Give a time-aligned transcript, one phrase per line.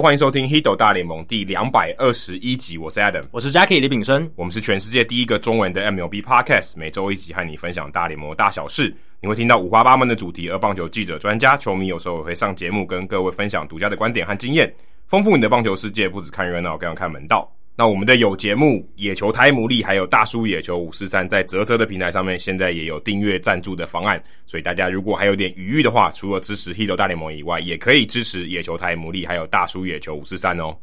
[0.00, 2.78] Hello，欢迎收听《h i d o 大联盟》第两百二十一集。
[2.78, 4.30] 我是 Adam，我是 Jackie 李炳生。
[4.34, 8.96] 我们是全世界第一个中文的 MLB Podcast，每周一集和你分享大联盟大小事。
[9.20, 14.74] 你会听到五花八门的主题，而棒球记者、专家、球迷有时候也会上节目，跟各位分享独家的观点和经验，
[15.06, 16.08] 丰富你的棒球世界。
[16.08, 17.46] 不只看热闹，更要看门道。
[17.76, 24.22] 那我们的有节目野球台牡蛎，还有大叔野球五四三，在啧啧的平台上面，现在也有订阅赞助的方案。
[24.46, 30.76] 所以大家如果还有点余裕的话，除了支持 Hito 大联盟以外，也可以支持野球台牡蛎，还有大叔野球五四三哦。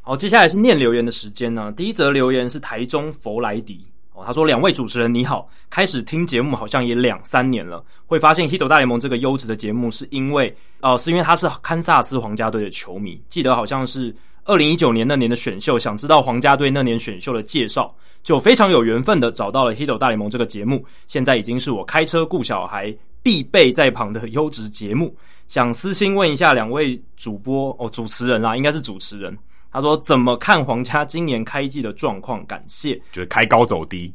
[0.00, 1.72] 好，接下来是念留言的时间呢。
[1.76, 14.12] 第一则留言是台中弗莱迪哦，他说：“两位主持人你好，开始听节目好像也两三年了，会发现 Hito 大联盟这个优质的节目，是因为哦、是因为他是堪萨斯皇家队的球迷，记得好像是。”
[14.44, 25.14] 二零一九年那年的选秀，想知道皇家队那年选秀的介绍，就非常有缘分的找到了《Hito 大联盟》这个节目，现在已经是我开车顾小孩必备在旁的优质节目。
[25.48, 29.36] 想私心问一下两位主播哦，主持人啦，应该是主持人。
[29.72, 32.44] 他说怎么看皇家今年开季的状况？
[32.46, 34.12] 感谢，就是开高走低。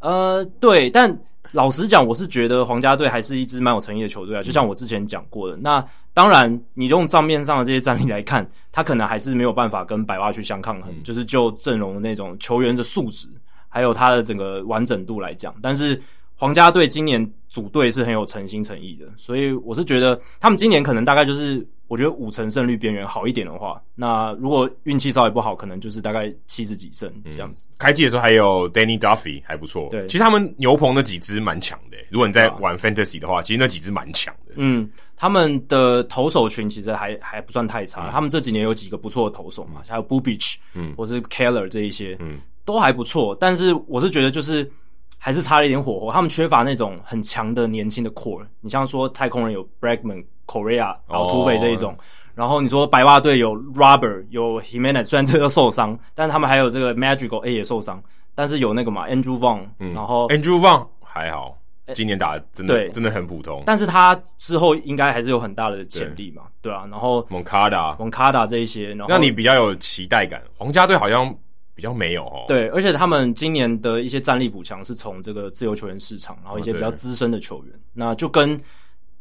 [0.00, 1.16] 呃，对，但。
[1.52, 4.42] 老实讲，我是觉得皇家队还是一支蛮有诚意的球队啊。
[4.42, 5.82] 就像我之前讲过的，那
[6.16, 13.28] 当然，你用账面上的这些战力来看，他可能还是没有办法跟百袜去相抗衡，就是就阵容的那种球员的素质，
[13.68, 15.54] 还有他的整个完整度来讲。
[15.60, 16.02] 但是
[16.34, 21.66] 皇家队今年组队是很有诚心诚意的，所以我是觉得他们今年可能大概就是。
[21.88, 27.68] 我觉得五成胜率边缘好一点的话，那如果运气稍微不好，可能就是大概七十几胜这样子。
[27.70, 31.96] 嗯、开季的时候还有 Danny Duffy 还不错，对，其实他们牛棚那几支蛮强的。
[32.10, 34.54] 如果你在玩 Fantasy 的话，其实那几支蛮强的。
[34.56, 43.36] 嗯，他们的投手群其实还还不算太差，嗯、他们这几年有几个不错的投手嘛，还有 Bubich，嗯，或是 Keller 这一些，嗯，都还不错。
[43.38, 44.68] 但是我是觉得就是
[45.18, 48.44] 还是差了一点火候，他们缺乏那种很强的年轻的 core。
[48.60, 50.24] 你像说太空人有 Bregman。
[50.46, 51.98] Korea 然后土匪这一种，哦、
[52.34, 58.02] 然后你说白袜队有 Robert 有 Himenez，虽然这个受伤，但他们还有这个 Madrigal A 也受伤，
[58.34, 61.56] 但是有那个嘛 Andrew Vaughn，嗯，然后 Andrew Vaughn 还好，
[61.94, 62.88] 今年打的真的对。
[62.90, 71.34] 真的很普通，但是他之后应该还是有很大的潜力嘛，对，对啊，然后 Moncada Moncada 这一些，然后让你比较有期待感，皇家队好像
[71.74, 78.60] 比较没有哦，对，而且他们今年的一些战力补强是从这个自由球员市场，然后一些比较资深的球员，哦、那就跟。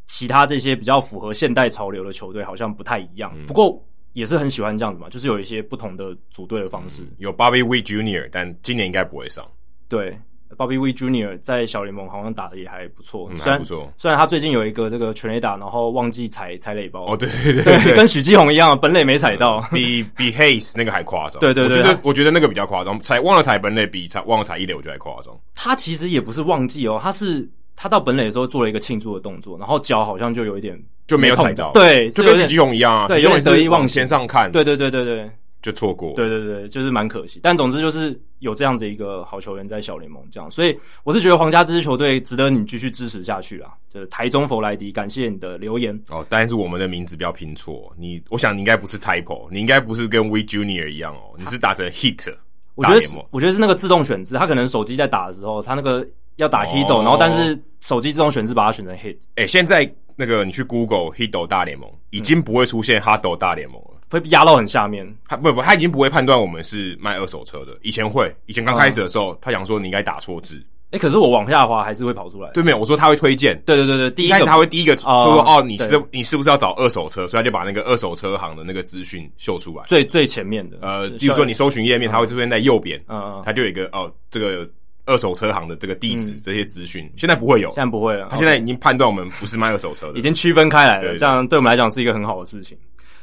[0.08, 3.84] 其他这些比较符合现代潮流的球队好像不太一样，嗯、不过
[4.14, 7.04] 也是很喜欢这样子嘛，就是有一些不同的组队的方式。
[7.18, 9.46] 有 Bobby Witt Jr.，但今年应该不会上。
[9.90, 10.18] 对
[10.56, 11.38] ，Bobby Witt Jr.
[11.42, 13.92] 在小联盟好像打的也还不错，嗯、虽然不错。
[13.98, 17.14] 虽然他最近有一个这个全垒打，然后忘记踩踩垒包。
[17.14, 21.40] 哦，对对 对，跟许基宏一样，本垒没踩到，嗯、比比 Hayes 那个还夸张。
[21.40, 25.38] 对对对，我觉得我觉得那个比较夸张，踩忘了踩本垒比踩忘了踩一垒，我觉得还夸张。
[25.54, 27.50] 他其实也不是忘记哦，他是。
[27.76, 35.30] 他到本垒的时候做了一个庆祝的动作，然后脚好像就有一点就没有踩到，对，就跟许基宏一样啊，对，有点得意忘形，往上看，对对对对对，
[35.62, 37.40] 就错过，对对对，就是蛮可惜。
[37.44, 43.74] 但总之就是有这样子一个好球员在小联盟这样，所以我是觉得皇家这支球队值得你继续支持下去啦。
[43.90, 46.26] 就是台中弗莱迪，感谢你的留言哦。
[46.30, 52.34] 但是我们的名字不要拼错，你我想你应该不是 typo，你应该不是跟 Witt Junior 一样哦，你是打着 hit。
[52.76, 53.00] 我觉得
[53.32, 56.06] 我觉得是那个自动选字，他可能手机在打的时候，他那个。
[56.38, 59.16] 要打 Hito，、哦、然后但是手机自动选字把它选成 Hit。
[59.36, 65.06] 哎、欸，现在那个你去 Google Hito 大联盟，已经不会出现 Hido 大联盟了，会压到很下面。
[65.28, 67.78] 他不不，他已经不会判断我们是卖二手车的。
[67.82, 70.62] 以前会，以前刚开始的时候，嗯、他想说你应该打错字。
[70.92, 72.50] 哎、欸，可是我往下滑还是会跑出来。
[72.52, 73.60] 对，没有，我说他会推荐。
[73.66, 77.28] 对对对对，第一,一开始他会第一个说说哦，你是你是不是要找二手车？
[77.28, 80.78] 所以他就把那个二手车行的那个资讯秀出来，最最前面的。
[80.82, 84.68] 呃，比如说你搜寻页面，它会出现在右边，嗯嗯，它就有一个哦这个。
[85.06, 88.28] 二手车行的这个地址，这些资讯现在不会有，现在不会了。
[88.32, 91.18] 他现在已经判断我们不是卖二手车的，已经区分开来了。
[91.18, 92.78] 这样对我们来讲是一个很好的事情。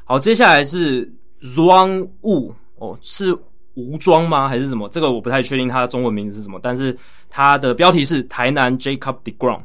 [0.04, 1.10] 好，接下来是
[1.42, 3.36] Zhuang Wu 哦，是
[3.74, 4.48] 吴庄吗？
[4.48, 4.88] 还是什么？
[4.90, 6.96] 这个我不太确定他的中文名字是什么，但是
[7.28, 9.60] 他的标题是台南 Jacob deGrom。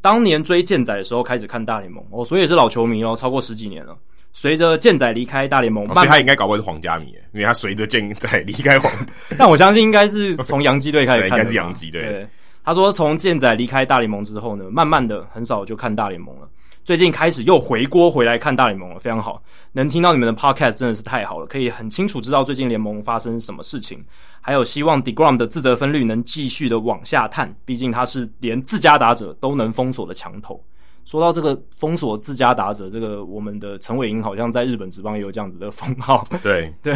[0.00, 3.96] 当年追健仔的时候开始看大联盟哦，所以也是老球迷哦，超过十几年了。
[4.38, 8.92] 随着健仔离开大联盟，哦，所以他应该搞不好是皇家迷，因为他随着健仔离开皇，
[9.38, 12.02] 但我相信应该是从洋基队开始看， 应该是洋基队。
[12.02, 12.28] 对，
[12.62, 16.46] 他说从健仔离开大联盟之后呢，慢慢的很少就看大联盟了，
[16.84, 19.42] 最近开始又回锅回来看大联盟了，非常好，
[19.72, 24.04] 能听到你们的 podcast 真的是太好了，可以很清楚知道最近联盟发生什么事情，
[24.42, 30.62] 还有希望 deGrom 的自责分率能继续的往下探，毕竟他是连自家打者都能封锁的强投。
[31.06, 36.26] 说到这个封锁自家打者，这个我们的陈伟英好像在日本职棒也有这样子的封号。
[36.42, 36.92] 对 对，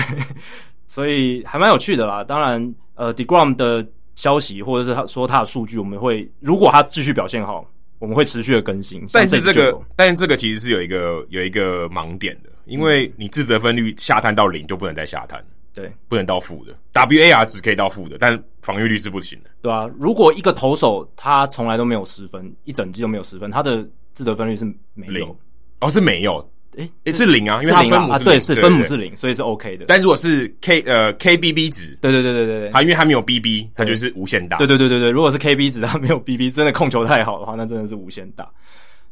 [0.89, 2.23] 所以还蛮有趣的啦。
[2.25, 3.87] 当然，呃，deGrom 的
[4.17, 7.65] 消息或者是他说他的数据，我们会如果他继续表现好，
[8.01, 9.07] 我们会持续的更新。
[9.12, 15.41] 但是这个，但是这个其实是有一个有一个盲点的，因为你自责分率下探到零就不能再下探，
[15.73, 24.65] 对，不能到负的，WAR 值可以到负的，但防御率是不行的，对啊，如果一个投手他从来都没有失分，一整季都没有失分，他的自得分率是
[24.95, 25.37] 没有零，
[25.81, 26.47] 哦，是没有。
[26.77, 29.87] 诶诶，是零啊，因为它分母是对，是分母是零，所以是 OK 的。
[29.89, 34.57] 但如果是 K 呃 KBB 值，对对对对对对，它因为它没有 BB，它就是无限大。
[34.57, 38.49] 对对对对对，如果是 KB 值，它没有 BB，真的控球太好的话，那真的是无限大。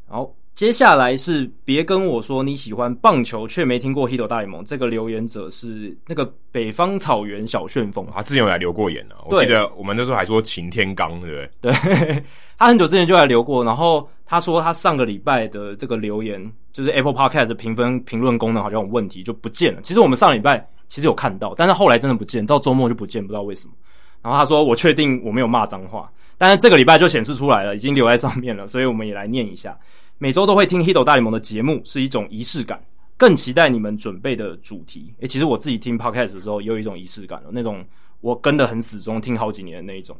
[0.09, 11.73] 然后接下来是别跟我说你喜欢棒球却没听过 Hito 大联盟，这个留言者是那个北方草原小旋风，他之前有来留过言呢，我记得我们那时候还说擎天刚，对不对？
[11.73, 12.25] 对。
[12.59, 19.81] 他很久之前就来留过，然后他说他上个礼拜的这个留言，就是 Apple Podcast 的评分评论功能好像有问题，就不见了。
[19.83, 23.75] 其实我们上礼拜其实有看到，但是后来真的不见，到周末就不见，不知道为什么。
[24.23, 29.79] 然后他说我确定我没有骂脏话，但是这个礼拜就显示出来了，已经留在上面了，所以我们也来念一下。
[30.21, 32.83] 每周都会听 Hito 大联盟的节目，是一种仪式感，
[33.17, 35.15] 更期待你们准备的主题。
[35.21, 37.85] 诶，其实我自己听 Podcast 的时候也有一种仪式感了，那种
[38.21, 40.17] 我跟得很死忠，听好几年的那一种。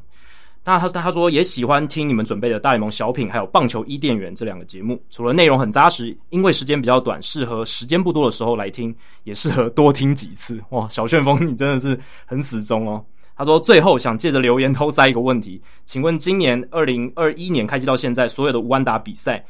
[0.65, 5.03] 那他他说也喜欢听你们准备的大联盟小品，还有棒球伊甸园这两个节目。
[5.11, 8.95] 除了内容很扎实，因为时间比较短，适合时间不多的时候来听，
[9.25, 10.63] 也适合多听几次。
[10.69, 13.05] 哇，小旋风你真的是很死忠哦。
[13.35, 19.43] 他说最后想借着留言偷塞一个问题，请问今年二零二一年开机到现在所有的无安打比赛，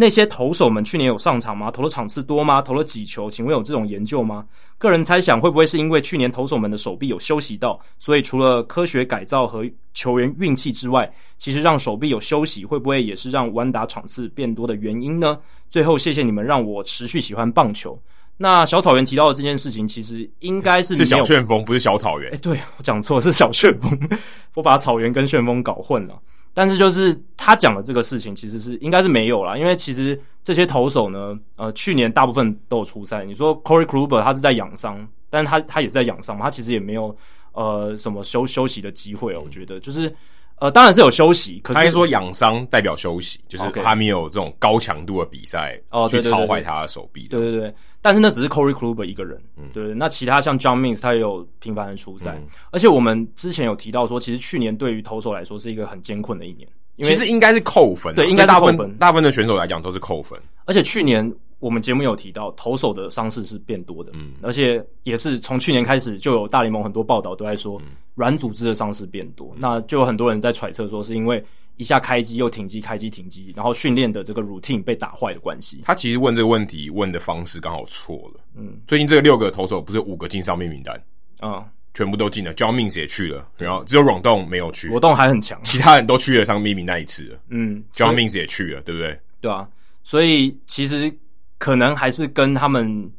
[0.00, 1.70] 那些投手们去年有上场吗？
[1.70, 2.62] 投的场次多吗？
[2.62, 3.30] 投了几球？
[3.30, 4.46] 请问有这种研究吗？
[4.78, 9.62] 个人猜想，会不会是因为去年投手们的手臂有休息到，所以除了科学改造和
[9.92, 15.38] 球员运气之外，其实让手臂有休息，会不会也是让弯打场次变多的原因呢？
[15.68, 18.00] 最后，谢谢你们让我持续喜欢棒球。
[18.38, 22.32] 那小草原提到的这件事情，其实应该是是小旋风，不是小草原。
[22.32, 24.00] 哎，对，我讲错，是小旋风，
[24.56, 26.18] 我把草原跟旋风搞混了。
[26.52, 33.24] 但是就是他讲的这个事情，其实是应该是没有啦，因为其实这些投手呢，呃，去年大部分都有出赛。
[33.24, 37.16] 你说 Corey Kluber 他是在养伤，但是他他也是在养伤嘛，他其实也没有
[37.52, 39.42] 呃什么休休息的机会哦。
[39.44, 40.12] 我觉得就是
[40.56, 47.28] 呃，当然是有休息，可是他说养伤代表休息，就是他没有这种高强度的比赛哦去操坏他的手臂。
[47.28, 47.74] 对对对。
[48.02, 67.80] 但是那只是 Corey Kluber 一个人，嗯，对，那其他像 John Means 他也有频繁的出赛，嗯，而且我们之前有提到说，其实去年对于投手来说是一个很艰困的一年，因为其实应该是扣分，对，应该大部分大部分的选手来讲都是扣分，而且去年我们节目有提到投手的伤势是变多的，嗯，而且也是从去年开始就有大联盟很多报道都在说
[68.14, 71.44] 软组织的伤势变多，嗯，那就有很多人在揣测说是因为。
[71.80, 75.80] 一下开机又停机，开机停机，然后训练的这个 routine 被打坏的关系。
[75.86, 78.40] 他其实问这个问题问的方式刚好错了。
[78.54, 80.94] 嗯，最近这个六个投手不是五个进上面名单
[81.38, 87.38] 啊、嗯，全部都进了，John Means 也去了，然后只有 Rodon 没有去，Rodon 还很强，其他人都去了伤病名那一次了。
[87.48, 89.18] 嗯，John Means 也去了，对不对？
[89.40, 89.66] 对啊，
[90.02, 91.10] 所以其实
[91.56, 93.10] 可能还是跟他们，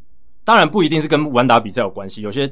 [0.43, 2.47] 当然不一定是跟玩打比赛有关系，有些。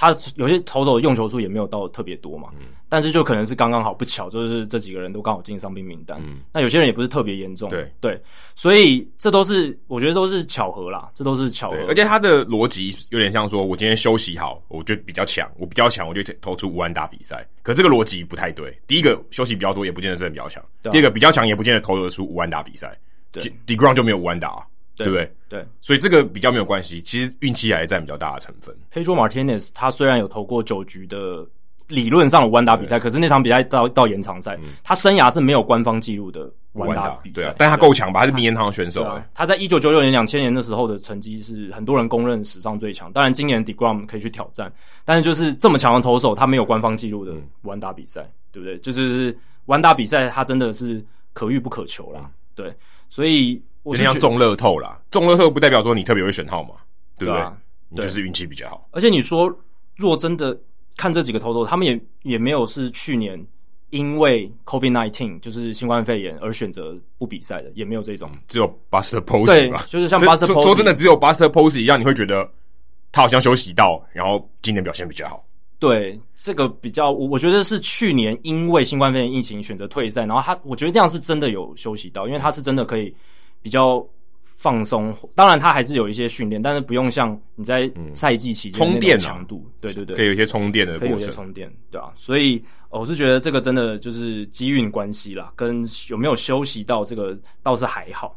[0.00, 6.16] 他有些投手的用球数也没有到特别多嘛，嗯，但是就可能是刚刚好不巧，就是这几个人都刚好进伤病名单。
[6.22, 8.22] 嗯，那有些人也不是特别严重，对对，
[8.54, 11.76] 所以这都是我觉得都是巧合啦，这都是巧合。
[11.88, 17.44] 而且他的逻辑有点像说，我今天休息好，我就比较强，我比较强，我就投出五万打比赛。
[17.64, 18.72] 可这个逻辑不太对。
[18.86, 22.96] 第一个休息比较多，也不见得真的比较强，啊；第二个比较强，也不见得投得出五万打比赛。
[23.32, 24.62] 对 d e g r o n 就没有五万打啊。
[25.04, 25.32] 对，不对？
[25.48, 27.00] 对，所以这个比较没有关系。
[27.00, 28.74] 其实运气还是占比较大的成分。
[28.92, 31.46] Pedro Martinez 他虽然有投过九局的
[31.88, 37.34] 理论上的无安打比赛，可是那场比赛到到延长赛，嗯，他生涯是没有官方记录的无安打比赛。
[37.34, 38.20] 对啊，但他够强吧？
[38.20, 39.02] 他是名人堂选手。
[39.02, 43.10] 啊，他在一九九九年、两千年的时候的成绩是很多人公认史上最强。
[43.12, 44.70] 当然，今年 deGrom 可以去挑战，
[45.04, 48.76] 但是就是这么强的投手，他没有官方记录的无安打比赛，对不对？
[48.80, 51.02] 就是无安打比赛，他真的是
[51.32, 52.30] 可遇不可求啦。
[52.54, 52.74] 对，
[53.08, 53.62] 所以。
[53.88, 56.70] 有点像中乐透啦，中乐透不代表说你特别会选号码，
[57.18, 57.42] 对不对？
[57.90, 58.86] 你就是运气比较好。
[58.90, 59.50] 而且你说，
[59.96, 60.58] 若真的
[60.96, 63.42] 看这几个投手，他们也也没有是去年
[63.90, 68.30] 因为 COVID-19 就是新冠肺炎而选择不比赛的，也没有这种。
[68.46, 70.62] 只有 Buster Posey 吧，就是像 Buster Posey。
[70.62, 72.46] 说真的，只有 Buster Posey 一样，你会觉得
[73.10, 75.42] 他好像休息到，然后今年表现比较好。
[75.78, 83.14] 对，这个比较，我我觉得是去年因为新冠肺炎疫情选择退赛，然后他我觉得这样是真的有休息到，因为他是真的可以。
[83.68, 84.02] 比较
[84.42, 98.34] 放松，当然他还是有一些训练，但是不用像你在赛季期间充电强度，对对对，可以有一些充电的过程，可以有一些充电，对啊，所以我是觉得这个真的就是机运关系啦，跟有没有休息到这个倒是还好。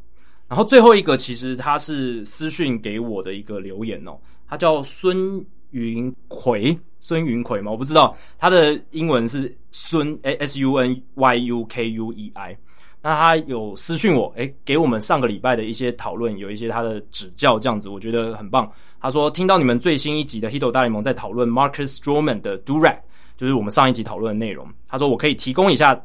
[0.49, 4.19] 然后最后一个其实他是私讯给我的一个留言哦，
[4.49, 7.71] 他叫孙云奎，孙云奎嘛？
[7.71, 12.57] 我不知道他的英文是孙 S U N Y U K U E I。
[13.01, 18.71] 那他有私讯我，诶，给我们上个礼拜的一些讨论，有一些他的指教，这样子我觉得很棒。
[18.99, 22.97] 他说听到你们最新一集的《Hito 大联盟》在讨论 Marcus Stroman 的 Durag，
[23.35, 24.67] 就是我们上一集讨论的内容。
[24.87, 25.99] 他说我可以提供一下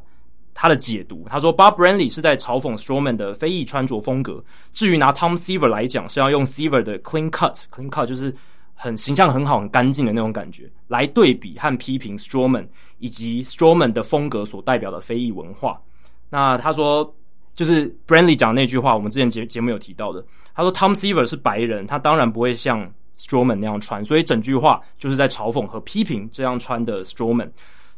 [0.55, 1.26] 他的解读。
[1.29, 4.43] 他说 Bob Brenly 是在嘲讽 Stroman 的非裔穿着风格。
[4.73, 8.35] 至于拿 Tom Seaver 来讲，是要用 Seaver 的 Clean Cut，Clean Cut 就是。
[8.79, 15.81] 很形象很好、很干净的那种感觉，来对比和批评 Stroman 以及 Stroman 的风格所代表的非裔文化。
[16.28, 17.14] 那他说，
[17.54, 20.25] 就是 Brenly 讲那句话，我们之前节节目有提到的。
[20.54, 27.50] 他说 Tom Seaver 是白人，他当然不会像 Strowman 那样穿，所以整句话就是在嘲讽和批评这样穿的 Strowman。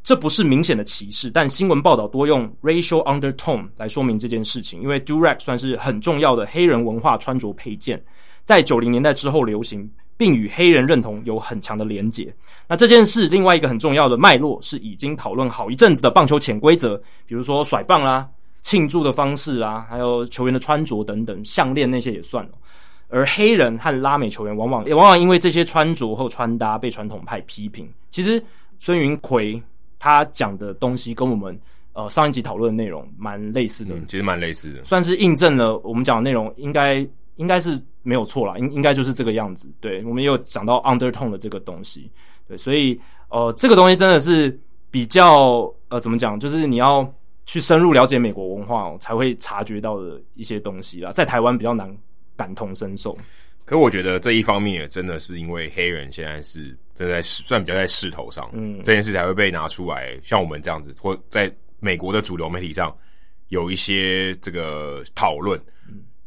[0.03, 8.03] 这不是明显的歧视，但新闻报道多用 racial undertone 来说明这件事情，因为 Durag 算是很重要的黑人文化穿着配件，
[8.45, 9.91] 在九零年代之后流行。
[10.19, 12.35] 并与黑人认同有很强的连结。
[12.67, 18.29] 那这件事另外一个很重要的脉络是已经讨论好一阵子的棒球潜规则，比如说甩棒啦、
[18.63, 22.51] 庆祝的方式啊，还有球员的穿着等等，项链那些也算了。
[23.09, 27.89] 而黑人和拉美球员往往也往往因为这些穿着或穿搭被传统派批评。
[28.11, 28.43] 其实
[28.79, 29.63] 孙云奎
[29.99, 31.59] 他讲的东西跟我们
[31.93, 37.07] 呃上一集讨论的内容蛮类似的，嗯，其实蛮类似的，算是印证了我们讲的内容应该。
[37.39, 39.73] 应该是没有错啦，应应该就是这个样子。
[39.81, 42.11] 对，我们也有讲到 undertone 的这个东西，
[42.47, 46.39] 对，所以呃，这个东西真的是比较呃，怎么讲？
[46.39, 47.09] 就是你要
[47.47, 51.97] 去深入了解美国文化哦，才会察觉到的一些东西啦，在台湾比较难
[52.37, 53.17] 感同身受。
[53.65, 62.93] 可我觉得这一方面也真的是因为黑人现在是正在算比较在势头上，嗯，这件事才会被拿出来，像我们这样子，或在美国的主流媒体上
[63.49, 65.61] 有一些这个讨论。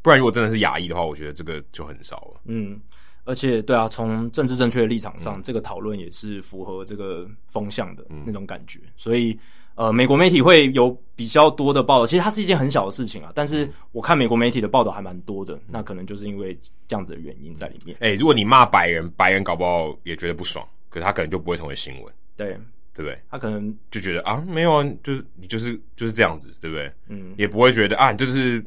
[0.02, 2.42] 不然，如果真的是亚裔的话，我觉得这个就很少了。
[2.46, 2.80] 嗯，
[3.24, 8.80] 而且对啊，从政治正确的立场上，嗯、这个讨论也是符合这个风向的那种感觉。
[8.80, 9.38] 嗯、所以，
[9.76, 12.06] 呃，美国媒体会有比较多的报道。
[12.06, 15.60] 其实它是一件很小的事情啊，但是我看美国媒体的报道还蛮多的。
[15.68, 17.96] 那可能就是因为这样子的原因在里面。
[18.02, 22.14] 哎、欸，如果你骂白人，白人搞不好也觉得不爽，可是他可能就不会成为新闻。
[22.36, 22.58] 对，
[22.94, 23.18] 对不对？
[23.30, 26.92] 他可能就觉得啊，没有啊，就是你就是就是这样子，对不对？
[27.08, 28.64] 嗯，也不会觉得啊，你就是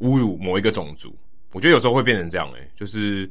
[0.00, 1.14] 侮辱某一个种族。
[1.52, 3.30] 我觉得有时候会变成这样诶、欸，就是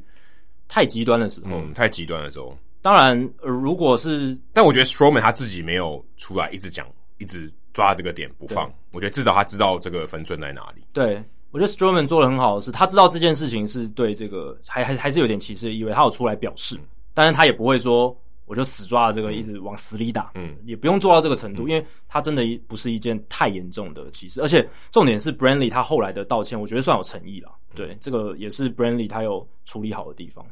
[0.66, 2.56] 太极端的时候，嗯，太极端的时候。
[2.80, 6.86] 当然，呃、如果是，但我觉得 Stroman 他自己没有出来一直讲，
[7.18, 8.72] 一直抓这个点不放。
[8.92, 10.82] 我觉得至少他知道这个分寸在哪里。
[10.92, 16.78] 对，我觉得 Stroman 做的很好的是，他知道这件事情是对这个还还还是有点歧视的意味，他有出来表示，
[17.12, 18.16] 但是他也不会说。
[18.46, 30.44] 我就死抓了这个，一直往死里打，嗯，也不用做到这个程度，嗯、因为他真的不是一件太严重的歧视，而且重点是，Branly 他后来的道歉，我觉得算有诚意了，对，这个也是 Branly 他有处理好的地方。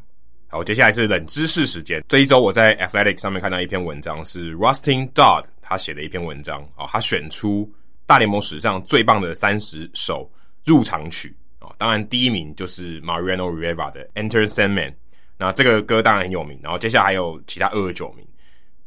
[0.49, 2.03] 好，接下来是冷知识时间。
[2.09, 7.71] 这一周我在 Athletic 上面看到一篇文章，是 Rustin Dodd 他写的一篇文章啊，他选出
[8.07, 10.31] 大联盟史上最棒的三十首
[10.65, 14.95] 入场曲啊，当然第一名就是 Mariano Rivera 的 Enter Sandman。
[15.43, 18.25] 那这个歌当然很有名，然后接下来还有其他二十九名。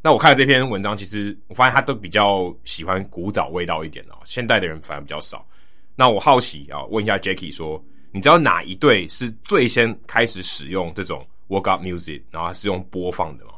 [0.00, 5.46] 那我看了这篇文章，其实我发现他都比较喜欢古早味道一点哦，现代的人反而比较少。
[5.94, 13.50] 那我好奇啊，问一下 Jacky 说，你知道哪一队是最先开始使用这种 Work Up Music，然后是用播放的吗？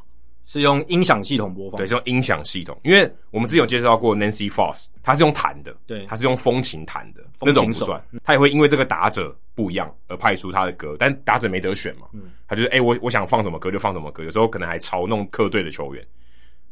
[0.47, 2.77] 是用音响系统播放，对，是用音响系统。
[2.83, 8.03] 因为我们之前有介绍过 Nancy Foss，他是用弹的，对，他是用风琴弹的，那种不算。
[8.25, 16.07] 他也会因为这个打者不一样而派出他的歌，但打者没得选嘛，嗯，他就是哎、欸，我我想放什么歌就放什么歌，有时候可能还嘲弄客队的球员。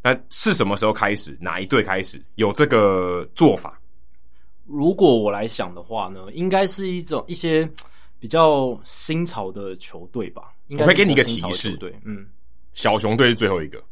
[0.01, 1.37] 那是什么时候开始？
[1.41, 3.77] 哪一队开始有这个做法？
[4.65, 7.69] 如果我来想的话呢，应该是一种一些
[8.21, 10.53] 比较新潮的球队吧。
[10.69, 12.25] 应该我会给你一个提示，对，嗯。
[12.73, 13.85] 小熊队是最后一个，因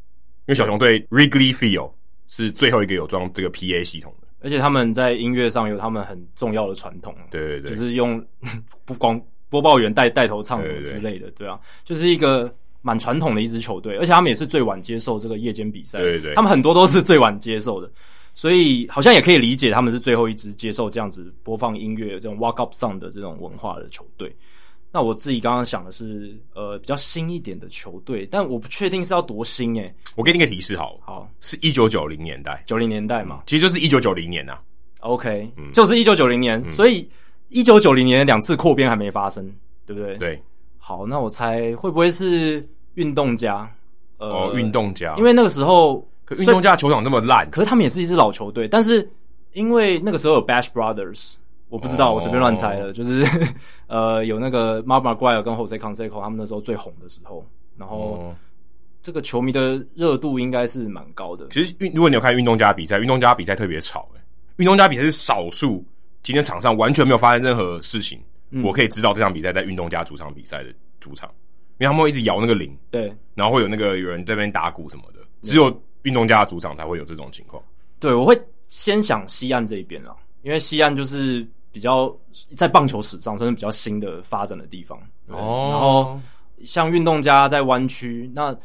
[0.47, 1.91] 为小熊队 Wrigley Field
[2.29, 7.15] 是最后一个有装这个 PA 系统的，而且他们在音乐上有他们很重要的传统。
[7.31, 8.25] 对对对，就是用
[8.85, 15.99] 不光播报员带带头唱什么之类的，对，啊，就是一个蛮传统的一支球队，而且他们也是最晚接受这个夜间比赛。
[15.99, 17.91] 对对对，他们很多都是最晚接受的，
[18.35, 24.35] 所以好像也可以理解他们是最后一支接受这样子播放音乐、这种 Walk Up Song 的这种文化的球队。
[24.95, 29.95] 那我自己刚刚想的是，呃，比较新一点的球队，但我不确定是要多新诶、欸。
[30.15, 34.63] 我给你个提示好了，好，是一九九零年代，九零年代嘛，其实就是一九九零年呐、啊。
[35.01, 37.11] OK，、嗯、就是一九九零年，嗯、所以
[37.49, 39.45] 一九九零年两次扩编还没发生，
[39.85, 40.17] 对不对？
[40.17, 40.43] 对。
[40.79, 43.69] 好，那我猜会不会是运动家？
[44.19, 49.11] 呃，哦、运动家，因为那个时候，可运动家球场那么烂，可是他们也是一支老球队，但是
[49.55, 51.35] 因为那个时候有 Bash Brothers。
[51.75, 53.27] 我不知道，我随便乱猜的，就是
[53.89, 57.45] 呃，有那个 McGwire 跟 Jose Canseco 他们那时候最红的时候，
[57.77, 58.33] 然后
[59.03, 61.49] 这个球迷的热度应该是蛮高的。
[61.49, 64.21] 其实运，如果你有看运动家比赛，运动家比赛特别吵，诶，
[64.59, 65.85] 运动家比赛是少数
[66.23, 71.29] 今天场上完全没有发生任何事情，嗯、我可以知道这场比赛在运动家主场比赛的主场，
[71.79, 77.61] 因为他们会一直摇那个铃，对，然后会有那个有人在那边打鼓什么的，只有运动家的主场才会有这种情况。
[77.99, 82.17] 对，我会先想西岸这一边啦，因为西岸就是比较
[82.55, 84.97] 在棒球史上算是比较新的发展的地方。
[85.27, 86.21] 哦，然后
[86.63, 88.57] 像运动家在湾区，那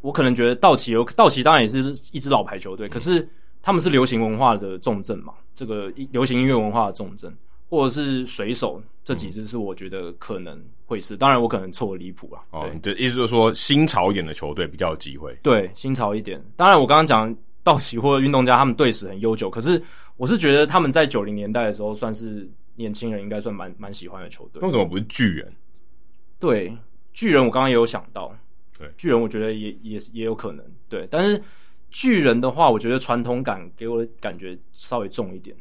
[0.00, 3.28] 我可能觉得道奇有道奇当然也是一支老牌球队，嗯、可是
[3.60, 7.36] 他们是流行文化的重镇嘛，这个流行音乐文化的重镇，
[7.68, 12.40] 或者是水手这几支是我觉得可能会是，嗯、当然我可能错离谱了。
[12.52, 15.36] 哦，对，意思就是说新潮一点的球队比较有机会。
[15.42, 17.36] 对，新潮一点，当然我刚刚讲。
[17.66, 19.82] 道奇或者运动家，他们队史很悠久，可是
[20.16, 24.62] 我是觉得他们在九零年代的时候，算是年轻人应该算蛮蛮喜欢的球队。
[24.62, 25.52] 为什么不是巨人？
[26.38, 26.74] 对，
[27.12, 28.34] 巨人我刚刚也有想到，
[28.78, 31.06] 对，巨人我觉得也也也有可能，对。
[31.10, 31.42] 但是
[31.90, 35.56] 巨人的话，我觉得传统感给我的感觉稍微重一点。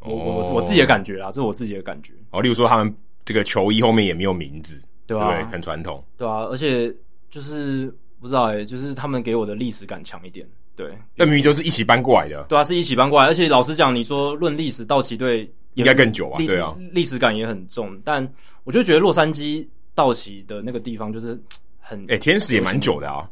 [0.00, 2.12] 我我、哦、我自己的感觉啦，这是我自己的感觉。
[2.30, 2.94] 哦，例如说他们
[3.24, 5.42] 这个球衣后面也没有名字，对吧、啊？
[5.42, 6.44] 对，很传统，对啊。
[6.44, 6.94] 而且
[7.30, 10.46] 就是不知道哎、欸，就是他们给我的历史感强一点。
[10.76, 12.42] 对，那明明就是一起搬过来的。
[12.48, 16.38] 对啊，是一起搬过来，而且老实讲，你说论历史，道奇队应该更久啊。
[16.38, 17.96] 对啊，历史感也很重。
[18.04, 18.28] 但
[18.64, 19.64] 我就觉得洛杉矶
[19.94, 21.40] 道奇的那个地方就是
[21.78, 22.00] 很……
[22.04, 23.30] 哎、欸，天使也蛮久的啊。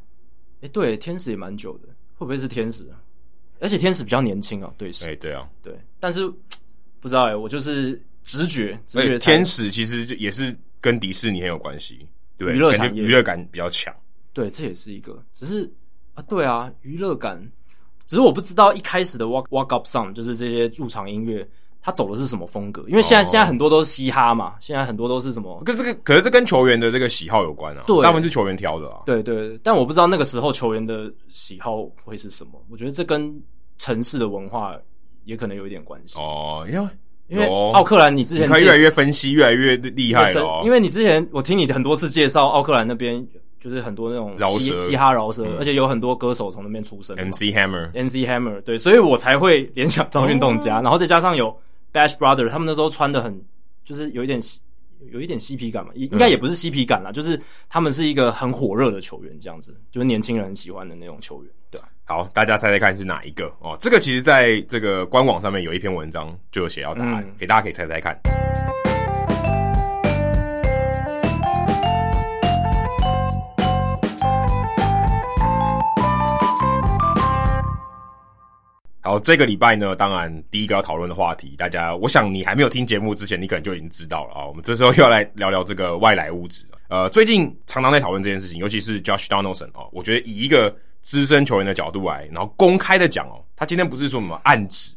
[0.60, 2.94] 哎、欸，对，天使也蛮久的，会不会是天使啊？
[3.58, 5.10] 而且天使比较年轻啊，对，是。
[5.10, 5.76] 哎，对啊，对。
[5.98, 6.28] 但是
[7.00, 9.18] 不知道哎、欸，我就是直觉，直觉。
[9.18, 12.06] 天使其实就也是跟迪士尼很有关系，
[12.38, 13.92] 对，娱乐产业娱乐感比较强。
[14.32, 15.68] 对，这也是一个，只是。
[16.14, 17.40] 啊，对啊，娱乐感，
[18.06, 21.48] 只是我不知道一开始的 Walk Walk Up Song 就是这些驻场音乐，
[21.80, 22.84] 它走的是什么风格？
[22.86, 25.62] 因为现在、哦、现在很多都是嘻哈嘛，现在很多都是什么？
[25.64, 29.00] 跟这个，可是这跟球员的这个喜好有关啊，对，大部分是球员挑的啊。
[29.06, 32.62] 对对，但我不知道那个时候球员的喜好会是什么。
[32.70, 33.34] 我觉得这跟
[33.78, 34.76] 城市的文化
[35.24, 36.88] 也可能有一点关系哦，因为
[37.28, 40.60] 因为奥克兰，你之前可以越来越分析，越来越厉害了、哦。
[40.62, 43.26] 因为你之前我听你很多次介绍奥克兰那边。
[43.62, 47.16] 就是很多那种嘻嘻哈饶舌，而且有很多歌手从那边出生。
[47.16, 51.56] MC Hammer，MC Hammer，对，所以我才会联想到运动家，然后再加上有
[51.92, 53.40] Bash Brother，他们那时候穿的很，
[53.84, 54.40] 就是有一点
[55.12, 61.88] 有一点嬉皮感嘛，应该也不是嬉皮感啦，就是他们是一个很火热的球员，这样子，就是年轻人很喜欢的那种球员，对吧？
[62.04, 63.76] 好，大家猜猜看是哪一个哦？
[63.78, 68.20] 这个其实在这个官网上面有一篇文章就有写到答案，给大家可以猜猜看。
[79.04, 84.46] 好，这个礼拜呢，当然第一个要讨论的话题，大家，我想你还没有听节目之前，你可能就已经知道了啊。
[84.46, 86.64] 我们这时候又要来聊聊这个外来物质。
[86.86, 94.92] 呃，最近常常在讨论这件事情，尤其是 Josh Donaldson 哦，我觉得以一个资深球员的角度来，然后公开的讲哦，他今天不是说什么暗指，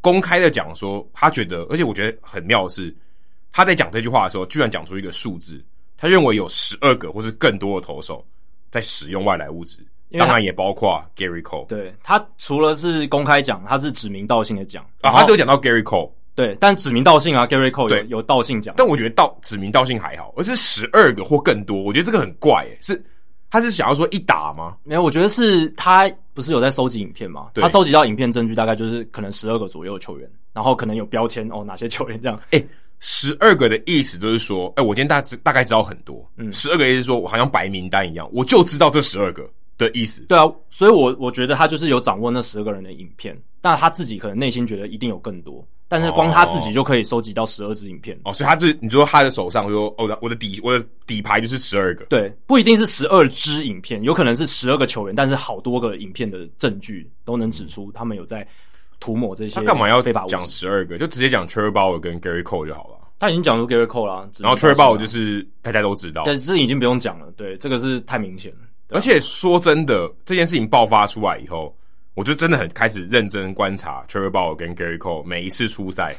[0.00, 2.96] 公开的讲说，他觉得，而且我觉得很妙的是，
[3.52, 5.62] 他在讲这句话的时候，居然讲出一个数字，
[5.98, 8.26] 他认为有十二个或是更多的投手
[8.70, 9.80] 在使用外来物质。
[10.18, 23.04] 当然也包括 Gary Cole，对，他除了是公开讲，他是指名道姓的讲啊，他就讲到 Gary Cole，对，但指名道姓啊，Gary Cole 有有道姓讲，但我觉得道指名道姓还好，而是十二个或更多，我觉得这个很怪诶，是
[23.50, 24.76] 他是想要说一打吗？
[24.84, 27.48] 没有，我觉得是他不是有在收集影片吗？
[27.52, 32.66] 对他收集到影片证据大概就是可能十二个左右的球员，然后可能有标签哦，哪些球员这样，诶
[33.00, 39.48] 十二个的意思就是说，诶我今天大大概知道很多，嗯，十二个意思是说我好像白名单一样，我就知道这十二个。
[39.78, 58.46] 的意思，对啊，所以我我觉得他就是有掌握那十二个人的影片，但他自己可能内心觉得一定有更多，但是光他自己就可以收集到十二支影片哦，所以他是你说他的手上说哦，我的底我的底牌就是十二个，对，不一定是十二支影片，有可能是十二个球员，但是好多个影片的证据都能指出他们有在
[58.98, 60.96] 涂抹这些，他干嘛要讲十二个？
[60.96, 62.96] 就直接讲 Bauer 跟 Gary Cole 就好了。
[63.18, 68.58] 他已经讲出 Gary Cole 了，然后 Bauer 就是大家都知道，但是已经不用讲了，对，这个是太明显了。
[68.90, 71.76] 而且说真的，这件事情爆发出来以后，
[72.14, 76.14] 我就真的很开始认真观察 Trevor Bauer 跟 Gary Cole 每一次出赛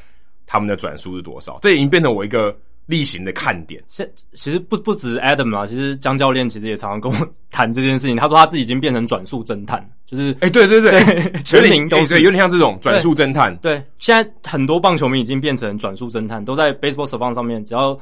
[0.46, 3.82] 他们的转速是多少，这已经变成我一个例行的看点。
[3.88, 8.16] 现其实不不止 Adam 啊，其实江教练其实也常常跟我 谈这件事情。
[8.16, 13.78] 他说他自己已经变成转速侦探，就是哎、欸，对对对，对 全民都是、欸、有点像这种转速侦探对。
[13.78, 17.98] 对，现在很多棒球迷已经变成转速侦探，都在 Baseball Savant 上面，只要。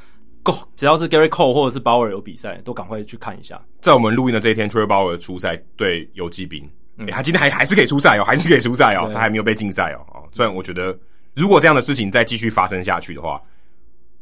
[0.76, 3.62] 只要是 Gary Cole 或者是 Bauer 有比赛，都赶快去看一下。
[3.82, 10.06] 在我们录音的这一天，Trevor Bauer 出赛对游击兵，嗯欸，他今天还还是可以出赛哦， 还是可以出赛哦，他还没有被禁赛哦。
[10.14, 10.98] 哦，虽然我觉得
[11.36, 13.42] 如果这样的事情再继续发生下去的话，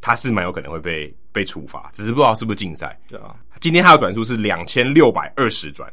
[0.01, 2.99] 他是蛮有可能会被被处罚，只是不知道是不是禁赛。
[3.07, 5.91] 对啊，今天他的转速是两千六百二十转，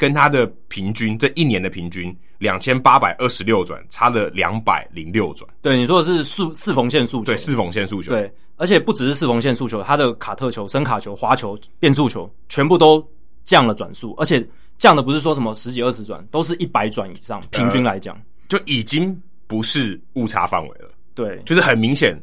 [0.00, 5.46] 跟他的平均这一年的平均两千八百二十六转，差了两百零六转。
[5.60, 8.10] 对，你说的是四四缝线速球，对，四缝线速球。
[8.10, 13.06] 对，而且不只是四缝线速球，他的卡特球、伸卡球、滑球、变速球，全部都
[13.44, 14.42] 降了转速，而且
[14.78, 19.14] 降的不是说什么十几二十转，都是一百转以上，平均来讲、呃，就已经
[19.46, 20.90] 不是误差范围了。
[21.14, 22.18] 对，就是很明显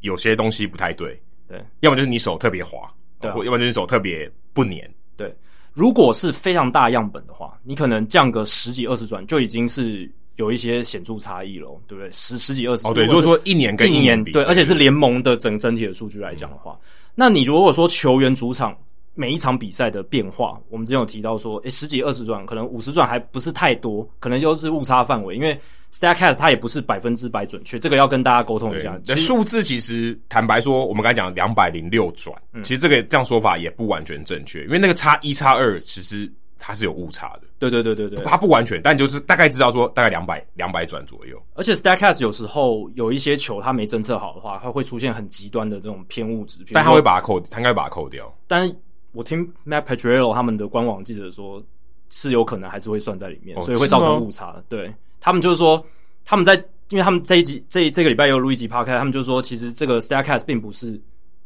[0.00, 1.18] 有些东西不太对。
[1.48, 2.78] 对，要么就是你手特别滑，
[3.18, 4.78] 对、要么就是手特别不粘。
[5.16, 5.34] 对，
[5.72, 12.10] 如果是非常大样本的话，你可能降个十几二十转就已经是有一些显著差异了，对不对？
[12.12, 12.86] 十十几二十。
[12.86, 18.76] 哦，对，如果说一年跟一年比，对，而且是联盟的整整体的数据来讲的话，嗯，那你如果说球员主场
[19.14, 25.58] 每一场比赛的变化，我们之前有提到说，诶，十几二十转，可能五十转还不是太多，可能就是误差范围，因为。
[25.94, 28.98] Statcast 它也不是百分之百准确，这个要跟大家沟通一下。
[29.14, 37.42] 数字其实坦白说，我们刚才讲两百零六转，其实这个这样说法也不完全正确，因为那个差一差二，其实它是有误差的。
[37.58, 41.38] 对对对对对，它不完全，但就是大概知道说大概两百两百转左右。
[41.52, 48.34] 而且 Statcast 有时候有一些球它没侦测好的话，它会出现很极端的这种偏误值，但它会把它扣，它应该把它扣掉。
[48.46, 48.74] 但是
[49.12, 51.62] 我听 Matt Pedriello 他们的官网记者说，
[52.10, 54.62] 是有可能还是会算在里面，哦、所以会造成误差。
[54.68, 54.92] 对。
[55.20, 55.84] 他们就是说，
[56.24, 56.56] 他们在，
[56.88, 61.00] 因为他们这一集这这个礼拜有录一集 podcast，他们就说，其实这个 Starcast 并不是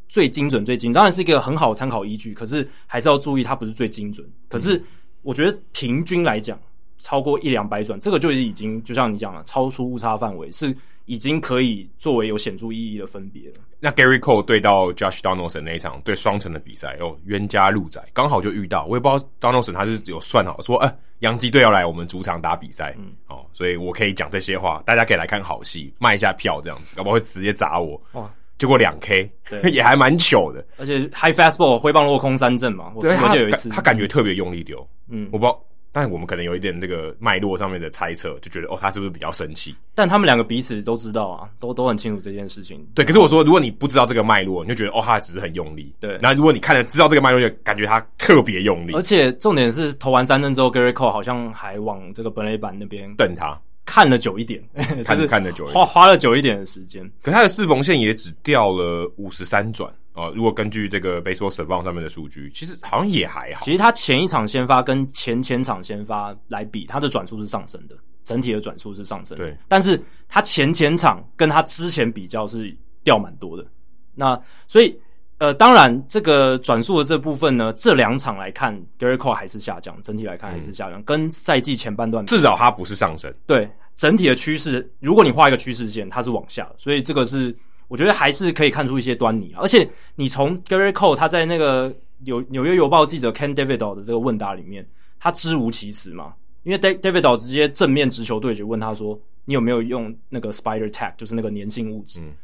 [0.08, 4.26] 最精准、最精准，当然是一个很好的参考依据，可是还是要注意，它不是最精准。
[4.48, 4.82] 可是
[5.20, 6.58] 我觉得平均来讲，
[6.98, 10.76] 超过一两百转，这个就已经就像你讲了，超出误差范围是。
[11.08, 13.58] 已经可以作为有显著意义的分别了。
[13.78, 18.84] 那 Gary Cole 对到 Josh Donaldson 那一场对双城的比赛哦，冤家路窄，刚好就遇到。
[18.86, 28.02] 我也不知道 Donaldson 他是有算好说，哎，洋基队要来我们主场打比赛，嗯，哦，所以我可以讲这些话，大家可以来看好戏，卖一下票这样子，搞不好会直接砸我。
[28.14, 28.28] 哇，
[28.58, 30.66] 结果两 K，对， 也还蛮糗的。
[30.76, 35.62] 而且 High Fastball 挥棒落空三振嘛，我记得有一次他，他感觉特别用力丢，嗯，我不知道。
[35.96, 39.74] 但我们可能有一点那个脉络上面的猜测，就觉得哦，他是不是比较生气？
[39.94, 42.86] 但他们两个彼此都知道啊，都都很清楚这件事情。
[42.94, 45.90] 对，可是我说，如果你不知道这个脉络，你就觉得哦，他只是很用力。
[45.98, 48.92] 对，那如果你看了知道这个脉络，就感觉他特别用力。
[48.92, 54.62] 而且重点是投完三针之后，Gerrit Cole 好像还往这个本垒板那边瞪他，看了久一点，
[55.06, 57.10] 看看了久一点，花花了久一点的时间。
[57.22, 59.90] 可他的四缝线也只掉了五十三转。
[60.12, 63.62] 啊，如果根据这个 Baseball Savant 上面的数据，其实好像也还好。
[63.62, 67.94] 其实他前一场先发跟前前场先发来比，他的转速是上升的，
[68.24, 69.44] 整体的转速是上升的。
[69.44, 73.66] 对，但是他前前场跟他之前比较是掉蛮多的。
[74.14, 74.98] 那所以
[75.38, 83.32] 呃，当然这个转速的这部分呢，这两场来看，Gerrit Cole 还是下降，整体来看还是下降，嗯、跟赛季前半段至少它不是上升。
[83.46, 87.56] 对，整体的趋势，如果你画一个趋势线，它是往下的，所以这个是。
[87.88, 91.94] 我觉得还是可以看出一些端倪，而且你从 Gerrit Cole 他在那个
[92.24, 94.84] 纽纽约邮报记者 Ken Davidoff 的这个问答里面，
[95.20, 102.34] 他支吾其词嘛，因为 Davidoff 直接正面直球对决问他说：“你有没有用那个 Spider Tack，就是那个粘性物质？”嗯，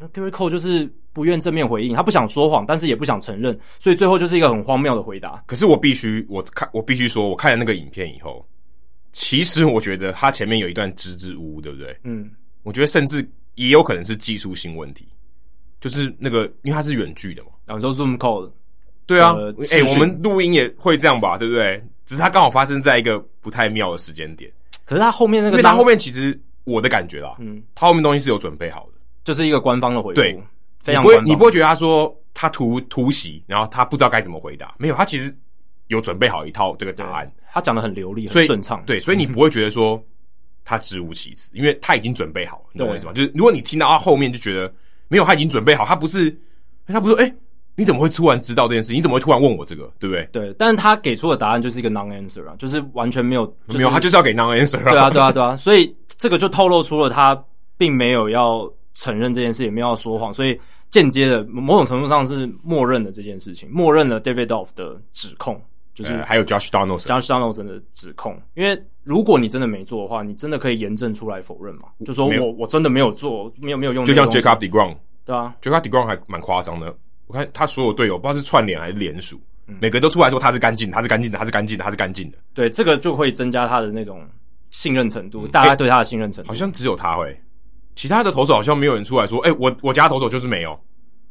[0.00, 5.42] 那 Gerrit Cole 就是不愿正面回应，他不想说谎，但是也不想承认，所以最后就是一个很荒谬的回答。
[5.46, 8.44] 可是我必须我看我必须说，我看了那个影片以后，
[9.12, 11.96] 其实我觉得他前面有一段支支吾吾，对不对？
[12.04, 12.30] 嗯，
[12.62, 13.24] 我觉得甚至。
[13.56, 15.06] 也有可能是技术性问题，
[15.80, 17.50] 就是那个，因为它是远距的嘛。
[17.66, 18.50] 然后说 Zoom call，
[19.04, 21.84] 对啊，哎、呃欸，我们录音也会这样吧，对不对？
[22.06, 24.50] 只是它刚好发生在一个不太妙的时间点。
[24.86, 30.42] 可是他后面那个，因为它后面其实我的感觉啦，嗯，他后面东西是有准备好的，就是一个官方的回复，对，
[30.80, 35.34] 非常你不会，你不会觉得他说他突突袭，然后他不知道该怎么回答，没有，他其实
[35.88, 40.02] 有准备好一套这个答案，他讲的很流利，很顺畅，对，所以你不会觉得说。
[40.62, 43.12] 他支吾其词，因为他已经准备好了，你懂我意思吗？
[43.12, 44.72] 就是如果你听到他后面就觉得
[45.08, 46.30] 没有，他已经准备好，他不是，
[46.86, 47.34] 他不是说，哎、欸，
[47.74, 48.92] 你怎么会突然知道这件事？
[48.92, 49.90] 你怎么会突然问我这个？
[49.98, 50.28] 对不对？
[50.30, 54.90] 对，但是他给出的答案就是一个 non-answer 啊，就是完全没有，就是、没有，他就是要给 non-answer 啊。
[54.90, 57.42] 对啊，对啊，对啊，所以这个就透露出了他
[57.76, 58.70] 并没有要
[59.00, 60.58] 承认这件事，也没有要说谎，所以
[60.90, 65.60] 间接的某种程度上是默认了这件事情，默认了 Davidoff 的指控。
[65.92, 71.88] 就是、呃、还有 Josh Donaldson，Josh Donaldson 的指控，因为如果你真的没做的话，你真的可以严正出来否认嘛？
[72.06, 74.04] 就说我我真的没有做，没有没有用。
[74.04, 76.94] 就像 Jacob DeGrom，对啊，Jacob DeGrom 还蛮夸张的。
[77.26, 82.38] 我看他所有队友，不知道是串联还是连署、嗯，每个人都出来说他是干净，他是干净的，他是干净的，他是干净的。
[82.54, 84.26] 对，这个就会增加他的那种
[84.70, 86.48] 信任程度，嗯、大家对他的信任程度。
[86.48, 87.38] 好像只有他会，
[87.94, 90.78] 其他的投手好像没有人出来说，哎、欸，我我家投手就是没有。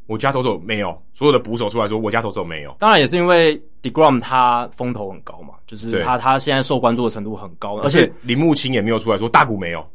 [0.07, 2.75] 我家投手没有，所有的捕手出来说，我家投手没有。
[2.79, 9.87] 当然也是因为 Degrom 他风头很高嘛，就是他他现在受关注的程度很高，而且林木清也没有出来说大谷没有。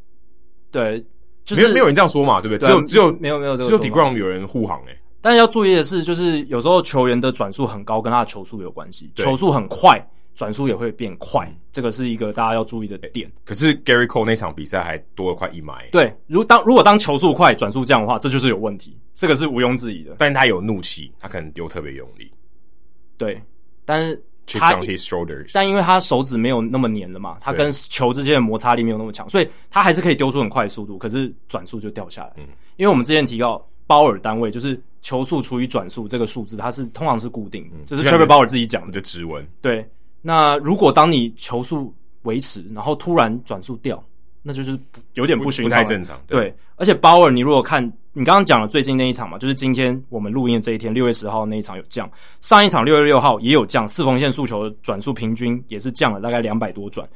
[0.70, 1.04] 对，
[1.44, 2.58] 就是没有没有人这样说嘛，对不对？
[2.58, 5.00] 对只有只有没有没有只有 Degrom 有人护航诶、欸。
[5.20, 9.10] 但是要注意的是，就是有时候球员的转速很高，跟他的球速有关系。
[9.16, 10.00] 球速很快，
[10.34, 13.30] 转速也会变快，这个是一个大家要注意的点。
[13.44, 15.88] 可是 Gary Cole 那场比赛还多了快一迈。
[15.92, 20.16] 对，如当如果当球速快，转速降的话，这就是有问题，这个是毋庸置疑的。
[20.18, 22.32] 但是他有怒气，他可能丢特别用力。
[23.16, 23.40] 对，
[23.84, 24.20] 但是
[24.58, 32.32] 他 his shoulders，但因为他手指没有那么黏了嘛，他跟球之间的摩擦力没有那么强，所以他还是可以丢出很快的速度，可是转速就掉下来。
[32.38, 39.46] 嗯，因为我们之前提到包尔单位就是球速除以转速这个数字，它是通常是固定，嗯、这是 Trevor Bauer 自己讲的指纹。
[39.60, 39.88] 对。
[40.26, 44.02] 那如果当你球速维持，然后突然转速掉，
[44.42, 44.78] 那就是
[45.12, 46.18] 有点不寻常，不太正常。
[46.26, 47.84] 对，对，而且鲍尔，你如果看
[48.14, 52.10] 你刚刚讲了最近那一场嘛，就是今天我们录音的这一天，六月十号那一场有降，
[52.40, 57.06] 上一场六月六号也有降，四缝线速球的转速平均也是降了大概两百多转。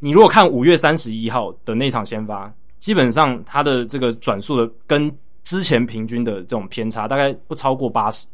[0.00, 5.08] 你如果看五月三十一号的那场先发，基本上它的这个转速的跟
[5.44, 8.26] 之前平均的这种偏差大概不超过八十，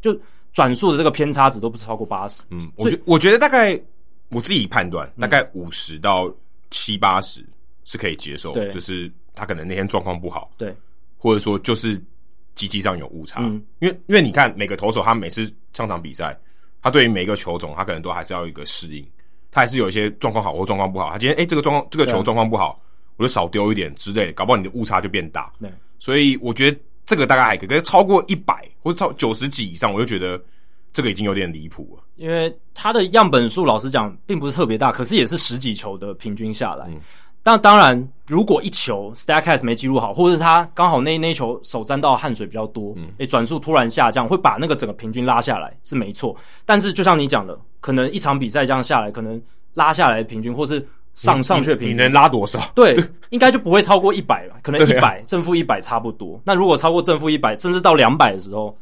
[0.00, 0.16] 就。
[0.52, 3.80] 转速的这个偏差值都不超过八十，嗯，我觉我觉得大概
[4.28, 6.30] 我自己判断，大概五十到
[6.70, 7.42] 七八十
[7.84, 10.74] 是可以接受，对，就是他可能那天状况不好，对，
[11.16, 11.98] 或者说就是
[12.54, 16.38] 机器上有误差，嗯，因为因为你看每个投手他每次上场比赛，
[16.82, 19.02] 他对于每一个球种他可能都还是要有一个适应，
[19.50, 22.78] 他还是有一些状况好或状况不好，他今天诶、欸、这个状况这个球状况不好，
[23.16, 26.78] 我就少丢一点之类的，搞不好你的误差就变大，对，所以我觉得。
[27.04, 30.40] 这个大概还可以，可是超过一百或者超九十几以上，我就觉得
[30.92, 32.02] 这个已经有点离谱了。
[32.16, 36.86] 因为它的样本数，老实讲，并不是特别大，可是也是十几球的平均下来。
[36.88, 37.00] 嗯、
[37.42, 46.36] 但当然，如果一球 Statcast 没记录好，或者是他刚好那那一球手沾到汗水比较多，嗯，诶，转速突然下降，会把那个整个平均拉下来，是没错。
[46.64, 49.42] 但是就像你讲的，可能一场比赛这样下来，可能
[49.74, 50.86] 拉下来的平均，或是。
[51.14, 52.58] 上上去的你能拉多少？
[52.74, 52.96] 对，
[53.30, 56.40] 应该就不会超过一百了，可能一百、啊、正负一百差不多。
[56.44, 58.76] 那如果超过正负一百，甚至到两百的时候，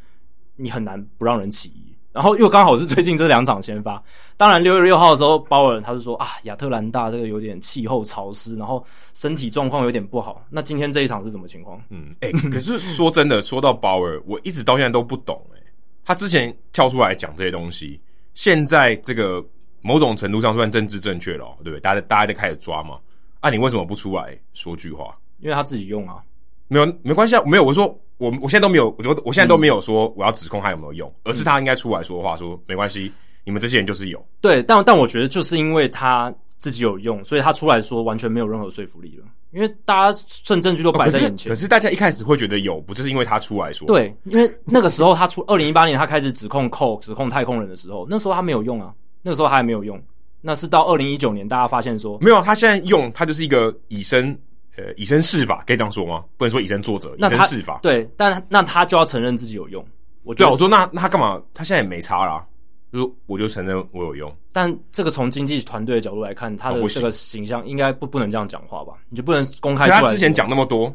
[0.57, 1.90] 你很难不让人起疑。
[2.12, 4.03] 然后又刚好是最近这两场先发，
[4.37, 10.45] 当然六月六号的时候，鲍尔他就说啊，亚特兰大这个有点气候潮湿，然后身体状况有点不好。
[10.51, 11.81] 那今天这一场是什么情况？
[11.88, 15.62] 嗯，哎、欸，可是说真的，说到鲍尔，我一直到现在都不懂、欸，哎，
[16.05, 18.01] 他之前跳出来讲这些东西，
[18.35, 19.45] 现在这个。
[19.83, 21.81] 某种程度上算政治正确了，对不对？
[21.81, 22.99] 大家大家在开始抓嘛。
[23.40, 25.16] 啊，你为什么不出来说句话？
[25.38, 26.23] 因为他自己用啊，
[26.69, 27.64] 没有没关系啊，没有。
[27.64, 27.87] 我说
[28.19, 33.11] 我我现在都没有，我我现在都没有说我要指控他有没有用，嗯、而是他应该出来说话，说没关系，
[33.45, 34.23] 你们这些人就是有。
[34.43, 39.25] 对，但但我觉得就是因为他自己有用，所以他出来说完全没有任何说服力了。
[39.53, 41.55] 因为大家趁证据都摆在眼前、哦可。
[41.55, 43.88] 可是大家一开始会觉得有，不就是因为他出来说？
[43.88, 48.93] 对，因为那个时候他出二零一八年他开始指控扣指控太空人的时候，那时候他没有用啊。
[49.22, 50.00] 那个时候他还没有用，
[50.40, 54.37] 那是到二零一九年，大家发现说没有，他现在用，他就是一个以身
[54.76, 56.24] 呃以身试法，可以这样说吗？
[56.37, 57.80] 不能说以身作则，以身试法。
[57.83, 59.85] 对，但那他就要承认自己有用。
[60.22, 61.40] 我对、啊、我说那那他干嘛？
[61.54, 62.46] 他现在也没差啦，
[62.92, 64.35] 就我就承认我有用。
[64.52, 68.94] 但这个从经济团队的角度来看，他的这个形象应该不不能这样讲话吧？
[69.09, 70.00] 你就不能公开出来。
[70.00, 70.94] 他之前讲那么多，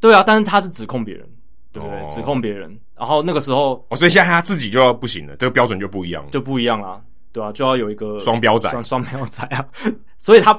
[0.00, 1.28] 对啊，但是他是指控别人。
[1.72, 2.08] 对不对？
[2.08, 7.52] 指控别人，然后那个时候，哦，所以现在他自己就要不行了，这个标准就不一样了，就不一样了，对吧、啊？
[7.52, 9.64] 就要有一个双标仔，双双标仔啊！
[10.18, 10.58] 所以他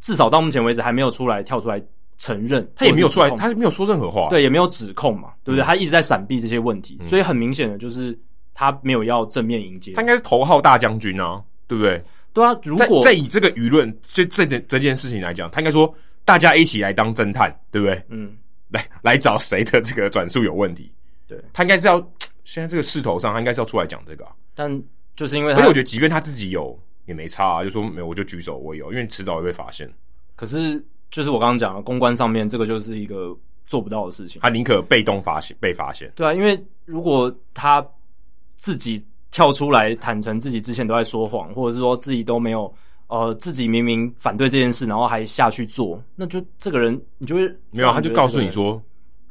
[0.00, 1.80] 至少到目前为止还没有出来跳出来
[2.18, 5.62] 承认，他也没有出来，他没有说任何话，对，也没有指控嘛，对不对？
[5.62, 8.18] 嗯、他一直在闪避这些问题，所以很明显的就是
[8.52, 12.02] 他没有要正面迎接，他应该是头号大将军啊，对不对？
[12.34, 15.92] 对啊，如果在以这个舆论就这件这件事情来讲，他应该说
[16.24, 18.00] 大家一起来当侦探，对不对？
[18.10, 18.36] 嗯，
[18.68, 20.92] 来 来找谁的这个转速有问题。
[21.26, 21.98] 对，他应该是要
[22.44, 24.32] 现在这个势头上，他应该是要出来讲这个、啊。
[24.54, 24.82] 但
[25.14, 29.90] 就是因为他，而且我觉得，即便他自己有也没差啊，就说没有，我就举手，我有，因为迟早会被发现。
[30.36, 34.40] 可是，就是我刚刚讲的公关上面，这个就是一个做不到的事情。
[34.40, 36.10] 他宁可被动发现，被发现。
[36.14, 37.86] 对啊，因为如果他
[38.56, 42.72] 自己跳出来坦诚自己之前都在说谎，或者是说自己都没有
[43.08, 48.80] 呃，自己明明反对这件事，然后还下去做，那就这个人你就会没有，他就告诉你说。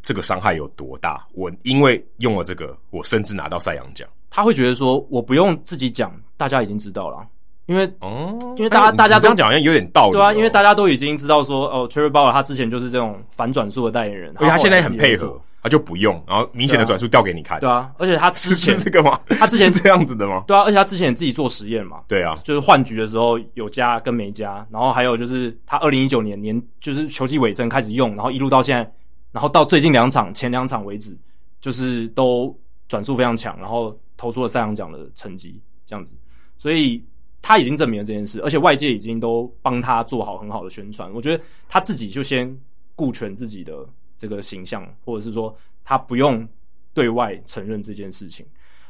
[0.04, 1.28] 这个伤害有多大？
[1.34, 4.08] 我因为用了这个，我甚至拿到赛扬奖。
[4.30, 7.28] 他会觉得说，我不用自己讲，大家已经知道了。
[7.66, 15.38] 因为哦，因为大家大家都这样讲好像有点道理，对啊，因为大家都已经知道说，哦，Trevor Bauer 他之前就是这种反转术的代言人，而且他现在很配合，
[15.68, 17.60] 他就不用，然后明显的转速调给你看。
[17.62, 19.20] 对啊，而且他之前是这个吗？
[19.38, 20.46] 他之前这样子的吗？
[20.48, 22.02] 对啊，而且他之前也自己做实验嘛。
[22.08, 28.90] 对啊，就是换局的时候有加跟没加，然后还有就是他二零一九年年就是球季尾声开始用，然后一路到现在。
[29.34, 31.16] 然后到最近两场，前两场为止，
[31.60, 36.16] 就是都转速非常强，然后投出了赛扬奖的成绩，这样子，
[36.58, 37.04] 所以
[37.40, 41.12] 他已经证明了这件事，而且外界已经都帮他做好很好的宣传。
[41.14, 42.58] 我觉得他自己就先
[42.96, 43.86] 顾全自己的
[44.18, 46.48] 这个形象，或者是说他不用
[46.94, 48.46] 对外承认这件事情。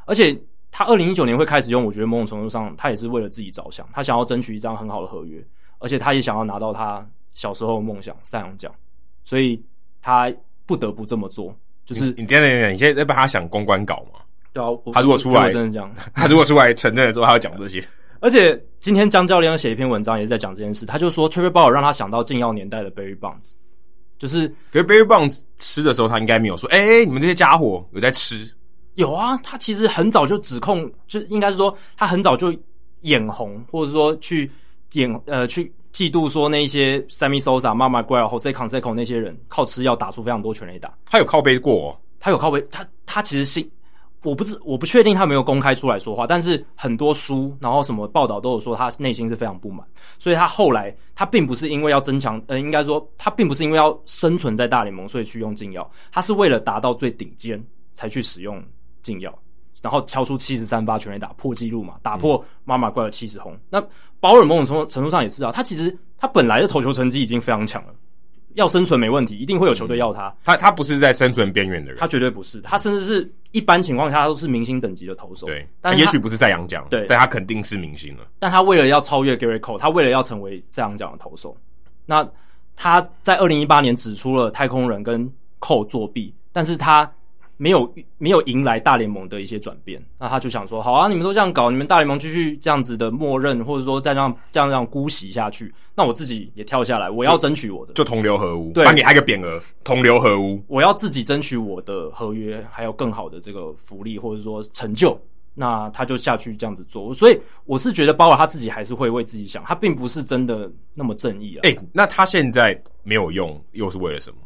[0.06, 0.40] 而且
[0.72, 5.44] 他二零一九年会开始用，我觉得某种程度上他也是为了自己着想，他想要争取一张很好的合约，
[5.80, 8.74] 而且他也想要拿到他小时候的梦想赛扬奖，
[9.24, 9.62] 所以
[10.02, 10.34] 他
[10.66, 11.56] 不得不这么做。
[11.86, 14.20] 就是你等等等，你现在在帮他想公关稿吗？
[14.54, 17.84] 对啊，他如果出来真的讲， 他如果出来承认的时候，他要讲这些。
[18.20, 20.86] 而且今天江教练写一篇文章，也是在讲这件事。
[20.86, 23.54] 他就说，Trevor Bauer 让他想到禁药年代的 Barry Bonds，
[24.18, 28.50] 就是，可是 Barry Bonds 吃的时候，他应该没有说，哎、欸，你们这些家伙有在吃？
[28.96, 32.54] 有啊，他其实很早就指控，就应该是说，他很早就
[33.02, 34.52] 眼红，或者说去
[34.94, 40.94] 眼呃去嫉妒说那些 Sammy Sosa、Mark McGwire、Jose Canseco 那些人靠吃药打出非常多全垒打。
[41.06, 43.70] 他有靠背过、哦，他有靠背，他他其实是。
[44.28, 49.88] 我不是，我不确定他没有公开出来说话，但是很多书，然后什么报道都有说他内心是非常不满，
[50.20, 58.62] 所以他后来他并不是因为要增强，呃，应该说他并不是因为要生存在大联盟，所以去用禁药，他是为了达到最顶尖才去使用
[59.02, 59.34] 禁药，
[59.82, 63.58] 然后敲出七十三发全垒打破纪录嘛，打破妈妈怪的七十轰。
[63.70, 63.82] 那
[64.20, 67.94] 保尔某种程度上也是啊，他其实他本来的投球成绩已经非常强了。
[68.56, 70.28] 要生存没问题，一定会有球队要他。
[70.30, 72.60] 嗯、他他不是在生存边缘的人，他绝对不是。
[72.62, 75.46] 他甚至是一般情况下他都是明星等级的投手。
[75.46, 78.24] 对，但也许不是赛扬奖，对，但他肯定是明星了。
[78.40, 81.56] 但他为了要超越 Gerrit Cole，他为了要成为赛扬奖的投手，
[82.06, 82.28] 那
[82.76, 87.12] 他在二零一八年指出了太空人跟 Cole 作弊，但是他。
[87.58, 105.20] 没有没有迎来大联盟的一些转变，那他就想说：好啊，你们都这样搞，你们大联盟继续这样子的默认，或者说再让这样这样姑息下去，那我自己也跳下来，我要争取我的，就同流合污，对，帮你开个匾额，同流合污，我要自己争取我的合约，还有更好的这个福利或者说成就，
[105.56, 107.12] 那他就下去这样子做。
[107.14, 111.62] 所以我是觉得，包括他自己还是会为自己想，他并不是真的那么正义啊。
[111.64, 114.38] 诶、欸，那他现在没有用，又是为了什么？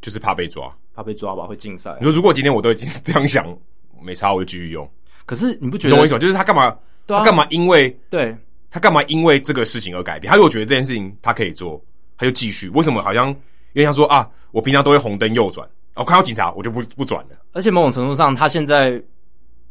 [0.00, 1.96] 就是怕被抓，怕被抓吧，会禁赛。
[2.00, 3.46] 你说如果今天我都已经是这样想，
[4.02, 4.88] 没差，我就继续用。
[5.26, 5.90] 可是你不觉得？
[5.90, 6.18] 懂我意思？
[6.18, 6.76] 就是他干嘛？
[7.06, 7.46] 对啊、他干嘛？
[7.50, 8.36] 因为对，
[8.70, 9.02] 他干嘛？
[9.04, 10.30] 因为这个事情而改变？
[10.30, 11.82] 他如果觉得这件事情他可以做，
[12.16, 12.68] 他就继续。
[12.70, 13.02] 为什么？
[13.02, 13.28] 好像
[13.72, 17.36] 因为他说啊，我平常都会红灯右转，我看到警察我就不不转了。
[17.52, 19.00] 而且某种程度上，他现在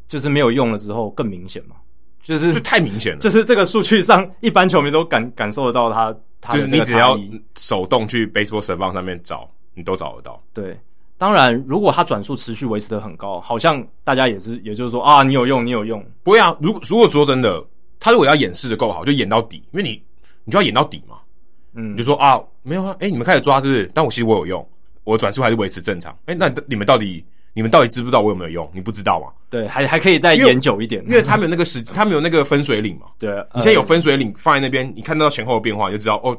[0.07, 1.75] 就是没有用了之后更明显嘛，
[2.21, 3.19] 就是就太明显了。
[3.19, 7.19] 就是这个数据上，一般球迷都感感受得到他，他就是你只要
[7.57, 9.49] 手动去 Baseball Savant 上面找。
[9.79, 10.43] 你都找得到。
[10.53, 10.77] 对，
[11.17, 16.05] 当然，如果他转速持续维持的很高，好像大家也是，也就是说啊，你有用，你有用。
[16.21, 17.63] 不会啊，如果如果说真的，
[17.97, 19.91] 他如果要演示的够好，就演到底，因为你
[20.43, 21.15] 你就要演到底嘛。
[21.75, 23.89] 嗯，你就说啊，没有啊，哎、欸，你们开始抓是不是？
[23.93, 24.69] 但我其实我有用，
[25.05, 26.11] 我的转速还是维持正常。
[26.25, 28.69] 哎、欸，那你们到底你们到底知不知道我有没有用？
[28.73, 29.27] 你不知道吗？
[29.49, 33.07] 对，还还可以再演久一点，因为他们有那个时，他们有那个分水岭嘛。
[33.17, 36.37] 对，你现在有分水岭放在那边，你看到前后的变化，你就知道哦。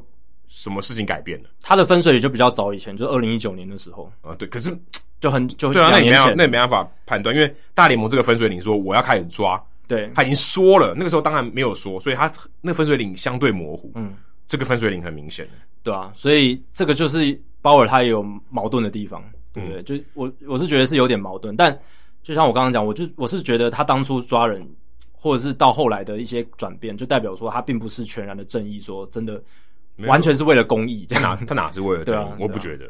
[0.51, 1.49] 什么事情改变了？
[1.63, 4.77] 他的分水岭就比较早以前，就二零一九年的时候啊，对，可是
[5.21, 14.13] 就很就对啊，那也没办法，那也没办法判断，因为大联盟这个分水岭说我要开始抓，对，他已经说了，那个时候当然没有说，所以他那个分水岭相对模糊，嗯，
[14.45, 15.49] 这个分水岭很明显，
[15.85, 19.81] 对啊，所以这个就是鲍尔他也有矛盾的地方，对不对？
[19.81, 21.79] 嗯、就我我是觉得是有点矛盾，但
[22.23, 24.67] 就像我刚刚讲，我就我是觉得他当初抓人，
[25.13, 29.41] 或者是到后来的一些转变，就代表说他并不是全然的正义，说真的。
[30.07, 32.37] 完全是为了公益，这样他哪他哪是为了这样？
[32.39, 32.89] 我不觉得。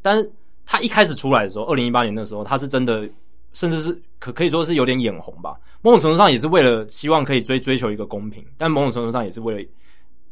[0.00, 0.32] 但是
[0.66, 3.08] 他一开始出来的时候，二零一八年的时候，他是真的，
[3.52, 5.56] 甚至是可可以说是有点眼红吧。
[5.80, 9.68] 某种程度上也是为了希望可以追追求一个公平，但某种程度上也是为了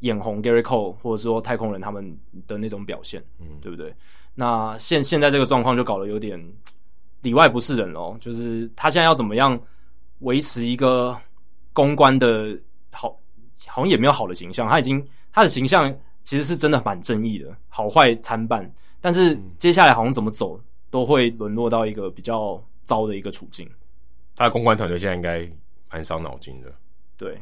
[0.01, 3.95] 眼红 Gerrit Cole 或者说太空人他们的那种表现，嗯，对不对？
[4.35, 6.41] 那现现在这个状况就搞得有点
[7.23, 9.61] 里外不是人咯，就是他现在要怎么样
[10.21, 11.17] 维持一个
[11.73, 12.57] 公关的
[12.91, 13.11] 好，
[13.67, 15.95] 好像也没有好的形象，他已经他的形象。
[16.23, 18.73] 其实是真的蛮正义的，好坏参半。
[19.01, 23.69] 但是接下来好像怎么走，都会沦落到一个比较糟的一个处境。
[24.37, 25.51] 他的公关团队现在应该
[25.91, 26.73] 蛮伤脑筋的。
[27.17, 27.35] 对，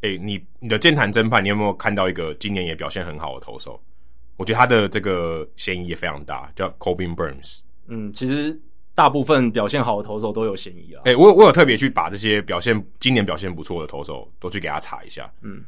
[0.00, 3.80] 哎、欸，你你的健谈侦判，你有没有看到一个今年也表现很好的投手？
[4.36, 7.60] 我觉得他的这个嫌疑也非常大，叫 Corbin Burnes。
[7.86, 8.58] 嗯，其实
[8.94, 11.02] 大部分表现好的投手都有嫌疑啊。
[11.04, 15.30] 哎、欸，我我有特别去把这些表现今年表现不错的投手都去给他查一下。
[15.42, 15.64] 嗯。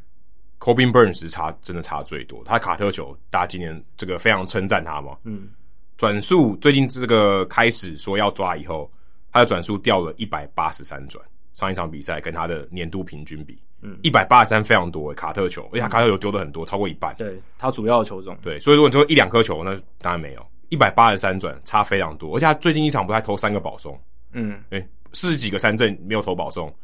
[0.58, 5.16] Corbin Burnes 差真的差最多，他卡特球，大家今年这个非常称赞他嘛。
[5.24, 5.48] 嗯，
[5.96, 8.90] 转速最近这个开始说要抓以后，
[9.30, 11.22] 他的转速掉了一百八十三转，
[11.54, 17.14] 上一场比赛跟他的年度平均比，嗯，一百八十三非常多，卡特球，而且他卡特球丢的很多，超过一半。
[17.16, 18.36] 对，他主要的球种。
[18.42, 23.98] 对，所以如果你说一两颗球，那当然没有，一百八十三转差非常多，而且他最近一场不还投三个保送，
[24.32, 26.74] 嗯，诶四十几个三振没有投保送，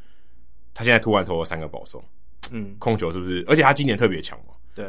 [0.75, 2.03] 他现在突然投了三个保送。
[2.51, 3.45] 嗯，控球是不是？
[3.47, 4.55] 而且他今年特别强嘛。
[4.75, 4.87] 对，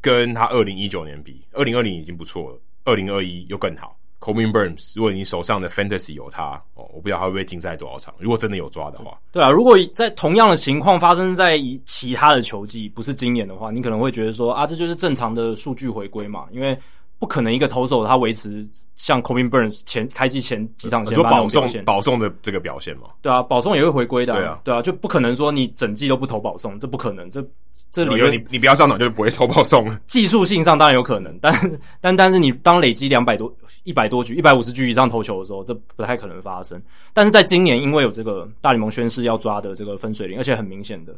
[0.00, 3.94] 跟他二零一九年比，二零二零已经不错了，二零二一又更好。
[4.20, 8.12] Corbin Burns，如果你手上的 Fantasy 有他哦，我不知道他会不会禁赛多少场。
[8.18, 16.76] 如果真的有抓的话，对啊，如果在同样的情况发生在其他的球季，不是今年的话，你可能会觉得说啊，这就是正常的数据回归嘛，因为
[17.18, 23.08] 不可能一个投手他维持像 Corbin Burns 前开季前几场先发那种表现，保送的这个表现嘛。
[23.20, 27.44] 对啊，保送也会回归的、啊，对啊，对啊，就不可能说你整季都不投保送，这不可能，这
[27.90, 30.00] 这理由你你不要上场就不会投保送了。
[30.06, 31.52] 技术性上当然有可能，但
[32.00, 33.52] 但但是你当累积两百多。
[33.84, 36.82] 一百多局、一百五十局以上投球的时候，这不太可能发生。
[37.14, 41.14] 但是在今年，因为有这个大联盟宣誓要抓的这个分水岭，而且很明显的，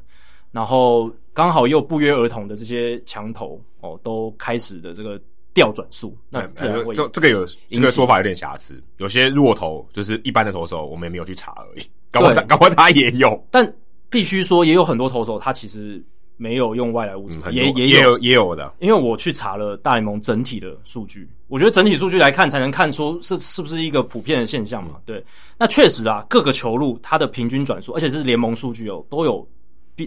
[0.53, 5.20] 然后刚好又不约而同的这些墙头哦，都开始的这个
[5.55, 8.82] 调转速，那自然会这这个有这个说法有点瑕疵。
[8.98, 11.84] 有些弱投就是一般的投手，我们也没有去查而已。
[12.11, 13.72] 搞不好搞不好他也有，但
[14.09, 16.03] 必须说也有很多投手，他其实。
[16.42, 18.72] 没有用外来物质，嗯、也也有也有也有的。
[18.78, 24.92] 因为我去查了大联盟整体的数据，我觉得整体数据来看，才能看出是是不是一个普遍的现象嘛。
[24.94, 25.24] 嗯、对，
[25.59, 29.46] 那确实啊，各个球路它的平均转速，而且这是联盟数据哦，都有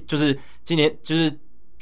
[0.08, 1.32] 就是今年就是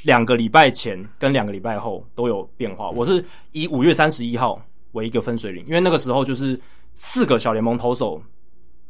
[0.04, 2.88] 两个礼拜前跟两个礼拜后都有变化。
[2.88, 4.60] 嗯、我是以五月三十一号
[4.92, 6.58] 为一个分水岭，因为那个时候就是
[6.94, 8.20] 四个小联盟投手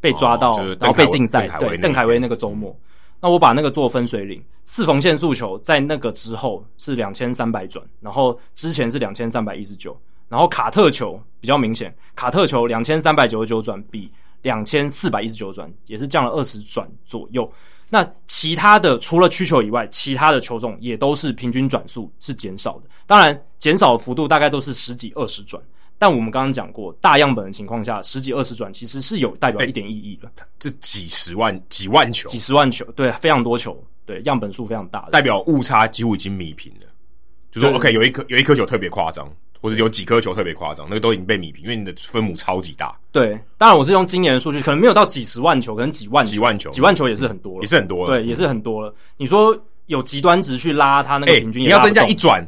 [0.00, 2.70] 被抓到，哦、然后被禁赛，对，邓凯威那个周末。
[2.70, 2.88] 嗯
[3.24, 9.96] 那我把那个做分水岭，四缝线速球在那个之后是两千三百转，然后之前是两千三百一十九，
[10.28, 14.10] 然后卡特球比较明显，卡特球两千三百九十九转比
[14.42, 17.48] 两千四百一十九转也是降了二十转左右。
[17.92, 25.62] 那其他的除了曲球以外，其他的球种也都是平均转速是减少的，当然减少的幅度大概都是十几二十转。
[25.98, 30.32] 但我们刚刚讲过，大样本的情况下，十几二十转其实是有代表一点意义的。
[30.58, 36.86] 这几十万、几万球，几十万球，对，非常多球，对，样本数非常大，代表误差几乎已经弥平了。
[37.50, 39.30] 就说 OK，有一颗有一颗球特别夸张，
[39.62, 42.94] 或者有几颗球特别夸张，那个都已经被米平，因为你的分母超级大。
[43.12, 48.92] 对，当然我是用今年的数据，可能没有到几十万球，可能几万球、几万球、几万球也是很多了，也是很多了，对，也是很多了。
[49.16, 49.56] 你说
[49.86, 52.46] 有极端值去拉它那个平均，你要增加一转。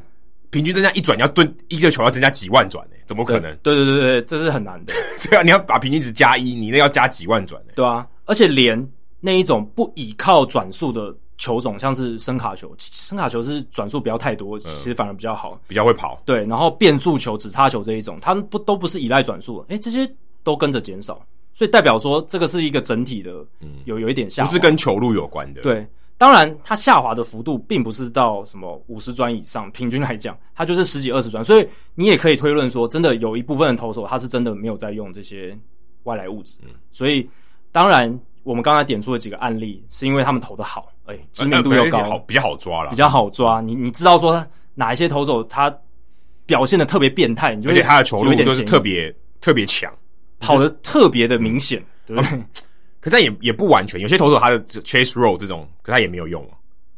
[0.51, 2.95] 平均增加一转，你要蹲一个球要增加几万转呢？
[3.07, 3.53] 怎么可能？
[3.57, 4.95] 对对对对，这是很难的。
[5.29, 7.73] 对啊，你要把平均值加一，你那要加几万转呢？
[7.75, 8.89] 对啊，而且连
[9.19, 16.21] 那一种不依靠转速的球种，像是声卡球，声卡球是转速不要太多，其实反而比较好，比较会跑。
[16.25, 20.09] 对，然后变速球、指插球这一种，它们不都不是依赖转速，诶、欸，这些
[20.43, 21.21] 都跟着减少，
[21.53, 23.33] 所以代表说这个是一个整体的，
[23.85, 25.63] 有有一点像，不是跟球路有关的。
[25.63, 25.87] 对。
[26.17, 31.43] 当然，它下滑的幅度并不是到什么五十转以上，平均来讲，它就是十几二十转。
[31.43, 35.59] 所以你也可以推论说，真的有一部分的投手，他是真的没有在用这些
[36.05, 36.57] 外来物质。
[36.63, 37.29] 嗯，所以
[37.73, 38.09] 当然，
[38.45, 43.61] 我们刚才点出的几个案例，是因为他们投的好，哎，知名度又高，好比较好抓了，比较好抓。
[43.61, 45.75] 你你知道说哪一些投手他
[46.47, 49.93] 表现的特别变态，你就而且他的球路就是特别特别强，
[50.39, 52.45] 跑的特别的明显，对不对？
[53.01, 56.57] 可但也也不完全，有些投手他的 chase roll 这种，可他也没有用啊。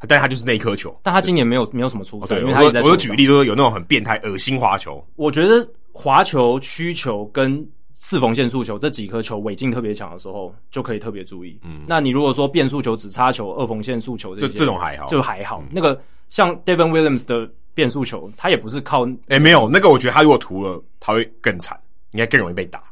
[0.08, 5.04] 但他就是那一颗球，但他今年没有没有什么出色，因为他我我举例就是有那种很变态、恶心滑球。
[5.16, 7.66] 我觉得滑球、曲球跟
[7.98, 11.58] 四缝线速球这几颗球尾劲特别强的时候，就可以特别注意。
[11.64, 15.64] 嗯，那你如果说变速球、直插球、二缝线速球这这种还好，就还好。
[15.70, 21.76] 那个像 Devin Williams 的变速球，他也不是靠诶没有那个，我觉得他如果涂了，他会更惨，
[22.12, 22.82] 应该更容易被打，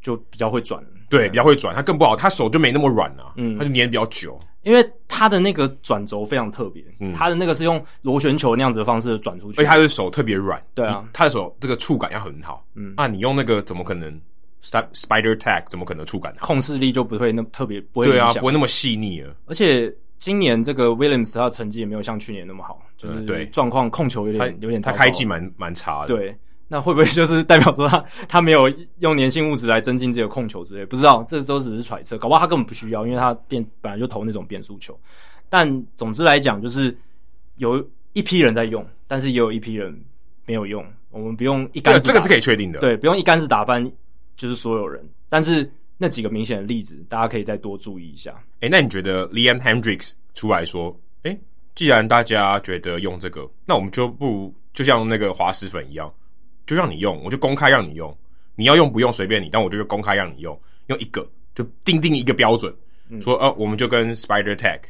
[0.00, 0.82] 就比较会转。
[1.10, 14.18] 对，比较会转，他更不好，他手就没那么软啊，嗯，他就粘比较久，因为他的那个转轴非常特别，嗯，他的那个是用螺旋球那样子的方式转出去，所以他的手特别软，对啊，他的手这个触感要很好，嗯，那你用那个怎么可能
[14.64, 16.46] ？Spider Tag 怎么可能触感好？
[16.46, 19.34] 控制力就不会那么特别，不会对啊，不会那么细腻了。
[19.46, 26.36] 而且今年这个 Williams 他的成绩也没有像去年那么好，就是对状况控球有点有点，他开季蛮蛮差的，对。
[26.66, 30.86] 那会不会就是代表说他他没有用粘性物质来增进这个控球之类？
[30.86, 32.16] 不知道，这都只是揣测。
[32.16, 34.98] 搞不好他根本不需要，因为他变本来就投那种变速球。
[35.50, 36.96] 但总之来讲，就是
[37.56, 39.94] 有一批人在用，但是也有一批人
[40.46, 40.84] 没有用。
[41.10, 42.80] 我们不用一竿子，这个是可以确定的。
[42.80, 43.88] 对，不用一竿子打翻，
[44.36, 45.06] 就是所有人。
[45.28, 48.34] 但是那几个明显的例子，大家可以再多注意一下。
[48.60, 51.38] 诶，那你觉得 Liam Hendriks 出来说，诶，
[51.74, 56.12] 既然大家觉得用这个，那我们就不如就像那个滑石粉一样。
[56.66, 58.16] 就让你用，我就公开让你用。
[58.54, 62.74] 你要用不用随便你，但我就公开让你用，用一个就定定一个标准，
[63.10, 64.80] 嗯、说哦，我们就跟 Spider Tech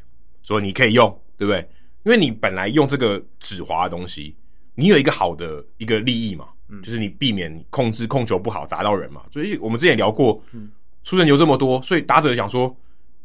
[0.45, 1.69] 说你可以用，对不对？
[2.05, 4.37] 因为你本来用这个止滑的东西，
[4.77, 9.23] 你有一个好的一个利益嘛，嗯、就是你避免控制控球不好砸到人嘛。
[9.31, 10.71] 所以我们之前聊过，嗯、
[11.03, 12.75] 出人球这么多，所以打者想说，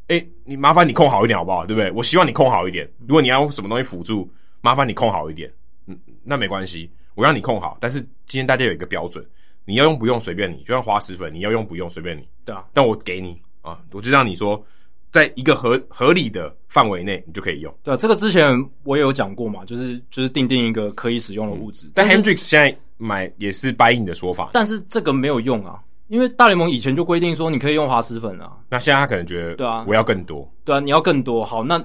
[0.08, 1.66] 哎，你麻烦你控好一点好不好？
[1.66, 1.92] 对不对？
[1.92, 2.90] 我希望你控好一点。
[3.08, 4.30] 如果你要用什么东西辅助，
[4.62, 5.52] 麻烦你控好一点。
[5.88, 6.90] 嗯，那没关系。
[7.16, 9.26] 我让你控好，但是今天大家有一个标准，
[9.66, 12.26] 你要用不用随便你，就像滑石粉，你要用不用随便你。
[12.46, 14.64] 对啊，但我给你啊，我就让你说，
[15.12, 17.76] 在一个合合理的范围内，你就可以用。
[17.84, 21.88] 对啊，这个之前我也有讲过嘛，就是就是定定一个可以使用的物质。
[21.88, 25.80] 嗯、但 Hendrix 现在买也是 buy in 的说法，但是这个没有用啊，
[26.10, 28.52] 因为大联盟以前就规定说你可以用滑石粉啊。
[28.70, 30.48] 那现在他可能觉得，对啊，我要更多。
[30.64, 31.84] 对啊，你要更多，好，那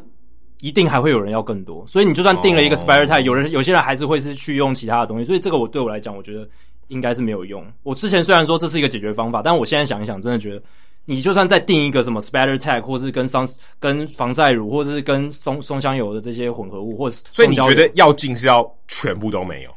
[0.61, 6.47] 一定还会有人要更多，所以你就算定了一个 spire tag，、哦、有人有些人还是会是去用其他的东西，所以这个我对我来讲，我觉得。
[6.89, 7.65] 应该是没有用。
[7.83, 10.63] 我之前虽然说这是一个解决方法，但我现在想一想，真的觉得
[11.07, 13.49] 你就算再定一个什么 spatter tag，或是跟桑
[13.81, 19.71] 跟防晒乳，或者是跟松松香油的这些混合物，或者所以你觉得要进是要全部都没有，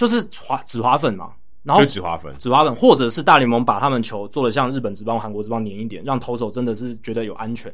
[0.00, 1.32] 就是滑止滑粉嘛？
[1.62, 7.70] 然后止滑粉，止滑粉，或者是大联盟把他们球做的像日本职棒、韩国职棒黏一点，让投手真的是觉得有安全，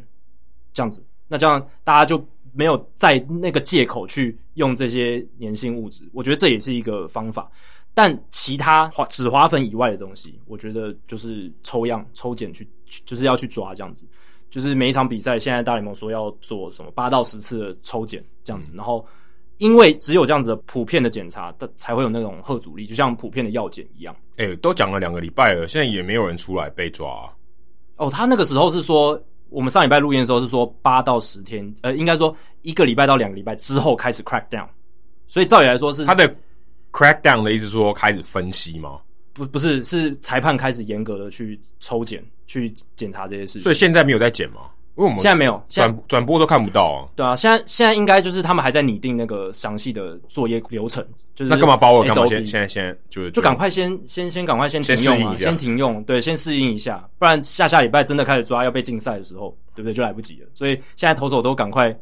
[0.74, 2.20] 这样子，那这样大家就
[2.53, 6.03] 没有在那个借口去用这些粘性物质。
[6.12, 7.49] 我觉得这也是一个方法。
[7.95, 12.68] 但其他滑止滑粉以外的东西，我觉得就是抽样抽检去，
[13.07, 14.05] 就是要去抓这样子。
[14.51, 18.72] 就是每一场比赛，现在大联盟说要做什么八到十次的抽检这样子。
[18.74, 19.07] 然后，
[19.59, 24.15] 因为只有这样子的普遍的检查，的才会有那种吓阻力，就像普遍的药检一样。
[24.37, 27.33] 哎、欸，都讲了两个礼拜了，现在也没有人出来被抓啊。
[27.97, 34.69] 哦，他那个时候是说，我们上礼拜录音的时候是说八到十天，呃，应该说一个礼拜到两个礼拜之后开始 crack down。
[35.27, 36.35] 所以照理来说是他的。
[36.93, 38.99] Crackdown 的意思说开始分析吗？
[39.35, 43.61] 不，不是，是裁判开始严格的去抽检、去检查这些事情。
[43.61, 44.63] 所以现在没有在检吗？
[44.97, 47.09] 因为我们现在没有转转播都看不到啊。
[47.14, 51.07] 对啊，现在现在应该就是他们还在拟定那个详细的作业流程。
[51.34, 52.03] 就是那干嘛包我？
[52.05, 59.92] 干嘛先现在先就就赶快先先先赶快先停用啊，先，停用，对，先适应一下，不然下下礼拜真的开始抓要被禁赛的时候，对不对？
[59.92, 60.49] 就来不及了。
[60.55, 61.97] 所以现在投手都赶快。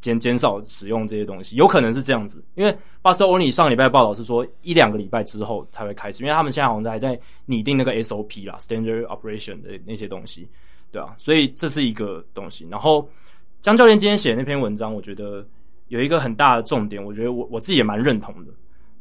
[0.00, 7.16] 减减少使用这些东西，有可能是这样子，因为巴斯欧尼上礼拜的报道是说一两个礼拜之后才会开始，因为他们现在好像还在
[7.46, 10.48] 拟定那个 SOP 啦，Standard Operation 的那些东西，
[10.92, 12.68] 对啊，所以这是一个东西。
[12.70, 13.08] 然后
[13.60, 15.44] 江教练今天写的那篇文章，我觉得
[15.88, 18.52] 有一个很大的重点，我觉得我我自己也蛮认同的。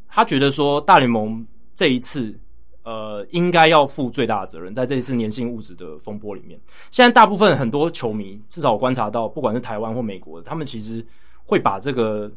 [0.07, 2.35] 他觉得说大联盟这一次。
[2.83, 6.59] 呃，应该要负最大的责任，在这一次粘性物质的风波里面。
[6.89, 11.05] 现在大部分很多球迷，至少我观察到，不管是台湾或美国，他们其实
[11.43, 12.27] 会把这个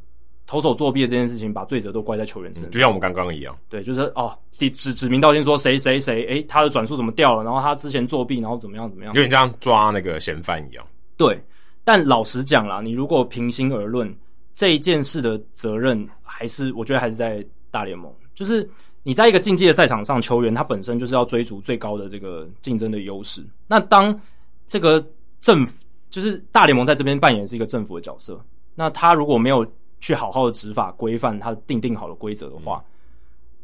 [0.46, 3.56] 投手作弊的这件事情，把罪责都怪在球员身上，就像我们刚刚一样。
[3.68, 7.42] 对，就是哦，指指名道姓说谁谁谁，诶，他的转速怎么掉了？
[7.42, 9.12] 然后他之前作弊，然后怎么样怎么样？
[9.14, 10.86] 有点像抓那个嫌犯一样。
[11.16, 11.42] 对，
[11.82, 14.14] 但老实讲啦，你如果平心而论，
[14.54, 18.68] 这一件事的责任，还是我觉得还是在大联盟，就是。
[19.06, 23.44] 你在一个竞技的赛场上，球员他本身就是要追逐最高的这个竞争的优势。
[23.66, 24.18] 那当
[24.66, 25.06] 这个
[25.42, 25.76] 政府，
[26.08, 28.42] 就是大联盟在这边扮演是一个政府的角色，
[28.74, 29.62] 那他如果没有
[30.04, 32.84] 去好好的执法规范他定定好的规则的话，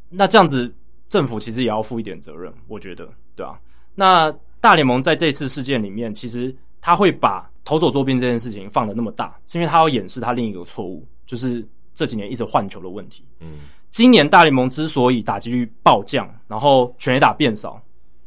[0.09, 0.75] 那这样子
[1.11, 3.61] 政府其实也要负一点责任，我觉得，对啊。
[3.95, 11.63] 那大联盟在这次事件里面，其实他会把投手作弊这件事情放得那么大，是因为他要掩饰他另一个错误，就是
[11.93, 13.23] 这几年一直换球的问题。
[13.41, 13.59] 嗯。
[13.91, 17.79] 今年大联盟之所以打击率暴降，然后全垒打变少，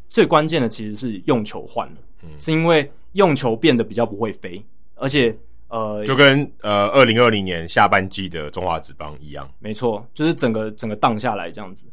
[0.07, 5.35] 最关键的其实是用球换了，嗯，是因为用球变得比较不会飞，而且
[5.73, 11.87] 呃，就跟呃二零二零年下半季的中华职棒一样，没错，就是整个整个荡下来这样子，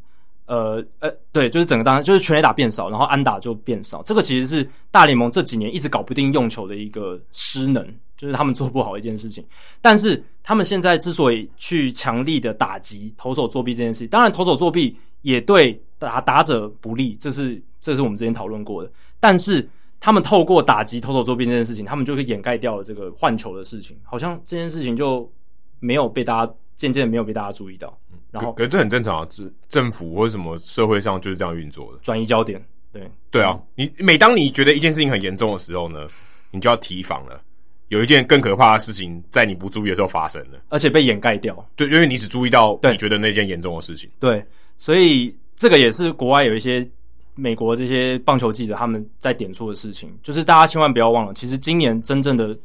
[0.45, 7.83] 呃呃，对，就是整个荡，就是全垒打变少，然后安打就变少，这个其实是大联盟这几年一直搞不定用球的一个失能。
[8.17, 9.43] 就是他们做不好一件事情，
[9.81, 18.93] 但是他们现在之所以去强力的打击投手作弊这件事，当然投手作弊也对打打者不利，这是这是我们之前讨论过的。
[19.19, 19.67] 但是
[20.01, 25.31] 他们透过打击投手作弊这件事情，他们就可以掩盖掉了这个换球的事情，好像这件事情就
[25.79, 27.97] 没有被大家渐渐没有被大家注意到。
[28.31, 32.61] 然后，可是这很正常啊，政政府或者什么社会上就是这样运作的，转移焦点。
[32.93, 36.09] 对对啊，你每当你觉得一件事情很严重的时候呢，
[36.51, 37.41] 你就要提防了。
[37.89, 41.69] 有一件更可怕的事情在你不注意的时候发生了，而且被掩盖掉。
[41.75, 44.09] 对，因为你只注意到你觉得那件严重的事情。
[44.21, 44.45] 对，
[44.79, 46.89] 所以这个也是国外有一些
[47.35, 52.57] 美国这些棒球记者他们在点出的事情，就是大家千万不要忘了，其实今年真正的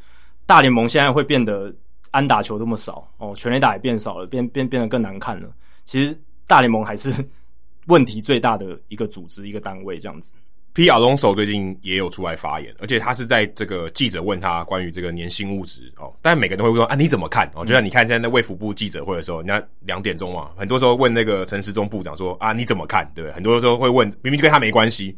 [0.46, 1.74] 大联盟现在会变得
[2.12, 5.50] 安打球这么少哦，全垒打也变少了，变变变得更难看了。
[5.86, 7.14] 其实大联盟还是
[7.88, 10.36] 问题最大的一个组织一个单位这样子。
[10.76, 10.90] P.
[10.90, 17.50] 阿隆索最近也有出来发言，而且他是在这个记者问他关于这个粘性物质哦，但每个人都会问说啊，你怎么看？
[17.56, 23.10] 哦，就像你看现在那卫福部记者会的时候，人家两点钟嘛，很多时候问那个陈时中部长说啊，你怎么看？
[23.16, 23.34] 对不对？
[23.34, 25.18] 很多时候会问，明明就跟他没关系。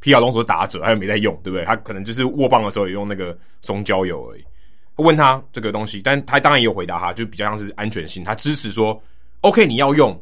[0.00, 0.12] P.
[0.12, 1.64] 阿隆索打者，他又没在用，对不对？
[1.64, 4.44] 他可能就是握棒的时候也用那个松焦油而已。
[4.96, 9.00] 问他这个东西，但他当然也有回答他，就比较像是安全性，他支持说
[9.42, 10.20] ，OK，你要用。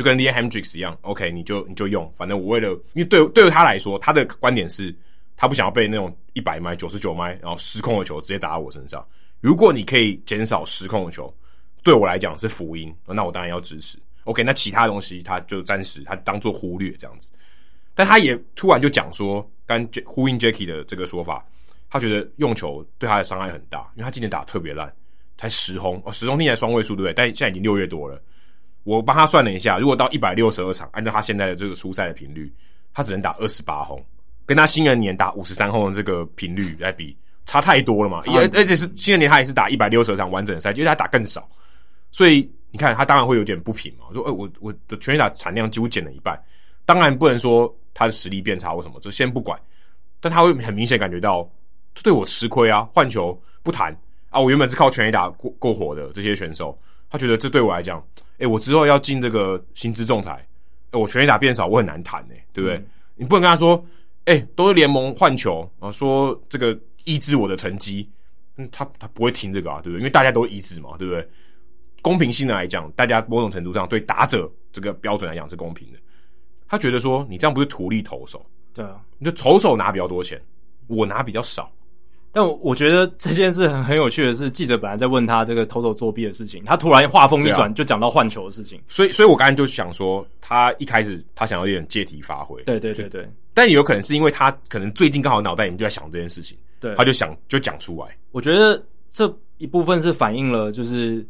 [0.00, 4.96] 就跟 Liam Hendriks 一样，OK，你就你就用，反正我为了，因为对对于他来说，他的观点是，
[5.36, 9.06] 他不想要被那种一百迈、九十九迈，然后失控的球直接砸到我身上。
[9.42, 11.30] 如果你可以减少失控的球，
[11.82, 13.98] 对我来讲是福音，那我当然要支持。
[14.24, 17.30] OK，那其他东西他就暂时他当做忽略这样子。
[17.94, 21.46] 但他也突然就讲说，跟呼应 Jackie 的这个说法，
[21.90, 24.90] 他觉得用球对他的伤害很大，因为他今年打得特别烂，
[25.36, 27.12] 才十轰哦，十轰听起来双位数对不对？
[27.12, 28.18] 但现在已经六月多了。
[28.84, 32.52] 我帮他算了一下，如果到一百六十二场，按照他现在的这个出赛的频率，
[32.94, 34.02] 他只能打二十八轰，
[34.46, 38.20] 跟他新人年打五十三轰的这个频率来比，差太多了嘛。
[38.26, 41.48] 而而且是新人年他也是打一百六十二场完整的赛季，因为他打更少，
[42.10, 44.06] 所以你看他当然会有点不平嘛。
[44.12, 46.42] 说，哎、欸，我我的全垒打产量几乎减了一半，
[46.84, 49.60] 当然不能说他的实力变差或什么，就先不管，
[50.20, 51.48] 但他会很明显感觉到
[52.02, 53.94] 对我吃亏啊，换球不谈
[54.30, 56.76] 啊，我原本是靠全垒打过过火的这些选手。
[57.10, 58.02] 他觉得这对我来讲，
[58.40, 62.76] 诶、欸，我之后要进这个薪资仲裁，诶、欸，我全垒打变少，我很难谈诶，对不对？
[62.78, 62.86] 嗯、
[63.16, 63.84] 你不能跟他说，
[64.24, 68.10] 诶、欸，都是联盟换球啊，说这个抑制我的成绩，
[68.56, 70.00] 嗯，他他不会听这个啊，对不对？
[70.00, 71.28] 因为大家都抑制嘛，对不对？
[72.02, 75.98] 公平性的来讲，大家某种程度上对打者这个标准来讲是公平的。
[76.66, 80.40] 他觉得说，你这样不是图利投手，对啊，你就投手拿比较多钱，
[80.86, 81.70] 我拿比较少。
[82.32, 88.78] 但我觉得这件事很很有趣的是，记者本来在问他这个偷偷作弊的事情，他突然话锋一转，就讲到换球的事情。
[88.78, 92.62] 啊、所以，所以我刚才就想说，他一开始他想要有点借题发挥。
[92.62, 93.28] 对对对对。
[93.52, 98.16] 但也有可能是因为他可能最近刚好脑袋里面就在想这件事情，对，他就想就讲出来。
[98.30, 101.26] 我觉得这一部分是反映了就是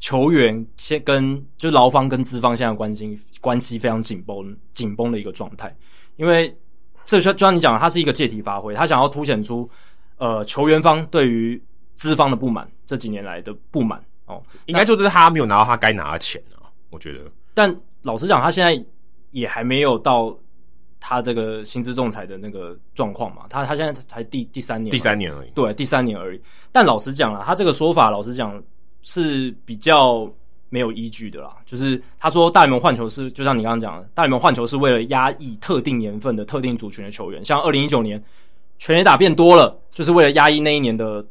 [0.00, 5.72] 球员先跟就劳方跟资方现在关系关系非常紧绷紧绷的一个状态，
[6.16, 6.52] 因为
[7.06, 9.70] 这就就像你讲的，他是一个借题发挥，他想要凸显出。
[10.20, 11.60] 呃，球员方对于
[11.94, 17.20] 资方的不满，这几年来的不满哦，应该就是他没有拿到他该拿的钱啊，我觉得。
[17.54, 18.84] 但老实讲，他现在
[19.30, 20.36] 也还没有到
[21.00, 26.42] 他这个薪资仲裁的那个状况嘛，他他现在才第第三年，第三年而已，对，第三年而已。
[26.70, 28.62] 但老实讲啊，他这个说法，老实讲
[29.00, 30.30] 是比较
[30.68, 31.56] 没有依据的啦。
[31.64, 38.22] 就是他说大联盟换球是，就像你刚刚讲的，大联盟换球是为了压抑特定年份的特定族群的球员，像二零一九年。
[38.80, 41.24] 全垒打变多了，就是为了压抑那一年的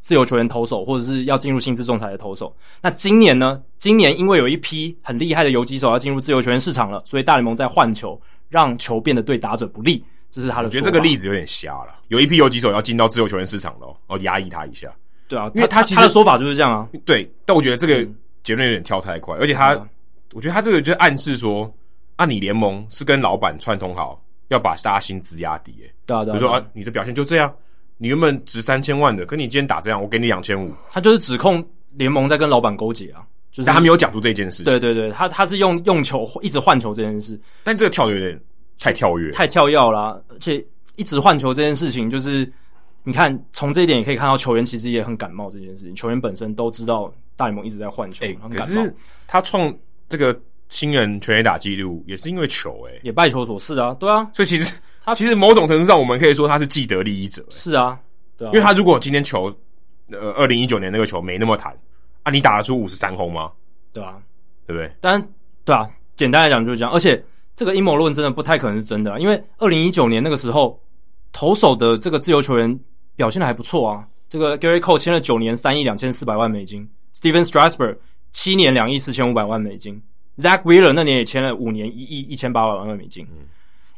[0.00, 2.52] 自由球员投手，或者是要进入薪资仲裁的投手。
[2.80, 3.62] 那今年呢？
[3.78, 10.02] 今年因为有一批很厉害的游击手要进入自由球员市场了，所以大联盟在换球，让球变得对打者不利。
[10.30, 10.64] 这是他的。
[10.64, 12.00] 我觉得这个例子有点瞎了。
[12.08, 14.90] 有一批游击手要进到自由球员市场了，哦，压抑他一下。
[15.28, 16.88] 对啊，因为他其实他的说法就是这样啊。
[17.04, 18.08] 对，但我觉得这个
[18.42, 19.86] 结论有点跳太快，而且他，啊、
[20.32, 21.70] 我觉得他这个就暗示说，
[22.16, 24.18] 啊，你联盟是跟老板串通好。
[24.54, 27.54] 要把大家薪资压低，哎，对啊，对啊，比如说啊，你的表现就这样，
[27.98, 30.72] 你原本值三千万的，可你今天打这样，我给你两千五。
[30.90, 34.64] 他就是指控联盟在跟老板勾结啊，就是但他没有讲出这件事情。
[34.64, 38.40] 对对对，他他是用用球一直换球这件事，但这个跳的有点
[38.78, 40.64] 太跳跃，太跳跃啦，而且
[40.96, 42.50] 一直换球这件事情，就是
[43.02, 48.74] 你看从这一点也可以看到球员其实也很感冒这件事情，球员本身都知道大联盟一直在换球，欸、很感冒。
[48.76, 48.94] 可是
[49.26, 49.74] 他创
[50.08, 50.38] 这个
[50.74, 54.76] 新人全垒打纪录也是因为球、欸，诶也拜球所赐啊，对啊，所以其实。
[55.06, 57.44] 他其实某种程度上，我们可以说他是既得利益者。
[57.50, 58.00] 是啊，
[58.38, 59.54] 对啊，因为他如果今天球，
[60.10, 61.78] 呃，二零一九年那个球没那么弹，
[62.22, 63.52] 啊，你打得出五十三轰吗？
[63.92, 64.16] 对啊，
[64.66, 64.90] 对不对？
[65.02, 65.20] 但
[65.62, 66.90] 对啊，简单来讲就是这样。
[66.90, 67.22] 而且
[67.54, 70.82] 这个阴谋论真的不太可能是真的啊，因为二零一九年那个时候，
[71.32, 72.80] 投手的这个自由球员
[73.14, 74.08] 表现的还不错啊。
[74.30, 77.98] 这个 Gerrit Cole 签了九年三亿两千四百万美金，Stephen Strasburg
[78.32, 80.02] 七年两亿四千五百万美金
[80.38, 83.26] ，Zack Wheeler 那年也签了五年一亿一千八百万美金。
[83.30, 83.46] 嗯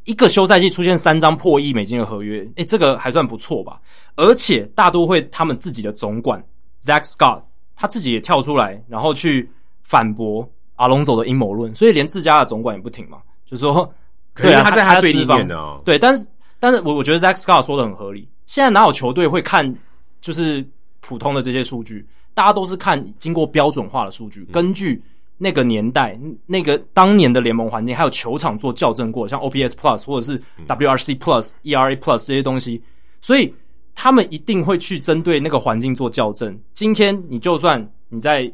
[0.06, 3.80] 一个休赛季出现三张破亿美金的合约，诶，这个还算不错吧？
[4.14, 6.40] 而且大都会他们自己的总管
[6.80, 7.42] Zack Scott
[7.74, 9.50] 他自己也跳出来，然后去
[9.82, 13.92] 反驳阿隆索的阴谋论，所以连自家的总管也不挺嘛，就说，
[14.36, 15.80] 对啊，他在他对立面呢。
[15.84, 16.24] 对，但是
[16.60, 18.28] 但是我我觉得 Zack Scott 说的很合理。
[18.46, 19.76] 现在哪有球队会看
[20.20, 20.64] 就是
[21.00, 22.06] 普通的这些数据？
[22.32, 25.02] 大家都是看经过标准化的数据，根据。
[25.38, 32.82] 那个年代，那个当年的联盟环境，还有球场做校正过，像 OPS Plus 或者是 WRC Plus、嗯、ERA Plus 这些东西，
[33.20, 33.52] 所以
[33.94, 36.58] 他们一定会去针对那个环境做校正。
[36.72, 38.50] 今天你就算你在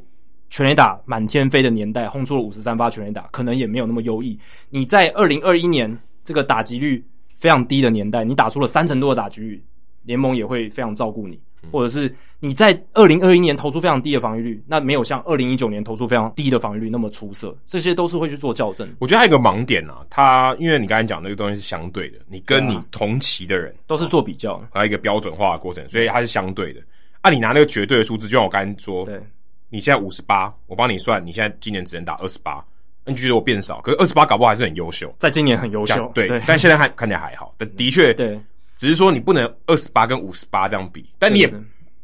[0.51, 4.39] 全垒打满天飞的年代轰出了五十三发全垒打，可能也没有那么优异。
[4.68, 7.05] 你在二零二一年这个打击率
[7.35, 9.64] 非常低的年代，你打出了三成多的打击率，
[10.03, 11.41] 联盟也会非常照顾你。
[11.70, 18.88] 或者是你在二零二一年投出非常低的防御率，那没有像二零一九年投出非常低的防御率那么出色，这些都是会去做校正。
[18.98, 26.80] 我觉得还有一个盲点啊，他因为你刚才讲那个东西是相对的，你跟你同期的人、啊、都是做比较，还有一个标准化的过程，所以它是相对的。
[27.20, 29.20] 啊，你拿那个绝对的数字，就像我刚才说，对，
[29.68, 32.60] 你现在五十八，我帮你算，你现在今年只能打二十八，
[33.06, 36.42] 你觉得我变少，可是二十八搞不好还是很优秀，在今年很优秀，对，对。
[36.44, 38.36] 但现在还看起来还好，但的确，对，
[38.77, 41.55] 只是说你不能二十八跟五十八这样比，但你也，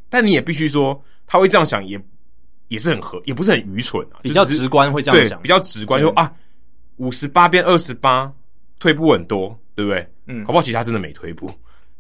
[0.09, 2.05] 但你也必须说他会这样想也，也
[2.69, 6.33] 也是很合，也不是很愚蠢啊，比较直观会这样想，比较直观说啊，
[6.97, 8.33] 五十八变二十八，
[8.79, 10.07] 退步很多，对不对？
[10.27, 11.51] 嗯，好不好其实他真的没退步。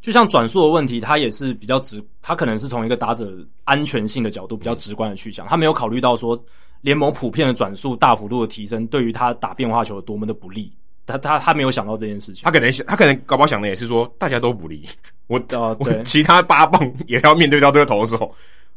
[0.00, 6.40] 就像转速的问题，他也是比较直，他可能是从一个打者安全性的角度比较直观的去想，他没有考虑到说
[6.82, 10.72] 联盟普遍的转速大幅度的提升对于他打变化球有多么的不利，
[11.08, 12.44] 他他他没有想到这件事情。
[12.44, 14.86] 他可能想，他可能搞不好想的也是说大家都不利，
[15.26, 18.32] 我、呃、其他八棒也要面对到这个投手，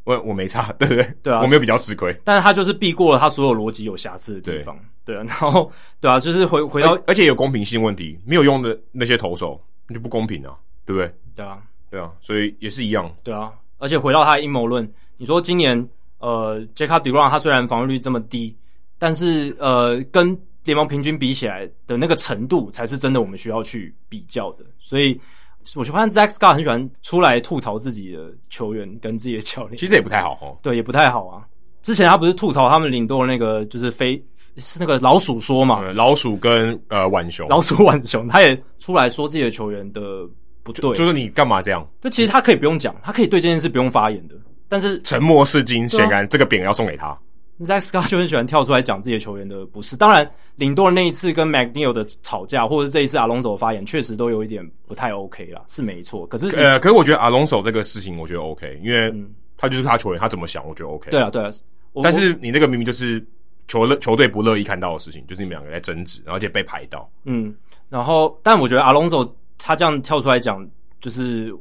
[0.05, 1.05] 我我没差，对不对？
[1.21, 4.75] 对啊，我没有比较吃亏，但是他就是避过了他所有逻辑有瑕疵的地方，
[5.05, 10.55] 对，对啊，然后对啊，就是回回到而，而且有公平性问题，没有用的那些投手那就不公平啊，
[10.85, 11.13] 对不对？
[11.35, 11.61] 对啊。
[11.91, 13.13] 对啊，所以也是一样。
[13.21, 15.77] 对啊，而且回到他的阴谋论，你说今年
[16.19, 18.55] 呃，Jacob deGrom 他虽然防御率这么低，
[18.97, 20.33] 但是呃，跟
[20.65, 24.65] 联盟平均比起来的那个程度，才是真的我们需要去比较的。
[24.79, 25.19] 所以，
[25.75, 30.57] 我就发现 Zack Scott 很喜欢出来吐槽自己的球员跟自己的教练，其实也不太好哦。
[30.61, 31.45] 对，也不太好啊。
[31.81, 34.23] 之前他不是吐槽他们领队的那个就是非
[34.57, 40.27] 是那个老鼠说嘛，嗯、老鼠跟呃浣熊，老鼠浣熊，他也出来说自己的球员的。
[40.63, 41.83] 不对，就，就是你干嘛这样？
[42.01, 44.35] 就其实他可以不用讲，他可以对这件事不用发言的。
[44.67, 47.17] 但是沉默是金，显然这个饼要送给他。
[47.59, 49.95] Zack Scott 就很喜欢跳出来讲自己的球员的不是。
[49.95, 56.25] 当然，领队那一次跟 McNeil 的吵架，或者是这一次 Alonso 的发言，确实都有一点不太 OK 啦，是没错。
[56.27, 59.13] 可是呃，可是我觉得 Alonso 这个事情，我觉得 OK，因为
[59.57, 61.11] 他就是他球员，他怎么想，我觉得 OK。
[61.11, 61.51] 对啊，对啊。
[62.03, 63.23] 但是你那个明明就是
[63.67, 67.09] 球乐球队不乐意看到的事情，就是你们两个在争执，而且被排到。
[67.25, 67.53] 嗯，
[67.89, 70.67] 然后，但我觉得 Alonso 他这样跳出来讲。
[71.01, 71.51] 就是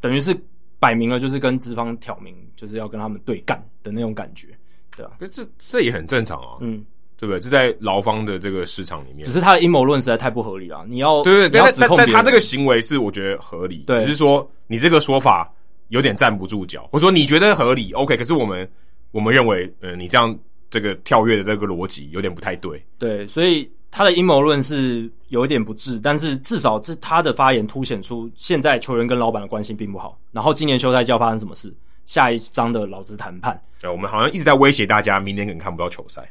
[0.00, 0.34] 等于是
[0.78, 4.48] 摆明了，就是跟资方挑明，就是要跟他们对干的那种感觉，
[4.96, 5.12] 对啊。
[5.18, 6.84] 可是这这也很正常啊，嗯，
[7.16, 7.40] 对不对？
[7.40, 10.84] 这在劳方的这个市场里面，只是他的阴谋论实在太不合理了。
[10.88, 15.52] 你要对对对，但但但他这个行为是我觉得合理，只是说你这个说法
[15.88, 18.16] 有点站不住脚，或者说你觉得合理，OK？
[18.16, 18.68] 可是我们
[19.10, 20.36] 我们认为，呃，你这样
[20.70, 23.70] 这个跳跃的这个逻辑有点不太对，对，所以。
[23.94, 30.18] 他的阴谋论是有一点不智，但是至少是他的发言凸显出现在球员跟老板的关系并不好。
[30.30, 31.70] 然后今年休赛季要发生什么事？
[32.04, 33.60] 下一章的劳资谈判。
[33.80, 36.22] 对，我们好像一直在威胁大家，明年可能看不到球赛。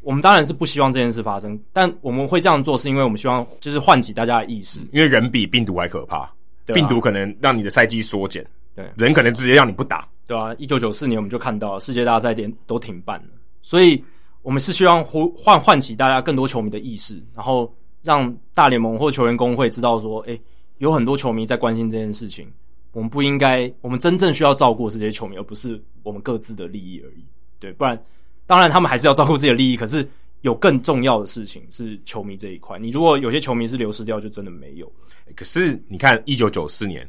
[0.00, 6.30] 我们当然是不希望这件事发生，但我们会这样做是因为我们希望就是唤起大家的意识，因为人比病毒还可怕，
[6.66, 13.28] 病毒可能让你的赛季缩减，对，人可能直接让你不打，对啊，一九九四年我们就看到世界大赛连都停办了，
[13.62, 14.02] 所以
[14.42, 17.72] 我们是希望呼唤唤起大家更多球迷的意识，然后。
[18.02, 20.40] 让大联盟或球员工会知道说，诶，
[20.78, 22.50] 有很多球迷在关心这件事情。
[22.92, 27.24] 我们不应该，我们真正需要照顾这些球迷，而不是我们各自的利益而已。
[27.58, 28.00] 对，不然，
[28.46, 29.76] 当然他们还是要照顾自己的利益。
[29.76, 30.08] 可是
[30.40, 32.78] 有更重要的事情是球迷这一块。
[32.78, 35.32] 你如果有些球迷是流失掉，就真的没有了。
[35.36, 37.08] 可是你看，一九九四年，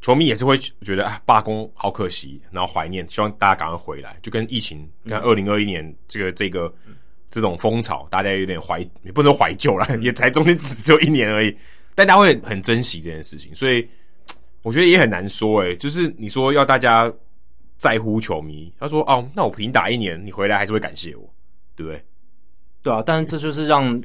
[0.00, 4.18] 球迷也是会觉得啊，罢工好可惜，然后怀念，希望大家赶快回来。
[4.22, 6.72] 就跟疫情，你看二零二一年这个这个。
[6.86, 6.94] 嗯
[7.34, 11.56] 这种风潮，大家有点怀，也不能说怀旧了，也才中间只只有一年而已，
[11.94, 13.88] 但大家会很珍惜这件事情，所以
[14.62, 17.12] 我觉得也很难说，诶，就是你说要大家
[17.76, 21.28] 在乎球迷，他说哦，那我平打一年，你回来还是会感谢我，
[21.74, 22.04] 对不对？
[22.82, 24.02] 对啊，但是这就是让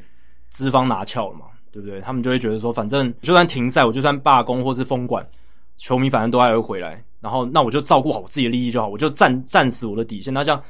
[0.49, 2.01] 资方拿翘了嘛，对不对？
[2.01, 5.25] 他们就会觉得说，反正就算停赛，我就算罢工或是封馆，
[5.77, 10.61] 球迷反正都还会回来，然后那我就照顾好我自己的利益就好，我就战战死我的底线，那这样。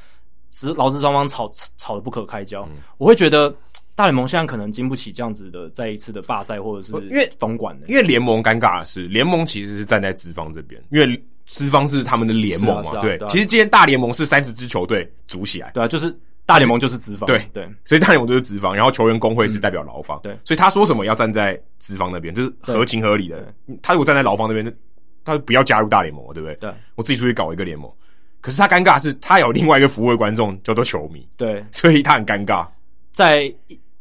[0.50, 3.54] 只劳资双方吵吵得不可开交，嗯，我会觉得
[3.98, 13.18] 大联盟现在可能经不起这样子的再一次的罢赛或者是因为封管的，因为联盟尴尬的是，联盟其实是站在资方这边，因为资方是他们的联盟嘛，啊啊，对。
[13.28, 23.52] 其实今天大联盟是三十支球队组起来，对啊，就是大联盟就是资方，对对，所以大联盟就是资方，然后球员工会是代表劳方，嗯，对，所以他说什么要站在资方那边，就是合情合理的。
[23.82, 24.72] 他如果站在劳方那边，
[25.24, 26.54] 他就不要加入大联盟，对不对？
[26.60, 27.90] 对，我自己出去搞一个联盟。
[28.40, 32.64] 可是他尴尬的是，他有另外一个服务的观众叫做球迷，对，所以他很尴尬。
[33.12, 33.52] 在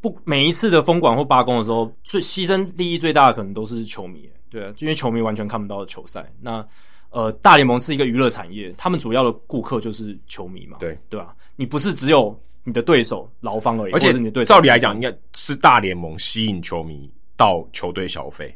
[0.01, 6.25] 不每一次的封馆或罢工的时候，最牺牲利益最大的可能都是球迷，对啊，因为球迷完全看不到球赛。
[6.39, 6.65] 那
[7.09, 11.35] 呃，大联盟是一个娱乐产业，他们主要的顾客就是球迷嘛，对对吧？
[11.55, 18.55] 你不是只有你的对手劳方而已，而且你的对手照理来讲，应该是大联盟吸引球迷到球队消费。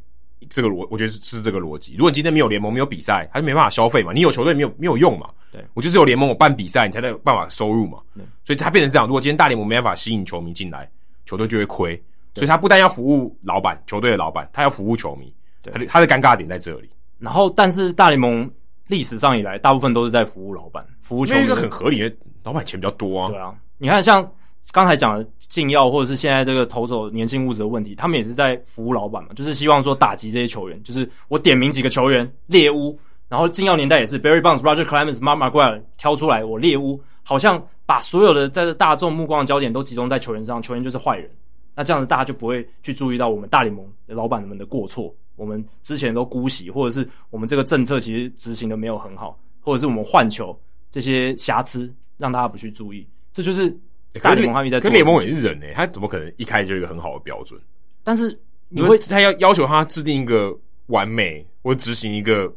[0.50, 1.94] 这个逻，我觉得是是这个逻辑。
[1.96, 4.12] 如果你今天没有联盟，没有比赛，他就没办法消费嘛。
[4.12, 5.30] 你有球队，没有没有用嘛。
[5.52, 8.00] 对，我就只有联盟，我办比赛，你才能有办法收入嘛。
[8.44, 9.08] 所以它变成这样。
[9.08, 10.90] 如果今天大联盟没办法吸引球迷进来，
[11.26, 12.04] 球队就会亏。
[12.34, 15.34] 所以他不但要服务老板，球队的老板，他要服务球迷。
[15.62, 16.90] 对，他的他的尴尬点在这里。
[17.20, 18.50] 然后，但是大联盟
[18.88, 21.44] 历史上以来，大部分都是在服务老板，服务球迷。
[21.44, 23.30] 一个很合理的，老板钱比较多啊。
[23.30, 24.26] 对啊，你看像
[24.72, 30.82] 刚才讲的禁药，或者是现在这个投手粘性物质的问题，他们也是在服务老板嘛，就是希望说打击这些球员。
[30.84, 32.98] 就是我点名几个球员猎巫，
[33.28, 37.62] 然后禁药年代也是 Barry Bonds、Roger Clemens、Mark McGuire 挑出来我猎巫，好像
[37.92, 41.30] 把所有的在这大众目光的焦点都集中在球员上，球员就是坏人。
[41.76, 50.58] 那这样子大家就不会去注意到我们大联盟的老板们的过错，我们之前都姑息，或者是我们这个政策其实执行的没有很好，或者是我们换球
[50.90, 53.78] 这些瑕疵让大家不去注意，这就是。
[54.22, 57.60] 大联盟他们在做，跟联盟也是人呢、欸，他怎么可能一开始就一个很好的标准？
[58.04, 58.40] 但是
[58.70, 62.54] 你会，他要要求他制定一个完美或执行一个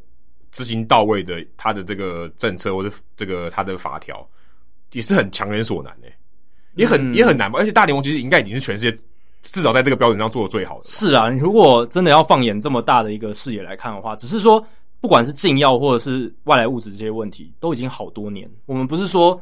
[0.50, 4.28] 执行到位的他的这个政策或者这个他的法条，
[4.94, 6.14] 也是很强人所难诶、欸，
[6.74, 7.58] 也很、嗯、也很难吧。
[7.58, 8.98] 而且大联盟其实应该已经是全世界
[9.42, 10.84] 至少在这个标准上做的最好的。
[10.84, 14.64] 是啊，你如果真的要放眼这么大的一个视野来看的话，只是说
[15.00, 18.50] 不管是禁药或者是外来物质这些问题，都已经好多年。
[18.66, 19.40] 我们不是说。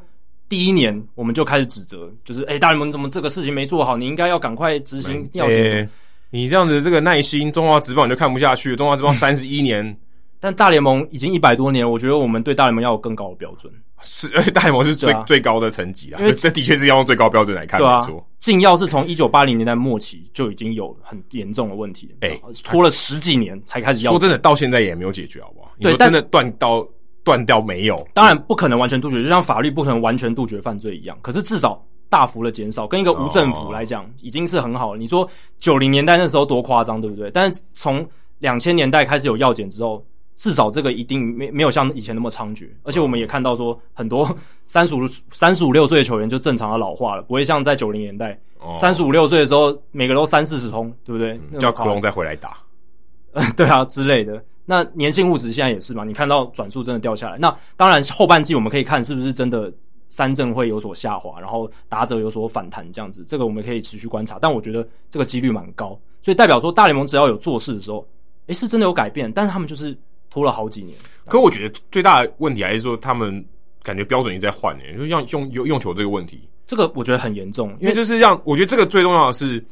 [0.48, 3.96] 第一年我们就开始指责，就是哎、欸，大联盟怎么这个事情没做好？
[3.96, 5.88] 你应该要赶快执行要紧、欸。
[6.28, 8.76] 你这样子这个耐心，中华职棒你就看不下去。
[8.76, 9.96] 中华职棒 三十一年、嗯，
[10.42, 13.72] 但大联盟已经一百多年，我觉得我们对大联盟要有更高的标准。
[14.00, 18.26] 是， 大联盟是最、啊、最高的层级啊，因为这的确是要用最高标准来看，没错。
[18.40, 24.10] 禁药是从一九八零年代末期就已经有很严重的问题，哎、欸，拖了十几年才开始要。
[24.10, 25.70] 说真的，到现在也没有解决，好不好？
[25.80, 26.84] 对，真的断刀。
[27.24, 28.04] 断掉没有？
[28.12, 31.16] 当然不可能完全杜绝，就像法律不可能完全杜绝犯罪一样。
[31.22, 34.98] 可是至少大幅的减少，跟一个无政府来讲，已经是很好了。
[34.98, 35.30] 你说
[35.60, 37.30] 九零年代那时候多夸张，对不对？
[37.30, 38.04] 但是从
[38.40, 40.04] 两千年代开始有药检之后，
[40.36, 42.68] 至少这个一定没没有像以前那么猖獗。
[42.82, 44.28] 而且我们也看到说，很多
[44.66, 48.38] 三十五三十五六岁的球员就正常的老化了，不会像在九零年代
[48.76, 51.40] 三十五六岁的时候，每个都三四十通，对不对？
[51.52, 52.58] 嗯、叫科隆再回来打，
[53.56, 54.42] 对啊之类的。
[54.64, 56.04] 那粘性物质现在也是嘛？
[56.04, 57.36] 你看到转速真的掉下来。
[57.36, 59.72] 那当然后半季我们可以看是不是真的
[60.08, 63.24] 三振会有所下滑，然后打者有所反弹这样子。
[63.26, 68.06] 这个我们可以持续观察，但我觉得这个几率蛮高，所以代表说大联盟只要有做事的时候，
[68.46, 69.30] 诶，是真的有改变。
[69.32, 69.98] 但是他们就是
[70.32, 70.96] 拖了好几年。
[71.26, 73.44] 可我觉得最大的问题还是说他们
[73.82, 79.62] 感觉标准一直在换诶，就像用用用球这个问题，这个我觉得很严重，因为就是让我觉得这个最重要的是，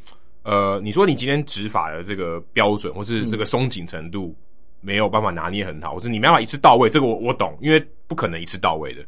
[0.42, 4.26] 呃，你说你今天执法的这个标准或是这个松紧程度。
[4.26, 4.44] 嗯
[4.82, 9.04] 没有办法拿捏很好，或是你没办法一次到位，这个我我懂，因为不可能一次到位的。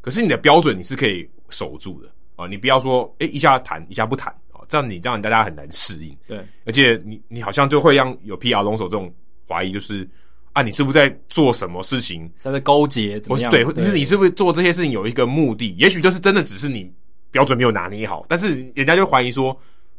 [0.00, 6.18] 可是你的标准你是可以守住的啊，你不要说诶一下弹一下不弹啊，这样你这样大家很难适应。
[6.26, 9.14] 对，而且你你好像就会让有 PR 龙手这种
[9.48, 10.10] 怀疑，就是
[10.56, 12.30] 啊，你是不是在做什么事情？
[12.38, 13.50] 在在勾结怎么样？
[13.50, 15.74] 对，就是你是不是做这些事情有一个目的？
[15.78, 16.90] 也许就是真的只是你
[17.30, 19.54] 标准没有拿捏好，但是人家就怀疑说。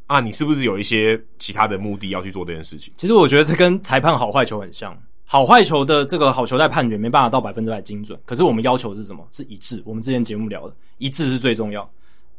[0.08, 2.94] 啊，你是不是有一些其他的目的要去做这件事情？
[2.96, 9.28] 其实我觉得这跟裁判好坏球很像，好坏球的这个好球在判决没办法到百分之百精准，可是我们要求是什么？
[9.34, 9.84] 是一致。
[9.86, 11.92] 我们之前节目聊的一致是最重要。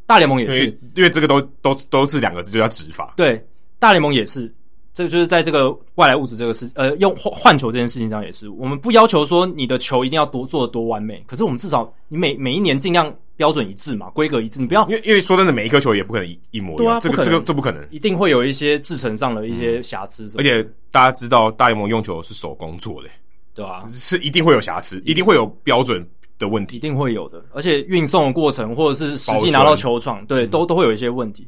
[0.06, 0.64] 大联盟也是，
[0.94, 3.12] 因为这个都都都是两个字，就叫执法。
[3.18, 3.46] 对，
[3.78, 4.50] 大联盟也是，
[4.98, 13.14] 这个就是在这个外来物质这个事，呃，用换换球这件事情上也是，我们不要求说你的球一定要多做的多完美，可是我们至少你每每一年尽量。
[13.38, 23.08] 标准一致嘛，规格一致，你不要，因为因为说真的，每一颗球也不可能一一模一样，啊、这个这个这不可能，一定会有一些制成上的一些瑕疵，而且大家知道，大联盟用球是手工做的，
[23.54, 23.88] 对吧、啊？
[23.92, 26.04] 是一定会有瑕疵，一定会有标准
[26.36, 27.40] 的问题，一定会有的。
[27.52, 31.46] 而且运送的过程或者是实际拿到球场，对，都都会有一些问题。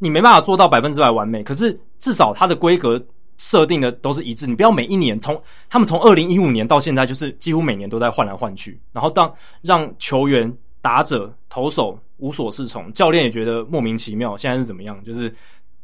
[0.00, 3.00] 你没办法做到百分之百完美，可是至少它的规格
[3.38, 4.44] 设定的都是一致。
[4.48, 9.32] 你不要每一年从他们从二零一五年到现在，就是几乎每年都在换来换去，然后当
[9.62, 10.52] 让球员。
[10.82, 14.34] 打者、投手无所适从，教练也觉得莫名其妙。
[14.34, 14.98] 现在是怎么样？
[15.04, 15.30] 就是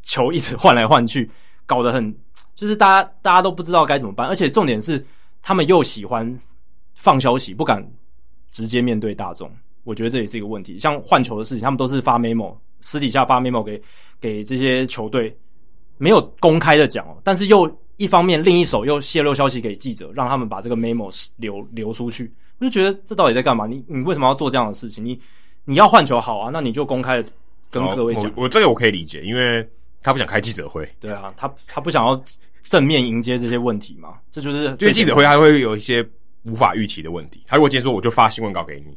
[0.03, 1.31] 球一直换来换去，
[1.67, 2.17] 搞得很，
[2.55, 4.27] 就是大家大家都不知道该怎么办。
[4.27, 5.05] 而且重点是，
[5.43, 6.27] 他们又喜欢
[6.95, 7.87] 放消息，不敢
[8.51, 9.55] 直接面对大众。
[9.85, 10.79] 我觉得这也是一个问题。
[10.79, 12.57] 像换球的事情，他们都是发 memo，
[12.87, 13.83] 私底下发 memo 给
[14.21, 15.37] 给这些球队，
[15.99, 17.19] 没有公开的讲哦。
[17.25, 22.33] 但是又一方面，另一手又泄露消息给记者，让他们把这个 memo 流流出去。
[22.59, 23.67] 我就觉得这到底在干嘛？
[23.67, 25.05] 你你为什么要做这样的事情？
[25.05, 25.21] 你
[25.65, 27.29] 你要换球好啊，那你就公开的
[27.73, 28.25] 跟各位讲。
[28.37, 29.69] 我，我这个我可以理解，因为
[30.01, 30.89] 他不想开记者会。
[31.01, 32.23] 对啊，他他不想要
[32.63, 34.15] 正面迎接这些问题嘛。
[34.31, 36.09] 这就是因为记者会还会有一些
[36.45, 37.43] 无法预期的问题。
[37.49, 38.97] 他如果今天说我就发新闻稿给你，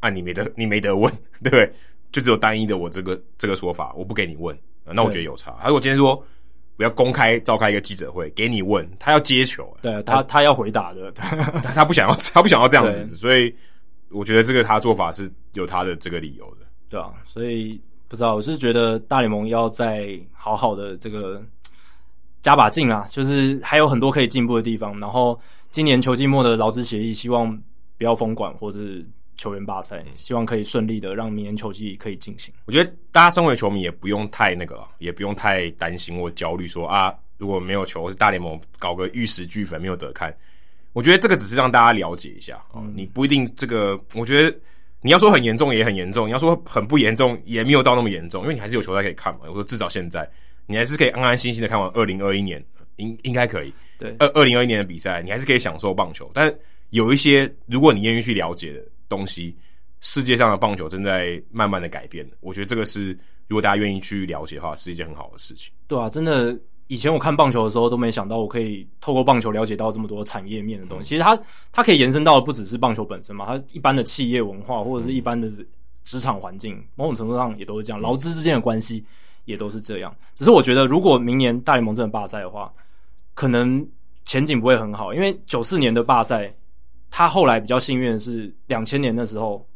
[0.00, 1.10] 啊，你没得你没得问，
[1.42, 1.72] 对不对？
[2.12, 5.56] 就只有单一的我这个这个说法，我不给你问，那我觉得有差。
[5.60, 6.22] 他如果今天说。
[6.76, 13.54] 我要公开召开一个记者会给你问，他要接球，对他他要回答的， 他不想要他不想要这样子，所以
[14.08, 21.42] 我觉得这个他做法是有他的这个理由的，对啊，所以不知道我是觉得大联盟要再好好的这个
[22.40, 24.98] 加把劲啊，就是还有很多可以进步的地方。
[24.98, 25.38] 然后
[25.70, 27.54] 今年球季末的劳资协议，希望
[27.98, 29.06] 不要封管或者是
[29.40, 32.52] 球员罢赛，希望可以顺利的让明年球季可以进行。
[32.66, 40.36] 我觉得大家身为球迷也不用太那个，也不用太担心或焦虑，说啊如果没有球，是大联盟搞个玉石俱焚没有得看。
[40.92, 44.54] 我觉得这个只是让大家了解一下啊，嗯、你不一定这个，我觉得
[45.00, 49.40] 你要说很严重也很严重，你要说很不严重也没有到那么严重，因为你还是有球赛可以看嘛。
[49.46, 50.28] 我说至少现在
[50.66, 52.62] 你还是可以安安心心的看完二零二一年，
[52.96, 53.72] 应应该可以。
[53.98, 56.54] 对，二二零二一年的比赛，你还是可以享受棒球，但
[56.90, 59.54] 有一些如果你愿意去了解的东西，
[60.00, 62.26] 世界上的棒球正在慢慢的改变。
[62.40, 63.08] 我觉得这个是
[63.48, 65.70] 如果大家愿意去了解的话，是一件很好的事情。
[65.86, 71.02] 对啊，真的，以前我看棒球的时候都没想到我可以透过棒球了解到这么多产业面的东西。
[71.02, 71.38] 嗯、其实它
[71.72, 75.50] 它可以延伸到的不只是棒球本身嘛，它一般的企业文化或者是一般的
[76.04, 79.04] 职场环境，某种程度上也都是这样，劳资之间的关系
[79.44, 80.16] 也都是这样。
[80.34, 82.72] 只是我觉得，如果明年大联盟真的罢赛的话，
[83.34, 83.86] 可能
[84.24, 86.52] 前景不会很好，因为九四年的罢赛，
[87.10, 89.66] 他后来比较幸运的是两千年的时候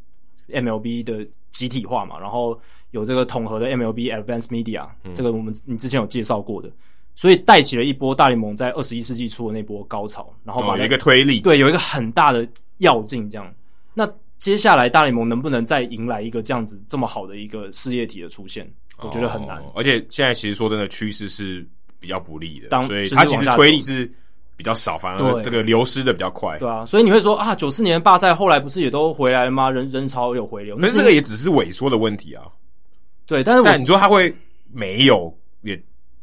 [0.48, 2.58] ，MLB 的集体化嘛，然后
[2.92, 6.70] 有这个统合的 MLB Advanced Media，、嗯、这个我们你之前有介绍过的，
[7.14, 13.52] 所以带起了一波大联盟在二十一世纪初的那波高潮，然后把、哦、有一个推力，对，有一个很大的要进，这样。
[13.92, 14.08] 那
[14.38, 18.70] 接下来大联盟能不能再迎来一个这样子这么好的一个事业体的出现？
[18.98, 19.58] 我觉得很难。
[19.58, 21.66] 哦、而且现在其实说真的，趋势是。
[22.00, 24.12] 比较不利的，当所以它其实推力是
[24.56, 26.58] 比较少，反而这个流失的比较快。
[26.58, 29.70] 对啊，所以你会说啊，九四年罢赛后来不是也都回来了吗？
[29.70, 32.44] 人人潮有回流，可是这个也只是萎缩的问题啊。
[33.26, 34.34] 对，但是我但你说他会
[34.72, 35.80] 没有，也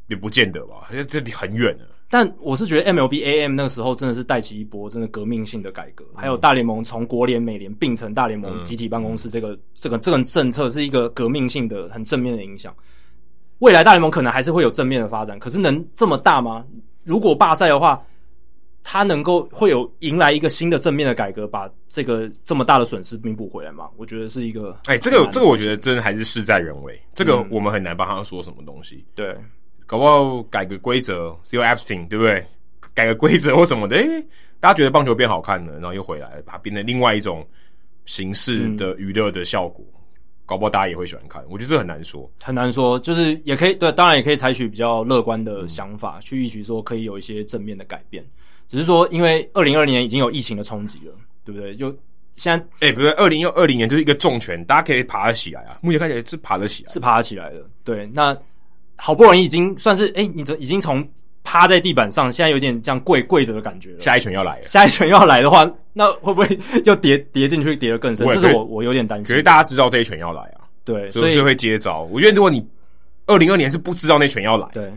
[0.08, 0.88] 也不见得吧？
[0.92, 1.86] 因为这里很远了。
[2.10, 12.76] 但我是觉得 MLB AM 那个时候真的是带起一波真的革命性的改革，还有大联盟从国联、美联并成大联盟集体办公室，这个这个这个政策是一个革命性的、很正面的影响。
[13.60, 16.66] 未来大联盟可能还是会有正面的发展，可是能这么大吗？
[17.04, 18.04] 如果罢赛的话，
[18.84, 23.90] 它能够会有迎来一个新的正面的改革，把这个这么大的损失弥补回来吗？
[23.98, 29.06] 我觉得是一个，哎、欸，这个这个我觉得真的还是事在人为，这个我们很难帮他说什么东西。
[29.16, 29.46] 对、嗯，
[29.86, 32.44] 搞不好改个规则，只有 Epstein 对不对？
[32.94, 34.28] 改个规则或什么的，哎、欸，
[34.60, 37.48] 大家觉得棒球变好看了，然后又回来，把它变成另外一种
[38.06, 39.86] 形式的娱乐的效果。
[39.96, 39.98] 嗯
[40.44, 48.22] 搞不好大家也会喜欢看，我觉得这很难说，很难说，就是也可以对，当然也可以采取比较乐观的想法、嗯、去预期说可以有一些正面的改变。
[48.72, 51.14] 只是说，因为二零二零年已经有疫情的冲击了，
[51.44, 51.76] 对不对？
[51.76, 51.94] 就
[52.32, 55.78] 现在，哎、欸，不对，二零二零年就是一个重拳，大家可以爬得起来啊。
[55.82, 57.58] 目前看起来是爬得起来，是爬得起来的。
[57.84, 58.34] 对，那
[58.96, 61.06] 好不容易已经算是，哎、欸，你这已经从。
[61.44, 64.00] 趴在地板上，现在有点这样跪跪着的感觉了。
[64.00, 66.48] 下一拳要来了，下一拳要来的话，那会不会
[66.86, 68.28] 又跌跌进去，跌得更深？
[68.28, 69.26] 这是我我有点担心。
[69.26, 72.04] 可是大家知道这一拳要来啊，对，所以就会接招。
[72.12, 72.64] 我觉得如果你
[73.26, 74.94] 二零二年是不知道那拳要来，对，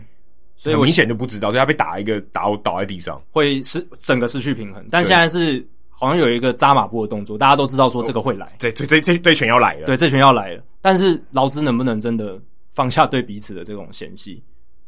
[0.56, 4.86] 所以我明显就不知道，所以他被打一个倒倒在地上，会失整个失去平衡。
[4.90, 10.62] 但现在是好像有一个扎马步的动作，大家都知道说这个会来，对对这这这拳要来了，对，这拳要来了。
[10.80, 12.40] 但是劳资能不能真的
[12.70, 14.42] 放下对彼此的这种嫌隙？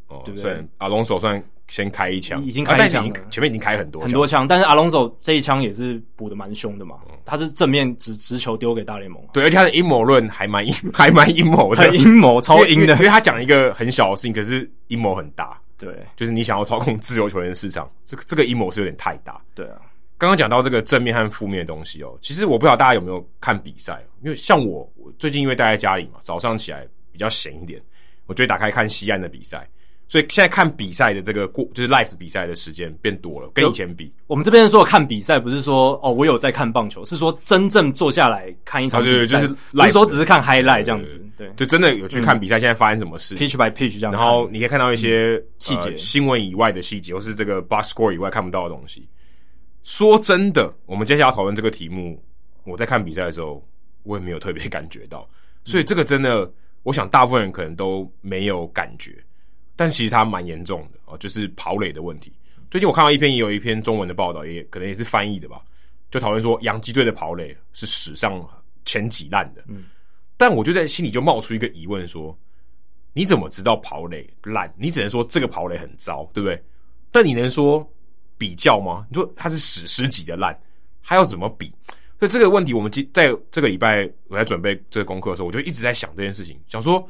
[0.09, 0.65] 哦，对不对？
[0.79, 6.97] 阿龙手算先开一枪，已经开一枪，前面已经开很多很多枪，但是阿隆索这一枪也是补的蛮凶的嘛。
[7.25, 15.61] 他是正面直直球丢给大联盟，对，而且他的阴谋论还蛮阴， 还蛮阴谋的，阴谋超阴的，因为他讲一个很小的事情，可是阴谋很大。
[15.77, 19.41] 对，就是你想要操控自由球员市场，这个这个阴谋是有点太大。
[19.55, 19.81] 对啊，
[20.17, 27.83] 刚刚讲到这个正面和负面的东西哦，其实我不知道大家有没有看比赛，因为像我，我最近因为待在家里嘛，早上起来比较闲一点，
[28.27, 29.69] 我就会打开看西岸的比赛。
[30.09, 34.13] 所以现在看比赛的这个过就是 live 比赛的时间变多了，跟以前比。
[34.29, 44.13] 我们这边说的看比赛，不是说哦我有在看棒球，是说真正坐下来看一场比赛，对对，就是不是说只是看 highlight 这样子，对，就真的有去看比赛，现在发生什么事，pitch by pitch 这样。
[44.13, 49.09] 然后你可以看到一些细节，新闻以外的细节，或是这个 box score 以外看不到的东西。
[49.83, 52.23] 说真的，我们接下来讨论这个题目，
[52.65, 53.65] 我在看比赛的时候，
[54.05, 55.29] 我也没有特别感觉到，
[55.65, 56.49] 所以这个真的，
[56.85, 59.13] 我想大部分人可能都没有感觉。
[59.77, 62.33] 但其实它蛮严重的哦，就是跑垒的问题。
[62.71, 65.63] 最近我看到一篇也有一篇中文的报道，也可能也是翻译的吧，
[66.11, 68.45] 就讨论说洋基队的跑垒是史上
[68.85, 69.63] 前几烂的。
[69.69, 69.85] 嗯，
[70.37, 72.37] 但我就在心里就冒出一个疑问说：
[73.13, 74.73] 你怎么知道跑垒烂？
[74.77, 76.61] 你只能说这个跑垒很糟，对不对？
[77.13, 77.89] 但你能说
[78.37, 79.07] 比较吗？
[79.09, 80.59] 你说它是史诗级的烂，
[81.01, 81.73] 还要怎么比？
[82.19, 87.09] 所以这个问题，我们在这个礼拜我在准备这个功课的时候，我就一直在想这件事情，想说。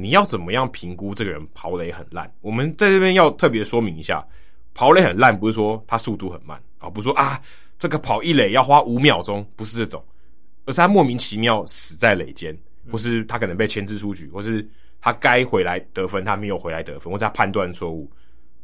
[0.00, 2.32] 你要怎么样评估这个人跑垒很烂？
[2.40, 4.24] 我们在这边要特别说明一下，
[4.72, 7.40] 跑垒很烂不是说他速度很慢啊，不是说啊
[7.80, 10.00] 这个跑一垒要花五秒钟，不是这种，
[10.66, 12.56] 而是他莫名其妙死在垒间，
[12.92, 14.64] 或是他可能被牵制出局，或是
[15.00, 18.08] 他该回来得分他没有回来得分，或者他判断错误，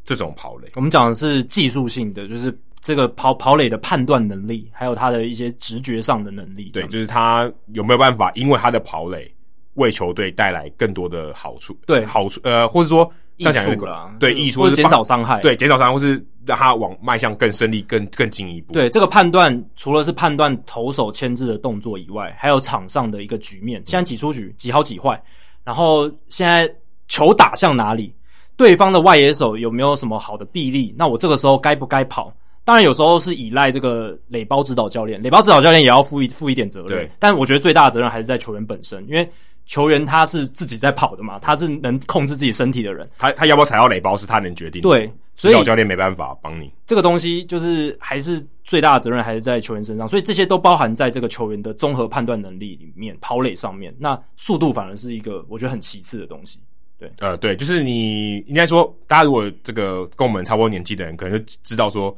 [0.05, 0.71] 这种跑垒。
[0.77, 6.71] 我们讲的是技术性的，就是这个跑跑垒的判断能力，还有他的一些直觉上的能力。
[6.71, 9.34] 对，就是他有没有办法，因为他的跑垒
[9.75, 11.77] 为球队带来更多的好处。
[11.87, 18.73] 对，好处呃，或者说益处啦，对，益处或者减少伤害，对，减少伤害，或是让他往迈向更胜利、更更进一步。
[18.73, 25.21] 对，这个判断除了是判断投手牵制的动作以外，还有场上的一个局面，现在几出局，几好几坏，
[25.65, 26.73] 然后现在
[27.09, 28.15] 球打向哪里，
[28.57, 30.95] 对方的外野手有没有什么好的臂力？
[30.97, 32.33] 那我这个时候该不该跑？
[32.67, 36.89] 当然，有时候是依赖这个垒包指导教练，垒包指导教练也要负一负一点责任。
[36.89, 39.29] 对，但我觉得最大的责任还是在球员本身，因为
[39.67, 43.09] 球员他是自己在跑的嘛，他是能控制自己身体的人。
[43.19, 44.89] 他他要不要踩到垒包是他能决定的。
[44.89, 46.73] 对，所以教练没办法帮你。
[46.87, 53.95] 这个东西就是还是最大的责任还是在球员身上，所以这些都包含在这个球员的综合判断能力里面，跑垒上面。
[53.99, 56.61] 那速度反而是一个我觉得很其次的东西。
[56.99, 62.17] 对，呃，对，就是你应该说，大家如果这个跟我们差不多年纪的人，可能就知道说。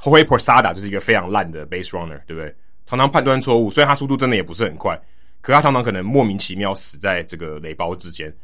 [0.00, 2.54] Jorge Posada 就是一个非常烂的 base runner，对不对？
[2.84, 5.00] 常常判断错误，虽然他速度真的也不是很快，
[5.44, 8.34] 可他常常可能莫名其妙死在这个雷包之间。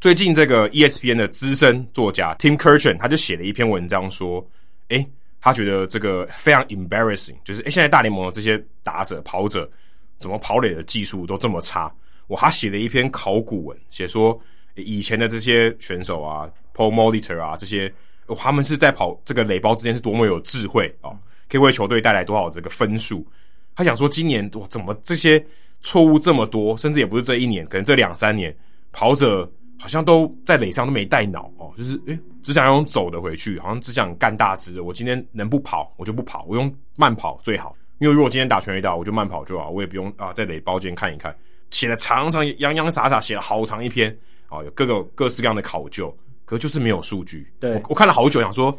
[0.00, 4.42] 最近这个 ESPN 的资深作家 Tim Kurkjian 他就写了一篇文章说，
[4.88, 5.06] 诶，
[5.38, 9.70] 他觉得这个非常 embarrassing，就是诶，现在大联盟的这些打者跑者
[10.16, 11.94] 怎么跑垒的技术都这么差？
[12.28, 14.40] 哇，他写了一篇考古文，写说
[14.76, 17.92] 以前的这些选手啊，Paul Molitor 啊这些。
[18.36, 21.16] 他们是在跑这个垒包之间是多么有智慧哦，
[21.48, 23.24] 可以为球队带来多少这个分数？
[23.76, 25.38] 他想说，今年哇，怎么这些
[25.86, 26.76] 错误这么多？
[26.76, 28.52] 甚至也不是这一年，可能这两三年
[28.90, 34.80] 跑者好像都在垒上都没带脑哦，就是诶，只想用走的回去，好像只想干大只。
[34.80, 37.76] 我今天能不跑我就不跑，我用慢跑最好。
[38.00, 41.32] 因为如果今天打全垒打，我就慢跑就好，我也不用啊在垒包间看一看。
[41.70, 44.10] 写了长长洋洋洒洒写了好长一篇
[44.48, 46.12] 啊，有各个各式各样的考究。
[46.44, 48.72] 可就是没有数据，对，我我看了好久，想说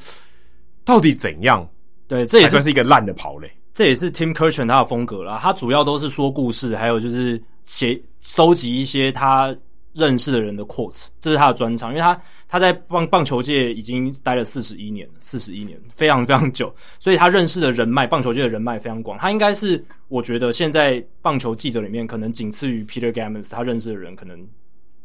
[0.85, 1.69] 到底怎样？
[2.07, 3.51] 对，这也算是一个烂的跑垒。
[3.77, 5.37] 这也是 Tim Kurkjian 他的风格啦。
[5.39, 9.55] 他主要都是说故事，还有就是写收集一些他
[9.93, 11.91] 认识的人的 quotes，这是他的专长。
[11.91, 19.15] 因为他他在棒棒球界已经待了四十一年，四十一年非常非常久，所以他认识的人脉，棒球界的人脉非常广。
[19.19, 24.43] 他应该是我觉得现在棒球记者里面可能仅次于 Peter Gammons，他认识的人可能。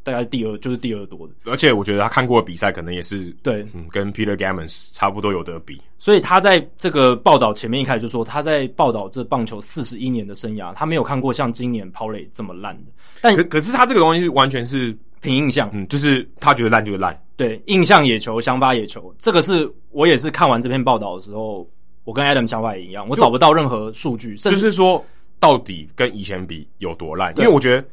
[0.02, 5.80] 大概第二就是第二多的，而且我觉得他看过的比赛可能也是对，嗯，跟 Peter Gammons 差不多有得比。
[5.98, 12.90] 所以他在这个报道前面一开始就说，他在报道这棒球四十一年的生涯，他没有看过像今年跑垒这么烂的。
[13.20, 21.64] 但可可是他这个东西完全是凭印象，嗯，就是他觉得烂就是烂，对，印象野球，想法野球，这个是我也是看完这篇报道的时候，
[22.02, 25.04] 我跟 Adam 想法也一样，我找不到任何数据，就，就是说
[25.38, 27.32] 到底跟以前比有多烂？
[27.38, 27.84] 因为我觉得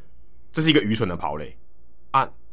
[0.50, 1.69] 这是一个愚蠢的跑垒啊。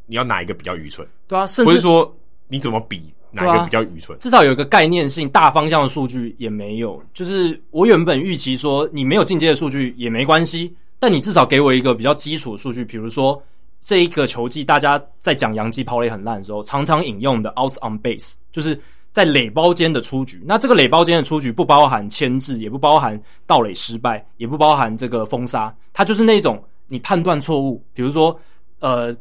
[0.08, 1.06] 你要哪一个比较愚蠢？
[1.28, 2.12] 对啊，甚至不是说
[2.48, 7.00] 你怎么比哪一个比较愚蠢，啊，至少有一个概念性、大方向的数据也没有。
[7.12, 13.40] 就是我原本预期说你没有进阶的数据也没关系，但你至少给我一个比较基础的数据，比如说
[13.82, 18.80] 这一个球季大家在讲洋基跑垒很烂的时候，常常引用的 outs on base，就是
[19.12, 20.42] 在垒包间的出局。
[20.46, 28.34] 那这个垒包间的出局不包含牵制，也不包含盗垒失败，也不包含这个封杀，它就是那种你判断错误，比如说
[28.80, 29.14] 呃。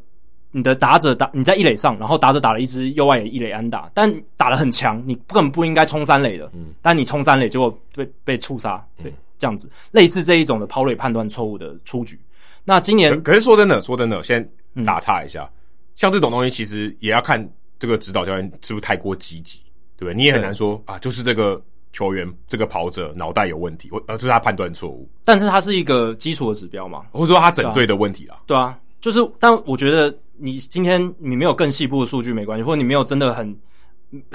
[0.51, 6.49] 你的打者打你在一垒上，然后打者打了一支右外野一垒安打，但打得很强，你根本不应该冲三垒的。
[6.53, 12.19] 嗯，但你冲三垒，结果被被触杀，对，这样子类似这一种的抛垒判断错误的出局。
[12.63, 14.49] 那今年可，可是说真的，说真的，先
[14.85, 15.53] 打岔一下，嗯、
[15.95, 17.45] 像这种东西其实也要看
[17.77, 19.59] 这个指导教练是不是太过积极，
[19.97, 20.15] 对不对？
[20.15, 21.61] 你也很难说啊，就是这个
[21.91, 25.07] 球员这个跑者脑袋有问题，或呃，就是他判断错误。
[25.25, 28.39] 但是它是一个基础的指标嘛，或者说他整队的问题啊？
[28.47, 30.17] 对啊，就是，但我觉得。
[30.39, 33.53] 你今天你没有更细部的数据没关系，或者你没有真的很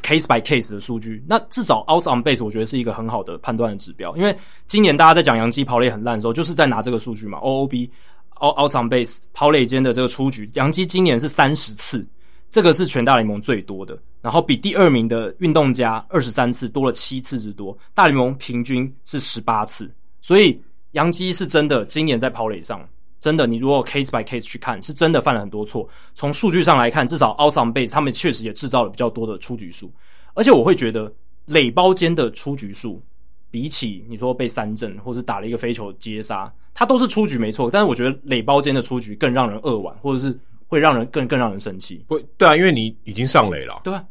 [0.03, 4.15] case by case 的数据，那至少 out on base 我觉得是一个很好的判断的指标。
[4.17, 7.89] 因为今年大家在讲洋基跑垒很烂的时候，就是在拿这个数据嘛，OOB
[8.35, 12.07] outs on base 跑垒间的这个出局，洋基今年是三十次，
[12.51, 20.61] 这个是全大联盟最多的，然后比第二名的运动家二十三次多了七次之多，大联盟平均是十八次，所以
[20.91, 22.87] 洋基是真的今年在跑垒上。
[23.23, 25.89] 真的，你如果 case by case 去看，是真的犯了很多错。
[26.13, 29.89] 从数据上来看，至少 on base 他们确实也制造了比较多的出局数。
[30.35, 31.11] 而且我会觉得
[31.47, 33.01] 垒包间的出局数，
[33.49, 37.71] 比起你说被三振或是打了一个飞球接杀，它都是出局没错。
[37.71, 40.37] 但是我觉得垒包间的出局更让人扼腕，或者是
[40.67, 42.05] 会让人更更让人生气。
[42.09, 44.05] 不对啊，因为你已经上垒了，对啊，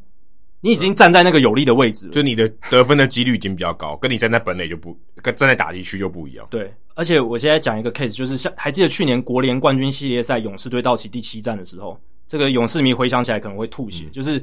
[0.61, 6.47] 你已经站在那个有利的位置了，就你的得分的几率已经比较高，跟你站在本垒就不跟站在打击区就不一样。
[6.49, 6.71] 对。
[6.93, 14.05] 而且我现在讲一个 case，就是像还记得去年国联冠军系列赛勇士对道奇第七战的时候，这个勇士迷回想起来可能会吐血。
[14.05, 14.39] 嗯、就是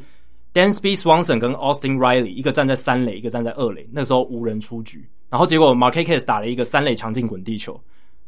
[0.55, 7.78] Dansby Swanson 跟 Austin Riley 一个站在三垒，一个站在二垒，那时候无人出局，然后结果 Marquez 打了一个三垒强劲滚地球，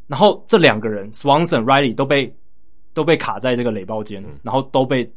[0.07, 2.33] 然后这两个人 Swanson Riley 都被
[2.93, 5.11] 都被卡在这个垒包间，然后都被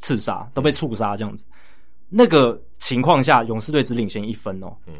[0.00, 1.46] 刺杀，都被触杀这样子。
[2.08, 4.74] 那个情况下，勇士队只领先一分哦。
[4.86, 4.94] 嗯，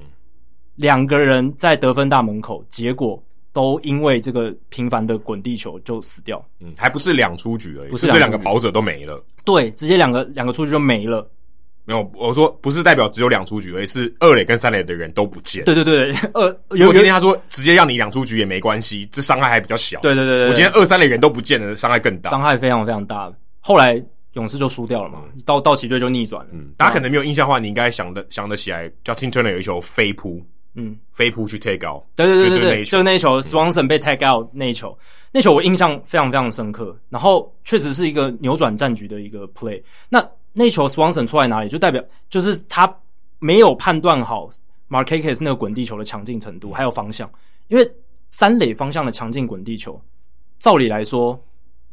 [0.74, 3.22] 两个人在得分大门口，结果
[3.52, 6.44] 都因为这个频繁的滚地球就死掉。
[6.60, 9.24] 嗯，还不是两出局而已，不是这两个跑者都没了。
[9.44, 11.28] 对，直接两个两个出局就没了。
[11.85, 15.64] 没有，我说不是代表只有两出局，而是二垒跟三垒的人都不见。
[15.64, 19.98] 对对对， 二如果今天他说直接让你两出局也没关系，这伤害还比较小。
[20.01, 23.32] 对对对对，我今天二三垒人都不见了，伤害更大，伤害非常非常大。
[23.60, 24.05] 后来
[24.39, 26.51] 勇士就输掉了嘛，到到奇队就逆转了。
[26.52, 30.40] 嗯，大家可能没有印象的话，你应该想的想得起来，叫 Justin Turner 有一球飞扑，
[30.74, 32.05] 嗯，飞扑去 take out。
[32.15, 34.97] 对对对对对，就那一球，Swanson 被 take out 那一球，
[35.32, 36.97] 那球我印象非常非常深刻。
[37.09, 39.82] 然后确实是一个扭转战局的一个 play。
[40.09, 42.01] 那那球 Swanson 出在哪里，就代表
[42.31, 42.93] 就是他
[43.40, 44.48] 没有判断好
[44.89, 47.28] Markakis 那个滚地球的强劲程度，还有方向。
[47.66, 47.90] 因为
[48.28, 50.01] 三垒方向的强劲滚地球，
[50.60, 51.39] 照理来说，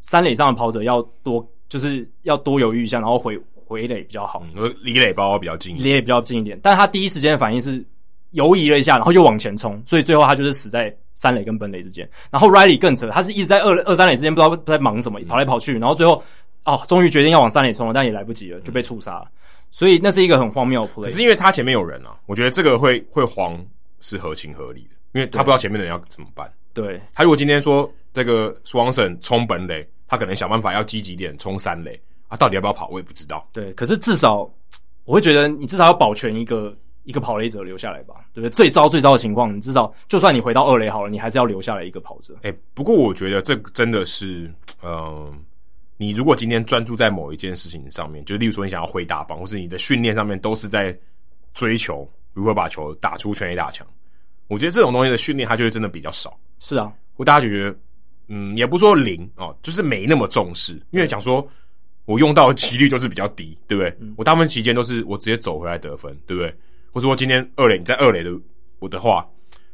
[0.02, 4.44] 三垒上的跑者要多，就是要多犹豫一下，然后回回垒比较好。
[4.56, 6.60] 嗯，离垒包比较近，离垒比较近一点。
[6.62, 7.84] 但他第一时间的反应是
[8.32, 12.10] 犹疑了一下，然后又往前冲，所以最后他就是死在三垒跟本垒之间。
[12.32, 16.24] 然后 Riley 更扯，他是一直在二二三垒之间不知道在忙什么，跑来跑去，然后最后。
[16.66, 19.28] 哦，终于决定要往三垒冲了，但也来不及了，就被触杀了。
[19.70, 21.04] 所以那是一个很荒谬的 play。
[21.04, 23.56] 可是因为他前面有人啊，我觉得这个会会慌
[24.00, 26.52] 是合情合理的，因为他不知道前面的人要怎么办。
[26.74, 33.48] 对，他如果今天说这个 Swanson 冲本垒，他可能想办法要积极点冲三垒啊，到底要不要跑，我也不知道。
[33.52, 34.49] 对，可是至少
[35.06, 38.53] 我会觉得你至少要保全一个一个跑垒者留下来吧，对不对？
[38.53, 42.34] 最糟最糟的情况，你至少就算你回到二垒好了，你还是要留下来一个跑者。
[42.44, 44.52] 哎、欸，不过我觉得这真的是，
[44.82, 45.34] 嗯、呃。
[45.98, 50.94] 你如果今天专注在某一件事情上面，就例如说你想要挥大棒，或是你的训练上面都是在
[51.53, 53.88] 追求如何把球打出全垒打墙，
[54.49, 56.38] 我觉得这种东西的训练它就会真的比较少。
[56.60, 57.77] 是啊，或大家就觉得，
[58.28, 61.48] 嗯，也不说零哦，就是没那么重视，因为讲说
[62.06, 63.96] 我用到的几率就是比较低，对不对？
[64.00, 66.50] 嗯、我大部分期间都是我直接走回来得分，对不对？
[66.92, 68.32] 或者说今天二垒你在二垒的
[68.80, 69.28] 我的话，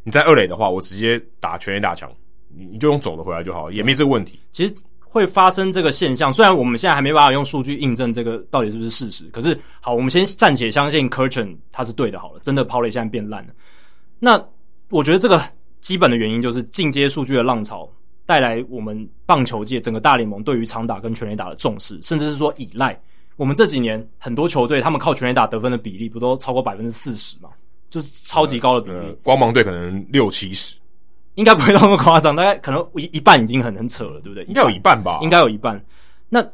[0.03, 2.11] 你在二垒的话，我直接打全垒打墙，
[2.48, 4.40] 你你就用走的回来就好，也没这个问题。
[4.52, 4.73] 其实。
[5.14, 12.18] 会发生这个现象，虽然我们现在还没办法用数据印证这个到底是不是事实，可是好，我们先暂且相信 Kurkjian 他是对的。
[12.18, 13.53] 好了，真的抛垒现在变烂了。
[14.19, 14.41] 那
[14.90, 15.44] 我觉得这个
[15.82, 17.90] 基本的原因就是进阶数据的浪潮
[18.26, 22.99] 带来我们棒球界整个大联盟对于长打跟全垒打的重视，甚至是说依赖。
[23.35, 27.49] 我们这几年很多球队他们靠全垒打得分的比例不都超过百分之四十吗？
[27.89, 29.07] 就是超级高的比例。
[29.07, 30.76] 呃、光芒队可能六七十。
[31.35, 34.43] 应该不会那么夸张，大概可能一一半已经很很扯了，对不对？
[34.43, 35.81] 应该有一半吧，应该有一半。
[36.27, 36.45] 那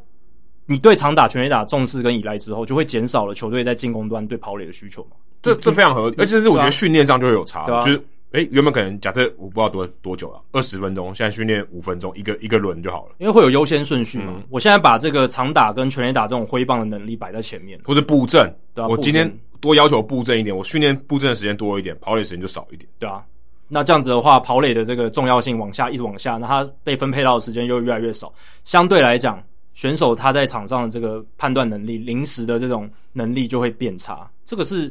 [0.66, 5.16] 你对长打、全垒打重视跟依赖之后，就会减少了球队在进攻端对跑垒的需求嘛？
[5.42, 14.34] 这这非常合理，而且是我觉得训练上就会有差，啊、就是哎、欸，原本可能假设我不知道多多久了，二十分钟，现在训练五分钟，一个一个轮就好了，因为会有优先顺序嘛。
[14.36, 23.24] 嗯、我现在把这个长打跟全垒打这种挥棒的能力摆在前面，或者布阵，对啊，我今天多要求布阵一点，我训练布阵的时间多一点，跑垒时间就少一点，对啊。
[23.66, 28.32] 那这样子的话，跑垒的这个重要性往下一直往下，那他被分配到的时间又越来越少。
[28.64, 29.42] 相对来讲，
[29.74, 34.30] 选手他在场上的这个判断能力、临时的这种能力就会变差。
[34.46, 34.90] 这个是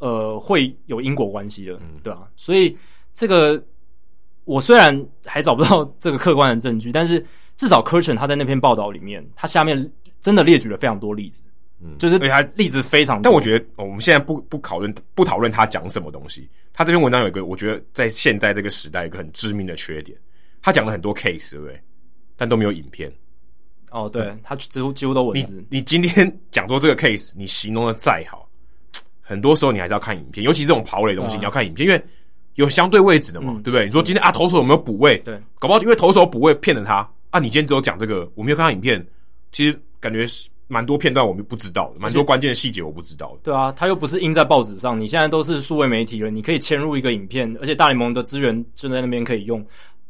[0.00, 2.28] 呃会有因果关系的，嗯、对啊。
[2.34, 2.76] 所以
[3.14, 3.62] 这个
[4.44, 7.24] 我虽然还找不到 这个客观的证据，但是
[7.56, 9.90] 至少 Kurkjian 他在那篇报道里面，他下面
[10.20, 11.44] 真的列举了非常多例子。
[11.82, 16.46] 嗯，就是而且他例子非常多，但我觉得我们现在不不讨论不讨论他讲什么东西。
[16.74, 20.18] 他这篇文章有一个，我觉得在现在这个时代，一个很致命的缺点。
[20.60, 21.80] 他讲了很多 case，对不对？
[22.36, 23.10] 但都没有影片。
[23.90, 25.54] 哦，对，嗯、他几乎几乎都文字。
[25.54, 28.46] 你你今天讲说这个 case，你形容的再好，
[29.30, 30.44] 很多时候你还是要看影片。
[30.44, 32.02] 尤其这种跑垒东西，嗯、你要看影片，因为
[32.56, 33.86] 有相对位置的嘛，嗯、对不对？
[33.86, 35.16] 你说今天啊，投手有没有补位？
[35.18, 37.38] 对，搞不好因为投手补位骗了他啊。
[37.38, 39.04] 你今天只有讲这个，我没有看到影片，
[39.52, 40.48] 其实感觉是。
[40.72, 43.38] 蛮多片段我们不知道的，蛮多关键的细节我不知道的。
[43.42, 49.66] 对啊，他又不是印在报纸上，你现在都是数位媒体了，你可以嵌入一个影片，而且大联盟的资源就在那边可以用。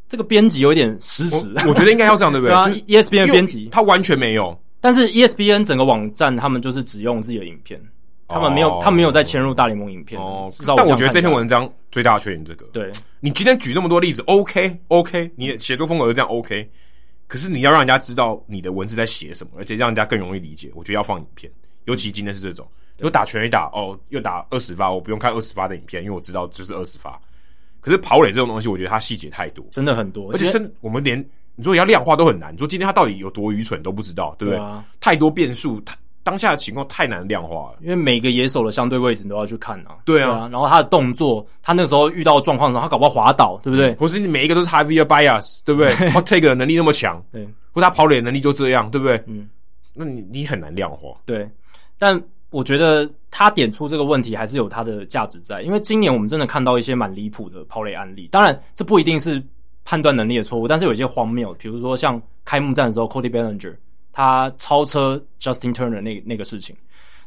[0.06, 2.52] 这个编辑有一点失职，我觉得应该要这样，对不对？
[2.52, 7.80] 对啊，ESPN 编辑他完全没有，但是 ESPN 整个网站他们就是只用自己的影片，
[8.31, 10.20] 他们没有，他们没有再嵌入大联盟影片。
[10.20, 12.90] 哦，但我觉得这篇文章最大的缺点这个，对
[13.20, 16.70] 你今天举那么多例子，OK OK，你写作风格是这样 OK。
[17.27, 20.70] 可是你要让人家知道你的文字在写什么，而且让人家更容易理解。
[20.74, 21.52] 我觉得要放影片，
[21.85, 22.66] 尤其今天是这种，
[22.98, 27.20] 有打拳一打哦，又打二十发，我不用看二十发的影片，因为我知道就是二十发。
[27.78, 31.24] 可是跑垒这种东西，我觉得它细节太多，真的很多，而且是我们连
[31.55, 32.52] 你说要量化都很难。
[32.52, 34.61] 你说今天他到底有多愚蠢都不知道，对不对？
[34.98, 39.97] 太多变数，太当下的情况太难量化了，因为每个野手的相对位置你都要去看啊。
[40.05, 43.92] 对啊，然后他的动作，他那个时候遇到状况的时候，他搞不好滑倒，对不对？
[43.94, 45.94] 不是你每一个都是 Javier Baez，对不对？
[46.10, 49.22] Hot take 的能力那么强，对，或他跑垒能力就这样，对不对？
[49.26, 49.48] 嗯，
[49.94, 51.10] 那你你很难量化。
[51.24, 51.48] 对，
[51.98, 52.20] 但
[52.51, 58.28] 我觉得他点出这个问题还是有他的价值在，因为今年我们真的看到一些蛮离谱的跑垒案例。
[58.30, 59.42] 当然，这不一定是
[59.84, 63.74] 判断能力的错误，但是有一些荒谬，比如说像开幕战的时候，Cody Bellinger
[64.12, 66.76] 他超车 Justin Turner 那那个事情。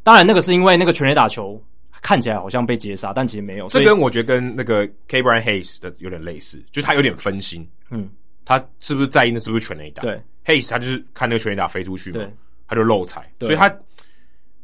[0.04, 1.62] 当然，那个是因为那个全垒打球
[2.02, 3.68] 看起来好像被截杀，但其实没有。
[3.70, 7.66] 这跟我觉得跟那个 Ke'Bryan Hayes 的有点类似，就他有点分心。
[7.90, 8.10] 嗯，
[8.44, 10.02] 他是不是在意那是不是全垒打？
[10.02, 12.26] 对，Hayes 他就是看那个全垒打飞出去嘛，
[12.68, 13.32] 他就漏踩。
[13.40, 13.74] 所以他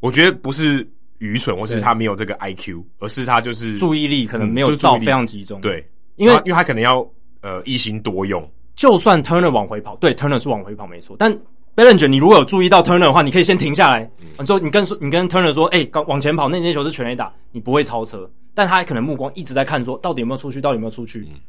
[0.01, 0.85] 我觉得不是
[1.19, 5.61] 愚蠢，或是他没有这个 IQ，而是他就是注意力可能没有到非常集中。
[5.61, 7.09] 对，因为因为他可能要
[7.39, 8.45] 呃一心多用。
[8.75, 11.33] 就算 Turner 往回跑，对，Turner 是往回跑没错，但。
[11.75, 14.09] Bellinger，你如果有注意到 Turner 的话，你可以先停下来。
[14.37, 18.29] 你说，你跟说，你跟 Turner 说，哎、欸，往前跑，那那球是全垒打，你不会超车。
[18.53, 21.27] 但他可能目光一直在看，说到底有没有出去，到底有没有出去。
[21.31, 21.39] 嗯、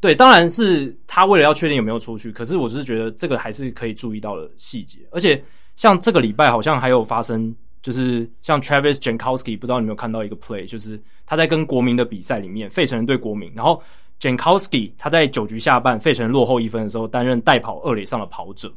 [0.00, 2.30] 对，当然是他为了要确定有没有出去。
[2.30, 4.98] 可是我只是觉得这个还是可以注意到的细节。
[5.10, 5.42] 而且
[5.76, 13.82] 像这个礼拜好像还有发生，就是像 Travis Jankowski，不知道你有没有看到一个 play，就是他在跟国民的比赛里面，费城人对国民，然后
[14.20, 18.72] Jankowski 他在九局下半费城人落后一分的时候，担任代跑二垒上的跑者。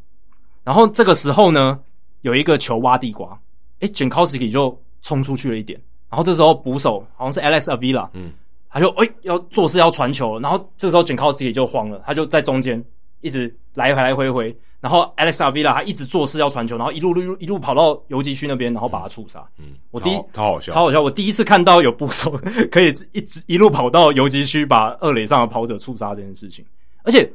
[0.67, 1.79] 然后这个时候呢，
[2.23, 3.39] 有一个球挖地瓜，
[3.79, 5.79] 诶 Jankowski 就冲出去了一点。
[6.09, 8.33] 然后这时候捕手好像是 Alex Avila，嗯，
[8.69, 12.83] 他就诶要做事要传球，然后这时候 Jankowski 就慌了，他就在中间
[13.21, 14.57] 一直来回来回回。
[14.81, 19.41] 然后 Alex Avila 他一直做事要传球，然后一路路一路跑到游击区那边，然后把他触杀。
[19.59, 21.01] 嗯，我第一超，超好笑，超好笑。
[21.01, 22.37] 我第一次看到有捕手
[22.69, 26.65] 可以一直一路跑到游击区，把二垒上的跑者触杀这件事情，
[27.03, 27.31] 而且。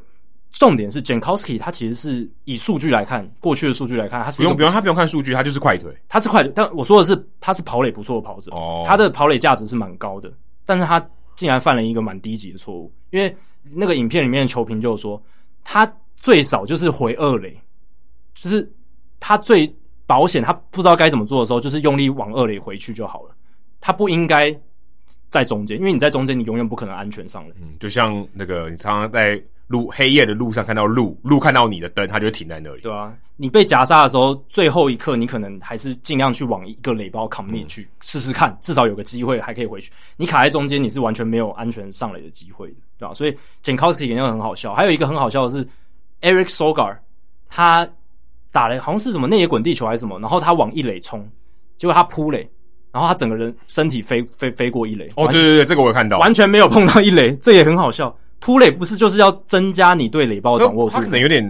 [0.52, 6.52] 重点是 Jankowski 他其实是以数据来看，过去的数据来看，他是不用不用他不用看数据，他就是快腿，他是快腿。
[6.54, 10.32] 但我说的是，他是跑垒不错的跑者，哦，他的跑垒价值是蛮高的。
[10.64, 11.04] 但是他
[11.36, 13.34] 竟然犯了一个蛮低级的错误，因为
[13.72, 15.20] 那个影片里面的球评就说，
[15.64, 17.58] 他最少就是回二垒，
[18.34, 18.70] 就是
[19.18, 19.74] 他最
[20.06, 23.34] 保险，他不知道该怎么做的时候，就是用力往二垒回去就好了。
[23.80, 24.54] 他不应该
[25.30, 27.54] 在中间，因为你在中间，你永远不可能安全上垒。
[27.60, 29.42] 嗯，就像那个你常常在。
[29.72, 32.82] 路黑夜的路上看到路，路看到你的灯，它就会停在那里。
[32.82, 39.90] 对啊，你被夹杀的时候，最后一刻你可能还是尽量去往一个垒包 commit 去试试看，至少有个机会还可以回去。
[40.18, 43.14] 你卡在中间，你是完全没有安全上垒的机会的，对吧？
[43.14, 43.34] 所以
[43.64, 44.74] Jankowski 那个很好笑。
[44.74, 45.66] 还有一个很好笑的是
[46.20, 46.98] Eric Sogard，
[47.48, 47.88] 他
[48.50, 51.26] 打了好像是什么内野滚地球还是什么，然后他往一垒冲，
[51.78, 52.46] 结果他扑垒，
[52.92, 55.10] 然后他整个人身体飞飞飞过一垒。
[55.16, 58.14] 哦，对对对，这个我有看到，完全没有碰到一垒，这也很好笑。
[58.42, 60.96] 扑垒不是就是要增加你对垒包的掌握度？
[60.96, 61.42] 他可能有点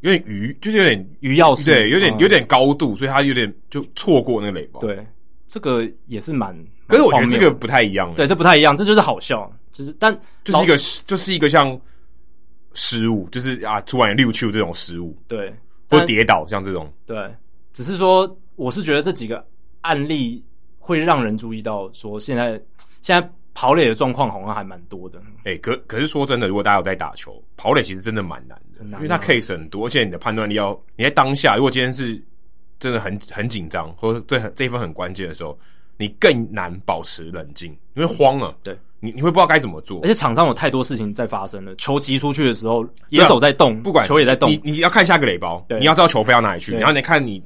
[0.00, 4.78] 有点鱼，就是有点鱼跃式，对，有点有点高度，所以他有点就错过那个垒包。
[4.78, 5.04] 对，
[5.48, 6.54] 这个也是蛮，
[6.86, 8.14] 可是我觉得这个不太一样。
[8.14, 10.14] 对，这不太一样，这就是好笑，就是但
[10.44, 10.76] 就是一个
[11.06, 11.80] 就是一个像
[12.74, 15.50] 失误，就是啊，突然溜球这种失误，对，
[15.88, 17.34] 或跌倒像这种，对，
[17.72, 19.42] 只是说我是觉得这几个
[19.80, 20.44] 案例
[20.78, 22.60] 会让人注意到，说现在
[23.00, 23.26] 现在。
[23.56, 32.22] 跑垒的状况好像还蛮多的，哎、欸，可可是说真的，如果大家有在打球，跑垒其实真的蛮难的，因为它 case 很多，而且你的判断力要你在当下，如果今天是
[32.78, 35.58] 真的很很紧张，或者对很这一分很关键的时候，
[35.96, 47.42] 你更难保持冷静，因为慌了，对，你你会不知道该怎么做，而且场上有太多事情在发生了，球击出去的时候，野手在动，不管球也在动，你你要看下个垒包，你要知道球飞到哪里去，然后你看你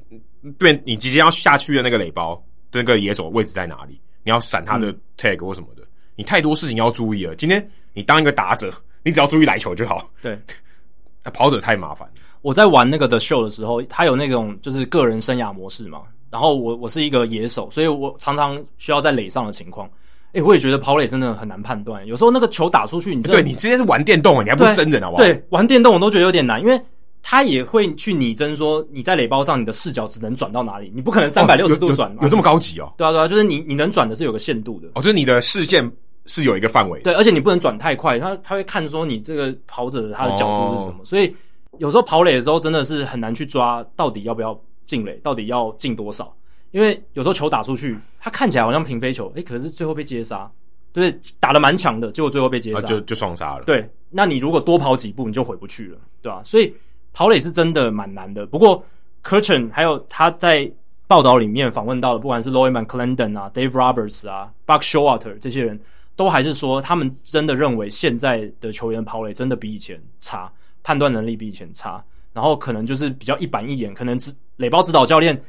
[0.59, 5.75] 对，你即将要下去的那个垒包，那个野手位置在哪里，你要闪他的 tag 或什么的。
[5.75, 5.80] 嗯
[6.15, 7.35] 你太多事情要注意了。
[7.35, 8.73] 今天你当一个打者，
[9.03, 10.09] 你只要注意来球就好。
[10.21, 10.37] 对，
[11.33, 12.07] 跑者太麻烦。
[12.41, 16.01] 我在玩那个 The Show 的时候，他有那种就是个人生涯模式嘛。
[16.29, 19.85] 然后我我是一个野手，所以我常常需要在垒上的情况。
[20.27, 22.07] 哎、欸，我也觉得跑垒真的很难判断。
[22.07, 25.23] 有时候那个球打出去，你对你直接是玩电动啊，你还不是真人好不好？
[25.23, 26.81] 对，玩电动我都觉得有点难，因为
[27.21, 32.19] 他也会去拟真说你在垒包上，你的视角只能转到哪里，你不可能三百六十度转、哦。
[32.21, 32.93] 有这么高级哦？
[32.97, 34.87] 对啊，对啊，就是你你能转的是有个限度的。
[34.95, 35.91] 哦，就是你的视线。
[36.27, 41.35] 是有一个范围，对，而且你不能转太快，他他会看说你这个跑者他的角度是什么，哦、所以
[41.79, 46.31] 有时候跑垒的时候真的是很难去抓到底要不要进垒，到底要进多少，
[46.69, 50.49] 因为有时候球打出去，他看起来好像平飞球，诶、欸，可是最后被接杀，
[50.93, 53.63] 对，打得蛮强的，结果最后被接杀，啊、就就双杀了。
[53.65, 56.43] 对，那你如果多跑几步，你就回不去了，对吧、啊？
[56.43, 56.71] 所以
[57.13, 58.45] 跑垒是真的蛮难的。
[58.45, 58.83] 不过
[59.23, 60.71] Kurkjian 还有他在
[61.07, 65.79] 报道里面访问到的，不管是 Laurie McClendon 啊、Dave Roberts 啊、Buck s h o w a t e r 这些人。
[66.13, 70.51] 都还是说，他们真的认为现在的球员跑垒真的比以前差，
[70.83, 75.41] 判断能力比以前差，然后可能就是比较一板一眼，可能指垒包指导教练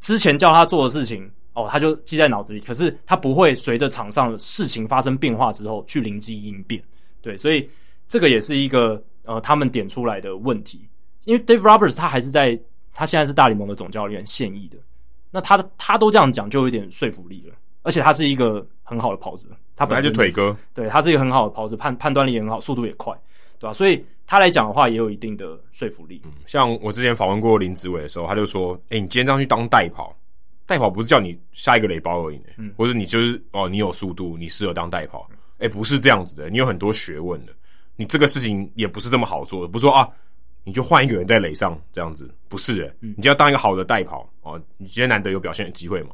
[0.00, 6.82] 之前叫他做的事情，哦，他就记在脑子里，可是他不会随着场上事情发生变化之后去灵机应变。
[7.20, 7.68] 对，所以
[8.08, 10.88] 这个也是一个呃，他们点出来的问题。
[11.28, 12.58] 因为 Dave Roberts 他还是在，
[12.94, 14.78] 他现在是大联盟的总教练，现役的。
[15.30, 17.54] 那他他都这样讲，就有点说服力了。
[17.82, 19.46] 而且他是一个很好的跑者，
[19.76, 23.14] 他本来就腿哥，对，他是一个很好的跑者，判判断力也很好，速度也快，
[23.58, 23.74] 对吧？
[23.74, 26.22] 所以他来讲的话，也有一定的说服力。
[26.24, 30.16] 嗯，像我之前访问过林子伟的时候，他就说：“哎、欸，你今天这样去当代跑，
[30.64, 35.28] 代跑不是叫你下一个垒包而已，嗯，或者你就是哦，你有速度，你适合当代跑，
[35.58, 37.52] 诶、欸，不是这样子的，你有很多学问的，
[37.96, 40.08] 你这个事情也不是这么好做的，不是说啊。”
[40.68, 44.60] 你就换一个人在垒上这样子，不是诶，你就要当一个好的代跑哦。
[44.76, 46.10] 你今天难得有表现的机会嘛？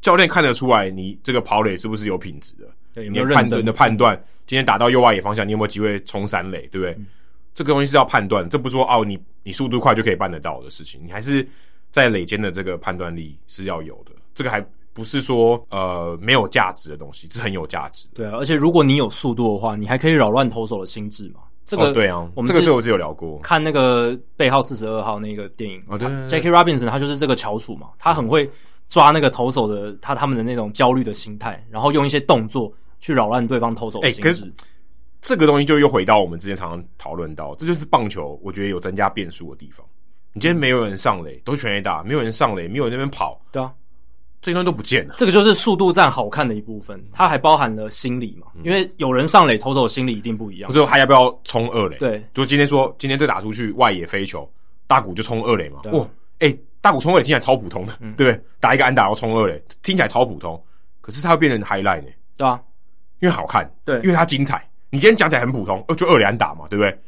[0.00, 2.68] 教练看得出来你这个跑垒是不是有品质的？
[2.94, 6.68] 对，你判断的判断，今天打到右外野方向，你有没有机会冲三垒？
[6.68, 6.92] 对不对？
[6.92, 7.06] 嗯、
[7.54, 11.00] 这个东西是要判断，这不是说哦，你你速度快就可以办得到的事情。
[11.04, 11.44] 你还是
[11.90, 14.12] 在垒间的这个判断力是要有的。
[14.32, 18.10] 这个还不是说呃没有价值的东西，是很有价值的。
[18.14, 21.40] 对啊，而且如果你有速度的话，你还可以扰乱投手的心智嘛。
[21.64, 25.82] 这个、哦、对啊，我们这个这我只有聊过，看那个背号四十二号那个电影
[26.28, 28.50] ，Jackie Robinson 他就是这个翘楚嘛，他很会
[28.88, 34.44] 抓那个投手的他他们的那种焦虑的心态，然后用一些动作去扰乱对方投手的心智。
[34.44, 34.52] 哎、欸，
[35.20, 39.86] 这个东西就又回到我们之前常常讨论到，这就是棒球我觉得有增加变数的地方。
[40.32, 43.72] 你今天没有人上垒，都全垒打，没有人上垒，没有人那边跑，对啊。
[44.42, 48.48] 这些东西都不见了，这个就是速度战好看的一部分，它还包含了心理嘛？
[48.64, 50.66] 因为有人上垒，投手心理一定不一样。
[50.66, 51.96] 不是还要不要冲二垒？
[51.98, 54.50] 对，就今天说，今天这打出去外野飞球，
[54.88, 55.80] 大谷就冲二垒嘛？
[55.92, 56.04] 哇，
[56.40, 58.44] 哎、欸，大谷冲二垒听起来超普通的，嗯、对不对？
[58.58, 60.60] 打一个安打要冲二垒，听起来超普通，
[61.00, 62.08] 可是它会变成 highlight 呢？
[62.36, 62.60] 对啊，
[63.20, 64.68] 因为好看，对，因为它精彩。
[64.90, 66.98] 你今天讲起来很普通，就二垒安打嘛，对不对？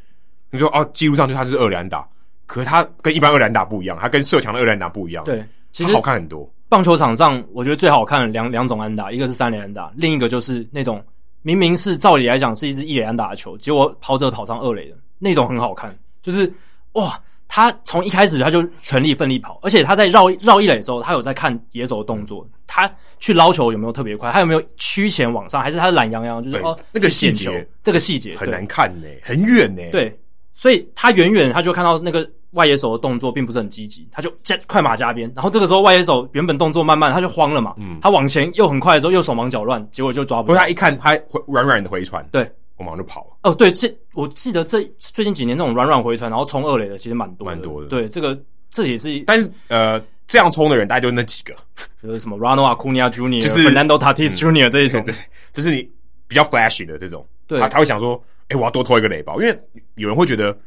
[0.51, 2.07] 你说哦，记录上去它是二垒安打，
[2.45, 6.49] 可是它跟一般二垒安打不一样，它跟射墙的二垒安打不一样，对，其实好看很多。
[6.67, 11.03] 棒球场上，我觉得最好看的两两种安打，一个是三垒安打，另一个就是那种
[11.43, 15.95] 明明是照理来讲是一支一垒安打的球，结果跑者跑上二垒的那种很好看。
[16.23, 16.51] 就是
[16.93, 29.83] 哇，他从一开始他就全力奋力跑，而且他在绕绕一垒的时候，他有在看野手的动作，他去捞球有没有特别快，他有没有趋前往上，还是他懒洋洋，就是哦那个细节，这个细节很难看呢，很远呢。
[29.91, 30.19] 对，
[30.55, 32.27] 所以他远远他就看到那个。
[32.55, 37.75] 外野手的动作并不是很积极，他就加快马加鞭，然后这个时候外野手原本动作慢慢，他就慌了嘛。
[37.77, 40.57] 嗯，他往前又很快的时候又手忙脚乱，结果就抓不住。
[40.57, 41.17] 他一看他
[41.47, 43.37] 软软的回传，对，我马上就跑了。
[43.43, 47.87] 哦，对，这我记得这最近几年那种软软回传然后冲二垒的其实蛮多，蛮多的。
[47.87, 48.37] 对，这个
[48.71, 51.53] 这也是，但是呃，这样冲的人大概就那几个，
[52.01, 55.13] 就是什么 Ronald Acuna Jr.、就是 Fernando Tatis Junior 这一种，对，
[55.53, 55.89] 就是你
[56.27, 59.59] 比较 flashy 的这种，对，他他会想说，哎，我要多拖一个垒包，因为
[59.95, 60.57] 有人会觉得。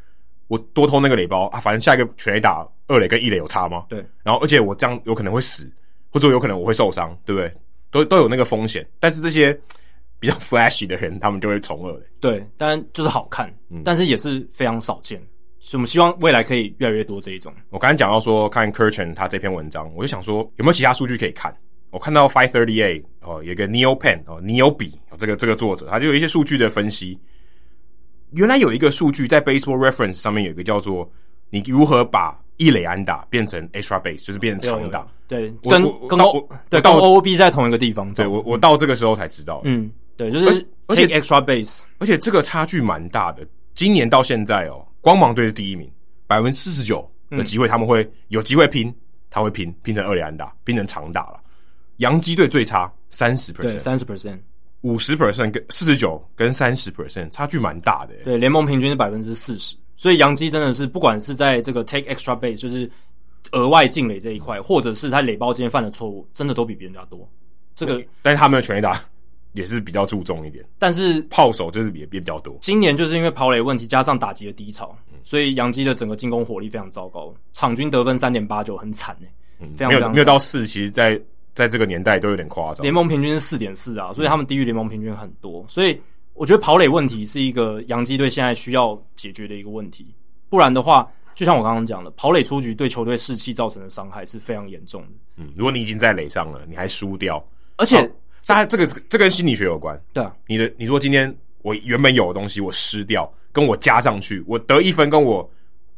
[0.49, 3.85] 我多偷那个垒包啊，反正下一个全垒打二垒跟一垒有差吗？
[3.89, 4.05] 对。
[4.23, 5.71] 然后，而且我这样有可能会死，
[6.11, 7.53] 或者有可能我会受伤，对不对？
[7.91, 8.87] 都都有那个风险。
[8.99, 9.59] 但是这些
[10.19, 12.03] 比较 flashy 的人，他们就会从二垒。
[12.21, 15.21] 对，当然就是好看，嗯，但是也是非常少见。
[15.61, 17.53] 所以我们希望未来可以越来越多这一种。
[17.71, 21.55] 我刚才讲到说看 Kurkjian 他这篇文章，我就想说有没有其他数据可以看？
[21.91, 27.19] 我看到 Five Thirty Eight 哦，有一个 Neil Penn 哦，Neil B 这个这个作者，他就有一些数据的分析。
[28.33, 31.11] 原来有一个数据在 Baseball Reference 上面有一个叫做
[31.51, 35.07] 你如何把一垒安打变成 extra base，就是变成长打。
[35.27, 38.13] 对，跟跟我对跟 OOB 在同一个地方。
[38.15, 39.61] 对我我到这个时候才知道。
[39.65, 43.47] 嗯，对，就是 take extra base，而且这个差距蛮大的。
[43.75, 45.91] 今年到现在哦，光芒队是第一名，
[46.27, 48.93] 百分之四十九的机会他们会有机会拼，
[49.31, 51.41] 他会拼拼成二垒安打，拼成长打了。
[51.99, 54.39] 洋基队最差三十 percent，三十 percent。
[54.83, 62.89] 五十 percent 跟四十九跟三十 percent 差距蛮大的，对，联盟平均是百分之四十，所以杨基真的是不管是在这个 take extra base 就是
[63.51, 67.29] 额外进垒这一块，或者是他垒包间犯的错误，真的都比别人家多。
[67.75, 69.03] 这个，但是他们的全垒打
[69.53, 72.57] 也是比较注重一点，但是炮手就是也比较多。
[72.61, 79.29] 今年就是因为跑垒问题加上打击的低潮，所以杨基的整个进攻火力非常糟糕，场均得分三点八九，很惨诶，
[79.59, 81.21] 嗯，非常非常没有没有到四，其实，在。
[81.59, 85.67] 在这个年代都有点夸张，联盟平均是四点四啊，所以他们低于联盟平均很多。
[85.69, 86.01] 所以
[86.35, 90.15] 我觉得跑垒问题是一个洋基队现在需要解决的一个问题，
[90.49, 95.09] 不然的话，就像我刚刚讲的，跑垒出局对球队士气造成的伤害是非常严重的。
[95.39, 97.45] 嗯，如果你已经在垒上了，你还输掉，
[97.77, 98.09] 而且，
[98.45, 100.01] 他、哦、这个这跟心理学有关。
[100.13, 105.51] 对啊，你的你说今天我原本有的东西我失掉，跟我加上去，我得一分跟我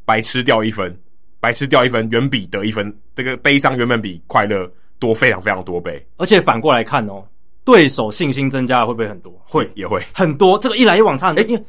[0.07, 0.99] 白吃掉一分，
[1.39, 4.71] 白吃掉一分远比得一分这个悲伤原本比快乐。
[5.01, 7.25] 多非常非常多倍，而且反过来看哦，
[7.65, 9.33] 对手信心增加了会不会很多？
[9.45, 10.57] 会也会很多。
[10.59, 11.65] 这个一来一往差很多，因为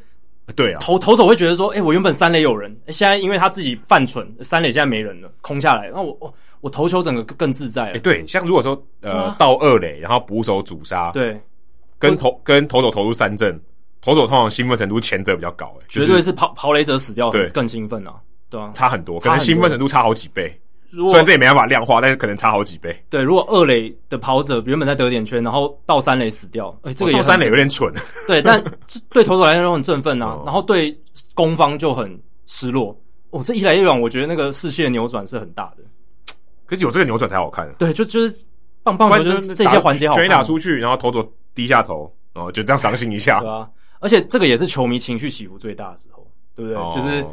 [0.56, 7.90] 对啊，投投手会觉得说，哎，我原本三垒有人，现在因为他自己犯蠢，三垒现在没人了，空下来，那我我我投球整个更自在了。
[7.91, 11.40] 哎、欸，对，像如果说呃到二垒，然后捕手阻杀，对，
[11.98, 13.58] 跟投跟投手投入三振，
[14.02, 18.16] 投手通常兴奋程度前者比较高，哎，绝对是跑跑垒者死掉，对，更兴奋啊，
[18.49, 20.60] 对啊，差很多，可能兴奋程度差好几倍。
[20.91, 22.93] 虽然这也没办法量化，但是可能差好几倍。
[23.09, 27.93] 对，如果二垒的跑者原本在得点圈，然后到三垒死掉，哎、欸，这个也到三垒有点蠢。
[28.27, 28.61] 对，但
[29.09, 30.93] 对投手来说很振奋啊，然后对
[31.34, 32.93] 攻方就很失落。
[33.30, 36.35] 哦，这一来一往，我觉得那个视线扭转是很大的。
[36.65, 37.73] 可是有这个扭转才好看。
[37.80, 38.45] 对，就就是
[38.84, 40.23] 棒棒球就是这些环节好看。
[40.26, 43.39] 全打出去，然后投手低下头，然后就这样伤心一下。
[43.39, 43.69] 对啊，
[44.01, 46.77] 而且这个也是球迷情绪起伏最大的时候，对不对？
[46.77, 47.26] 哦、就是。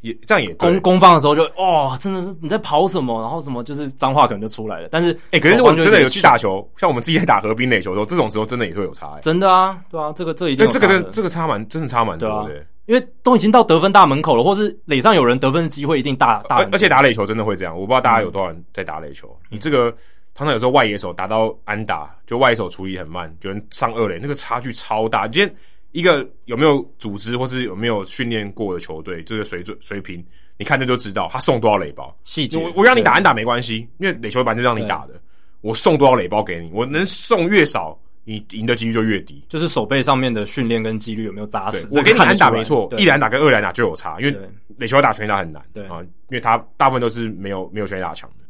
[0.00, 4.88] 也这样也攻攻方的时候就哦，真的是你在跑什么，然后什么就是脏话可能就出来了。
[4.90, 9.20] 但是哎、欸，可是我真的有去打球，像我们自己在打河滨垒球的时候，这种时候真的也会有差、欸。
[9.20, 10.68] 真的啊，对啊，这个这一定。
[10.68, 12.66] 这个这个差蛮，真的差蛮多的、欸。
[12.86, 16.66] 因为都已经到得分大门口了，或是垒上有人得分的机会一定大大。
[16.72, 19.28] 而且打垒球真的会这样，我不知道大家有多少人在打垒球。
[19.42, 19.90] 嗯、你这个
[20.34, 25.28] 常常有时候外野手打到安打，就外野手处理很慢，有人上二垒，那个差距超大。
[25.28, 25.54] 今天
[25.92, 30.24] 一个有没有组织，或是有没有训练过的球队，这个水准水平。
[30.58, 32.16] 你看着就知道他送多少垒包。
[32.24, 35.14] 细节，我我让你打安打没关系，因为垒球板就让你打的。
[35.60, 39.44] 我送多少垒包给你，我能送越少，你赢的几率就越低。
[39.48, 41.88] 就是手背上面的训练跟几率有没有扎实？
[41.92, 44.36] 我给你安打没错，一垒安打跟二垒安打就有差，因为
[44.76, 45.64] 垒球打全垒打很难。
[45.72, 48.44] 对啊，因为他大部分都是没有没有全垒打强的，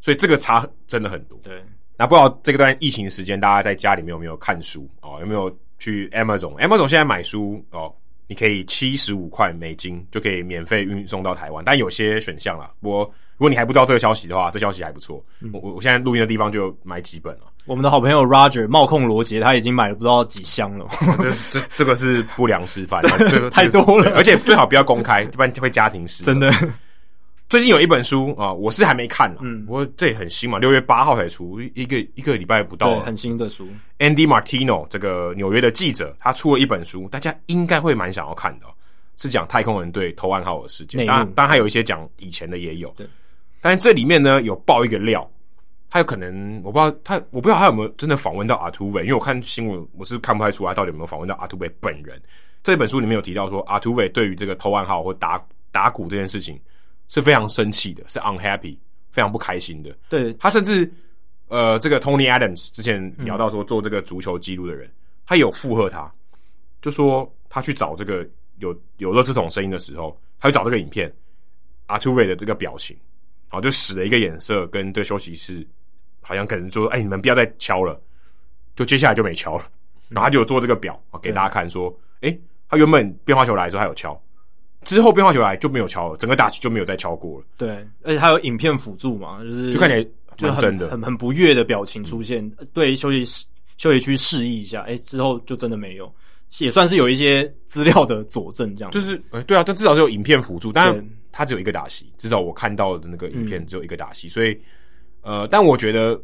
[0.00, 1.38] 所以这个差真的很多。
[1.42, 1.60] 对，
[1.96, 5.18] 那不知道这个段疫情时间，大家在家里面有没有看书啊？
[5.20, 7.92] 有没有去 Amazon？Amazon 现在买书哦。
[8.30, 12.70] 你可以七十五块美金就可以免费运送到台湾，但有些选项啦。
[12.78, 13.04] 不过
[13.38, 15.24] 如果你还不知道这个消息的话，这消息还不错。
[15.40, 17.44] 嗯、我我现在录音的地方就买几本了。
[17.64, 20.86] 我们的好朋友 Roger 冒控罗杰他已经买了不知道几箱了。
[21.18, 23.00] 这这这个是不良示范，
[23.30, 26.22] 这个太多了，而且最好不要公开，一般会家庭式。
[26.22, 26.52] 真的。
[27.48, 29.40] 最近有一本书啊，我是还没看呢。
[29.42, 32.96] 嗯，不过这也很新嘛，六月八号才出，一个一个礼拜不到。
[32.96, 33.66] 对，很新的书。
[33.98, 38.66] Andy Martino 这个纽约的记者，他出了一本书，大家应该会蛮想要看的，
[39.16, 41.06] 是讲太空人队投暗号的事件。
[41.06, 42.90] 当然，当然还有一些讲以前的也有。
[42.90, 43.08] 对。
[43.62, 45.26] 但是这里面呢，有爆一个料，
[45.88, 52.20] 他有可能我不知道他，我不知道他有没有真的访问到阿土伟，因为我看新闻我是看不太出来到底有没有访问到阿土伟本人。
[52.62, 55.42] 这本书里面有提到说，阿土伟对于这个投暗号或打
[55.72, 56.60] 打鼓这件事情。
[57.08, 58.76] 是非常生气的，是 unhappy，
[59.10, 59.96] 非常不开心的。
[60.08, 60.90] 对，他甚至，
[61.48, 64.92] 呃，这个 Tony Adams 之前聊到说做这个足球记录的人，嗯、
[65.26, 66.12] 他有附和他，
[66.80, 68.28] 就说他去找这个
[68.58, 71.12] 有有垃圾桶声音的时候，他去找这个影片
[71.86, 72.96] ，Altuve 的这个表情，
[73.50, 75.66] 然后就使了一个眼色，跟这个休息室
[76.20, 77.98] 好像可能说，哎，你们不要再敲了，
[78.76, 79.64] 就接下来就没敲了，
[80.08, 81.88] 然后他就有做这个表给大家看，说，
[82.20, 84.20] 哎、嗯，他原本变化球来的时候他有敲。
[84.84, 87.46] 之后变化球来就没有敲了，整个打击就没有再敲过了。
[87.56, 90.02] 对，而且还有影片辅助嘛，就是就看起来
[90.36, 93.46] 就很真的，很很不悦的表情出现，嗯、对休息
[93.76, 96.12] 休息区示意一下，哎、欸，之后就真的没有，
[96.60, 98.90] 也算是有一些资料的佐证，这样。
[98.90, 104.58] 就是，哎、欸，对啊，但至少是有影片辅助，但他只有一个打席，至少我看到的那个影片只有一个打席，嗯、所以，
[105.22, 106.20] 呃，但我觉得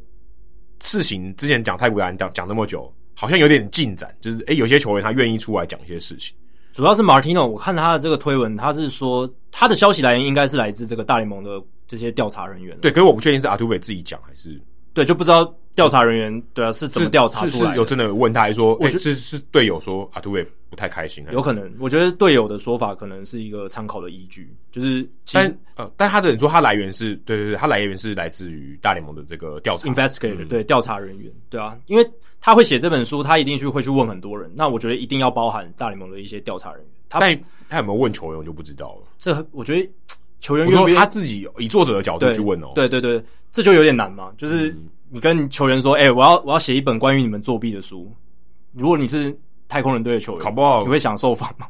[0.80, 6.36] 事情之前讲太古达人讲讲那么久，好像有点进展，就是哎、欸，有些球员他愿意出来讲一些事情。
[6.74, 12.76] 主要是 Martino，我看他的这个推文，他是说他的消息来源应该是来自这个大联盟的这些调查人员。
[12.80, 14.60] 对，可是我不确定是阿杜伟自己讲还是
[14.92, 21.24] 对，就不知道调查人员对啊是怎么调查出来有真的问他，还是说我觉得是是队友说阿杜也不太开心？
[21.32, 32.10] 有可能，我觉得队友的说法可能是一个参考的依据，就是其实呃，但他的人说他来源是对对对，他来源是来自于大联盟的这个调查 investigator，对调查人员，对啊，因为。
[32.46, 34.52] 他会写这本书，他一定去会去问很多人。
[34.54, 36.90] 那我觉得一定要包含大联盟的一些调查人员。
[37.08, 37.40] 他但
[37.70, 39.08] 他有没有问球员，我就不知道了。
[39.18, 39.90] 这我觉得
[40.42, 42.72] 球员，我说他自己以作者的角度去问哦。
[42.74, 44.30] 对对对，这就有点难嘛。
[44.36, 44.76] 就是
[45.10, 48.10] 你跟球员说：“哎、欸，我要我要写一本关于你们作弊的书。”
[48.72, 49.36] 如果你是
[49.68, 51.66] 太空人队的球员，搞不好你会想受访吗？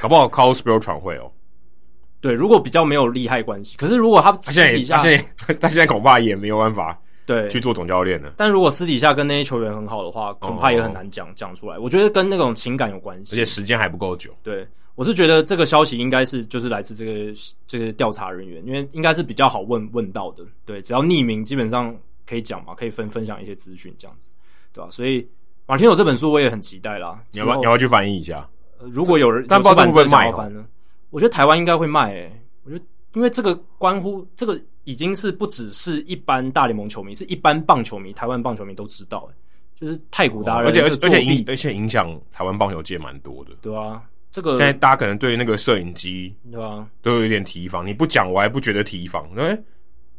[0.00, 1.30] 搞不好 Carlos Beltran 会哦。
[2.20, 6.98] 对，如果比较没有利害关系，可是如果他私底下，他现在 他现在恐怕也没有办法。
[7.24, 8.32] 对，去做总教练了。
[8.38, 11.78] 但如果私底下跟那些球员很好的话，恐怕也很难讲讲出来。
[11.78, 14.30] 我觉得跟那种情感有关系，而且时间还不够久。
[14.42, 20.42] 对，我是觉得这个消息应该是就是来自这个这个调查人员，因为应该是比较好问问到的。
[20.64, 21.94] 对，只要匿名，基本上
[22.28, 24.34] 可以讲嘛，可以分分享一些资讯这样子，
[24.72, 24.90] 对吧？
[24.90, 25.26] 所以
[25.66, 27.22] 马天有这本书我也很期待啦。
[27.30, 28.48] 你要不要你要去翻译一下？
[28.78, 30.66] 呃，如果有人，但不知道会不会卖呢？
[31.10, 32.42] 我觉得台湾应该会卖诶。
[32.64, 32.84] 我觉得。
[33.14, 39.28] 因为这个关乎这个已经是不只是一般大联盟球迷，是一般棒球迷，台湾棒球迷都知道，
[39.74, 43.52] 就是太古达人，而且而且影而且影响台湾棒球界蛮多的。
[43.62, 47.84] 对啊，这个现在大家可能对那个摄影机，对啊，都有一点提防。
[47.84, 49.26] 你不讲，我还不觉得提防。
[49.36, 49.58] 哎，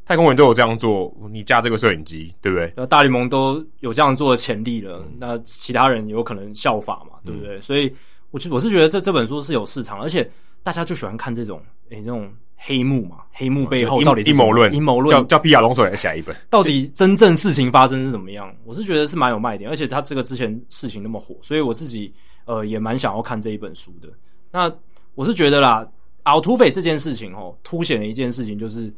[0.09, 2.73] 太空人都有这样做，你架这个摄影机，对不对？
[2.75, 7.57] 那大联盟都有这样做的潜力了，嗯、那其他人有可能效法嘛，对不对？
[7.57, 7.93] 嗯、所以，
[8.31, 10.27] 我我是觉得这这本书是有市场，而且
[10.63, 11.61] 大家就喜欢看这种，
[11.91, 18.51] 诶，这种黑幕嘛，黑幕背后到底是阴谋论，阴谋论叫叫皮亚龙手来写一本，到底真正事情发生是怎么样？
[18.65, 22.11] 我是觉得是蛮有卖点，而且他这个之前事情那么火，所以我自己
[22.45, 24.09] 呃也蛮想要看这一本书的。
[24.49, 24.73] 那
[25.13, 25.87] 我是觉得啦，
[26.23, 28.91] 奥土匪这件事情哦，凸显了一件事情就是。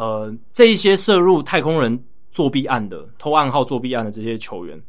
[0.00, 4.82] 呃，这一些涉入太空人作弊案的偷暗号作弊案的这些球员，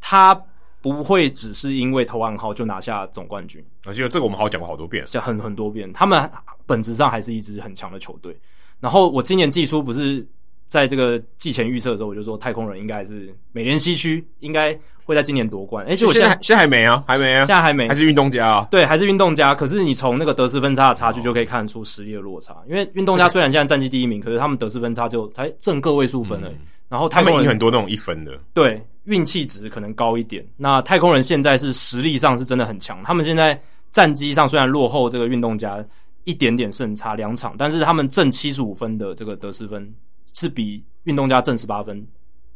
[0.00, 0.34] 他
[0.80, 3.64] 不会只是因为偷暗号就拿下总冠军。
[3.84, 5.92] 而且这个我们好像讲过好多遍，讲很很多遍。
[5.92, 6.28] 他们
[6.66, 8.36] 本质上还是一支很强的球队。
[8.80, 10.26] 然后我今年季初不是
[10.66, 14.76] 在这个季前预测的时候，我就说太空人应该还是美联西区应该
[15.10, 15.84] 会在今年夺冠。
[15.86, 18.68] 哎，就我现在现在还没啊，还没啊，现在还没，还是运动家啊？
[18.70, 19.54] 对，还是运动家。
[19.54, 22.56] 可是你从那个得失分差的差距就可以看出实力的落差。
[22.68, 26.54] 因为运动家虽然现在战绩第一名，可是他们得失分差就才正个位数分而已。
[26.88, 30.44] 然后太空人很多那种一分的，对，运气值可能高一点。
[30.56, 33.60] 那太空人现在是实力上是真的很强，他们现在
[33.92, 35.78] 战绩上虽然落后这个运动家
[36.24, 39.88] 一点点胜差两场，但是他们正七十五分的这个得失分
[40.34, 42.04] 是比运动家正十八分。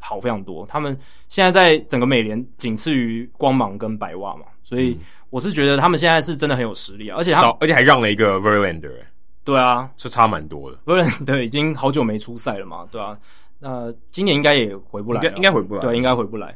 [0.04, 0.96] 好非常多，他们
[1.30, 4.96] 现在在整个美联仅次于光芒跟白袜嘛，所以
[5.30, 8.92] 我是觉得他们现在是真的很有实力啊，而且他而且还让了一个 Verlander，
[9.44, 13.18] 对啊，是差蛮多的，Verlander 已经好久没出赛了嘛，对啊，
[13.58, 16.54] 那今年应该也回不来了，应该回不来，对，应该回不来。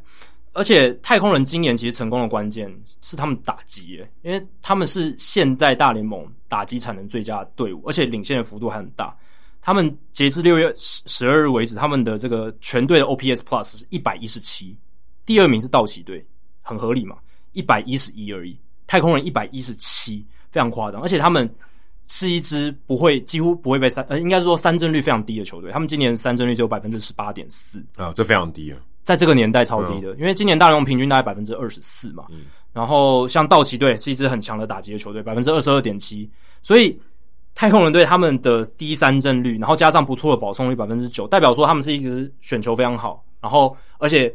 [0.53, 2.71] 而且太空人今年其实成功的关键
[3.01, 9.17] 是他们打击，耶，因为他们是现在大联盟打击产能最佳的队伍，而且领先的幅度还很大。
[9.69, 14.75] 他们截至六月十十二日为止，他们的这个全队的 OPS Plus 是一百一十七，
[15.27, 16.27] 第二名是道奇队，
[16.63, 17.19] 很合理嘛，
[17.53, 18.59] 一百一十一而已。
[18.87, 21.55] 太空人一百一十七，非常夸张，而且他们
[22.07, 25.71] 是一支不会几乎不会被三呃，应该说三振率非常低的球队。
[25.71, 32.25] 他们今年三振率只有百分之十八点四啊，这非常低啊，在这个年代超低的，嗯、因为今年大联盟平均大概百分之二十四嘛。
[32.31, 36.27] 嗯、然后像道奇队是一支很强的打击的球队，百分之二十二点七，
[36.63, 36.99] 所以。
[37.59, 44.33] 太空人队他们的低三振率，然后加上不错的保送率百分之九，代表说他们是一支选球非常好，然后而且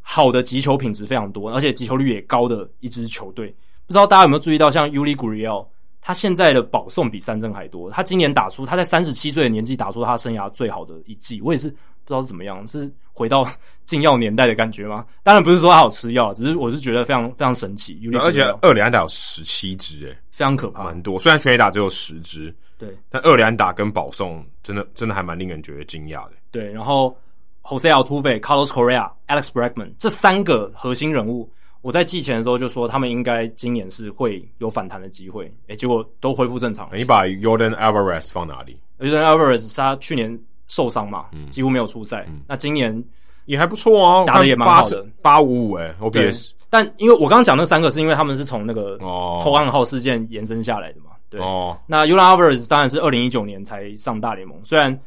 [0.00, 3.46] 好的击球品质非常多，而且击球率也高的一支球队。
[3.86, 5.64] 不知道大家有没有注意到，像 Yuli Guriel，
[6.00, 7.88] 他现在的保送比三振还多。
[7.92, 11.72] 他今年打出他在三十七岁的年纪打出他生涯最好的一季，我也是
[12.04, 13.46] 不知道是怎么样，是回到
[13.84, 15.04] 禁药年代的感觉吗？
[15.22, 17.98] 当然不是说他好吃药，只是我是觉得非常非常神奇。
[18.20, 21.18] 而且二连安打有十七支，诶，非常可怕，蛮多。
[21.18, 22.54] 虽然全垒打只有十支。
[22.76, 26.32] 对，但二连打跟保送真的真的还蛮令人觉得惊讶的。
[26.50, 27.16] 对，然后
[27.62, 31.48] Jose Altuve、Carlos Correa、Alex Bregman 这三个核心人物，
[31.82, 36.90] 我在季前的时候就说他们应该今年是会有反弹的机会，诶，结果都恢复正常。
[36.92, 40.36] 你把 Yordan Alvarez 放哪里？Yordan Alvarez 他去年
[40.68, 42.24] 受伤嘛，嗯、几乎没有出赛。
[42.28, 43.02] 嗯、那今年
[43.46, 46.50] 也还不错啊，打的也蛮好的，八五五诶，OPS。
[46.70, 51.12] 但因为我刚刚讲那三个，是因为他们是从那个偷暗号事件延伸下来的嘛。
[51.30, 54.58] 对哦，那 Yordan Alvarez 当然是二零一九年才上大联盟。
[54.64, 54.98] 虽然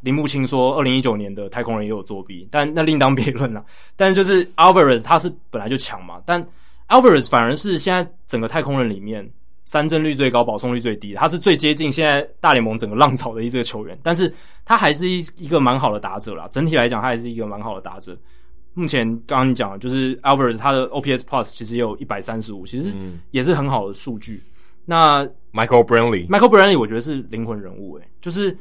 [0.00, 3.64] 铃木清说二零一九年的太空人也有作弊，但那另当别论了。
[3.96, 6.42] 但是就是 Alvarez 他是本来就强嘛，但
[6.88, 9.28] Alvarez 反而是现在整个太空人里面
[9.64, 13.98] 三振率最高、保送率最低，他是最接近现在大联盟整个浪潮的一个球员。
[14.02, 14.32] 但是
[14.64, 18.16] 他还是一一个蛮好的打者啦，整体来讲他还是一个蛮好的打者。
[18.74, 22.94] 目前刚刚你讲的就是 Alvarez 他的 OPS Plus 其实也有一百三十五，其实
[23.32, 24.42] 也是很好的数据。
[24.84, 28.56] 那 Michael Brantley，Michael Brantley，我觉得是灵魂人物诶，就是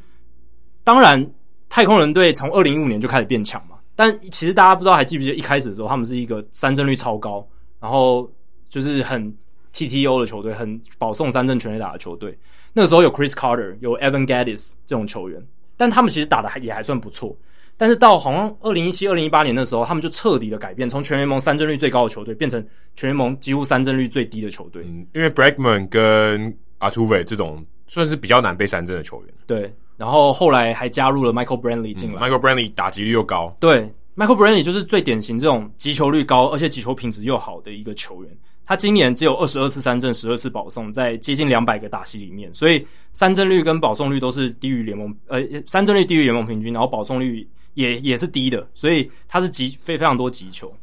[0.84, 1.26] 当然
[1.70, 7.48] 太空人队从二零一五年就开始变强嘛，但其实大家不知道还记不记得一开始的时候，他们是一个三振率超高，
[7.80, 8.30] 然后
[8.70, 9.34] 就是很
[9.74, 12.38] TTO 的球队，很保送三振全垒打的球队。
[12.74, 15.42] 那个时候有 Chris Carter，有 Evan Gattis 这种球员，
[15.76, 17.36] 但他们其实打的还也还算不错。
[17.78, 22.62] 但是到好像二零一七、二零一八年的时候，他们就彻底的改变，从全联盟三振率最高的球队变成
[22.96, 24.84] 全联盟几乎三振率最低的球队。
[24.86, 29.34] 嗯，因为 Bregman 跟 Artuve 这种算是比较难被三振的球员。
[29.48, 32.20] 对，然后后来还加入了 Michael Brantley 进来。
[32.20, 33.56] 嗯，Michael Brantley 打击率又高。
[33.62, 38.38] 对，Michael Brantley 就是最典型这种击球率高，而且击球品质又好的一个球员。
[38.70, 47.46] 他今年只有二十二次三振，十二次保送，在接近两百个打席里面，所以三振率跟保送率都是低于联盟，呃，三振率低于联盟平均，然后保送率。
[47.76, 50.74] 也也是低的，所以他是击非非常多击球。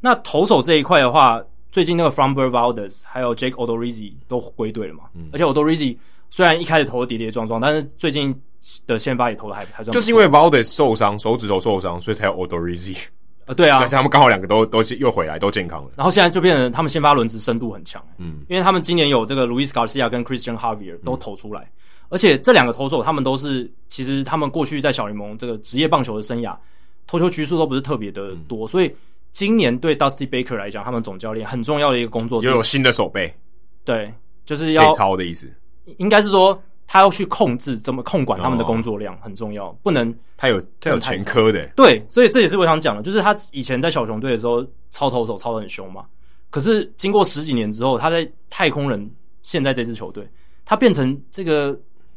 [0.00, 1.40] 那投手这一块的话，
[1.70, 5.04] 最近那个 Fromber Valdez 还有 Jake Odorizzi 都归队了嘛？
[5.14, 5.96] 嗯，而且 Odorizzi
[6.28, 8.38] 虽然一开始投的跌跌撞撞，但是最近
[8.86, 9.92] 的先发也投的还还算。
[9.92, 13.02] 就是因为 Valdez 受伤，手指头受伤，所以才有 Odorizzi
[13.52, 13.54] 啊。
[13.54, 15.90] 对啊，而且他们刚好两个都都是又回来，都健康了。
[15.96, 21.60] 然后现在就变成他们先发轮值深度很强，嗯，因为他们今年有这个 Luis Garcia 跟 Christian Javier 都投出来。
[21.62, 21.72] 嗯
[22.12, 26.54] 而且这两个投手他们都是，其实他们过去在小联盟这个职业棒球的生涯，
[27.06, 28.94] 投球局数都不是特别的多，嗯、所以
[29.32, 33.34] 今年对 Dusty Baker 来讲，他们总教练很重要的一个工作，又有新的手备，
[33.82, 34.12] 对，
[34.44, 35.50] 就是要超的意思，
[35.96, 36.62] 应该是说
[36.92, 46.04] 他要去控制怎么控管他们的工作量、哦、很重要，不能他有他有前科的，对，所以这也是我想讲的，就是他以前在小熊队的时候操投手操得很凶嘛，
[46.50, 49.10] 可是经过十几年之后，他在太空人
[49.42, 50.28] 现在这支球队，
[50.66, 51.74] 他变成这个。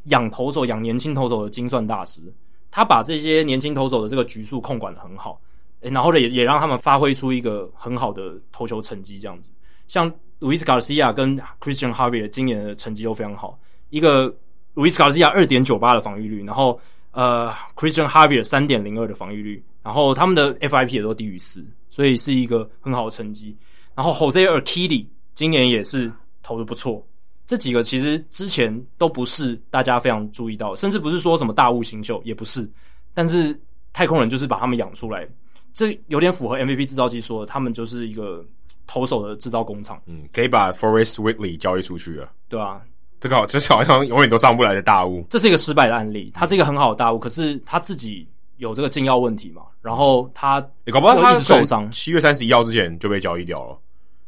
[0.10, 2.22] 养投手、养年轻投手的精算大师，
[2.70, 5.42] 他把这些年轻投手的这个局数控管得很好，
[5.82, 9.18] 欸、然后呢，也也让他们发挥出一个很好的投球成绩。
[9.18, 9.52] 这样子，
[9.88, 10.08] 像
[10.40, 13.58] Luis Garcia 跟 Christian Harvey 今年的成绩都非常好。
[13.90, 14.32] 一个
[14.76, 16.80] Luis Garcia 二点九八的防御率，然后
[17.12, 23.56] 呃 Christian Javier 三点零二的防御率，然后他们的 FIP 也都低于四，所以是一个很好的成绩。
[23.96, 26.12] 然后 Jose Arquidi 今年也是
[26.44, 27.06] 投的不错。
[27.48, 32.70] 这几个其实之前都不是大家非常注意到，甚至不是说什么大物新秀，也不是。
[33.14, 33.58] 但是
[33.94, 35.28] 太空人就是把他们养出来，
[35.74, 38.44] 这有点符合 MVP 制造机说的，他们就是一个
[38.88, 40.02] 投手的制造工厂。
[40.08, 42.82] 嗯，可以把 Forrest Whitley 交易出去了，对啊，
[43.20, 45.26] 这个好，这好像永远都上不来的大物。
[45.30, 48.28] 这是一个失败的案例，他是一个很好的大物，可是他自己
[48.58, 53.78] 有这个禁药问题嘛，然后他你搞不好他受伤，七月三十一号之前就被交易掉了。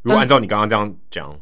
[0.02, 1.38] 如果按照你刚刚这样讲。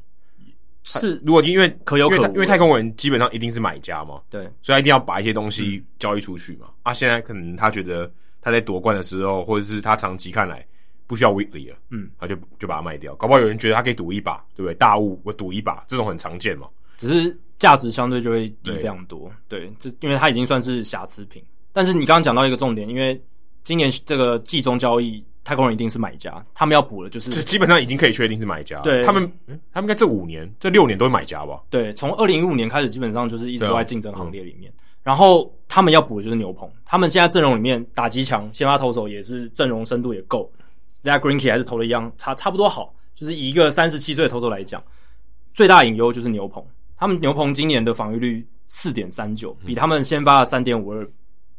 [0.88, 6.68] 是，如果因为可有可无，因为太空人基本上一定是买家嘛，对，所以他一定要把一些东西交易出去嘛。
[6.68, 8.08] 嗯、啊，现在可能他觉得
[8.40, 10.64] 他在夺冠的时候，或者是他长期看来
[11.08, 13.16] 不需要 Whitley 了，嗯，他就就把它卖掉。
[13.16, 14.76] 搞不好有人觉得他可以赌一把，对不对？
[14.76, 16.68] 大物我赌一把，这种很常见嘛。
[16.98, 21.44] 只是价值相对就会低非常多，对，这因为它已经算是瑕疵品。
[21.72, 23.22] 但是你刚刚讲到一个重点，因为
[23.64, 25.24] 今年这个季中交易。
[25.46, 28.80] 太空人一定是买家，他们要补的就是，就基本上已经可以确定是买家。
[28.80, 29.32] 对，他们，
[29.72, 31.62] 他们应该这五年、这六年都是买家吧？
[31.70, 34.72] 对，从二零一五年开始，基本上就是一直都在竞争行列里面。
[34.72, 40.52] 嗯、然后他们要补的就是牛棚，他们现在阵容里面打击强，先发投手也是阵容深度也够。
[41.04, 42.92] Zack Greinke 还是投的一样，差差不多好。
[43.14, 44.84] 就是以一个三十七岁的投手来讲，
[45.54, 46.66] 最大隐忧就是牛棚。
[46.98, 51.08] 他们牛棚今年的防御率四点三九，比他们先发的三点五二。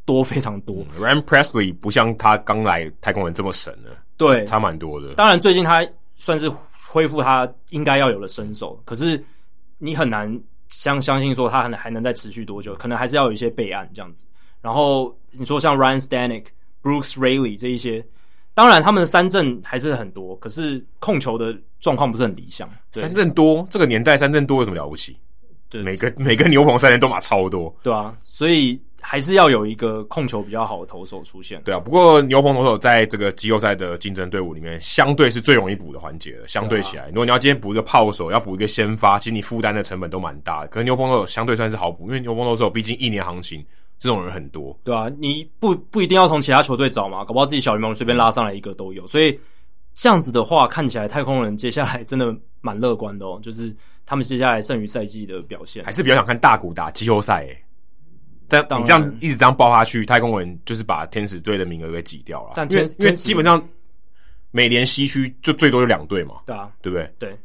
[0.06, 0.86] 多非常多。
[0.94, 5.14] 嗯、Ryan Presley 不像他刚来太空人这么神了，对，差蛮多的。
[5.14, 5.84] 当然，最近他
[6.14, 6.48] 算是
[6.88, 9.20] 恢复他应该要有的身手，可是
[9.78, 14.24] 你很难相相信说他还能还能再持续多久，可能还是要有一些备案这样子。
[14.62, 16.44] 然后你说像 Ryan Stanek、
[16.84, 18.06] Brooks Raley 这一些，
[18.54, 22.70] 当然他们的三振还是很多，可是控球的状况不是很理想。
[22.92, 25.18] 三振多，这个年代三振多有什么了不起？
[25.68, 28.80] 对，每个每个牛棚三连都马超多，对啊，所以。
[28.98, 31.62] 还是要有一个控球比较好的投手出现。
[31.62, 36.48] 对啊，不过牛棚投手在这个季后赛的竞争队伍里面，相对是最容易补的环节了。
[36.48, 40.66] 相对起来，啊、如果你要今天补一个炮手，要补一个先发，其实你负担的成本都蛮大的。
[40.68, 43.64] 可能牛棚投手相对算是好补，因为牛棚投手毕竟一年行情，
[43.97, 44.76] 这种人很多。
[44.82, 49.06] 对啊，你不不一定要从其他球队找嘛，搞不好自己小联盟随便拉上来一个都有。
[49.06, 49.38] 所以
[49.97, 53.74] 这样子的话，看起来太空人接下来真的蛮乐观的哦，就是
[54.05, 57.62] 他们接下来剩余赛季的表现，还是比较想看大谷打季后赛诶。
[58.48, 62.52] 但你这样子一直这样爆下去，太空人就是把天使队的名额给挤掉了。
[62.55, 63.60] 但因为因为基本上
[64.52, 67.12] 美联西区就最多有两队嘛，对啊，对不对？
[67.18, 67.36] 对。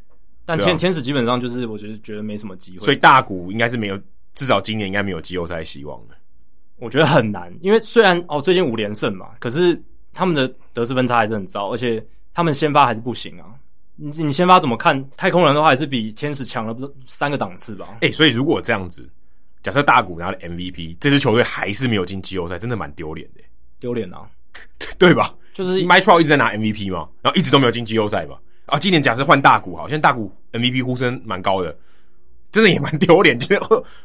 [0.44, 3.98] 但天天使基本上就是我觉得觉得没什么机会，所以大谷应该是没有，
[4.34, 6.14] 至少今年应该没有季后赛希望的。
[6.76, 9.80] 我觉得很难，因为虽然哦最近五连胜嘛，可是
[10.12, 13.46] 他们的得失分差还是很糟，而且他们先发还是不行啊。
[13.96, 15.02] 你你先发怎么看？
[15.16, 17.88] 太空人的话还是比天使强了不三个档次吧？
[17.96, 19.08] 哎、欸，所以如果这样子。
[19.62, 23.40] 假设大谷拿了 MVP，这支球队还是没有进季后赛，真的蛮丢脸的。
[23.78, 24.28] 丢脸啊，
[24.98, 25.32] 对吧？
[25.54, 28.36] 就是 Trout 一直在拿 MVP 嘛，然后一直都没有进季后赛吧。
[28.66, 31.78] 啊，今年假设换大谷，好，现在大谷 MVP 呼声蛮高的，
[32.50, 33.38] 真的也蛮丢脸。
[33.38, 33.60] 今 天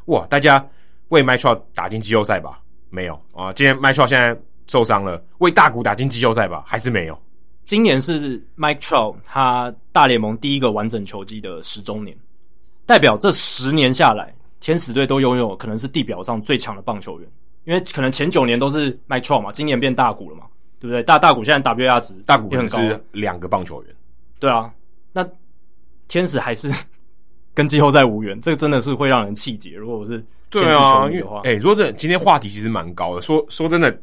[0.05, 0.63] 哇，大家
[1.07, 2.59] 为 Trout 打进季后赛吧？
[2.91, 3.51] 没有啊。
[3.53, 6.63] 今天 Trout 现在受伤了，为大谷打进季后赛吧？
[6.67, 7.19] 还是没有。
[7.67, 12.17] 今年是 Mike Trout 他大联盟第一个完整球季的十周年，
[12.85, 14.33] 代表这十年下来。
[14.59, 17.29] 天使队都拥有可能是地表上最强的棒球员，
[17.65, 20.45] 因为可能前九年都是 Mike Trout 嘛，今年变大谷了嘛，
[20.79, 21.03] 对不对？
[21.03, 22.79] 大大谷现在 WAR 值大谷也很高，
[23.11, 23.95] 两个棒球员，
[24.39, 24.73] 对啊，
[25.13, 25.23] 那
[26.07, 26.71] 天使还是
[27.53, 29.75] 跟季后赛无缘，这个真的是会让人气结。
[29.75, 33.95] 如果我是天使球迷的话，哎、欸，说这今天话题其实蛮高的，说说真的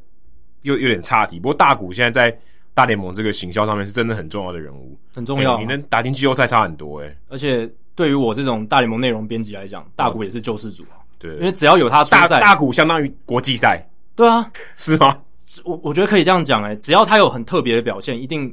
[0.62, 1.40] 又有点差题。
[1.40, 2.38] 不过大谷现在在
[2.74, 7.70] 大联盟这个行销上面是真的很重要的人物，很重要、啊欸，你能打进季后赛差很多哎、欸，而且。
[7.96, 10.98] 对于我这种大联盟内容编辑来讲，大谷也是救世主啊。
[11.16, 13.88] 对，因为只要有他出赛，大大谷相当于国际赛。
[14.16, 15.16] 对啊， 是吗？
[15.64, 18.52] 我我觉得可以这样讲哎，只要他有很特别的表现，一定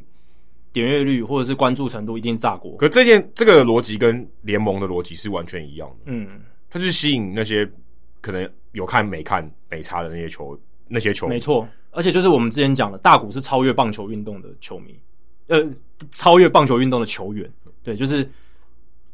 [0.71, 2.77] 点阅率或者是关注程度一定炸锅。
[2.77, 5.95] 可这件这个逻辑跟联盟的逻辑是完全一样的。
[6.05, 6.39] 嗯，
[6.69, 7.67] 他就是吸引那些
[8.21, 10.55] 可能有看没看没差的那些球
[10.87, 11.67] 那些球，没错。
[11.91, 14.97] 而且就是我们之前讲的，大谷是超越棒球运动的球迷，
[15.47, 15.61] 呃，
[16.09, 17.51] 超越棒球运动的球员。
[17.83, 18.29] 对，就是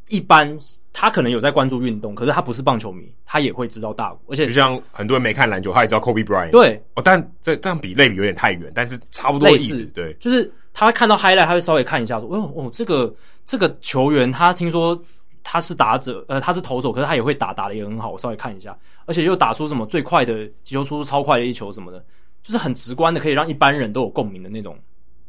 [0.10, 0.58] 一般
[0.94, 4.20] 他可能有在关注运动，可是他不是棒球迷，他也会知道大谷。
[4.32, 6.52] 而且就像很多人没看篮球，他也知道 Kobe Bryant。
[6.52, 9.84] 对，哦，但这这样比类比有点太远，但是差不多意思。
[9.86, 13.14] 对，就是他会看到 highlight，他会稍微看一下说，哦哦，这个
[13.46, 15.02] 这个球员他听说
[15.44, 22.04] 他是打者，呃，他是投手，可是他也会打，打的也很好，我稍微看一下，而且又打出什么最快的击球速度超快的一球什么的。
[22.48, 24.80] 就是很直观的，可以让一般人都有共鸣的那种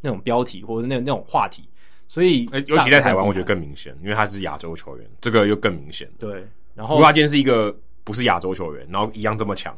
[0.01, 1.69] 那种标题或者那那种话题，
[2.07, 6.09] 所以尤其在台湾，我觉得更明显，因为他是亚洲球员，这个又更明显。
[6.16, 6.47] 对，
[6.77, 9.77] 然后如果他今天是一个不是亚洲球员，然后一样这么强，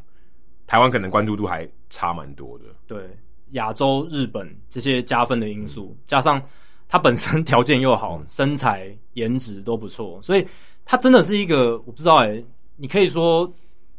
[0.67, 2.65] 台湾可能关注度还差蛮多的。
[2.87, 3.09] 对，
[3.53, 6.43] 亚洲、日本这些加分的因素，嗯、加上
[6.89, 10.47] 他本身 条件又好，嗯、身材、颜值都不错，所以
[10.85, 12.45] 他真的是一个我不知道哎、欸，
[12.77, 13.51] 你可以说。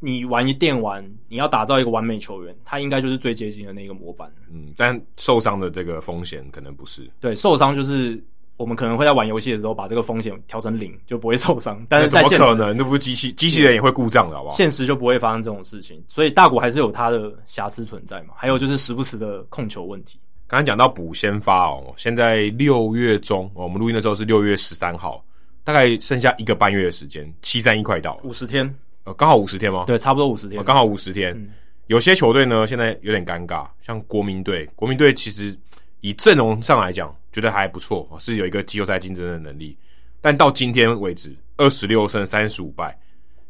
[0.03, 4.29] 你玩一电玩，你要打造一个完美球员，他应该就是最接近的那个模板。
[4.51, 7.07] 嗯，但受伤的这个风险可能不是。
[7.19, 8.21] 对，受伤就是
[8.57, 11.85] 我们可能会在玩游戏的时候把这个风险调成零，就不会受伤。
[11.87, 12.77] 但是在现实，怎么可能？
[12.77, 14.55] 那不是机器，机器人也会故障的，好不好？
[14.55, 18.33] 现实就不会发生这种事情，所以大谷还是有他的瑕疵存在嘛。
[18.35, 20.19] 还有就是时不时的控球问题。
[20.47, 25.23] 刚才讲到补先发哦，现在六月中，我们录音的时候是六月十三号，
[25.63, 28.75] 大概剩下一个半月的时间，七三一快到五十天。
[29.03, 29.85] 呃，刚好五十天吗？
[29.87, 30.63] 对，差不多五十天。
[30.63, 31.33] 刚好五十天。
[31.35, 31.49] 嗯、
[31.87, 34.63] 有些球队呢，现在有点尴尬，像国民队。
[34.75, 35.57] 国民队其实
[36.01, 39.75] 以阵容上来讲，觉得还不错，是有一个季后赛竞争的能力。
[40.21, 42.95] 但到今天为止，二十六胜三十五败，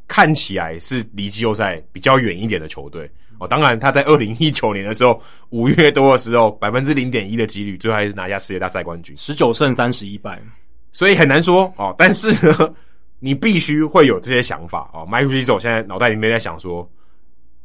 [0.07, 3.11] 看起来是离季后赛比较远一点的球队。
[3.37, 10.41] 哦，当然他在二零一九年的时候，五月多的时候，百分之零点一的几率，最后还是拿下世界大赛冠军，十九胜三十一败。
[10.93, 11.93] 所以很难说哦。
[11.97, 12.73] 但是呢。
[13.23, 16.89] 你必须会有这些想法啊！Mike Rizzo 现在脑袋里面在想说：“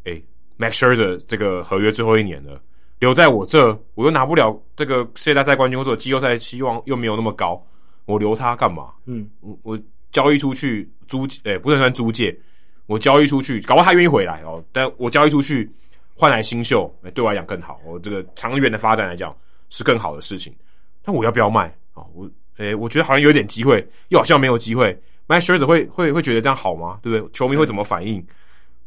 [0.05, 0.24] 哎、欸、
[0.59, 2.61] Max Scherzer 这个合约最后一年了，
[2.99, 7.66] 留在我这，我又拿不了这个世界大赛冠军，或者季后赛希望又没有那么高，
[8.05, 8.91] 我留他干嘛？
[9.07, 9.81] 嗯，我我
[10.12, 12.39] 交易出去租，哎、欸、不能算租借，
[12.85, 14.62] 我交易出去，搞不好他愿意回来哦。
[14.73, 15.73] 但我交易出去
[16.15, 17.81] 换来新秀，诶、欸、对我来讲更好。
[17.83, 19.35] 我这个长远的发展来讲
[19.70, 20.55] 是更好的事情。
[21.03, 22.05] 但我要不要卖啊？
[22.12, 24.95] 我诶、欸、我觉得好像有点机会，又好像没有机会。”
[25.28, 26.98] Max Scherzer 会会会觉得这样好吗？
[27.03, 27.32] 对不对？
[27.32, 28.24] 球迷会怎么反应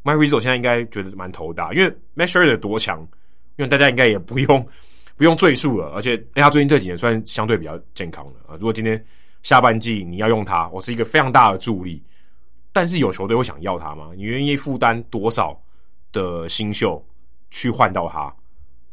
[0.03, 3.01] ？Mike Rizzo 现在应该觉得蛮头大，因为 Max Scherzer 多强，
[3.57, 4.67] 因为大家应该也不用
[5.17, 5.89] 不用赘述了。
[5.89, 8.53] 而且，他最近这几年算相对比较健康了啊。
[8.53, 9.03] 如果今天
[9.41, 12.01] 下半季你要用他，我是一个非常大的助力。
[12.71, 14.11] 但是有球队会想要他吗？
[14.15, 15.59] 你愿意负担多少
[16.11, 17.03] 的新秀
[17.49, 18.33] 去换到他？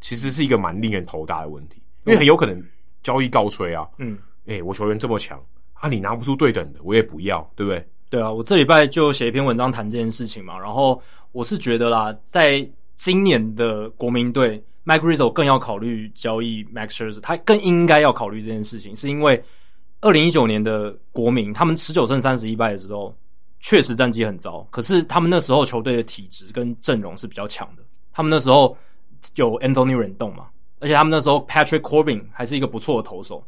[0.00, 2.62] 其实是一个蛮令人头大的问题，因为很有可能
[3.02, 3.86] 交易告吹啊。
[3.98, 5.40] 嗯，哎、欸，我球员这么强。
[5.80, 7.86] 啊，你拿不出对等的，我也不要，对不对？
[8.08, 10.58] 对啊，我这礼拜就写一篇文章谈这件事情嘛。
[10.58, 11.00] 然后
[11.32, 19.42] 我是觉得啦，在今年的国民队，Mike Rizzo 更要考虑交易 Max Scherzer，他更应该要考虑这件事情，是因为
[20.00, 23.14] 二零一九年的国民，他们十九胜三十一败的时候，
[23.60, 24.66] 确实战绩很糟。
[24.70, 27.82] 可是他们那时候球队的体质跟阵容是比较强的，
[28.12, 28.74] 他们那时候
[29.34, 30.46] 有 Anthony Rendon 嘛，
[30.78, 33.44] 而且他们那时候 Patrick Corbin 还是一个不错的投手。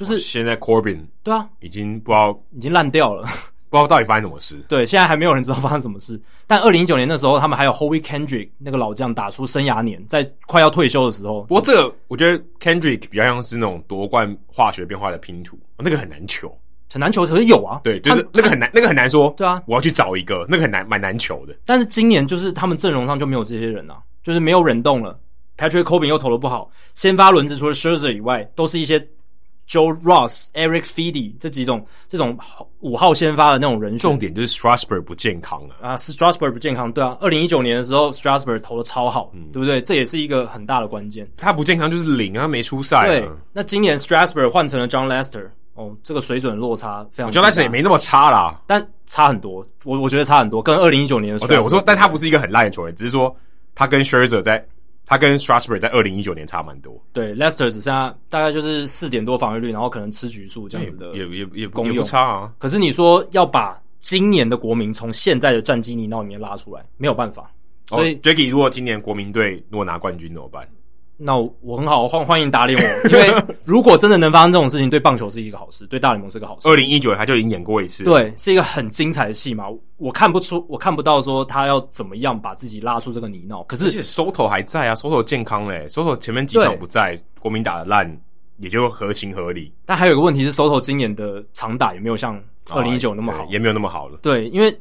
[0.00, 3.22] 就是现在，Corbin 对啊，已经不知道已经烂掉了，
[3.68, 4.56] 不知道到底发生什么事。
[4.66, 6.18] 对，现在还没有人知道发生什么事。
[6.46, 11.42] 但二零一九年的时候，他们还有 Howie Kendrick 那个老将打出生涯年，在快要退休的时候。
[11.42, 16.50] 不过这个我觉得 Kendrick 比较像是那种夺冠化学变化的拼图，那个很难求，
[16.90, 17.26] 很难求。
[17.26, 19.34] 可是有啊，对，就是那个很难，那个很难说。
[19.36, 21.54] 对啊，我要去找一个，那个很难，蛮难求的。
[21.66, 25.20] 但是今年就是他们阵容上就没有这些人啊，就是没有人动了。
[25.58, 29.06] Patrick Corbin 又投的不好，先发轮子除了 Scherzer 以外，都是一些。
[29.70, 32.36] Joe Ross、Eric Feedy 这几种这种
[32.80, 35.96] 五号先发的那种人选，重点就是 Strasburg 不健康了啊！
[35.96, 37.16] 是 Strasburg 不健康，对啊。
[37.20, 39.80] 二零一九年的时候，Strasburg 投的超好，嗯，对不对？
[39.80, 41.30] 这也是一个很大的关键。
[41.36, 43.06] 他不健康就是零啊，没出赛。
[43.06, 47.30] 对，那今年 Strasburg 换成了 John Lester，哦，这个水准落差非常。
[47.30, 49.64] Jon Lester 也没那么差啦，但差很多。
[49.84, 51.44] 我我觉得差很多，跟二零一九年的。
[51.44, 53.32] 哦，对，我说，但他不是一个很烂的球员，只是说
[53.76, 54.66] 他跟 Scherzer 在。
[55.10, 62.52] 他跟 Strasburg 在二零一九年差蛮多，对，Lester 只剩下大概就是四点多防御率，然后可能吃局数这样子的，也也也不差啊。
[62.58, 67.50] 可是你说要把今年的国民从现在的战绩泥淖里面拉出来，没有办法。
[67.86, 70.64] 所以、oh, Jackie 如果今年国民队如果拿冠军怎么办？
[71.22, 73.30] 那我很好，欢欢迎打脸我， 因为
[73.62, 76.66] 如果真的能发生这种事情，对棒球是一个好事，对大联盟是个好事。
[76.66, 79.66] 二零一九年他就已经演过一次，对，是一个很精彩的戏嘛。
[79.98, 83.62] 我看不出，我看不到说他要怎么样把自己拉出这个泥淖。
[83.66, 88.18] 可是，而且 Soto 还在啊，Soto 健康嘞，Soto 前面几场不在，国民打的烂，
[88.56, 89.70] 也就合情合理。
[89.84, 94.18] 但还有一个问题是，Soto 今年的长打也没有像二零一九那么好，也没有那么好了。
[94.22, 94.74] 对，因为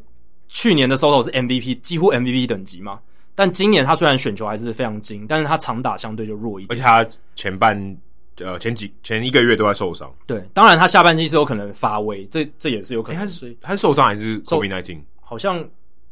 [0.47, 2.97] 去年的 Soto 是 MVP，几乎 MVP 等级嘛。
[3.39, 7.97] 但今年他虽然选球还是非常精，但是他长打相对就弱一点，而且他前半
[8.39, 10.13] 呃前几前一个月都在受伤。
[10.27, 13.21] 对，当然他下半季是有可能发威，这这也是有可能。
[13.21, 14.99] 欸、他是他是受伤还是 COVID nineteen？
[15.21, 15.65] 好像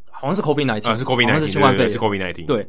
[0.10, 2.45] 好像是 COVID nineteen，啊是 COVID nineteen，是新冠肺炎，是 COVID nineteen。
[2.45, 2.66] 对，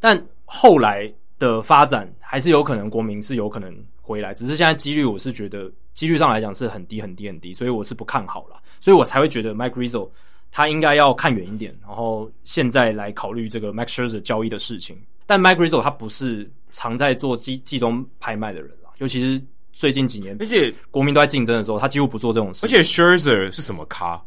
[0.00, 1.08] 但后来
[1.38, 3.72] 的发展还是有可能国民是有可能
[4.02, 10.08] 回来，只是现在几率我是觉得几率上来讲是很低很低很低，所以我是不看好了，所以我才会觉得 Mike Rizzo。
[10.50, 15.00] 他应该要看远一点，然后现在来考虑这个 Max Scherzer 交易的事情。
[15.26, 19.40] 但 Mike Rizzo 他不是常在做季季中拍卖的人啦，尤其是
[19.72, 22.66] 最近几年，而且国民都在竞争的时候，他几乎不做这种事。
[22.66, 24.20] 而且 Scherzer 是什么咖？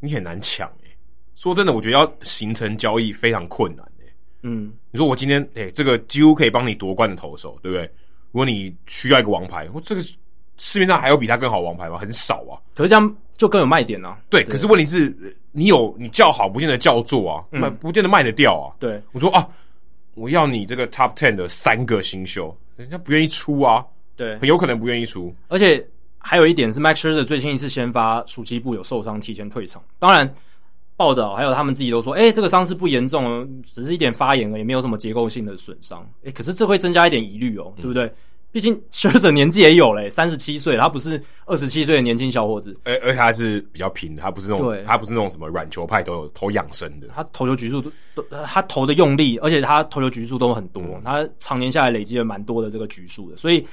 [0.00, 0.96] 你很难抢诶。
[1.34, 4.12] 说真的，我觉得要形成交易非常困难诶。
[4.42, 7.84] 嗯，你说我今天诶、欸，这个几乎可以帮你夺冠的投手，对不对？
[8.30, 10.02] 如果你需要一个王牌，我这个
[10.58, 11.96] 市面上还有比他更好的王牌吗？
[11.96, 12.60] 很少啊。
[12.74, 14.16] 可是这样就更有卖点啊。
[14.28, 15.36] 对，对可是问题是。
[15.56, 18.74] 你有你叫好，不见得叫座啊，卖、嗯、不见得卖得掉啊。
[18.80, 19.48] 对，我说啊，
[20.14, 23.86] 我要你这个 top ten 的三个新秀，人家不愿意出啊。
[24.16, 25.32] 对，很有可能不愿意出。
[25.46, 25.86] 而且
[26.18, 29.80] 还有一点是，Max Scherzer 最近一次先发暑期部有受伤，提前退场。
[30.00, 30.28] 当然，
[30.96, 36.02] 报道还有他们自己都说，哎、欸，这个伤势不严重，只是一点发炎而已，没有什么结构性的损伤。
[36.22, 38.06] 哎、欸，可是这会增加一点疑虑哦，对不对？
[38.06, 38.14] 嗯
[38.54, 53.66] 毕竟，Scherzer 年纪也有嘞，三十七岁，他不是二十七岁的年轻小伙子，而而且他是比较平的，他不是那种，他不是那种什么软球派都有投养生的，他投球局数都都，他投的用力，而且他投球局数都很多，嗯、他常年下来累积了蛮多的这个局数的，所以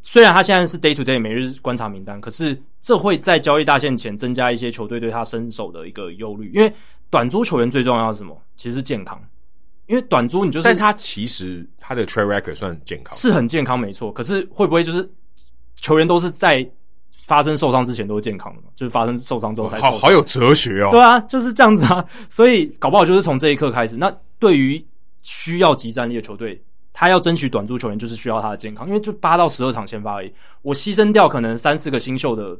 [0.00, 6.72] 虽然他现在是 day to day 每日观察名单，可是这会在交易大限前增加一些球队对他身手的一个忧虑，因为
[7.10, 8.34] 短租球员最重要的是什么？
[8.56, 9.22] 其实是健康。
[9.92, 14.10] 因为短租你就是，但他其实他的 track record 算很健康，是很健康没错。
[14.10, 15.06] 可是会不会就是
[15.76, 16.66] 球员都是在
[17.26, 18.68] 发生受伤之前都是健康的嘛？
[18.74, 19.78] 就是发生受伤之后才。
[19.78, 20.88] 好好有哲学哦。
[20.90, 22.02] 对啊，就是这样子啊。
[22.30, 23.94] 所以搞不好就是从这一刻开始。
[23.98, 24.82] 那对于
[25.20, 26.58] 需要集战力的球队，
[26.90, 30.32] 他要争取短租球员，就是需要他的健康，因为就八到十二场先发而已。
[30.62, 32.58] 我牺牲掉可能三四个新秀的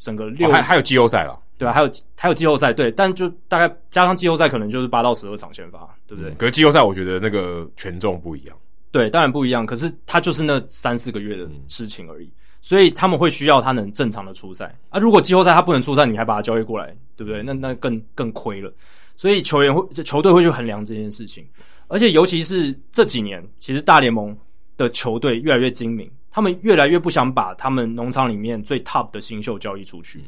[0.00, 1.38] 整个六，还还有季后赛了。
[1.62, 6.32] 对啊，还有还有季后赛，对，但就大概加上季后赛，可能就是八到十二场先发，对不对？
[6.32, 8.56] 嗯、可是季后赛，我觉得那个权重不一样。
[8.90, 9.64] 对，当然不一样。
[9.64, 14.98] 可是他就是那三四个月的事情而已，嗯、所以他们会需要他能正常的出赛啊。
[14.98, 17.44] 如果季后赛他不能出赛，你还把他交易过来，对不对？
[17.44, 18.74] 那那更更亏了。
[19.16, 21.46] 所以球员会球队会去衡量这件事情，
[21.86, 24.36] 而且尤其是这几年，其实大联盟
[24.76, 30.18] 的球队越来越精明，他们越来越不想把他们农场里面最 top 的新秀交易出去。
[30.18, 30.24] 嗯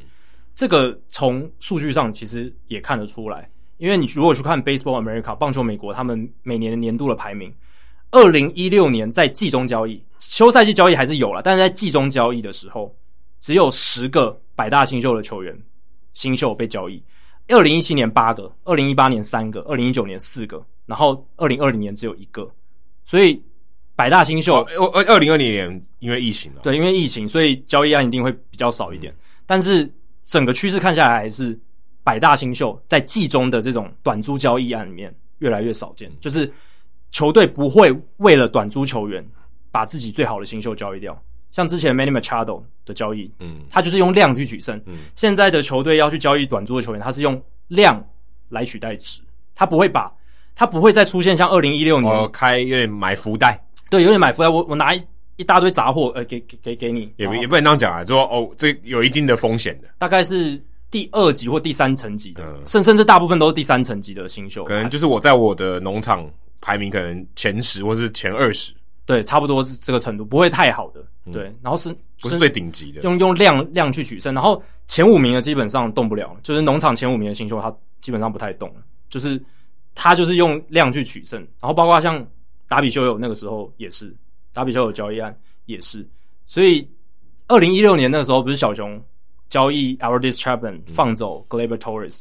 [0.54, 7.52] 这个从数据上其实也看得出来，因为你如果去看 Baseball America 棒球美国，他们每年的年度的排名，
[8.12, 12.94] 二零一六年在季中交易，休赛季交易还是有了，但是在季中交易的时候，
[13.40, 15.60] 只有十个百大新秀的球员
[16.12, 17.02] 新秀被交易。
[17.48, 22.48] 二零一七年八个，二零一八年三个，二零一九年四个，然后二零二零年只有一个，
[23.04, 23.42] 所以
[23.96, 29.16] 百大新秀，二二零二零年因为疫情了，对，因为疫情，所以交易案一定会比较少一点，嗯、
[29.46, 29.92] 但是。
[30.26, 31.58] 整个趋势看下来，还是
[32.02, 36.10] 百大新秀在季中的这种短租交易案里面越来越少见。
[36.20, 36.52] 就是
[37.10, 39.24] 球队不会为了短租球员
[39.70, 41.16] 把自己最好的新秀交易掉。
[41.50, 44.76] 像之前 Manny Machado 的交易，嗯，他就是用量去取胜。
[44.86, 48.04] 嗯，现在的球队要去交易短租的球员，他是用量
[48.48, 49.20] 来取代值，
[49.54, 50.12] 他不会把，
[50.56, 54.48] 他不会再出现像二零一六年开有点买福袋，对，有点买福袋。
[54.48, 54.92] 我我拿
[55.36, 55.44] 一。
[55.44, 66.28] 大堆杂货，呃，给给给给你，也也不能这样讲啊，说哦，这有一定的风险的，大概是第二级或第三层级的，嗯，甚甚至大部分都是第三层级的新秀，可能就是我在我的农场
[66.60, 68.72] 排名可能前十或是前二十，
[69.04, 78.76] 对，差不多是这个程度，不会太好的，嗯、对，然后是不是最顶级的，用用量量去取胜，然后前五名的基本上动不了，就是农场前五名的新秀，他基本上不太动了，
[79.10, 79.38] 就是
[79.94, 82.26] 他就是用量去取胜，然后包括像
[82.66, 84.14] 达比修友那个时候也是。
[84.54, 85.36] 达比修有交易案
[85.66, 86.06] 也是，
[86.46, 86.88] 所以
[87.48, 89.02] 二零一六年那时候不是小熊
[89.48, 92.20] 交易 Aroldis Chapman 放走 Gleyber Torres，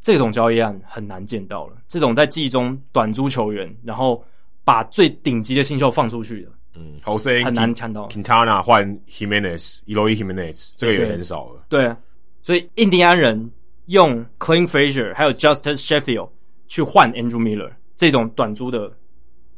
[0.00, 1.76] 这种交易案很难见到了。
[1.88, 4.22] 这种在季中短租球员，然后
[4.62, 8.06] 把最顶级的新秀放出去的，嗯，好像很难看到。
[8.08, 11.64] Quintana 换 Jimenez，Eloy Jimenez，这个也很少了。
[11.70, 11.96] 对，对，
[12.42, 13.50] 所以印第安人
[13.86, 16.28] 用 Clint Frazier 还有 Justice Sheffield
[16.68, 18.92] 去换 Andrew Miller 这种短租的。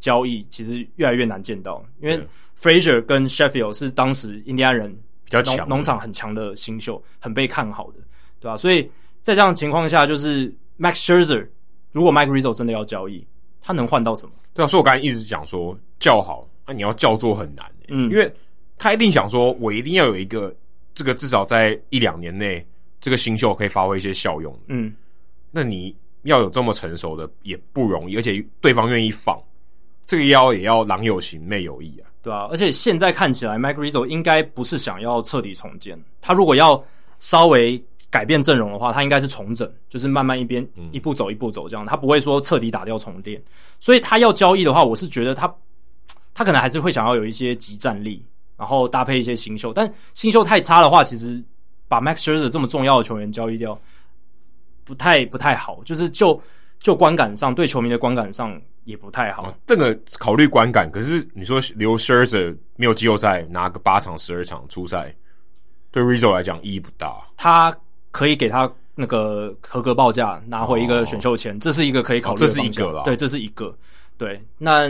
[0.06, 2.16] 交易其实越来越难见到，因为
[2.56, 4.88] Frazier 跟 Sheffield 是当时印第安人
[5.24, 7.98] 比较强农场很强的新秀，很被看好的，
[8.38, 8.56] 对吧、啊？
[8.56, 8.88] 所以
[9.20, 11.44] 在这样的情况下，就是 Max Scherzer
[11.90, 13.26] 如果 Mike Rizzo 真的要交易，
[13.60, 14.32] 他能换到什么？
[14.54, 18.32] 对啊，所以我刚才一直讲说叫好，那、啊、你要叫做很难、欸，嗯，因为
[18.78, 20.54] 他一定想说，我一定要有一个
[20.94, 22.64] 这个至少在一两年内，
[23.00, 24.94] 这个新秀可以发挥一些效用，嗯，
[25.50, 25.92] 那你。
[26.22, 29.40] 要有这么成熟的也不容易，而且对方愿意放
[30.06, 36.82] 这个腰也要郎有情妹有意啊，对啊，而且现在看起来，Mike Rizzo 应该不是想要彻底重建，他如果要
[37.18, 43.42] 稍微改变阵容的话，他应该是重整，就是慢慢一边一步走一步走这样，他不会说彻底打掉重练。
[43.80, 45.52] 所以他要交易的话，我是觉得他
[46.32, 48.24] 他可能还是会想要有一些即战力，
[48.56, 51.42] 然后搭配一些新秀，但新秀太差的话，其实
[51.88, 53.78] 把 Max Scherzer 这么重要的球员交易掉。
[54.84, 56.40] 不太不太好，就是就
[56.78, 59.48] 就观感上，对球迷的观感上也不太好。
[59.48, 65.14] 哦、这个考虑观感，可是你说留 Scherzer 没有季后赛拿个八场十二场初赛，
[65.90, 67.16] 对 Rizzo 来讲意义不大。
[67.36, 67.76] 他
[68.12, 72.46] 可以给他那个合格报价，拿回一个选秀权，哦、这是一个可以考虑的。
[72.46, 73.76] 这是一个啦，对，这是一个。
[74.16, 74.88] 对，那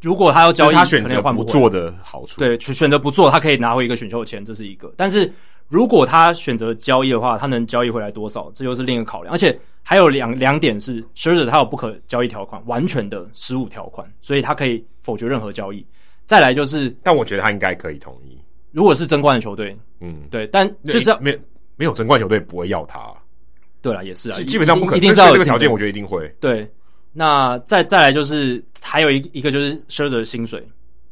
[0.00, 4.92] 如果他要交易，他选择不做的好处，对，选择不做，他可以拿回一个选秀权，这是一个。
[4.96, 5.30] 但是。
[5.68, 8.50] 如果他选择交易的话，他能交易回来多少？
[8.54, 9.34] 这就是另一个考量。
[9.34, 15.84] 而且还有两两点是，Scherzer 他有不可交易条款，完全的失误条款，所以他可以否决任何交易。
[16.24, 18.38] 再来就是，但我觉得他应该可以同意。
[18.70, 21.38] 如果是争冠的球队，嗯，对，但就是没有
[21.74, 23.12] 没有争冠球队不会要他。
[23.82, 24.98] 对了，也是啊，基本上不可能。
[24.98, 26.28] 一定这个条件，我觉得一定会。
[26.38, 26.70] 对，
[27.12, 30.64] 那再再来就是还有一一个就是 Scherzer 的薪水，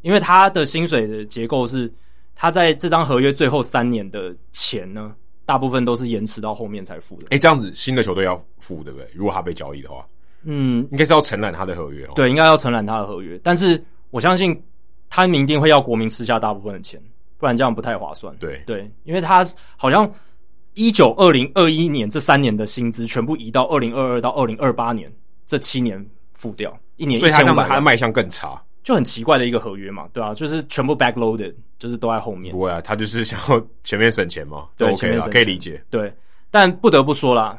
[0.03, 1.93] 因为他的薪水的结构是。
[2.35, 7.27] 他在这张合约最后三年的钱呢，大部分都是延迟到后面才付的。
[7.31, 9.09] 诶，这样子新的球队要付对不对？
[9.15, 10.07] 如果他被交易的话，
[10.43, 12.13] 嗯，应该是要承揽他的合约哦。
[12.15, 13.41] 对，应该要承揽他的合约。
[13.43, 14.61] 但是我相信
[15.09, 17.01] 他明定会要国民吃下大部分的钱，
[17.39, 18.35] 不然这样不太划算。
[18.37, 19.47] 对对，因为他
[19.77, 20.11] 好像
[20.75, 25.11] 一九二零二一年这三年的薪资全部移到二零二二到二零二八年
[25.47, 28.61] 这七年付掉，一年，所以他他的卖相更差。
[28.85, 32.53] 就很奇怪的一个合约嘛，对啊，就是全部 backloaded，就是都在后面。
[32.53, 35.83] 不会啊，他就是想要前面省钱嘛， 就 OK 了，可以理解。
[35.89, 36.13] 对，
[36.51, 37.59] 但不得不说啦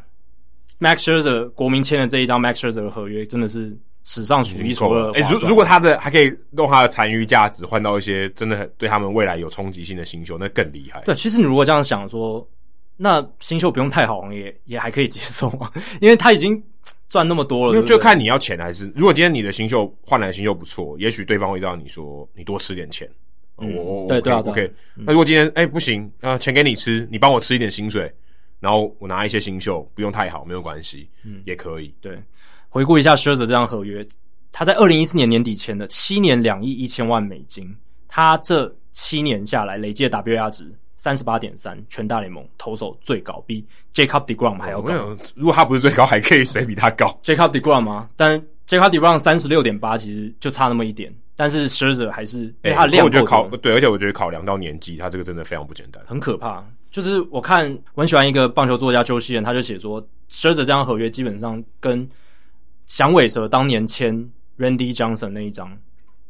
[0.79, 5.11] ，Max Scherzer 国民签的这一张 Max Scherzer 的合约真的是史上数一数二。
[5.13, 11.01] 哎，如如果他的还可以用他的残余价值换到一些真的很对他们未来有冲击性的新秀，那更厉害。
[11.05, 12.47] 对，其实你如果这样想说，
[12.97, 16.63] 那新秀不用太好，也也还可以接受啊， 因为他已经。
[17.07, 18.91] 赚那么多了，就看你要钱还是。
[18.95, 23.09] 如果今天你的新秀换来的新秀不错，也许对方会让你说你多吃点钱。
[23.55, 24.69] 我我对对 OK。
[24.95, 28.11] 那如果今天哎不行啊，钱给你吃，你帮我吃一点薪水，
[28.59, 31.93] 然后我拿一些新秀，不用太好，没有关系，嗯，也可以。
[32.01, 32.21] 对，
[32.67, 34.05] 回顾一下 Scherzer 这张合约，
[34.51, 37.73] 他在二零一四年年底签的七年两亿一千万美金，
[38.07, 40.69] 他这七年下来累计的 WAR 值。
[40.95, 44.93] 三十八点三，全大联盟投手最高，比 Jacob deGrom 还要高。
[44.93, 45.17] 哦。
[45.35, 48.09] 如果他不是最高，还可以谁比他高？Jacob deGrom 吗？
[48.15, 51.13] 但 Jacob deGrom 三十六点八，其实就差那么一点。
[51.35, 56.65] 但是 Scherzer 还是，哎，他的量，我觉得考对，而且我觉得考量到年纪，他这个真的非常不简单，很可怕。
[56.89, 60.01] 就是我看我很喜欢一个棒球作家周希仁，他就写说
[60.31, 62.09] ，Scherzer 这张合约基本上跟
[62.87, 64.15] 响尾蛇当年签
[64.57, 65.77] Randy Johnson 那一张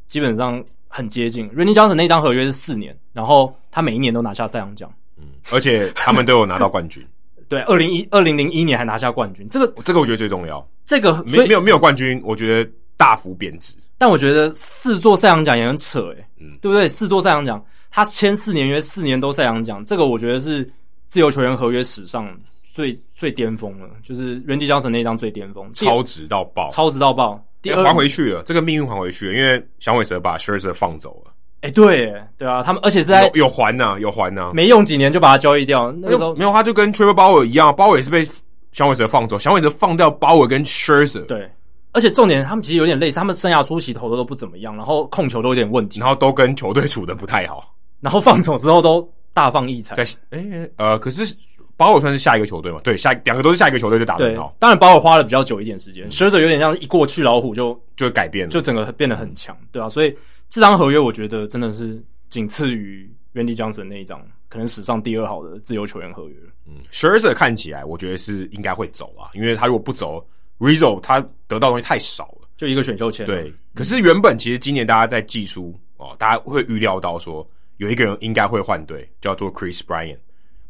[0.08, 0.64] 基本上。
[0.96, 7.06] 很接近，Randy Johnson 那张合约是四年，然后他每一年都拿下赛扬奖，嗯，而且他们都有拿到冠军。
[7.50, 10.66] 对，二零一二零零一年还拿下冠军，这个这个我觉得最重要。
[10.86, 13.76] 这个没没有没有冠军，我觉得大幅贬值。
[13.98, 16.88] 但我觉得四座赛扬奖也很扯诶、欸，嗯，对不对？
[16.88, 17.62] 四座赛扬奖，
[17.92, 20.70] 他签四年约，四年都赛扬奖，这个我觉得是
[21.08, 27.44] 自由球员合约史上最最巅峰了，就是 Randy Johnson 那张最巅峰，超值到爆，超值到爆。
[27.72, 31.32] 还回去了，这个命运还回去了，因为响尾蛇把 Scherzer 放走了。
[31.62, 35.92] 哎、欸，对，对啊，他们而且是在有还呐，有还呢、啊，没用几年就把它交易掉。
[35.94, 38.28] 那个时候没有，他就跟 Trevor Bauer 一样，鲍尔也是被
[38.72, 41.26] 响尾蛇放走，响尾蛇放掉鲍尔跟 Scherzer。
[41.26, 41.50] 对，
[41.94, 49.96] 而且重点他们其实有点类似，他们生涯初期投的都不怎么样，然后控球都有点问题，然后都跟球队处的不太好，然后放走之后都大放异彩。
[49.96, 51.36] 对，哎、欸，呃，可是。
[51.78, 52.80] 鲍尔算是下一个球队嘛？
[52.84, 54.56] 对，下两个都是下一个球队就打得很好。
[54.60, 60.16] 当然包尔花了比较久一点时间，Scherzer 有点像一过去老虎就就改变了，就整个变得很强，对啊，所以
[60.50, 66.36] 这张合约我觉得真的是仅次于 Randy Johnson 那一张，可能史上第二好的自由球员合约。
[66.68, 70.26] 嗯，Scherzer 看起来我觉得是应该会走啊，因为他如果不走
[70.60, 73.26] ，Rizzo 他得到的东西太少了，就一个选秀签。
[73.26, 77.46] 对，可是原本其实今年大家在季初哦，大家会预料到说
[77.78, 80.18] 有一个人应该会换队，叫做 Chris Bryant。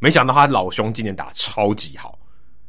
[0.05, 2.15] 没想到他老兄今年打超级好，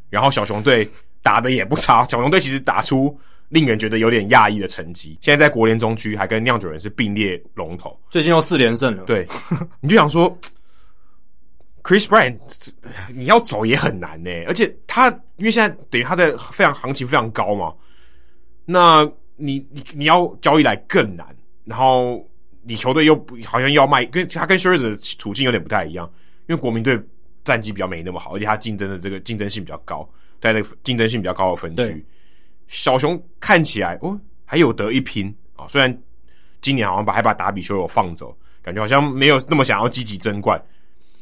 [0.09, 0.91] 然后小熊队
[1.21, 2.03] 打的也不差。
[2.07, 3.15] 小熊队其实打出
[3.51, 9.05] 令人觉得有点讶异的成绩，现在在国联中区还跟酿酒人是并列龙头，最近又四连胜了。
[9.05, 9.29] 对，
[9.81, 10.35] 你就想说
[11.83, 12.39] ，Chris Bryant
[13.13, 17.71] 你要走也很难呢，而且他因为现在等于他的非常行情非常高嘛，
[18.65, 19.05] 那
[19.37, 21.37] 你你你要交易来更难，
[21.67, 22.27] 然后
[22.63, 23.15] 你球队又
[23.45, 26.11] 好像要卖，跟他跟 Scherzer 的处境有点不太一样，
[26.49, 26.99] 因为国民队。
[27.47, 30.06] 战绩比较没那么好，而且他竞争的这个竞争性比较高，
[30.40, 32.05] 在那个竞争性比较高的分区，
[32.66, 35.97] 小熊看起来哦还有得一拼啊、哦，虽然
[36.60, 40.60] 今年好像把还把达比修有放走，感觉好像没有那么想要积极争冠，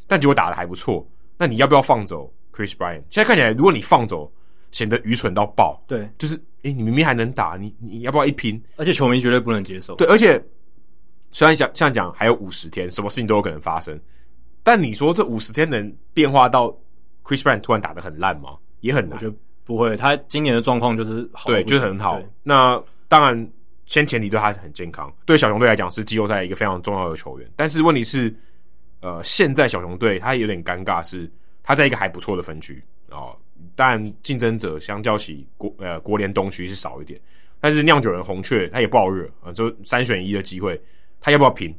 [0.06, 1.06] 但结果打的还不错。
[1.36, 3.02] 那你要不要放走 Chris Bryant？
[3.10, 4.32] 现在看起来，如果你放走，
[4.70, 5.82] 显得愚蠢到爆。
[5.86, 8.62] 对，就是诶、欸，你明明还能打，你你要不要一拼？
[8.76, 9.94] 而且球迷绝对不能接受。
[9.96, 10.42] 对，而且
[11.32, 14.00] 虽然想像讲还有五十天，什么事情都有可能发生，
[14.64, 16.68] 但你说这五十天能变化到
[17.22, 18.56] Chris Bryant 突然打得很烂吗？
[18.80, 19.12] 也很难。
[19.12, 22.20] 我觉得不会，他今年的状况就是好，对，就是很好。
[22.42, 23.52] 那当然，
[23.86, 27.48] 先前提对他很健康，对小熊队来讲是季后赛一个非常重要的球员。
[27.54, 28.34] 但是问题是，
[29.00, 31.30] 呃，现在小熊队他有点尴尬，是
[31.62, 33.36] 他在一个还不错的分区哦。
[33.76, 37.20] 但竞争者相较起国呃国联东区是少一点，
[37.60, 40.80] 但是酿酒人红雀他也不好惹啊，就三选一的机会，
[41.20, 41.74] 他要不要拼？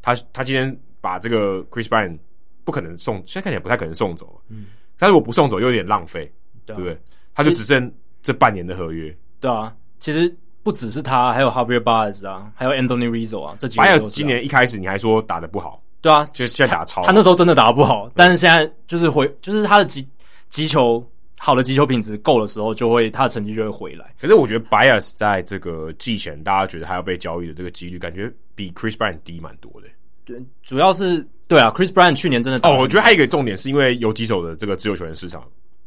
[0.00, 2.18] 他他今天把这个 Chris Bryant
[2.64, 4.66] 不可能送，现在看起来不太可能送走，嗯，
[4.98, 6.30] 但是我不送走又有点浪费，
[6.66, 6.98] 对不对？
[7.34, 7.92] 他就只剩
[8.22, 20.08] 这半年的合约，对啊，其实不只是他，还有 Javier Baez 啊，还有 Anthony Rizzo 啊，这几个 Baez 今年一开始你还说打得不好，对啊，就现在打超好，他那时候真的打得不好，但是现在就是回，就是他的击
[20.48, 21.04] 击球。
[21.40, 24.12] 好的击球品质够的时候，就会他的成绩就会回来。
[24.20, 29.86] 可是我觉得 Baez 在这个季前，大家觉得还要被交易的这个几率，感觉比 Chris Bryant 低蛮多的。
[30.28, 35.42] 对，主要是对啊，Chris Bryant 去年真的哦，我觉得还有一个重点是因为有几手的这个自由球员市场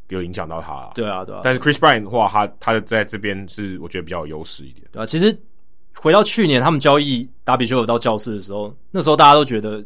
[0.09, 0.89] 有影响到他。
[0.95, 1.41] 对啊，对啊。
[1.43, 4.85] 但是 Chris Bryant 的话，他他在这边是我觉得比较有优势一点。
[4.91, 5.37] 对啊，其实
[5.93, 9.85] 回到去年他们交易达比修有到教室的时候，那时候大家都觉得。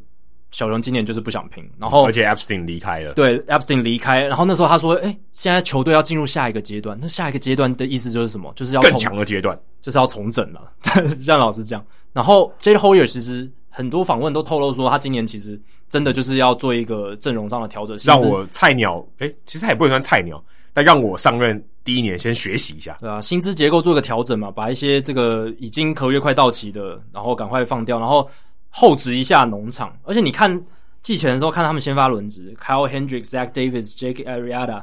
[0.52, 8.54] 小熊今年就是不想拼，然后而且 Epstein 离开了，对 Epstein 离开，然后那时候他说：“哎、欸，现在球队要进入下一个阶段，那下一个阶段的意思就是什么？
[8.56, 10.72] 就是要更强的阶段，就是要重整了。
[11.20, 20.42] ”像老师这样，然后 Jed Hoyer 其实很多访问都透露说，他今年其实真的就是要做一个阵容上的调整，让我菜鸟，诶、欸，其实他也不能算菜鸟，
[20.72, 28.30] 但让我上任第一年先学习一下，对啊，薪资结构做一个调整嘛，把一些这个已经合约快到期的，然后赶快放掉，然后
[28.70, 30.66] 厚植一下农场，而且你看。
[31.02, 34.82] 季前的时候看他们先发轮值，Kyle Hendricks、Zach Davies、Jake Arrieta，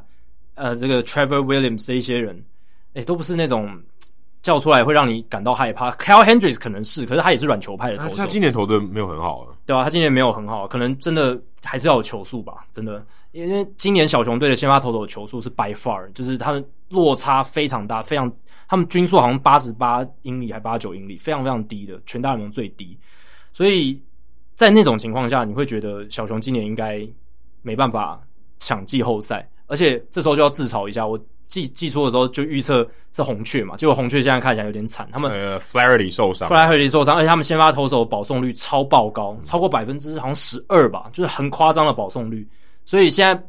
[0.55, 2.41] 呃，这个 Trevor Williams 这一些人，
[2.93, 3.69] 诶，都不是那种
[4.43, 5.91] 叫出来会让你感到害怕。
[5.93, 8.17] Kyle Hendricks 可能是，可是他也是软球派的投手。
[8.17, 9.85] 他今年投的没有很好啊，对吧、啊？
[9.85, 13.05] 他今年没有很好，可能真的还是要有球速吧，真的。
[13.31, 18.31] 因为今年小熊队的先发投手的球速是 by far，就是他们落差非常大，非常
[18.69, 22.99] 他们均速好像八十八英里还八十九英里，非常非常低的，全大联盟最低，
[23.53, 24.01] 所以。
[24.55, 27.05] 在那种情况下，你会觉得小熊今年应该
[27.63, 28.21] 没办法
[28.61, 31.05] 抢季后赛，而且这时候就要自嘲一下。
[31.05, 31.19] 我
[31.53, 35.07] 记记错的时候就预测是红雀嘛，结果红雀现在看起来有点惨。
[35.13, 42.49] 他们呃，Flaherty 受伤，Flaherty 受伤，而且他们先发投手保送率超爆高，超过百分之好像十二吧，就是很夸张的保送率。
[42.87, 43.43] 所以现在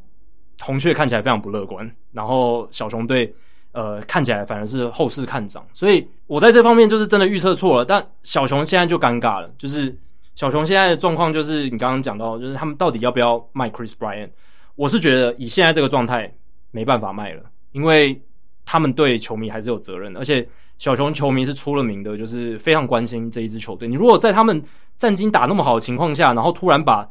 [0.59, 3.34] 红雀看起来非常不乐观，然后小熊队
[3.71, 5.65] 呃看起来反而是后市看涨。
[5.73, 9.97] 所以我在这方面就是真的预测错了，但小熊现在就尴尬了，就是。
[10.35, 14.31] 小熊现在的状况就是你刚刚讲到，就是他们到底要不要卖 Chris Bryant？
[14.73, 16.27] 我是觉得以现在这个状态
[16.71, 17.43] 没办法卖了，
[17.74, 18.20] 因为
[18.64, 20.48] 他们对球迷还是有责任的，而且
[20.78, 23.88] 小熊球迷是出了名的，就是非常关心这一支球队。
[23.88, 24.64] 你如果在他们
[24.98, 27.06] 战绩打那么好的情况下，然后突然把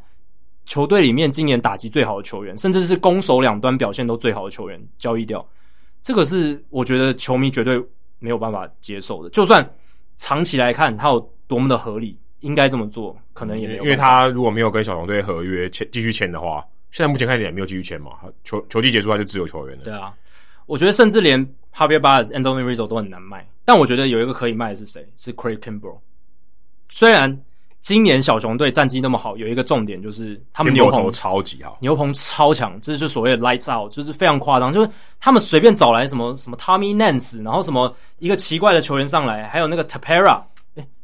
[0.64, 5.46] 球队里面今年打击最好的球员，甚至是攻守两端表现都最好的球员交易掉，
[6.02, 7.78] 这个是我觉得球迷绝对
[8.18, 9.28] 没有办法接受的。
[9.30, 9.68] 就算
[10.16, 12.18] 长期来看，他有多么的合理。
[12.42, 13.84] 应该这么做，可能也没有。
[13.84, 16.60] 因为他如果没有跟小熊队合约签继续签的话，
[16.90, 18.10] 现在目前看起来也没有继续签嘛。
[18.42, 19.84] 球球季结束他就自由球员了。
[19.84, 20.12] 对啊，
[20.66, 21.44] 我觉得甚至连
[21.74, 23.46] Javier Baez、Anthony Rizzo 都很难卖。
[23.64, 25.06] 但我觉得有一个可以卖的是谁？
[25.16, 25.98] 是 Craig Kimbrel。
[26.88, 27.40] 虽然
[27.80, 34.72] 今年小熊队战绩那么好，有一个重点就是他们牛棚超级好，牛棚超强，这就是所谓的 lights out，就是非常夸张。
[34.72, 34.88] 就是
[35.20, 40.42] 他们随便找来什么什么 Tommy Nance，然后什么一个奇怪的球员上来，还有那个 Tepera。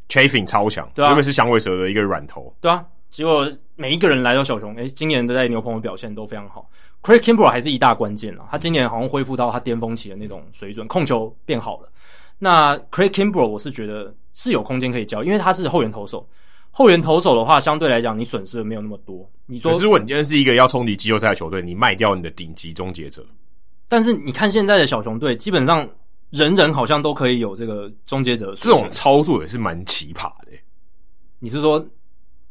[0.09, 6.69] Chafin 超强，对啊，原本是响尾蛇的一个软头，对啊，结果每一个人来到小熊，诶，今年的在牛棚的表现都非常好。
[7.03, 11.89] Craig Kimbrel 还是一大关键啊，他今年好像恢复到他巅峰期的那种水准，控球变好了。
[12.39, 16.29] 那 Craig Kimbrel 我是觉得是有空间可以交，因为他是后援投手，
[16.71, 19.29] 后援投手的话，相对来讲你损失的没有那么多。
[19.47, 23.25] 你说，可是如果你今天是一个要冲击季后赛的球队，你卖掉你的顶级终结者，
[23.89, 25.89] 但是你看现在的小熊队，基本上
[26.31, 30.53] 人人好像都可以有这个终结者，这种操作也是蛮奇葩的。
[31.39, 31.85] 你是说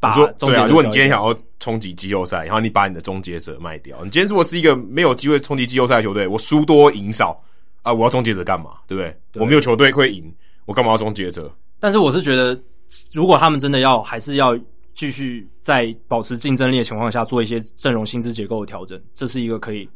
[0.00, 0.66] 把，对啊？
[0.66, 7.40] 如果你今天想要冲击季后赛，然后你把你的终结者卖掉，你今天如果是一个没有机会冲击季后赛的球队，我输多赢少
[7.82, 8.70] 啊，我要终结者干嘛？
[8.86, 9.16] 对不对？
[9.32, 10.32] 对我没有球队会赢，
[10.66, 11.50] 我干嘛要终结者？
[11.80, 12.60] 但是我是觉得，
[13.12, 14.58] 如果他们真的要，还是要
[14.94, 19.88] 继续在保持竞争力的情况下做一些阵容薪资结构的调整，这是一个可以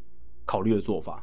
[0.44, 1.22] 考虑的做法。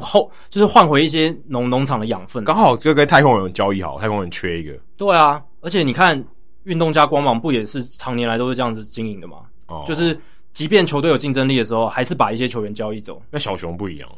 [0.00, 2.44] 后就是换回一些农农场的养分。
[2.44, 4.72] 刚好就跟太空人交易好，太空人缺一个。
[4.96, 6.24] 对啊，而且你看，
[6.64, 9.38] 运动家光芒不也是常年来都是这样子经营的吗？
[9.66, 10.18] 哦，就是
[10.52, 13.20] 即便球队有竞争力的时候，还是把一些球员交易走。
[13.30, 14.08] 那小熊不一样，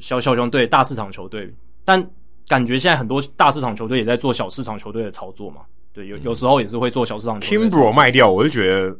[0.00, 1.52] 小小熊对大市场球队，
[1.84, 2.04] 但
[2.48, 5.62] 感觉现在很多大市场球队也在做小市场球队的操作嘛。
[5.92, 7.68] 对，有有时候也是会做小市场球队。
[7.68, 8.96] Kimbrough 卖掉，我就觉得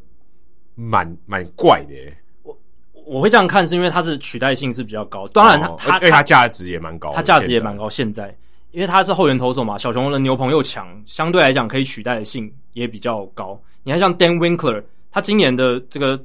[0.75, 2.17] 蛮蛮怪的耶。
[2.43, 2.59] 我
[3.07, 5.29] 我会这样看，是因为它是取代性是比较高。
[5.29, 7.89] 当然它，它、它价值也蛮高，它价值也蛮高。
[7.89, 8.37] 现在，
[8.73, 13.61] 因为它是后援投手嘛，小熊的牛棚又强，相对来讲可以取代的性也比较高。
[13.83, 16.21] 你看像 Dan Winkler，他今年的这个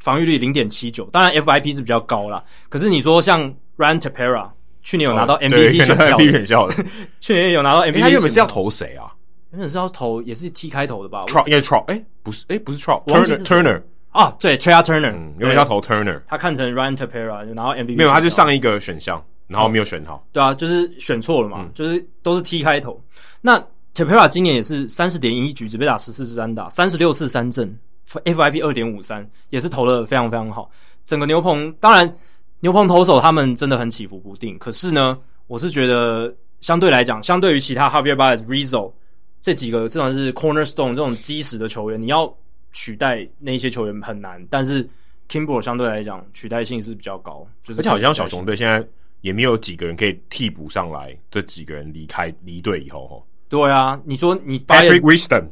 [0.00, 2.42] 防御率零点七九，当然 FIP 是比较高啦。
[2.68, 3.42] 可是你说像
[3.76, 4.48] Ryan Tapera，
[4.82, 6.84] 去年有拿到 MVP 选票的，哦、
[7.20, 9.12] 去年有拿到 MVP，欸、他原本是要投谁啊？
[9.52, 23.00] 原本是要投也是 T 开头的吧？Trout 应该 Trout，哎，不是，哎，不是 Trout，Turner Turner 啊，对，Trea Turner，原本要投 Turner，他看成 Ryan Tapera，然后 MVP 没有，他就上一个选项，然后没有选好，对啊，就是选错了嘛，就是都是 T 开头。
[23.40, 23.64] 那
[23.96, 27.74] Tepera 今年也是三十点一局，只被打十四支安打，三十六次三振
[28.06, 30.70] ，FIP 二点五三，也是投的非常非常好。
[31.06, 32.14] 整个牛棚，当然
[32.60, 38.92] 牛棚投手他们真的很起伏不定，可是呢，我是觉得相对来讲，相对于其他 Javier Baez、Rizzo。
[39.40, 42.30] 这几个这种是 cornerstone 这种基石的球员，你要
[42.72, 44.44] 取代那些球员很难。
[44.50, 44.86] 但是
[45.26, 48.86] Kimbrel 相对来讲取代性是比较高，就是，而且好像小熊队现在
[49.22, 51.16] 也没有几个人可以替补上来。
[51.30, 55.44] 这几个人离开离队以后，对啊，你说你 Patrick Wisdom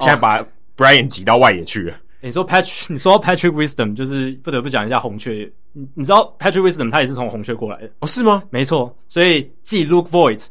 [0.00, 0.44] 现在把
[0.76, 1.94] Brian 挤到外野去了。
[1.94, 5.50] 哦，你说 Patrick，你说 Patrick Wisdom 就是不得不讲一下红雀。
[5.72, 8.06] 你你知道 Patrick Wisdom 他也是从红雀过来的哦？
[8.06, 8.42] 是吗？
[8.50, 10.44] 没错，所以继 Luke Voit、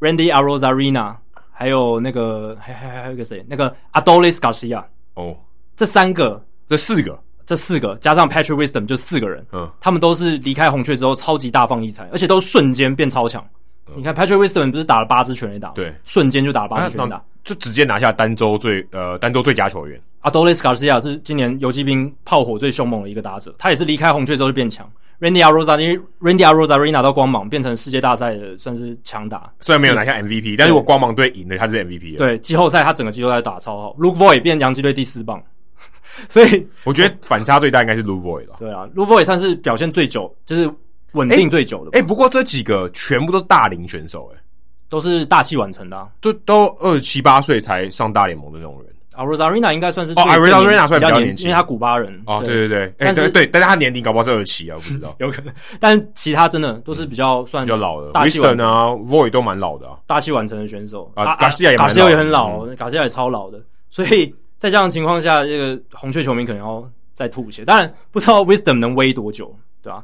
[0.00, 1.16] Randy Arozarena。
[1.54, 3.44] 还有那个，还还还有一个谁？
[3.46, 4.82] 那个 Adolis Garcia
[5.14, 5.36] 哦，
[5.76, 7.16] 这三个，这四个，
[7.46, 13.46] 这四个加上 Patrick Wisdom 就四个人，嗯，他们都是离开红雀之后超级大放异彩，而且都瞬间变超强。
[13.88, 20.00] 嗯、你看 Patrick Wisdom 不是打了八支全垒打，对，瞬间就打了八支全垒打，就直接拿下单周最呃单周最佳球员。
[20.22, 24.88] Adolis Garcia 是今年游击兵炮火最凶猛的一个打者，他也是离开红雀之后就变强。
[25.20, 29.52] Randy Arozarena，Randy Arozarena 拿到光芒，变成世界大赛的算是强打。
[29.60, 32.18] 虽然没有拿下 MVP，但是我光芒队赢了，他是 MVP 了。
[32.18, 33.96] 对，季后赛他整个季后赛打超好。
[33.98, 35.40] Luke Voit 变洋基队第四棒，
[36.28, 38.56] 所以我觉得反差最大应该是 Luke Voit 了。
[38.58, 40.68] 对啊，Luke Voit 算是表现最久，就是
[41.12, 41.90] 稳定最久的。
[41.92, 44.42] 哎、欸欸，不过这几个全部都是大龄选手、欸，哎，
[44.88, 48.92] 都是大器晚成的、啊，都都二十七八岁才上大联盟的那种人。
[49.14, 52.22] Arozarena 应该算是哦，Arozarena 算比较年轻，因为他古巴人。
[52.24, 55.52] 哦，对对对，哎，对对，但是他年龄搞不好是二十七啊，我不知道， 有可能。
[55.78, 61.36] 但其他真的都是比较算比较老的，Wisdom 啊，Void 都蛮老的，大器晚成的选手啊。
[61.36, 63.60] 卡西亚也卡西亚也很老，卡西亚也超老的。
[63.90, 66.82] 所以在这样的情况下，这个红雀球迷可能要
[67.12, 67.66] 再吐血。
[67.66, 70.02] 当然不知道 Wisdom 能威多久，对吧？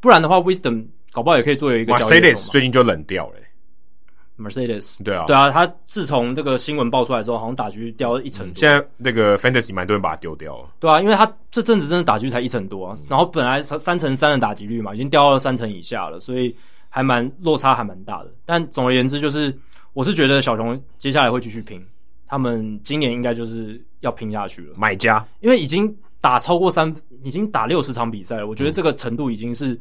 [0.00, 1.92] 不然的话，Wisdom 搞不好也可以作为一个。
[1.94, 3.34] Mercedes 最近就冷掉了。
[4.38, 8.54] Mercedes 对啊，对啊，他自从这个新闻爆出来之后，好像打狙掉了一成多。
[8.54, 10.70] 现在那个 Fantasy 蛮多人把它丢掉了。
[10.80, 16.56] 对啊，因为他这阵子真的打狙才一成多啊，然后本来三成三的打击率嘛，已经掉到了三成以下了，所以
[16.88, 18.32] 还蛮落差还蛮大的。
[18.46, 19.54] 但总而言之，就是
[19.92, 21.84] 我是觉得小熊接下来会继续拼，
[22.26, 24.74] 他们今年应该就是要拼下去了。
[24.74, 29.78] 买家，因为已经打超过三，已经打六十场比赛了，我觉得这个程度已经是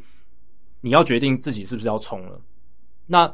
[0.81, 2.39] 你要决定自己是不是要冲了。
[3.05, 3.31] 那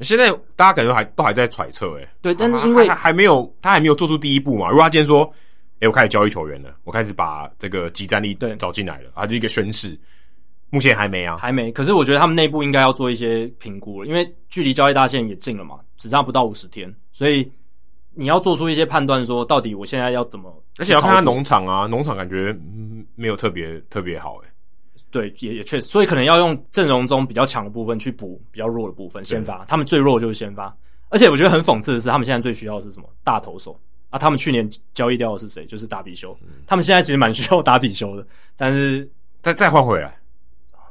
[0.00, 4.68] 现在大家感觉还都还在揣测，诶对，但是因为他还没有，他还没有做出第一步嘛。
[4.68, 5.22] 如果他今天说，
[5.80, 9.98] 诶、欸、我开始交易球员了，我开始把这个即战力对找进来了，他就一个宣誓。
[10.70, 11.72] 目前还没啊，还没。
[11.72, 17.50] 可是我觉得他们内部应该要做一些评估了，因为距离交易大限也近了嘛，只差不到五十天，所以
[18.18, 20.52] 你要做出一些判断，说到底我现在要怎么？
[20.78, 24.48] 而且要看他农场啊，农场感觉嗯没有特别特别好，诶
[25.08, 29.24] 对，也也确实，所以可能要用阵容中比较强的部分去补比较弱的部分。
[29.24, 30.76] 先发，他们最弱的就是先发，
[31.10, 33.08] 而且我觉得很讽刺的是，他们现在最需要的是什么？
[33.22, 33.78] 大投手
[34.10, 34.18] 啊！
[34.18, 35.64] 他们去年交易掉的是谁？
[35.66, 36.36] 就是达比修。
[36.42, 38.26] 嗯、他们现在其实蛮需要达比修的，
[38.56, 39.08] 但是
[39.42, 40.12] 再再换回来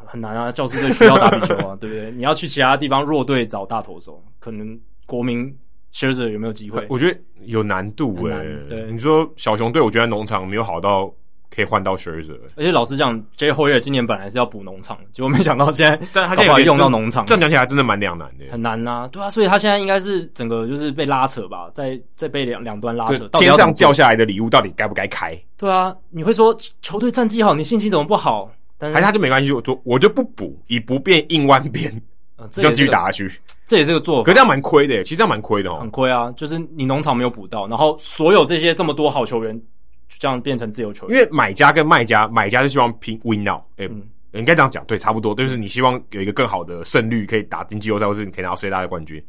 [0.05, 0.49] 很难啊！
[0.49, 2.09] 教师队需要达比修啊， 对不对？
[2.11, 5.53] 你要去其他地方弱队找大投手，可能国民
[5.93, 6.85] Scherzer 有没有机会？
[6.89, 8.65] 我觉得有难度诶、欸。
[8.69, 11.13] 对，你说小熊队，我觉得农场没有好到。
[11.49, 25.41] 可以换到 Scherzer，而且老实讲，Jay Hoyer 今年本来是要补农场，结果没想到现在，但他现在用到农场，这样讲起来真的蛮两难的，很难呐、啊，对啊，所以他现在应该是整个就是被拉扯吧，在在被两两端拉扯，天上掉下来的礼物到底该不该开？
[25.55, 28.51] 对啊，你会说球队战绩好，你心情怎么不好？
[28.77, 31.89] 但是还是他就没关系，我就我就不补，以不变应万变，
[32.37, 33.31] 嗯，这样继续打下去，
[33.65, 39.61] 这也是个做法，可是这样蛮亏的，其实这样蛮亏的哦，很亏啊，就是你农场没有补到，然后所有这些这么多好球员。
[40.19, 43.91] 这样变成自由球员，因为买家跟卖家，买家是希望拼 win now，哎、欸，
[44.39, 49.23] 应该这样讲，对，差不多，就是你希望有一个更好的胜率，可以打进季后赛，或是你可以拿到世界大赛冠军。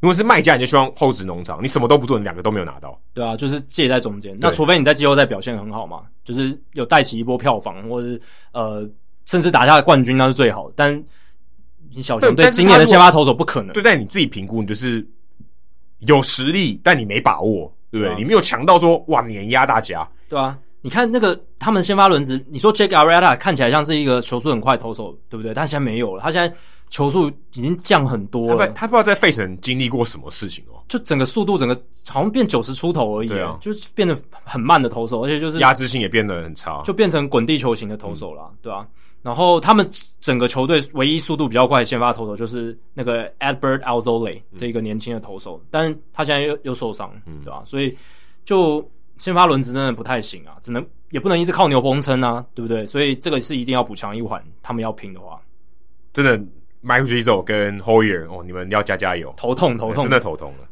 [0.00, 2.96] 如果是卖家，你就希望厚植农场，你什么都不做，你两个都没有拿到。
[3.14, 4.36] 对啊，就是介在中间。
[4.38, 8.20] 那除非你在季后赛表现很好嘛，就是有带起一波票房，或者是
[8.52, 8.88] 呃，
[9.24, 10.74] 甚至打下冠军，那是最好的。
[10.76, 11.02] 但
[11.94, 13.72] 你小熊队今年的先发投手不可能。
[13.72, 15.06] 对，但你自己评估，你就是
[16.00, 18.12] 有实力，但你没把握，对不对？
[18.12, 20.58] 啊、你没有强到说哇碾压大家，对啊。
[20.80, 25.52] 你看那个他们先发轮值，你说 Jake Arrieta 看起来像是一个球速很快的投手，对不对？
[25.52, 26.54] 他现在没有了，他现在。
[26.90, 31.78] 球速已经降很多了，他不知道在费城经历过什么事情哦，就整个速度整个
[32.08, 38.86] 好像变九十出头而已，对啊，就是变得很慢的投手，而且就是压制性也变得很差，就变成滚地球型的投手了，嗯、对啊。
[39.22, 39.88] 然后他们
[40.20, 47.62] 整个球队唯一速度比较快的先发投手就是那个 Albert Alzolay、嗯、这一个年轻的投手，但是他现在又又受伤，嗯、对吧？
[47.64, 47.96] 所以
[48.44, 48.86] 就
[49.18, 52.86] 先发轮值真的不太行啊，只能也不能一直靠牛棚撑啊，对不对？
[52.86, 55.40] 所以这个是一定要补强一环，他们要拼的话，
[56.12, 56.40] 真的。
[56.80, 60.67] Michael Rizzo 跟 Heuer 哦，你们要加加油，头痛头痛，真的头痛了。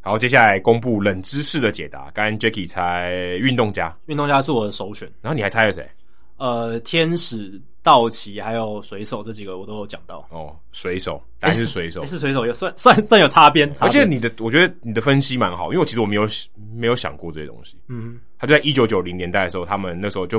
[0.00, 2.10] 好，接下来公布冷知识的解答。
[2.12, 5.10] 刚刚 Jacky 猜运动家，运动家是我的首选。
[5.20, 5.88] 然后你还猜了谁？
[6.36, 7.60] 呃，天使。
[7.82, 16.28] 道奇还有水手这几个我都有讲到哦，水手还是水手，是水手，有算算算有擦边，而且你的我觉得你的分析蛮好，因为我其实我没有
[16.74, 17.78] 没有想过这些东西。
[17.88, 20.38] 嗯，他就在一九九零年代的时候，他们那时候就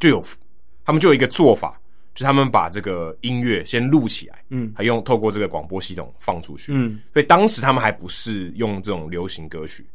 [0.00, 0.20] 就有
[0.84, 1.80] 他们就有一个做法，
[2.14, 9.86] 就他们把这个音乐先录起来，嗯，还用透过这个广播系统放出去，嗯，所以当时他们还不是用这种流行歌曲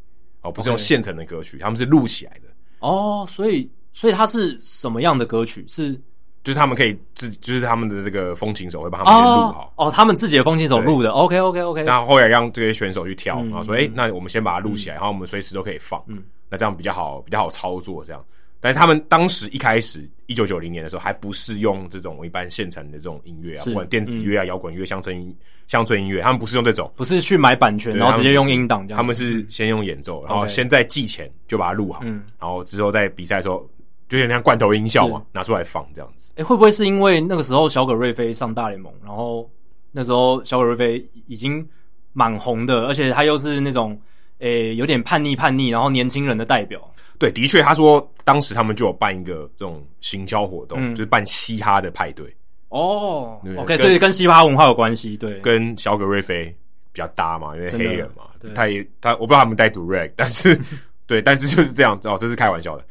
[0.42, 2.50] 哦，不是用现成的歌曲，他们是录起来的。
[2.80, 5.66] 哦，所以所以它是什么样的歌曲？
[5.68, 6.00] 是？
[6.42, 9.74] 就是他们可以自，就是他们的这个风琴手会帮他们先录好。
[9.76, 11.84] 哦，哦，他们自己的风琴手录的，OK OK OK。
[11.84, 13.82] 那后后来让这些选手去挑，嗯、然后说，哎、嗯。
[13.82, 18.26] 欸，那我们先把它录起来，嗯、然后我们随时都可以放，嗯，那这样比较好，比较好操作这样。
[18.62, 25.36] 但是他们当时一开始一九九零年的时候，还不是用这种一般现成的这种音乐啊，不管电子乐啊、摇滚乐、乡村音、
[25.68, 33.70] 乡村音乐，他们不是用这种，不是去买版权，然后直接用音档这样，他们是先用演奏，然后先在季前就把它录好，嗯，然后之后在比赛的时候。
[34.10, 36.32] 就有点像罐头音效嘛，拿出来放这样子。
[36.32, 39.48] 哎、欸，会不会是因为那个时候小葛瑞飞上大联盟，然后
[39.92, 41.64] 那时候小葛瑞飞已经
[42.12, 43.96] 蛮红的，而且他又是那种
[44.40, 46.82] 诶、欸、有点叛逆叛逆，然后年轻人的代表。
[47.18, 52.26] 对，的确，他说当时他们就有办一个这种行销活动，嗯、就是办嘻哈的派对。
[52.70, 55.18] 哦对，OK，所以跟嘻哈文化有关系。
[55.18, 56.46] 对，跟小葛瑞菲
[56.94, 60.58] 比较搭嘛，因为黑人嘛，他也他我不知道他们带 Durag，但是
[61.08, 62.86] 对，但是就是这样哦，这是开玩笑的。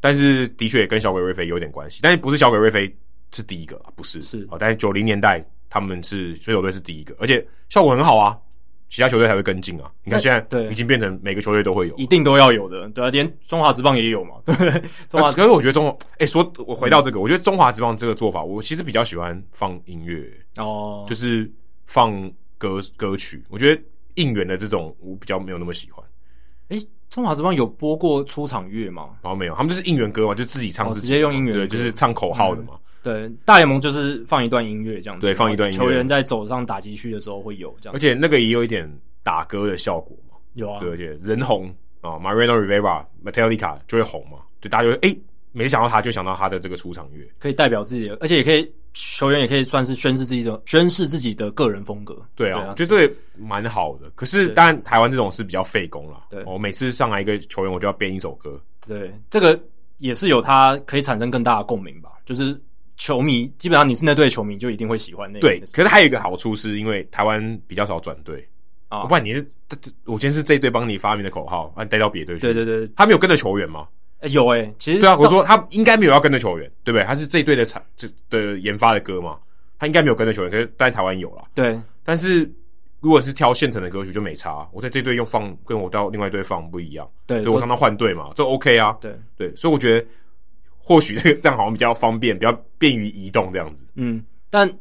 [0.00, 2.90] 但是的确也跟小葛瑞菲有点关系，但是不是小葛瑞菲
[3.32, 4.56] 是第一个，不是是哦。
[4.58, 8.38] 但是九零年代他们是水手队是第一个，而且效果很好啊，
[8.88, 9.90] 其他球队才会跟进啊。
[10.04, 14.82] 你看现在对已经变成每个球队都会有，一定都要有的，对啊，连中华职棒也有嘛，对不对？
[15.08, 21.50] 中华、啊，可是我觉得中华，哎、欸，说我回到这个，嗯、我觉得中华职棒这个做法，我其实比较喜欢放音乐哦，就是
[21.86, 23.82] 放歌歌曲，我觉得
[24.14, 26.04] 应援的这种我比较没有那么喜欢，
[26.68, 26.88] 哎、欸。
[27.08, 29.10] 中华职棒有播过出场乐吗？
[29.22, 32.72] 然后没有，他们就是应援歌嘛，就自己唱自己，直接用音乐，对，就是唱口号的嘛。
[32.74, 35.84] 嗯、对，大联盟就是放一段音乐这样子，对，放一段音乐。
[35.84, 38.90] 球员在走上打击区的时候会有这样，而且那个也有一点
[39.22, 40.36] 打歌的效果嘛。
[40.54, 45.18] 有啊，对，而且人红啊，Mariano Rivera、Metallica 就会红嘛，就大家就会诶
[45.52, 52.20] 没想到他，就想到他的这个出场乐，可以代表自己的，而且也可以球员也可以算是宣示自己的宣示自己的个人风格。
[52.34, 54.10] 对啊，我觉得这个蛮好的。
[54.14, 56.24] 可是当然，台湾这种是比较费工了。
[56.30, 58.60] 对，我每次上来一个球员，我就要编一首歌。
[58.86, 59.58] 对，这个
[59.98, 62.10] 也是有它可以产生更大的共鸣吧。
[62.26, 62.60] 就是
[62.96, 65.40] 球迷基本上你是那队球迷，就一定会喜欢那个。
[65.40, 68.46] 对，可是还有一个好处，是因为台湾比较少转队
[68.88, 69.04] 啊。
[69.04, 69.46] 不然你是，
[70.04, 72.40] 我今天是这队帮你发明的口号，啊，你带到别队去。
[72.40, 73.86] 对对对，他没有跟着球员吗？
[74.20, 77.04] 欸、有诶、欸，其实对啊，我说他应该没有要跟着球员，对不对？
[77.04, 79.38] 他是这一队的产这的研发的歌嘛，
[79.78, 81.44] 他应该没有跟着球员，可是在台湾有啦。
[81.54, 82.50] 对，但是
[83.00, 87.06] 如果是挑现成的歌曲就没差，我在这队用放，跟我到另外一队放不一样。
[87.26, 88.96] 对，对我常常换队嘛，这 OK 啊。
[89.02, 90.06] 对对，所以我觉得
[90.86, 93.84] 或许这个这样好像比较方便，比较便于移动这样子。
[93.96, 94.72] 嗯，但。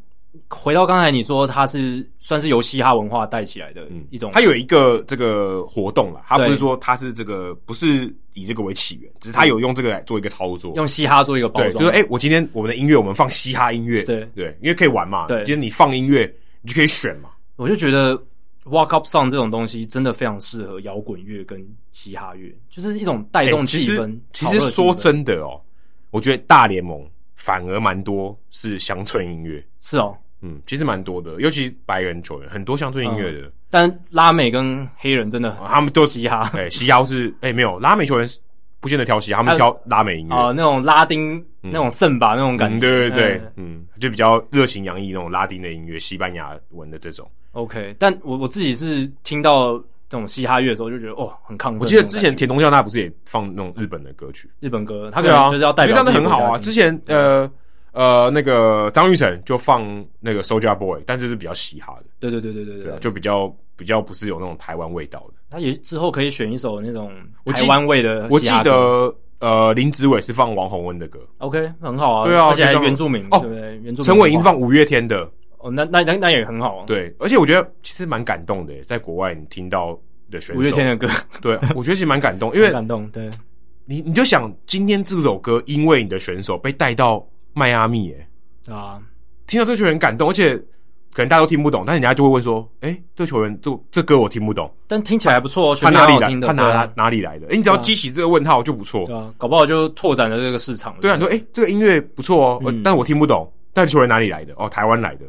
[0.50, 16.30] 回到刚才你说，它是算是由嘻哈文化带起来的一种，它有一个这个活动了，它不是说它是这个不是以这个为起源，只是它有用这个来做一个操作，用嘻哈做一个包装，就是哎，我今天我们的音乐我们放嘻哈音乐，对对，因为可以玩嘛，对，今天你放音乐
[16.62, 18.14] 你就可以选嘛，我就觉得
[18.66, 24.20] Walk Up Song 这种东西真的非常适合摇滚乐跟嘻哈乐，就是一种带动气氛。
[24.34, 25.62] 其实说真的哦，
[26.16, 27.06] 我觉得大联盟
[27.36, 30.18] 反而蛮多是乡村音乐，是哦。
[30.40, 38.30] 嗯，其实蛮多的，尤其白人球员很多乡村音乐的、嗯，但拉美跟黑人真的、哦、他们都嘻哈，哎，嘻哈是哎、欸、没有拉美球员
[38.80, 47.30] 不见得挑嘻哈，他们挑拉美音乐哦、呃，那种拉丁、嗯、那种圣吧那种感觉，嗯、对对对，嗯，嗯，就比较热情洋溢那种拉丁的音乐，西班牙文的这种。
[47.52, 51.80] OK，但我我自己是听到这种嘻哈乐的时候就觉得哦，很亢奋。
[51.80, 56.58] 我记得之前田中孝那不是也放那种日本的歌曲，日本歌，他可能就是要代表，这样很好啊。
[56.60, 57.50] 之前呃。
[57.98, 62.06] 呃，那个张育成就放那个 Soulja Boy，但是是比较嘻哈的。
[62.20, 65.36] 对对对对对对，对，就比较比较不是有那种台湾味道的。
[65.50, 67.10] 他也之后可以选一首那种
[67.46, 68.32] 台湾味的我。
[68.32, 71.22] 我记得呃，林子伟是放王洪恩的歌。
[71.38, 72.26] OK，很好啊。
[72.28, 73.78] 对啊，而且还原住民哦，对不对？
[73.78, 74.04] 原住民。
[74.04, 75.32] 陈伟霆放五月天的。
[75.66, 76.84] 哦，那那那那也很好啊。
[76.86, 80.60] 对，而且我觉得其实蛮感动的，在国外你听到的选手。
[80.60, 81.12] 五月天的歌，
[81.42, 83.08] 对，我觉得其实蛮感动，因为 感动。
[83.10, 83.30] 对，
[83.86, 88.74] 你你就想今天这首歌，因为你的选手被带到迈阿密，哎。
[88.74, 89.02] 啊，
[89.48, 90.56] 听到这个球员感动，而且
[91.14, 95.78] 可能大家都听不懂，但人家就会问说：“哎、欸，这个球员这这歌我听不懂，但听起来还不错哦。
[95.80, 96.34] 他哪里来？
[96.34, 97.48] 的他哪哪哪里来的？
[97.48, 100.96] 哎、欸，你只要激起这个问号就不错，对啊，搞不好就拓展了这个市场。
[101.00, 104.54] 对啊，你说哎、欸，这个音乐不错哦、嗯，但我听不懂，但球员哪里来的？
[104.58, 105.26] 哦，台湾来的。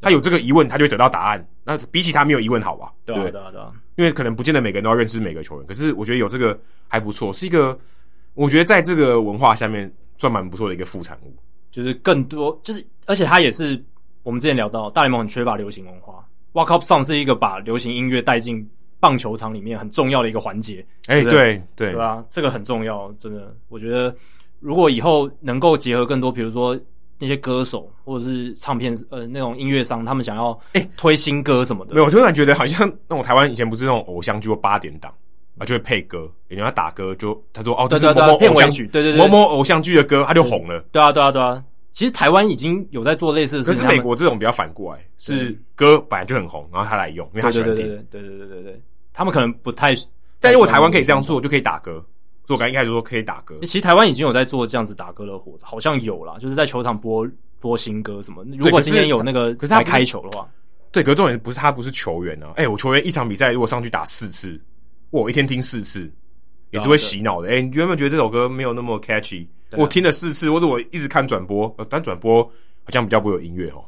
[0.00, 1.48] 他有这个疑问，他就会得到答案。
[1.64, 2.92] 那比起他没有疑问好吧？
[3.04, 3.72] 对啊，对啊，对啊。
[3.96, 7.78] 因为可能不见得每个人都要认识每个球员，可是我觉得有这个还不错，是一个
[8.34, 11.34] 我觉得在这个文化下面算蛮不错的一个副产物。
[11.72, 13.82] 就是更多，就是而且它也是
[14.22, 18.66] 我们之前聊到大联盟很缺乏流行文化，Walk Up Song 是一个把流行音乐带进
[18.98, 20.84] 棒球场里面很重要的一个环节。
[21.06, 22.24] 哎、欸，对对对啊？
[22.28, 23.54] 这个很重要，真的。
[23.68, 24.14] 我觉得
[24.60, 26.78] 如果以后能够结合更多，比如说
[27.18, 35.12] 那些歌手或者是唱片呃那种音乐商，他们想要哎推新歌什么的，欸、没有，我突然觉得好像那种台湾以前不是那种偶像剧八点档
[35.58, 40.80] 啊，就会配歌，人家打歌就他说哦，这是某某偶像剧，对对对，某某偶像剧的歌，他就红了。
[40.92, 41.62] 对啊，对啊，对啊。
[41.92, 47.86] 其实台湾已经有在做类似的事情，可是美国这种比较反过来，是歌本来就很红，然后他来用，因为他喜欢听。
[47.86, 48.82] 对对对对对对对，
[49.14, 49.94] 他们可能不太。
[50.38, 52.04] 但如果台湾可以这样做，就可以打歌。
[52.46, 53.56] 所以我刚一开始说可以打歌。
[53.62, 57.28] 其实台湾已经有在做这样子打歌的活，好像有啦，就是在球场播
[57.58, 58.44] 播新歌什么。
[58.56, 60.48] 如果今天有那个可是他开球的话，
[60.92, 62.52] 对，可是重点不是他不是球员啊。
[62.56, 64.60] 哎、欸，我球员一场比赛如果上去打四次，
[65.10, 66.10] 我一天听四次，
[66.70, 67.48] 也是会洗脑的。
[67.48, 69.46] 哎、欸，你原本觉得这首歌没有那么 catchy？
[69.72, 72.42] 我听了四次，或者我一直看转播，呃，但转播
[72.84, 73.84] 好像比较不会有音乐哦，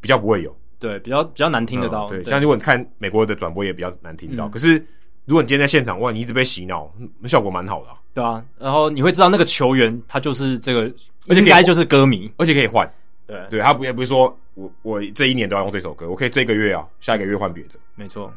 [0.00, 2.06] 比较不会有，对，比较比较难听得到。
[2.06, 4.46] 嗯、对，像如果你看美国的转播也比较难听到。
[4.46, 4.82] 嗯、可是
[5.28, 6.90] 如果你今天在现场，哇，你一直被洗脑，
[7.20, 8.42] 那效果蛮好的、啊，对啊。
[8.58, 10.90] 然后你会知道那个球员他就是这个，
[11.28, 12.90] 而且应该就是歌迷，而且可以换。
[13.26, 17.74] 对，对他不也不是说我我这一年都要用这首歌，我可以这个月啊，下一个月换别的。
[17.94, 18.32] 没错。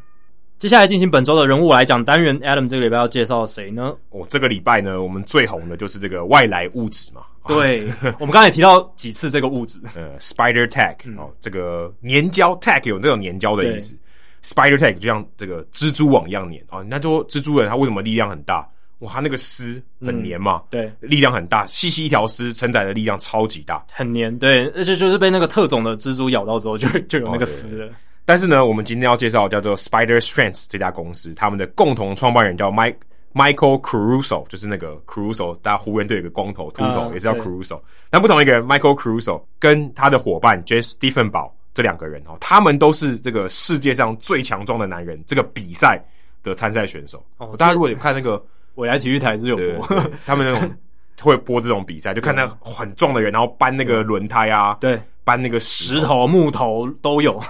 [0.60, 3.96] 接下来进行本周的人物来讲单元，Adam 这个礼拜要介绍谁呢？
[4.10, 7.22] 哦，这个礼拜呢，我们最红的就是这个外来物质嘛。
[7.48, 7.88] 对，
[8.20, 13.96] 我们刚才也提到几次这个物质，呃，Spider Tech、嗯、哦，这个粘胶 Tech 有那种粘胶的意思
[14.44, 16.84] ，Spider Tack 就像这个蜘蛛网一样粘哦。
[16.84, 18.68] 那说蜘蛛人他为什么力量很大？
[19.00, 27.88] 哇，他那个丝很粘嘛、嗯，对，力量很大，细细一条丝承载的力量超级大，很粘，对，而且就是被那个特种的蜘蛛咬到之后就，就 就有那个丝了。
[27.88, 27.90] 哦
[28.24, 32.96] 但是呢，我们今天要介绍叫做 Spider Strength 这家公司，他们的共同创办人叫 Mike
[33.34, 37.82] Michael Caruso，就是那个 Caruso，大家湖人队有个光头秃头，也是叫 Caruso。
[38.12, 46.04] 但不同一个人，Michael Caruso 跟他的伙伴 Jesse Diefenbach 这两个人哦，他们都是这个世界上最强壮的男人这个比赛
[46.44, 47.24] 的参赛选手。
[47.38, 48.44] 哦，大家如果有看那个
[48.76, 49.88] 未来体育台是有播，
[50.26, 50.72] 他们那种
[51.22, 57.42] 会播这种比赛，就看那 很壮的人，然后搬那个轮胎啊，对，搬那个石头、木头都有。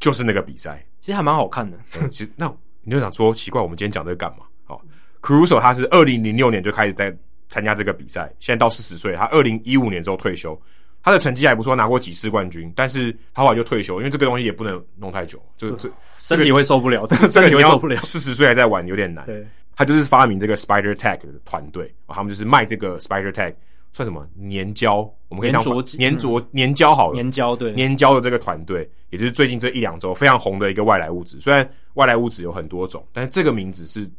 [0.00, 1.78] 就是那个比赛，其实还蛮好看的。
[2.10, 4.44] 其实那你就想说，奇怪，我们今天讲这个干嘛？
[4.66, 4.78] 哦
[5.22, 7.16] ，Caruso 他是二零零六年就开始在
[7.48, 10.60] 参加这个比赛，现在到四十岁，他二零一五年之后退休，
[11.04, 19.26] 他的成绩还不错，拿过几次冠军，但是他后来就退休，因为这个东西也不能弄太久，这这身体会受不了， 这个身体会受不了，四十岁还在玩有点难。
[19.26, 23.54] 对，他就是发明这个 Spider Tech 的团队，他们就是卖这个 Spider Tech。
[23.96, 25.08] 算什么粘胶？
[25.28, 27.16] 我们可以当粘着粘着粘胶好了。
[27.16, 31.38] 粘胶对粘胶的这个团队，也就是最近这一两周非常红的一个外来物质。
[31.38, 34.10] 虽然外来物质有很多种，但是这个名字是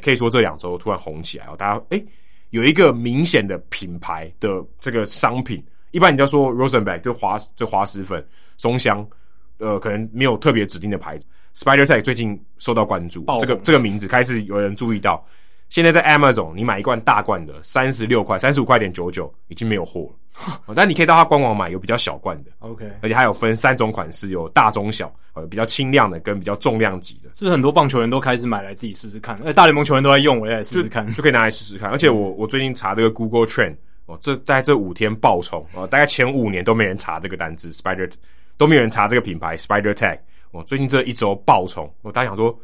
[0.00, 1.56] 可以说这两周突然红起来哦。
[1.58, 2.06] 大家诶
[2.50, 5.60] 有一个明显的品牌的这个商品，
[5.96, 8.22] 一般你就说 Rosenbach 就滑就滑石粉
[8.58, 9.04] 松香，
[9.56, 11.24] 呃，可能没有特别指定的牌子。
[11.54, 15.24] Spider Tack 最近受到关注，这个这个名字开始有人注意到。
[15.70, 20.52] 现在在 Amazon，你买一罐大罐的，三十六块、三十五块点九九，已经没有货了。
[20.76, 27.30] 但你可以到它官网买，有比较小罐的，OK，而且还有分三种款式，有大、中、小，呃，比较轻量的跟比较重量级的。
[27.34, 29.34] 是不是很多棒球人都开始买来自己试试看？
[29.46, 31.90] 而大联盟球员都在用，我也来试试看，就可以拿来试试看。
[31.90, 33.74] 而且我我最近查这个 Google Trend，
[34.06, 38.10] 哦，这在这五天爆冲，哦，大概前五年都没人查这个单字 Spider
[38.56, 40.18] 都没有人查这个品牌 Spider Tack。
[40.52, 42.56] 哦，最近这一周爆冲，我大家想说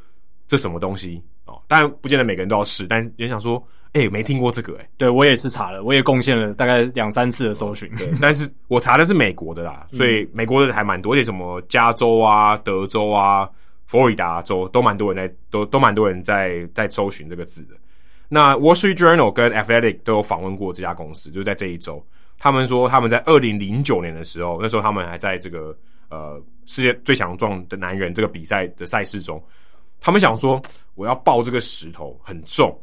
[0.46, 1.60] 这什么东西哦？
[1.66, 3.62] 当然不见得每个人都要试，但也想说，
[3.92, 4.88] 哎、欸，没听过这个哎、欸。
[4.96, 7.92] 对我也是查了，我也贡献了大概两三次的搜寻。
[7.96, 13.50] 对，但是我查的是美国的啦，所以美国的还蛮多，而且什么加州啊、德州啊、
[13.86, 17.74] 佛罗里达州都蛮多人在，都都蛮多人在在搜寻这个字的。
[18.34, 22.02] 那 Wall Street Journal 跟 Athletic 都有访问过这家公司，就是在这一周，
[22.38, 25.76] 他们说他们在二零零九年的时候，那时候他们还在这个
[26.08, 29.38] 呃世界最强壮的男人这个比赛的赛事中，
[30.00, 30.58] 他们想说
[30.94, 32.74] 我要抱这个石头很重，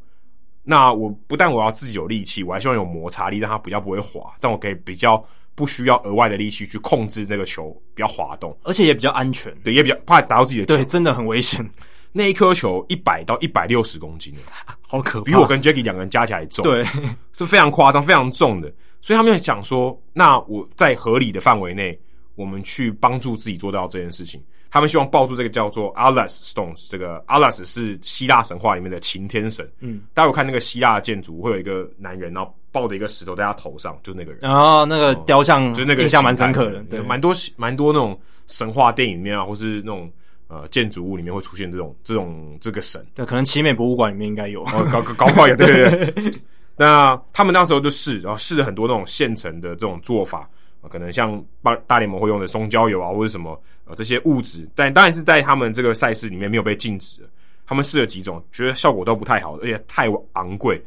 [0.61, 11.67] 那我不但我要自己有力气，我还希望有摩擦力，让它比较不会滑，这样我可以比较不需要额外的力气去控制那个球比较滑动，而且也比较安全，对，也比较怕砸到自己的球，对，真的很危险。
[12.11, 14.33] 那一颗球一百到一百六十公斤，
[14.87, 16.83] 好可怕，比我跟 Jackie 两个人加起来重，对，
[17.33, 18.71] 是非常夸张、非常重的。
[19.01, 21.97] 所以他们就想说，那我在合理的范围内，
[22.35, 24.43] 我们去帮助自己做到这件事情。
[24.71, 29.67] 他们希望抱住这个叫做 Atlas Stones，这个 Atlas 是希腊神话里面的擎天神。
[29.79, 34.39] 嗯，大家有看那个希腊的建筑，会有一个男人，然后抱着一个石头在他头上，就是那个人。
[34.41, 40.11] 然后那个雕像，就是那个印象蛮深刻的，对，蛮多蛮多那种神话电影里面啊，或是那种。
[40.49, 46.33] 呃，建筑物里面会出现这种这种这个神，对，可能奇美博物馆里面应该有，哦，搞搞搞不好有，对对对。
[46.75, 50.49] 那他们那时候就试，然后试了很多那种现成的这种做法，
[50.81, 57.29] 呃、可能像大大联盟会用的松焦油啊，或者什么呃这些物质，但当然是在他们这个赛事里面没有被禁止的。
[57.67, 60.83] 他们试了几种，觉得效果都不太好，而且太昂贵，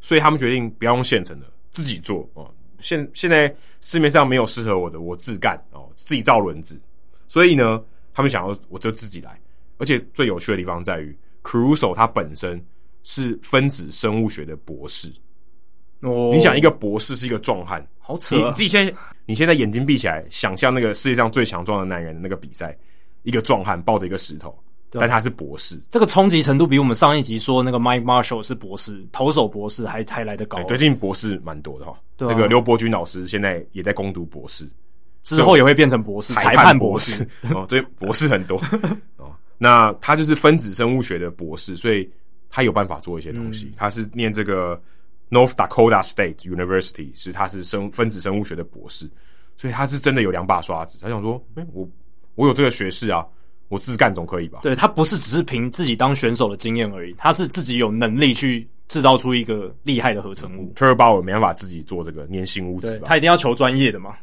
[0.00, 2.50] 所以他们决定不要用现成的，自己做哦。
[2.78, 6.80] 现现在市面上没有适合我的，我自干哦，自己造轮子。
[7.28, 7.78] 所以呢。
[8.14, 9.38] 他们想要我就自己来，
[9.78, 12.62] 而且最有趣的地方在于，Caruso 他本身
[13.02, 15.12] 是分子生物学的博士。
[16.00, 18.48] 哦，你想一个博士是一个壮汉，好扯啊！
[18.48, 18.92] 你自己现在，
[19.24, 22.76] 你现在眼睛闭起来，想象那个世界上最强壮的男人的那个比赛，
[23.22, 24.52] 一个壮汉抱着一个石头，
[24.90, 30.56] 但他是博士，这个冲击程度比我们上一集说那个 Mike Marshall 是博士，投手博士还还来得高。
[30.58, 31.96] 对，最近博士蛮多的哈。
[32.16, 34.68] 对啊，那个刘伯钧老师现在也在攻读博士。
[35.22, 38.60] 之后也会变成博士，裁判博士哦，这博士很多
[39.16, 39.32] 哦。
[39.58, 42.10] 那他就是分子生物学的博士，所以
[42.50, 43.66] 他有办法做一些东西。
[43.66, 44.80] 嗯、他是念这个
[45.30, 49.08] North Dakota State University，是他是生分子生物学的博士，
[49.56, 50.98] 所以他是真的有两把刷子。
[51.00, 51.88] 他想说，哎、欸，我
[52.34, 53.24] 我有这个学士啊，
[53.68, 54.58] 我自干总可以吧？
[54.62, 60.70] 对，他不是只是凭自己当选手的经验而已，他是自己有能力去制造出一个厉害的合成物。
[60.74, 63.06] Bauer 没办法自己做这个粘性物质吧？
[63.06, 64.14] 他一定要求专业的嘛。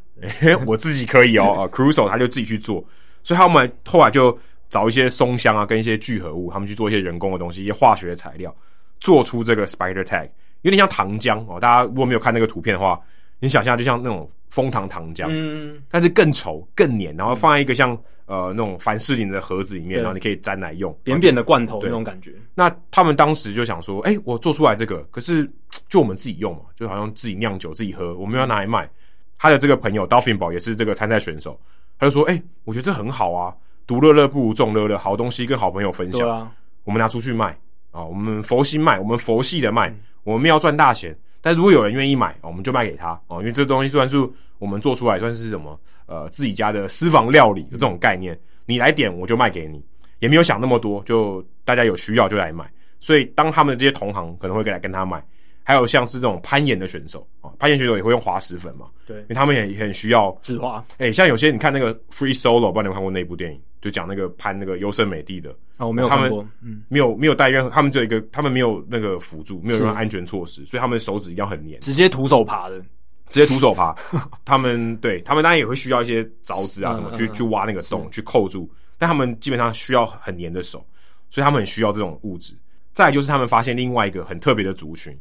[0.41, 2.85] 欸、 我自己可以哦，啊，Caruso 他就自己去做，
[3.23, 4.38] 所以他们后来就
[4.69, 8.56] 找一些松香啊，跟一些聚合物，他们去做一些人工的东西，一些化学材料，
[8.99, 10.30] 做出这个 Spider Tack，
[10.61, 11.59] 有点像糖浆哦。
[11.59, 12.99] 大家如果没有看那个图片的话，
[13.40, 22.34] 你想象就像那种枫糖糖浆，嗯，但是更稠、更黏，然后放在一个像呃那种凡士林的盒子里面，然后你可以沾来用，扁扁的罐头那种感觉。
[22.53, 25.50] 那他们当时就想说，哎、欸，我做出来这个，可是
[25.88, 28.90] 就我们自己用嘛，就好像自己酿酒、自己喝，我们要拿来卖。
[29.38, 31.58] 他的这个朋友 Dolphin 宝也是这个参赛选手，
[31.98, 33.56] 他就说：“哎、欸，我觉得这很好啊，
[33.88, 36.51] 独乐乐不如众乐乐，好东西跟好朋友分享，啊、
[36.84, 37.58] 我们拿出去卖
[37.92, 44.18] 啊，我们佛心卖，我们佛系的卖，嗯、我们要赚大钱，但如果有人愿意买，我们就卖给他哦，因为这东西算是
[44.58, 49.84] 我们做出来，算是什么呃自己家的私房料理的这种概念，你来点我就卖给你，
[50.19, 52.69] 也没有想那么多，就大家有需要就来买，
[53.00, 55.24] 所以当他们的这些同行可能会来跟他买。”
[55.69, 58.88] 还有像是这种攀岩的选手啊，攀岩选手也会用滑石粉嘛？
[59.06, 60.83] 对，因为他们也很需要纸滑。
[60.93, 63.61] 哎、欸，像有些你看那个 Free Solo，不知道你有没有看过那部电影？
[63.80, 72.80] 就讲那个攀那个优胜美地的哦，我没有看过，嗯，没有没有带任何，他们只有一个，他们没有那个辅助，没有任何安全措施，所以他们的手指一定要很黏，直接徒手爬的，
[73.27, 73.95] 直接徒手爬。
[74.43, 78.67] 他们对他们当然也会需要一些凿子啊什么去、嗯、去挖那个洞去扣住，
[78.98, 80.83] 但他们基本上需要很黏的手，
[81.30, 82.56] 所以他们很需要这种物质。
[82.91, 85.17] 再来就是他们发现另外一个很特别的族群，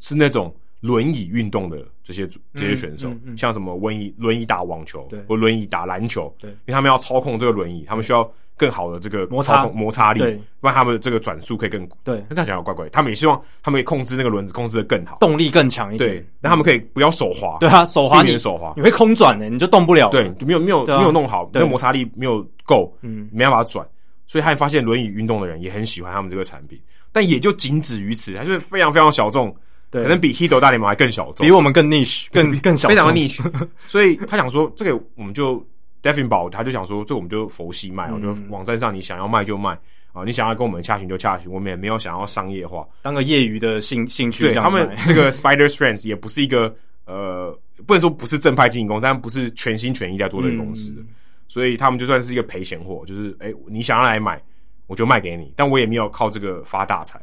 [0.00, 0.52] 是那种。
[0.82, 12.24] 轮椅运动的这些这些选手，像什么轮椅轮椅打网球，对或轮椅打篮球，对，因为他们要操控这个轮椅，他们需要更好的这个摩擦摩擦力，对，让他们这个转速可以更对。
[12.30, 16.12] 那这样讲有怪怪，他们也希望他们可以控制那个轮子控制的更好，动力更强一点。
[16.12, 20.08] 对，那他们可以不要手滑，对啊，手滑你手滑，你会空转的，你就动不了。
[20.08, 23.86] 对，没有没有没有弄好，那个摩擦力没有够，嗯，没办法转。
[24.26, 26.80] 所以他也发现轮椅运动的人也很喜欢他们这个产品，
[27.12, 29.54] 但也就仅止于此，还是非常非常小众。
[29.90, 33.42] 对，可能比 h i d o 大联盟还更小众，比我们更 niche，更更小众，非常 niche。
[33.88, 35.64] 所以他想说，这个我们就
[36.02, 39.78] Dolphin 宝，他就想说，这个我们就佛系卖，我、嗯、就网站上你想要卖就卖
[40.12, 44.44] 啊，你想要跟我们洽询就洽询，我们也没有想要商业化，当个业余的兴兴趣。
[44.44, 46.74] 对，他们这个 Spider Strength 也不是一个
[47.06, 51.00] 呃，不能说不是正派经营公司，但不是全心全意在做这个公司的。
[51.02, 51.08] 嗯
[51.50, 54.40] 所以他们就算是一个赔钱货，就是哎、欸，你想要来买，
[54.86, 57.20] 我就卖给你，但我也没有靠这个发大财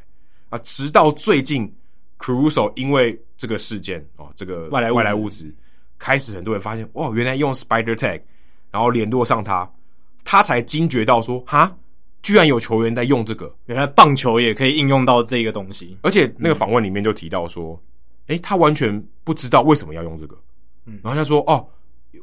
[0.49, 0.57] 啊。
[0.57, 1.73] 直到最近
[2.17, 5.53] ，Caruso 因为这个事件哦，这个外来外来物质，
[5.97, 8.21] 开始很多人发现哇，原来用 Spider Tag，
[8.71, 9.69] 然后联络上他，
[10.23, 11.75] 他才惊觉到说哈。
[12.23, 15.97] 居然有球员在用这个，原来棒球也可以应用到这个东西。
[16.01, 17.81] 而且那个访问里面就提到说，
[18.25, 20.35] 诶、欸，他完全不知道为什么要用这个。
[20.85, 21.65] 嗯，然后他说，哦，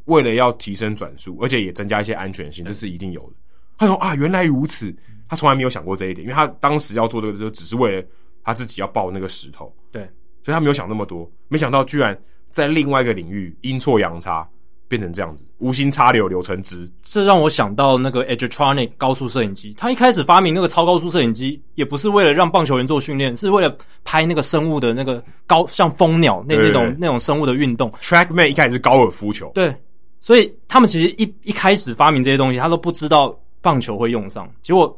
[0.04, 3.36] 为了要提升转速，而且也增加一些安全性，这是一定有的。
[3.78, 4.94] 他说啊，原来如此，
[5.26, 8.06] 他从来没有想过这一点，因为他当时要做这个，就只是为了
[8.44, 9.74] 他自己要抱那个石头。
[9.90, 10.02] 对，
[10.44, 12.16] 所以他没有想那么多，没想到居然
[12.50, 14.48] 在另外一个领域阴错阳差。
[14.86, 16.88] 变成这样子，无心插柳柳成枝。
[17.02, 19.74] 这让我想到那个 Edgertronic 高速摄影机。
[19.78, 27.90] 他一开始发明那个超高速摄影机，也不是为了让棒球员做训练，是为了拍那个生物的那个高，像蜂鸟那那种那种生物的运动。
[28.02, 29.74] TrackMan 一开始是高尔夫球，对，
[30.20, 34.96] 所以他们其实一一开始发明这些东西，他都不知道棒球会用上，结果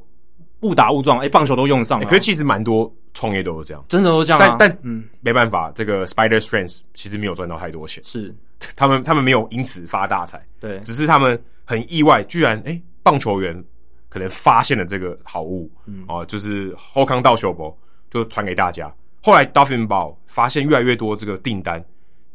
[0.60, 2.07] 误打误撞，哎、欸，棒球都用上了。
[2.07, 4.57] 欸、可是其实蛮多创业都是这样，真的都这样、啊。
[4.59, 8.02] 但但嗯，没办法，这个 Spider Strength 其实没有赚到太多钱。
[8.05, 8.35] 是。
[8.75, 13.65] 他们他们没有因此发大财，对，只是他们很意外，居然哎、欸，棒球员
[14.09, 17.76] 可能发现了这个好物，嗯，哦、啊，就是后康道修博
[18.10, 18.91] 就传给大家。
[19.23, 21.85] 后来 Dolphin Ball 发现越来越多这个订单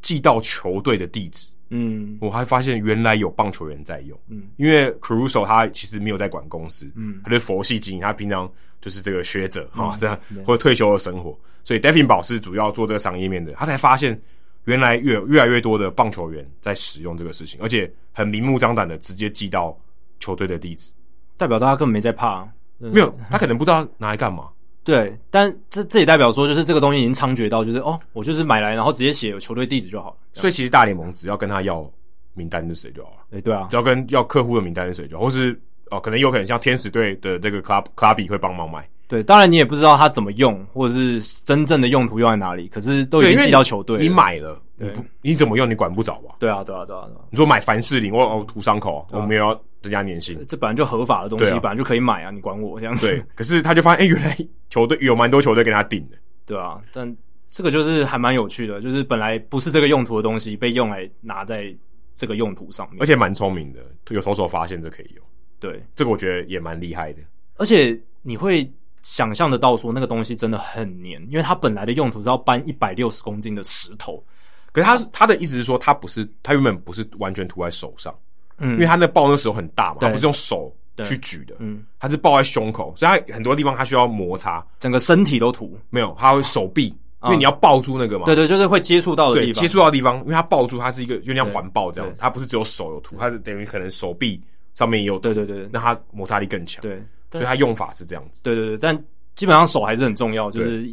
[0.04, 8.48] 寄到球队的地址，嗯，我还发现原来有棒球员在用，嗯，因为 Caruso 他其实没有在管公司，嗯，他是佛系经营，他平常
[8.80, 14.22] 就是这个学者哈，这样、嗯、或者退休的生活，所以 Dolphin Ball 是主要做这个商业面的，他才发现。
[14.66, 19.76] 原来越越来越多的棒球员在使用这个事情，而且很明目张胆的直接寄到
[20.20, 20.92] 球队的地址，
[21.36, 22.48] 代表大家根本没在怕。
[22.78, 24.48] 没有，他可能不知道拿来干嘛。
[24.84, 30.16] 对，但这这也代表说，就是这个东西已经猖獗到，就是哦，我就是买来，然后直接写球队地址就好了。
[30.34, 31.88] 所以其实大联盟只要跟他要
[32.34, 33.18] 名单是谁就好了。
[33.32, 35.60] 哎，对啊，只要跟要客户的名单是谁就好，或是
[35.92, 38.88] 哦，可能有可能像天使队的这个 club clubby 会帮忙买。
[39.08, 42.68] 对，当然你也不知道他怎么用，或者是真正的用途用在哪里。
[42.70, 46.36] 可是都已经寄到球队，你买了，你不你怎么用，你管不着吧？
[46.40, 47.08] 对啊，对啊，对啊。
[47.30, 53.10] 你说买凡士林，我哦涂伤口，我没有要增加粘性，这本来就合法的东西，本来就可以买啊，你管我这样子？
[53.10, 53.24] 对。
[53.36, 54.38] 可是他就发现，哎，原来
[54.70, 56.18] 球队有蛮多球队跟他订的。
[56.46, 57.16] 对啊，但
[57.48, 61.74] 这个就是还蛮有趣的，就是本来不是这个用途的东西，被用来拿在
[62.16, 63.80] 这个用途上面，而且蛮聪明的，
[64.10, 65.26] 有投手发现这可以用。
[65.60, 67.20] 对，这个我觉得也蛮厉害的。
[67.58, 68.70] 而且你会。
[69.04, 74.24] 想象得到说那个东西真的很黏，因为它本来的用途是要搬一百六十公斤的石头。
[74.72, 78.14] 可是他他的意思是说，他不是他原本不是完全涂在手上，
[78.58, 85.78] 嗯，因为他那抱那时候很大嘛，他不是用手去举的，嗯，他是抱在胸口，所以他很多地方他需要摩擦，整个身体都涂。
[85.90, 86.88] 没有，他会手臂，
[87.24, 94.42] 因为你要抱住那个嘛，对对，就是会接触到的地方，接触到的地方，因为他抱住，它是一个有点像环抱这样子，他不是只有手有涂，他是等于可能手臂
[94.74, 99.04] 上面也有，对对对，那他摩擦力更强，对，所以他用法是这样子，对对对，但。
[99.34, 100.86] 基本上手还是很重要，就是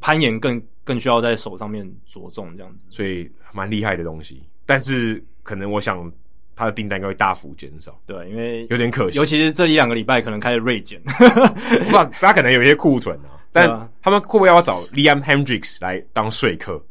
[0.00, 4.42] 攀岩更更需要在手上面着重这样子，所以蛮厉害的东西。
[4.64, 6.10] 但是可能我想
[6.54, 13.36] 他的订单应该会大幅减少，对，因为有点可惜，尤其是这一两个礼拜可能开始锐减， 不知道大家可能有一些库存啊。
[13.52, 13.68] 但
[14.00, 16.82] 他们会不会要找 Liam Hendricks 来当说客？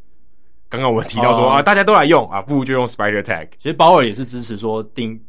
[0.67, 3.47] 刚刚我们提到说、哦、啊，大家都来用啊，不如就用 Spider Tag。
[3.57, 5.19] 其实鲍尔也是支持说定。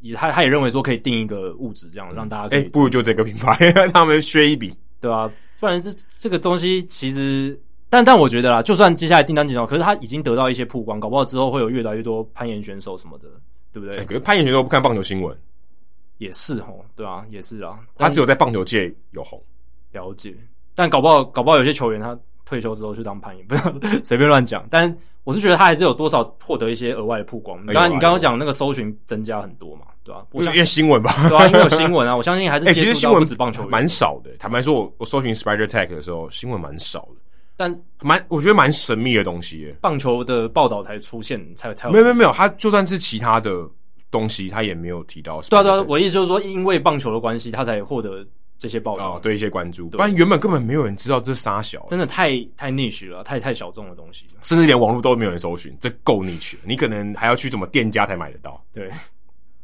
[0.00, 2.58] 也他他也认为说可以定一个物质，这样让大家可以。
[2.58, 3.56] 哎、欸，不如就这个品牌，
[3.94, 5.30] 他们削一笔，对啊，
[5.60, 7.56] 不然这这个东西其实，
[7.88, 13.24] 但但我觉得啦，就算接下来订单减少，可是他已经得到一些曝光，搞不好之后会有越来越多攀岩选手什么的，
[13.72, 13.98] 对不对？
[13.98, 15.36] 欸、可是攀岩选手不看棒球新闻，
[16.18, 19.40] 也是哦，对啊，也是啊，他只有在棒球界有红，
[19.92, 20.34] 了解。
[20.74, 23.62] 但搞不好搞不好有些球员他退休之后去当攀岩，不要
[24.04, 24.96] 随便乱讲，但。
[25.26, 27.58] 我是觉得他还是有多少获得一些额外的曝光。
[27.66, 30.24] 刚才你刚刚讲那个搜寻增加很多嘛，对吧？
[30.30, 32.16] 我想因为新闻吧，对啊，因为有新闻啊。
[32.16, 34.30] 我相信还是 其实新闻不止棒球蛮少的。
[34.38, 37.16] 坦白说，我我搜寻 Spider Tech 的时候，新闻蛮少的，
[37.56, 39.76] 但蛮我觉得蛮神秘的东西耶。
[39.80, 43.68] 棒球的报道才出现，才才有没有没有没有，他就算是其他的
[44.10, 45.40] 东西，他也没有提到。
[45.42, 48.26] 对啊对啊，我意思就是说，因为棒球的关系，他才获得。
[48.58, 56.60] 这些报道、哦、对一些关注，不然原本根本没有人知道这是啥小，真的太太 niche 了，太太小众的东西，甚至连网络都没有人搜寻，这够 niche 了。
[56.64, 58.58] 你可能还要去什么店家才买得到。
[58.72, 58.90] 对，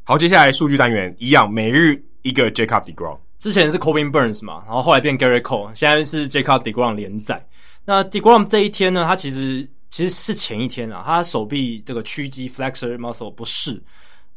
[0.04, 7.42] 好，接下来数据单元一样，每日一个 Jacob Degrom，之前是 Corbin Burnes 嘛，然后后来变 Gerrit Cole，现在是 Jacob Degrom 连载。
[7.84, 13.82] 那 Degrom 这一天呢，他其实其实是前一天啊，他手臂这个屈肌 flexor muscle 不适。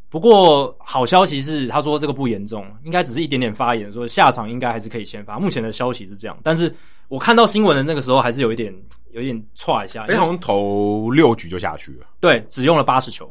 [0.09, 5.37] 不过好消息是，他说这个不严重，应该只是一点点发炎，说下场应该还是可以先发。
[5.39, 6.73] 目前的消息是这样，但是
[7.09, 8.73] 我看到新闻的那个时候，还是有一点
[9.11, 13.29] 有一点剉一下，哎，好像投六局就下去了，对，只用了八十球，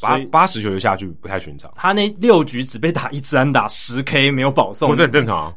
[0.00, 1.72] 八八十球就下去不太寻常。
[1.74, 5.56] 他那六局只被打一支安打，十 K 没有保送，不是很正常啊。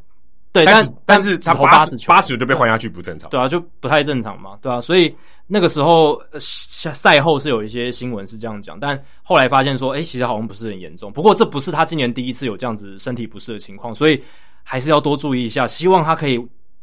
[0.54, 3.28] 对，但但但是他八十八十就被换下去不正常。
[3.28, 5.12] 对啊，就不太正常嘛，对啊，所以
[5.48, 11.12] 那个时候赛后是有一些新闻是这样讲，但后来发现说，哎，其实好像不是很严重。
[11.12, 14.22] 不过这不是他今年第一次有这样子身体不适的情况，所以
[14.62, 15.66] 还是要多注意一下。
[15.66, 16.40] 希望他可以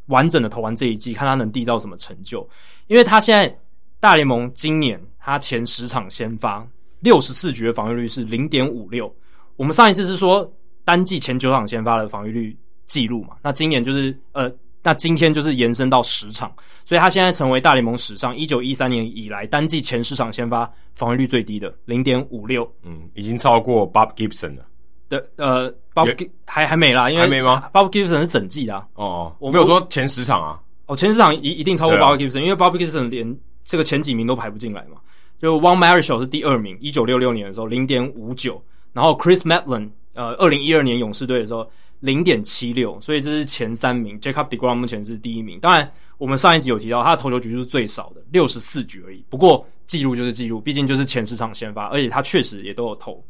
[0.07, 2.45] 完整的投完这一季，看他能缔造什么成就。
[2.87, 3.57] 因为他现在
[4.01, 6.67] 大联盟今年他前十场先发
[6.99, 9.09] 六十四局的防御率是零点五六。
[9.55, 10.51] 我们上一次是说
[10.83, 12.57] 单季前九场先发的防御率
[12.91, 13.35] 记录嘛？
[13.41, 14.51] 那今年就是呃。
[14.83, 16.51] 那今天就是延伸到十场，
[16.85, 24.65] 所以他现在成为大联盟史上一九一三年以来单季前十场先发防御率最低的零点五六，嗯，已经超过 Bob Gibson 了。
[25.07, 28.87] 对，呃，Bob 还还没啦，因为还没吗？Bob Gibson 是整季的啊。
[28.95, 30.59] 哦哦，我没有说前十场啊。
[30.87, 34.97] 哦，前十场一一定超过 Bob Gibson，因为 Bob Gibson 连这个前几名都排不进来嘛。
[35.39, 38.59] 就 Juan Marichal 是第二名，一九六六年的时候零点五九，
[38.93, 41.69] 然后 Chris Matlin 呃，二零一二年勇士队的时候。
[42.01, 44.19] 零点七六，所以这是前三名。
[44.19, 45.59] Jacob deGrom 目前是第一名。
[45.59, 49.23] 当然，我们上一集有提到他的投球局数是最少的，六十四局而已。
[49.29, 53.23] 不过记录就是记录，毕竟就是前十场先发，而且他确实也都有投。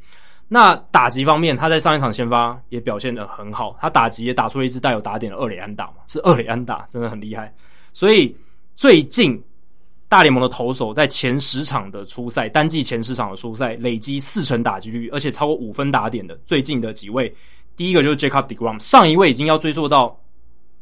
[0.47, 7.53] 那打击方面，他在上一场先发也表现得很好，他打击也打出了一支带有打点的二垒安打嘛，是二垒安打，真的很厉害。
[7.93, 8.35] 所以
[8.75, 9.41] 最近
[10.07, 17.33] 大联盟的投手在前十场的初赛，单季前十场的初赛累积四成打击率，而且超过五分打点的最近的几位。
[17.75, 20.19] 第一个就是 Jacob deGrom，上一位已经要追溯到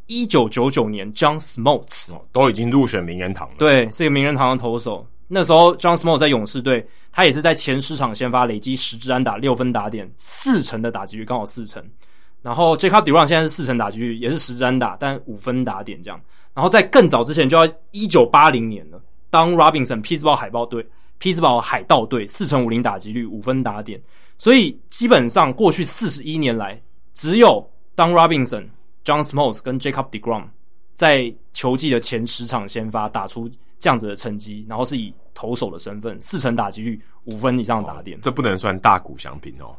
[0.08, 3.56] 一九九九年 John Smoltz，都已经入选名人堂了。
[3.58, 5.06] 对，是一个名人堂的投手。
[5.28, 11.84] 那时候 John Smoltz 在勇士队，他也是在前十场先发，累积十支安打，六分打点，四成的打击率，刚好四成。
[12.42, 16.20] 然后 Jacob deGrom 现在是四成打击率，也是十支安打，但五分打点这样。
[16.56, 20.84] 然后在更早之前就要一九八零年了，当 Robinson 匹兹堡海豹队，
[21.20, 24.02] 匹兹堡海盗队四成五零打击率，五分打点。
[24.40, 26.82] 所以基本上过去四十一年来，
[27.14, 28.66] 只有当 Robinson、
[29.04, 30.46] John Smoltz 跟 Jacob deGrom
[30.96, 38.18] 在球季的前十场先发打出这样子的成绩，然后是以投手的身份，四成打击率，五分以上打点。
[38.18, 39.76] 哦，这不能算大谷翔平哦。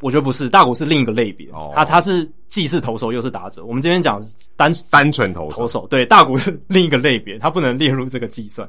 [0.00, 1.48] 我觉得不是，大谷是另一个类别。
[1.50, 3.64] 哦，他他是既是投手又是打者。
[3.64, 4.20] 我们今天讲
[4.54, 8.68] 单单纯投手，投手对，大谷是另一个类别，他不能列入这个计算。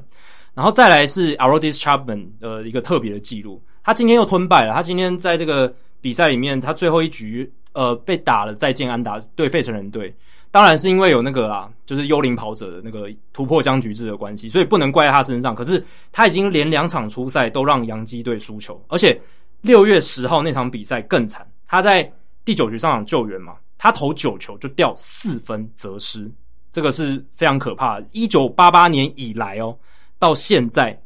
[0.54, 4.72] 然后再来是 Arodis Chapman 的一个特别的记录，他今天又吞败了。
[4.72, 7.52] 他今天在这个比赛里面，他最后一局。
[7.74, 10.14] 呃，被打了再见安打对费城人队，
[10.52, 15.56] 当然是因为有那个啊，就是幽灵跑者的那个突破僵局制的关系，所以不能怪在他身上。
[15.56, 19.20] 可是他已经连两场初赛都让洋基队输球，而且
[19.62, 22.08] 六月十号那场比赛更惨，他在
[22.44, 26.30] 第九局上场救援嘛，他投九球就掉四分责失，
[26.70, 28.06] 这个是非常可怕的。
[28.12, 29.76] 一九八八年以来哦，
[30.24, 30.98] 到现在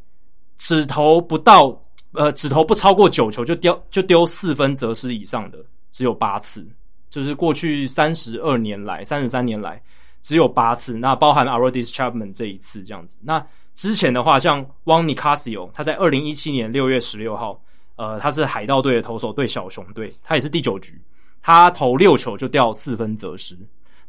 [0.59, 1.77] 只投不到
[2.13, 5.59] 呃，只投不超过九球就丢就丢四分责失以上的。
[5.91, 6.65] 只有八次，
[7.11, 9.83] 就是过去三十二年来、三十三年来
[10.23, 10.97] 只有八次。
[10.97, 13.19] 那包含 Arodis Chapman 这一次这样子。
[13.21, 17.61] 那之前的话，像 Juan Nicasio，他在二零一七年六月十六号，
[17.97, 21.01] 呃，他是海盗队的投手对小熊队，他也是第九局，
[21.43, 23.59] 他投六球就掉四分责失。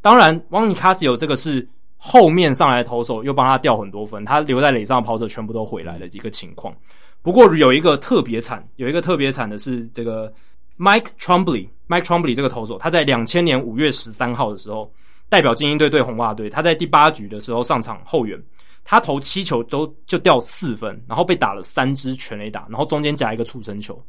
[0.01, 1.67] 当然，Juan Nicasio 这个是
[1.99, 6.73] 后面上来投手又帮他掉很多分，他留在垒上的跑者全部都回来的一个情况。
[7.21, 10.33] 不过有一个特别惨，有一个特别惨的是这个。
[10.81, 14.89] Mike Trombley，Mike Trombley 这个投手，他在两千年五月十三号的时候
[15.27, 18.41] 代表精英队对红袜队，他在第八局的时候上场后援，
[18.85, 24.01] 他投七球都就掉四分，然后被打了三支全垒打，然后中间夹一个触身球。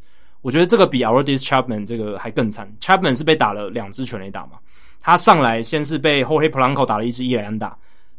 [0.43, 2.73] 我觉得这个比 Aroldis Chapman 这个还更惨。
[2.81, 4.53] Chapman 是被打了两支全垒打嘛，
[5.01, 7.77] 他上来先是被 Jorge Polanco 打了一支一垒安打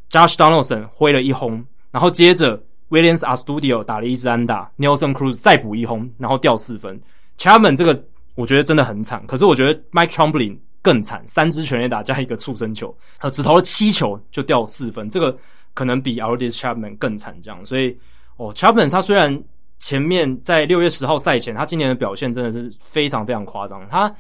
[0.09, 6.99] ，Josh Donaldson 挥了一轰，然后接着 Williams a s t u d i o 打了一支安打，Nelson Cruz 再补一轰，然后掉四分。
[7.37, 8.03] Chapman 这个。
[8.35, 15.37] 我觉得真的很惨，可是我觉得 Mike Trombley 更惨，三支全垒打加一个触身球，呃，只投了七球就掉四分，这个
[15.73, 17.63] 可能比 Aroldis Chapman 更惨，这样。
[17.65, 17.95] 所以，
[18.37, 19.37] 哦，Chapman 他虽然
[19.79, 23.85] 前面在六月十号赛前，他今年的表现真的是非常非常夸张。
[23.89, 24.11] 他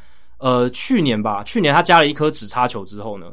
[0.41, 3.27] 呃，去年吧，去年他加了一颗指叉球之后呢，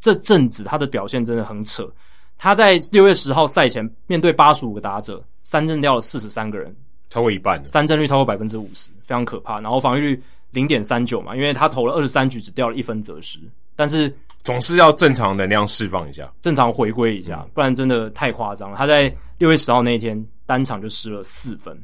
[0.00, 1.92] 这阵子他的表现真的很扯。
[2.38, 6.74] 他在六月十号赛前面对八十五个打者，三振掉了四十三个人。
[7.10, 9.58] 超过一半，三振率超过百分之五十，非常可怕。
[9.60, 13.40] 然后防御率零点三九嘛，因为他投了二十三局，只掉了一分责失。
[13.74, 18.76] 但是总是要正常能量释放一下，正常回归一下，不然真的太夸张了。
[18.76, 21.76] 他在六月十号那一天单场就失了四分。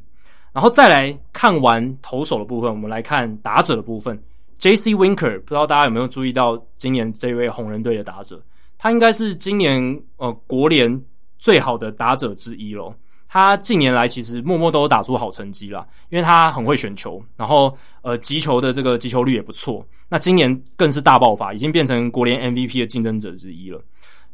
[0.52, 4.22] 然后再来看完投手的部分，我们来看打者的部分。
[4.62, 4.94] J.C.
[4.94, 8.40] Winker，不知道大家有没有注意到今年这位红人队的打者，
[8.78, 11.02] 他应该是今年呃国联
[11.36, 12.94] 最好的打者之一喽。
[13.26, 19.84] 他近年来其实默默都有打出好成绩啦，因为他很会选球，然后呃击球的这个击球率也不错。
[20.08, 23.82] 那今年更是大爆发，已经变成国联 MVP 的竞争者之一了。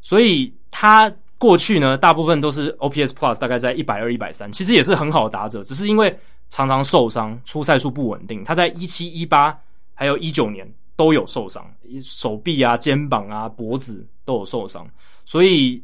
[0.02, 6.14] 所以他过去呢，大部分都是 OPS Plus 大概在一百二、一百三，其实也是很好的打者，只是因为
[6.50, 8.44] 常常受伤，出赛数不稳定。
[8.44, 9.58] 他在一七、一八
[9.98, 11.68] 还有一九年都有受伤，
[12.02, 14.88] 手臂啊、肩膀啊、脖子都有受伤，
[15.24, 15.82] 所以。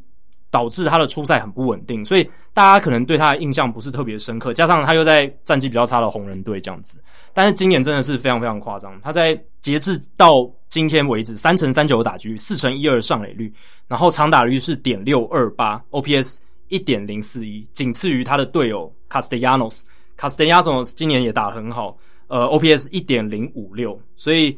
[0.51, 4.53] 导致他的出赛很不稳定，所以大家可能对他的印象不是特别深刻。
[4.53, 6.97] 加上他又在战绩比较差的红人队这样子，
[7.33, 8.97] 但是今年真的是非常非常夸张。
[9.01, 13.53] 他在截至到今天为止，三成三九打击率，四成一二上垒率，
[13.85, 16.37] 然后长打率是点六二八，OPS
[16.69, 19.81] 一点零四一，仅次于他的队友 Castellanos。
[20.17, 24.57] Castellanos 今年也打得很好，呃，OPS 一点零五六，所以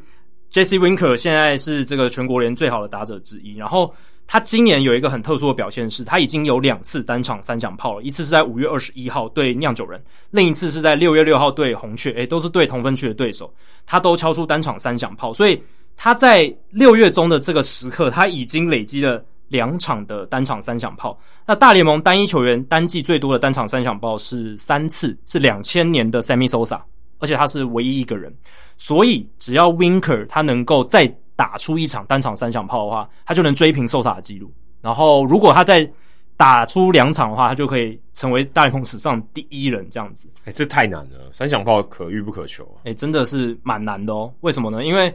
[0.52, 3.94] Jesse Winker 现在是这个全国联最好的打者之一，然后。
[4.30, 13.50] 他今年有一个很特殊的表现是，他已经有两次单场三响炮了，一次是在五月二十一号对酿酒人，另一次是在六月六号对红雀，诶，都是对同分区的对手，
[13.86, 15.64] 他都敲出单场三响炮，所以
[15.96, 21.18] 他在六月中的这个时刻，他已经累积了两场的单场三响炮。
[21.46, 26.82] 那大联盟单一球员单季最多的单场三响炮是三次，是两千年的 Sammy Sosa，
[27.20, 28.34] 而且他是唯一一个人，
[28.78, 34.52] 所以只要 Winker 他能够再打出一场单场三响炮的话，他就能追平 Sosa 的记录。
[34.82, 35.90] 然后，如果他再
[36.38, 39.88] 打出两场的话，他就可以成为大联盟史上第一人。
[39.90, 42.64] 这样子，哎、欸，这太难了，三响炮可遇不可求。
[42.80, 44.32] 哎、欸，真的是蛮难的哦。
[44.42, 44.86] 为什么呢？
[44.86, 45.14] 因为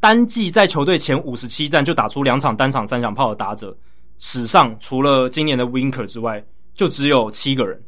[0.00, 3.76] 单季在球队前五十七战就打出两场单场三响炮的打者，
[4.18, 6.42] 史上除了今年的 Winker 之外，
[6.74, 7.80] 就只有七个人。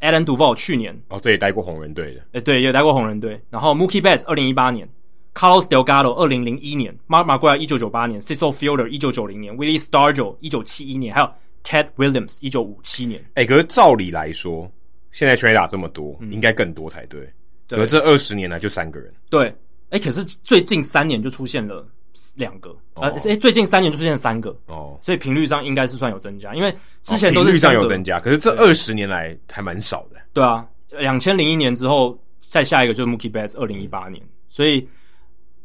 [0.00, 2.20] Adam Duvall 去年哦，这也待过红人队的。
[2.20, 3.40] 哎、欸，对，也待过红人队。
[3.50, 4.88] 然后 Mookie Betts 二零一八年。
[5.34, 11.30] Carlos Delgado 二零零一年，Mark McGwire 一九九八年，Cecil Fielder 一九九零年，Willie Stargell 一九七一年，还有
[11.62, 13.20] Ted Williams 一九五七年。
[13.34, 14.66] 哎、欸，可是照理来说，
[15.12, 17.20] 现在全垒打这么多，嗯、应该更多才对。
[17.66, 19.12] 对，可是这二十年来就三个人。
[19.28, 19.48] 对，
[19.90, 21.86] 哎、欸，可是最近三年就出现了
[22.34, 30.16] 两个，哦、呃，哎、欸，最近三年就出现了三个，哦，所以频率上应该是算有增加，因为之前都是频率上有增加，可是这二十年来还蛮少的。
[30.32, 34.88] 对啊，两千零一年之后，再下一个就是 Mookie Betts 二零一八年，所以。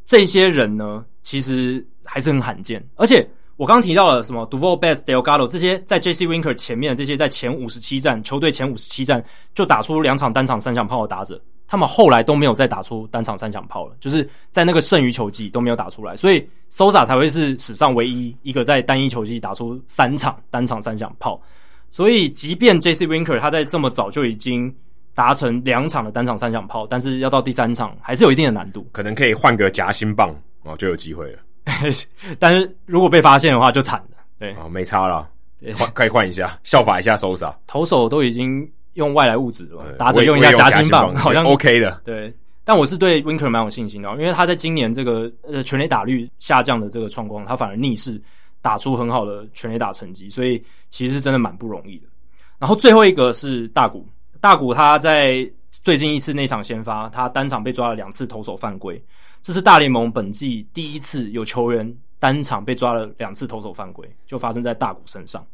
[0.04, 2.86] 这些人呢，其实还是很罕见。
[2.96, 9.24] 而且我刚刚提到了什么 Duvall Betts Delgado 这些在 Jesse Winker 前面的这些，在前五十七战球队前五十七战
[9.56, 16.18] 就打出两场单场三响炮的打者，他们后来都没有再打出单场三响炮了，就是在那个剩余球季都没有打出来。
[16.18, 21.42] 所以 Sosa 才会是史上唯一一个在单一球季打出三场单场三响炮。
[21.90, 24.76] 所以，即便 Jesse Winker 他在这么早就已经。
[25.14, 28.88] 达成两场的单场三响炮，但是要到第三场还是有一定的难度。
[28.94, 30.34] 可能可以换个夹心棒
[30.64, 31.40] 哦，就有机会了。
[32.40, 34.24] 但是如果被发现的话，就惨了。
[34.40, 35.30] 对，哦，没差了，
[35.78, 37.54] 换可以换一下，效法一下 Sosa。
[37.68, 42.02] 投手都已经用外来物质吧，打者用一下夹心棒，好像 OK 的。
[42.04, 48.22] 对，但我是对 Winker 蛮有信心的，因为他在今年这个呃全垒打率下降的这个状况，他反而逆势
[48.62, 52.08] 打出很好的全垒打成绩，所以其实是真的蛮不容易的。
[52.60, 54.06] 然后最后一个是大谷。
[54.40, 59.00] 大谷他在最近一次那场先发，他单场被抓了两次投手犯规，
[59.42, 65.46] 这是大联盟本季第一次有球员单场被抓了两次投手犯规，就发生在大谷身上。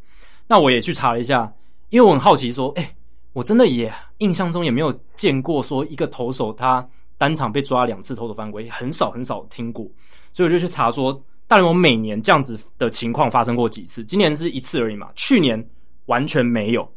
[0.47, 1.51] 那我也去查了一下，
[1.89, 2.89] 因为我很好奇说，诶，
[3.37, 6.83] 我真的也印象中也没有见过说一个投手他
[7.19, 9.87] 单场被抓两次投手犯规，很少很少听过，
[10.33, 14.03] 所以我就去查说，大联盟每年这样子的情况发生过几次？
[14.05, 15.63] 今年是一次而已嘛，去年
[16.07, 16.91] 完全没有。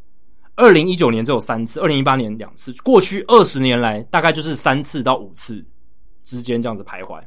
[0.57, 5.63] 二零一九年只有三次，二零一八年两次，过去二十年来大概就是三次到五次
[6.25, 7.21] 之间这样子徘徊。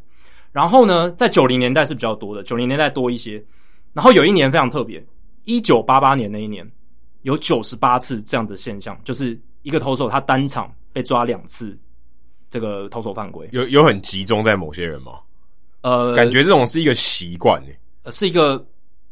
[0.52, 3.44] 然后呢，在九零年代是比较多的，九零年代多一些。
[3.94, 5.06] 然后有一年非常特别，
[5.44, 6.68] 一九八八年那一年
[7.24, 11.78] 有九十八次这样的现象，就是一个投手他单场被抓两次，
[12.50, 13.50] 这个投手犯规。
[13.52, 15.20] 有有很集中在某些人吗？
[15.82, 18.66] 呃，感觉这种是一个习惯诶，呃，是一个。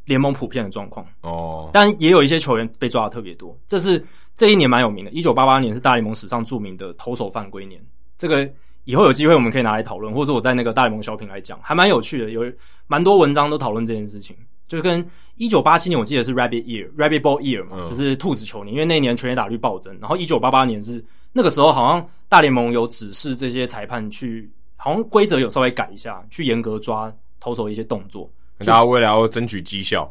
[0.05, 3.57] 联盟普遍的状况哦，但也有一些球员被抓的特别多。
[3.67, 4.03] 这是
[4.35, 7.79] 这一年蛮有名的，一九八八年是大联盟史上著名的投手犯规年。
[8.17, 8.51] 这个
[8.85, 12.31] 以后有机会我们可以拿来讨论，或者我在那个大联盟小品来讲，还蛮有趣的。
[12.31, 12.43] 有
[12.87, 14.35] 蛮多文章都讨论这件事情，
[14.71, 19.93] 就是跟一九八七年我记得是 Rabbit Year，Rabbit Ball Year 嘛，嗯、就是兔子球年，因为那一年全垒打率暴增。
[19.99, 28.31] 然后一九八八年是那个时候，好像大联盟有指示这些裁判去，好像规则有稍微改一下，去严格抓投手一些动作。
[28.59, 30.09] 大家为了要争取绩效，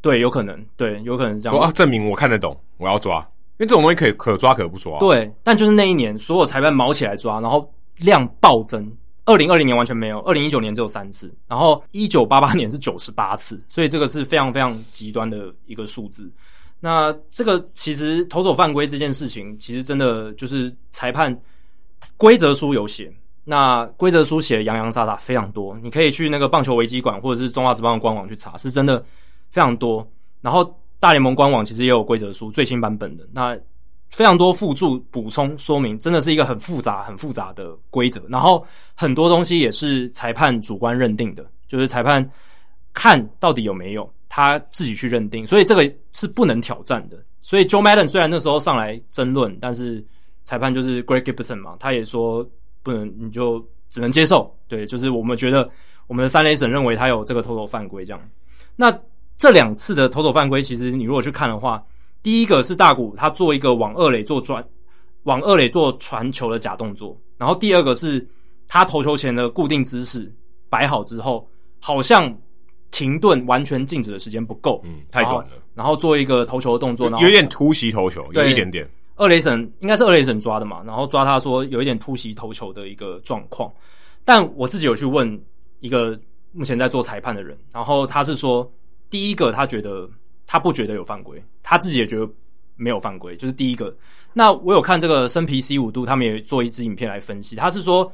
[0.00, 1.58] 对，有可能，对，有可能是这样。
[1.58, 3.18] 啊，证明我看得懂，我要抓，
[3.58, 5.00] 因为这种东西可以可抓可不抓。
[5.00, 8.88] 对，但就是那一年，所有裁判毛起来抓，然后量暴增。
[9.24, 16.30] 二零二零年完全没有，二零一九年只有三次，然后一九八八 年是九十八次，所以这个是非常非常极端的一个数字。
[16.80, 21.38] 那这个其实投手犯规这件事情，其实真的就是裁判
[22.16, 23.12] 规则书有写，
[23.44, 29.04] 那规则书写洋洋洒洒非常多，你可以去那个棒球维基馆或者是中华职棒的官网去查，是真的
[29.50, 30.06] 非常多。
[30.40, 33.54] 然后大联盟官网其实也有规则书最新版本的，那
[34.10, 38.22] 非常多附注补充说明，真的是一个很复杂、很复杂的规则。
[38.28, 38.64] 然后
[38.94, 42.28] 很多东西也是裁判主观认定的，就是裁判
[42.92, 44.12] 看到底有没有。
[44.32, 47.16] 他自己去认定，所以这个是不能挑战的。
[47.42, 50.04] 所以 Joe Madden 虽然那时候上来争论，但是
[50.44, 52.48] 裁判就是 Greg Gibson 嘛，他也说
[52.84, 53.58] 不能，你就
[53.90, 54.56] 只能接受。
[54.68, 55.68] 对，就是我们觉得
[56.06, 58.30] 我们的三垒审认为他有这个投手犯规这样。
[58.76, 58.96] 那
[59.36, 61.82] 这两次的投手犯规，其实你如果去看的话，
[62.22, 64.64] 第一个是大谷他做一个往二垒做转，
[65.22, 68.26] 往二垒做传球的假动作，然后第二个是
[68.68, 70.32] 他投球前的固定姿势
[70.68, 72.36] 摆好之后，好像。
[72.92, 75.52] 停顿完全静止的时间不够，嗯，太短了。
[75.74, 78.84] 然后做一个投球的动作，然后有点突袭投球，有一点点。
[79.14, 83.72] 二雷神应该是二雷神抓的嘛，然后抓他说有一点突袭投球的一个状况。
[84.24, 85.40] 但我自己有去问
[85.78, 86.18] 一个
[86.50, 88.68] 目前在做裁判的人，然后他是说，
[89.08, 90.10] 第一个他觉得
[90.50, 92.28] 他不觉得有犯规，他自己也觉得
[92.74, 93.94] 没有犯规，就是第一个。
[94.32, 98.10] 那我有看这个生皮 C 五度，他们也做一支影片来分析，他是说。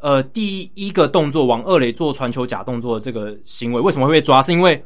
[0.00, 4.42] 呃，第一个动作往二垒做传球假动作的这个行为为什么会被抓？
[4.42, 4.84] 是因为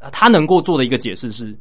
[0.00, 1.58] 呃，他能够做的一个解释是，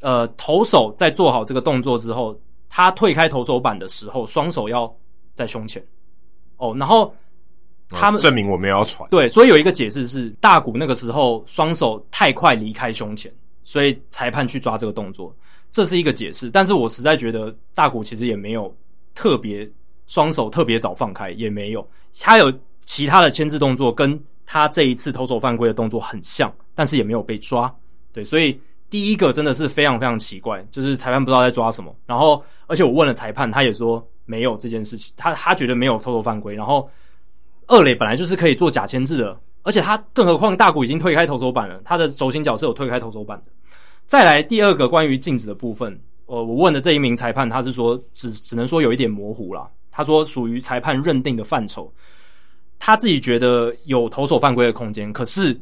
[0.00, 4.94] 呃，投手在做好这个动作之后，他退开投手板的时候，双手要
[5.34, 5.84] 在胸前。
[6.58, 7.12] 哦，然后
[7.88, 9.10] 他们、哦、证明我们要传。
[9.10, 13.32] 对，所以有一个解释是，大谷那个时候双手太快离开胸前，
[13.70, 15.32] 所以裁判去抓这个动作，
[15.70, 16.50] 这是一个解释。
[16.50, 18.74] 但是我实在觉得大谷其实也没有
[19.14, 19.70] 特别。
[20.06, 27.72] 双手特别早放开也没有，他有其他的牵制动作，跟他这一次投手犯规的动作很像，但是也没有被抓。
[28.12, 31.94] 对，所以第一个真的是非常非常奇怪，就是裁判不知道在抓什么。
[32.06, 36.56] 然后，而且我问了裁判，他也说没有这件事情，他他觉得没有投手犯规。
[36.56, 36.90] 然后
[37.68, 43.52] 二垒本来就是可以做假牵制的，而且他更何况大谷已经推开投手板了，他的轴心角是有推开投手板的。
[44.06, 49.68] 再来第二个关于静止的部分，呃，我问的这一名裁判，他是说只只能说有一点模糊啦。
[49.90, 51.92] 他说属于裁判认定的范畴，
[52.78, 55.60] 他自己觉得有投手犯规的空间，可是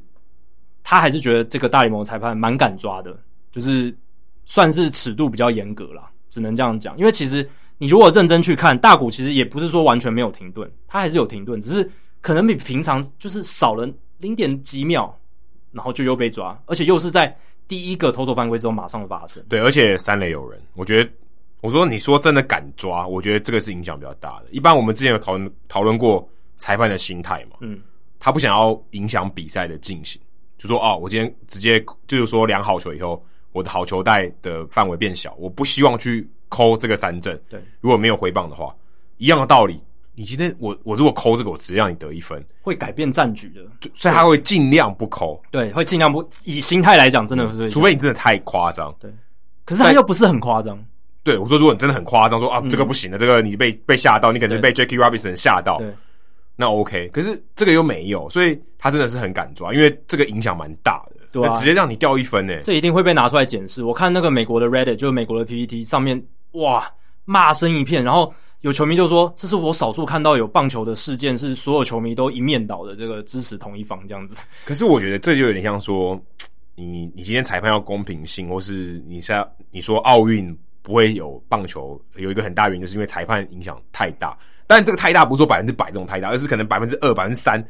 [0.83, 3.19] 他还是觉得这个大联盟裁判蛮敢抓的，
[3.51, 3.97] 就是
[4.45, 6.97] 算是尺度比较严格啦，只能这样讲。
[6.99, 11.91] 因为其实你如果认真去看，大谷其实也不是说完全没有停顿，他还是有停顿，只是
[12.21, 13.89] 可能比平常就是少了
[14.19, 15.15] 零点几秒，
[15.73, 19.45] 然后就又被抓，而且又是在第一个投手犯规之后马上发生。
[19.49, 21.11] 对，而且三垒有人，我觉得。
[21.61, 23.05] 我说：“你说真的敢抓？
[23.05, 24.47] 我觉得这个是影响比较大的。
[24.53, 26.25] 一般我们之前有讨论讨论过
[26.57, 27.81] 裁判的心态嘛，嗯，
[28.21, 30.23] 他不想要影响比赛的进行，
[30.57, 37.37] 就说哦，我今天直接就是说量好球以后，我的好球带的范围变小，我不希望去抠这个三振。
[37.49, 38.73] 对，如果没有回棒的话，
[39.17, 39.83] 一样的道理。
[40.19, 43.61] 你今天我我如果抠这个，我直接让你得一分，会改变战局的，
[43.95, 45.41] 所以他会尽量不抠。
[45.49, 48.93] 对，会尽量不以心态来讲，真的是，除非你真的太夸张。
[48.99, 49.09] 对，
[49.65, 50.77] 可是他又不是很夸张。”
[51.23, 55.81] 对，我说如果你真的很夸张，说啊、嗯、这个不行的，这个你被被吓到，你可能被 Jackie Robinson 吓到，
[56.57, 57.09] 那 OK。
[57.13, 62.59] 可是这个又没有，所以他真的是很敢抓，因为这个影响蛮大的，对、啊，直接让你掉一分呢。
[62.65, 63.85] 这一定会被拿出来检视。
[63.85, 66.21] 我看那个美国的 Reddit，就是美国的 PPT 上面，
[66.55, 66.91] 哇，
[67.25, 68.03] 骂声一片。
[68.03, 74.43] 然后有球迷就说：“这是我少数看到有棒球的事件是所有球迷都一面倒的，这个支持同一方这样子。
[74.65, 76.21] ”可是我觉得这就有点像说，
[76.75, 80.57] 你你今天裁判要公平性，或是你像你说奥运。
[80.81, 84.35] 不会有棒球有一个很大原因，就是因为裁判影响太大。
[84.67, 87.63] 但这个太大不是说百分之百这种太大，而是可能百分之二、百分之三，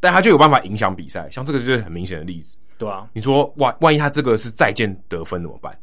[0.00, 1.26] 但他就有办法影响比赛。
[1.30, 2.58] 像这个就是很明显的例子。
[2.76, 5.74] 对啊，你说万万一他这个是再见得分怎么办？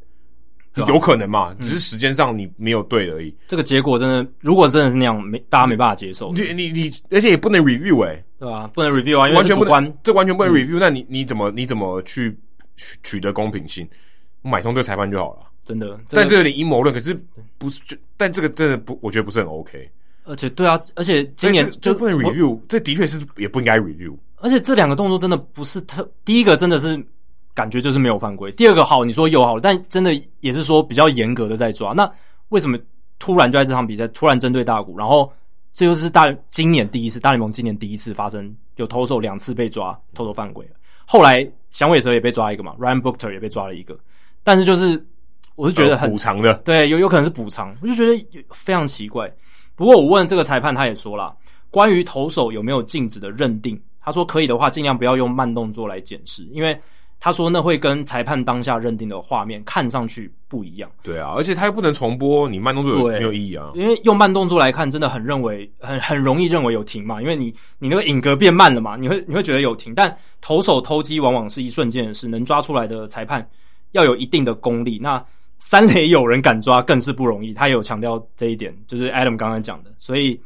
[0.84, 1.56] 啊、有可能嘛？
[1.62, 3.36] 只是时间上你没有对而已、嗯。
[3.48, 6.34] 这个结果真的，如果真的是那样，没大家没办法接受。
[6.34, 10.80] 你你你，而且也不能 review 哎、欸，对啊，不能 review 啊，因为完全不能，这完全不能 review、嗯。
[10.80, 12.38] 那你你怎么你怎么去
[12.76, 13.88] 取取得公平性？
[14.42, 15.40] 买通这个裁判就好了。
[15.64, 16.94] 真的，这个、但这有点阴谋论。
[16.94, 17.18] 可是
[17.58, 19.90] 不是就，但这个真的不，我觉得不是很 OK。
[20.26, 24.16] 而且，对啊，而且今年就不能 review，这的确是也不应该 review。
[24.38, 27.04] 而且这两个动作真的不是特，第一个真的是
[27.56, 31.94] 感觉就是没有犯规，第二个好，你说有好，但真的也是说比较严格的在抓。
[31.94, 32.08] 那
[32.50, 32.78] 为什么
[33.18, 34.96] 突然就在这场比赛突然针对大谷？
[34.96, 35.32] 然后
[35.74, 40.64] 这就是大今年第一次大联盟今年第一次发生有投手两次被抓偷偷犯规。
[41.06, 43.98] 后来响尾蛇也被抓一个嘛，Ryan Buchter 也被抓了一个，
[44.44, 45.04] 但是就是。
[45.58, 49.34] 我是觉得很补偿的，对，有有可能是补偿，我就觉得非常奇怪。
[49.74, 51.34] 不过我问这个裁判，他也说了，
[51.72, 56.78] 关于投手有没有禁止的认定，他说可以的话，尽量不要用慢动作来检视，因为
[57.20, 60.90] 他说那会跟裁判当下认定的画面看上去不一样。
[61.02, 63.72] 对啊，而且他又不能重播，你慢动作有没有意义啊？
[63.74, 69.96] 因为用慢动作来看，真的很认为很很容易认为有停嘛，因为你你那个影格变慢了嘛，你会你会觉得有停。
[69.96, 73.48] 但投手偷击往往是一瞬间的事，能抓出来的裁判
[73.94, 75.00] 要有一定的功力。
[75.02, 75.24] 那
[75.58, 79.92] 三垒有人敢抓更是不容易，他也有强调这一点，就是 Adam 刚才讲的。
[79.98, 80.40] 所以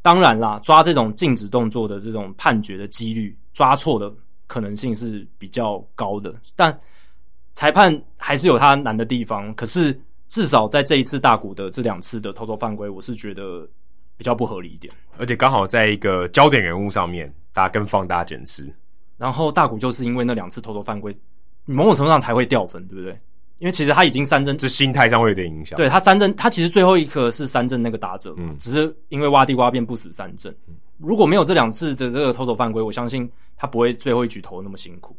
[0.00, 4.10] 当然啦，抓这种静止动作的这种判决的几率，抓错的
[4.52, 6.34] 可能性是比较高的。
[6.54, 6.76] 但
[7.54, 9.54] 裁判还是有他难的地方。
[9.54, 9.98] 可是
[10.28, 13.66] 至少在这一次大谷的这两次的投手犯规，我是觉得
[14.18, 14.92] 比较不合理一点。
[15.16, 18.70] 而且刚好在一个焦点人物上面，大家更放大检视。
[19.16, 21.10] 然后大谷就是因为那两次投手犯规，
[21.64, 23.18] 某种程度上才会掉分，对不对？
[23.58, 25.76] 因为其实他已经三振，这心态上会有点影响。
[25.76, 30.52] 对他三振，他其实最后一个是三振那个打者，嗯，只是因为挖地瓜变不死三振。
[30.98, 33.30] 如果没有这两次的这个投手犯规，我相信
[33.62, 35.16] 他不会最后一局投那么辛苦。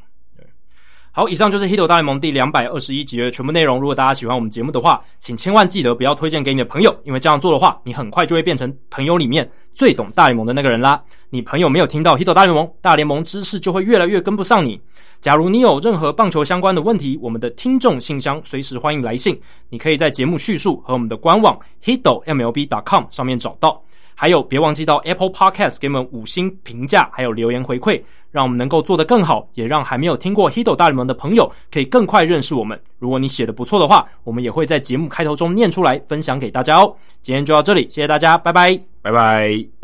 [1.14, 3.80] 好，以上就是《Hito 大联盟》第两百二十一集的全部内容。
[3.80, 11.02] 如果大家喜欢我们节目的话，请千万记得不要推荐给你的朋友，因为这样做的话，你很快就会变成朋友里面最懂大联盟的那个人啦。
[11.30, 14.78] 你朋友没有听到《Hito 大联盟》，大联盟知识就会越来越跟不上你。
[15.22, 19.40] 假如你有任何棒球相关的问题，我们的听众信箱随时欢迎来信。
[19.70, 23.82] 你可以在节目叙述和我们的官网 hitomlb.com 上面找到。
[24.16, 28.02] 还有，别忘记到 Apple Podcast 给我们五星评价，还有留言回馈，
[28.32, 32.80] 让我们能够做得更好，也让还没有听过 Hito 大联盟的朋友可以更快认识我们。
[33.00, 36.96] 如果你写的不错的话，我们也会在节目开头中念出来，分享给大家哦。
[37.22, 39.83] 今天就到这里，谢谢大家，拜拜，拜拜。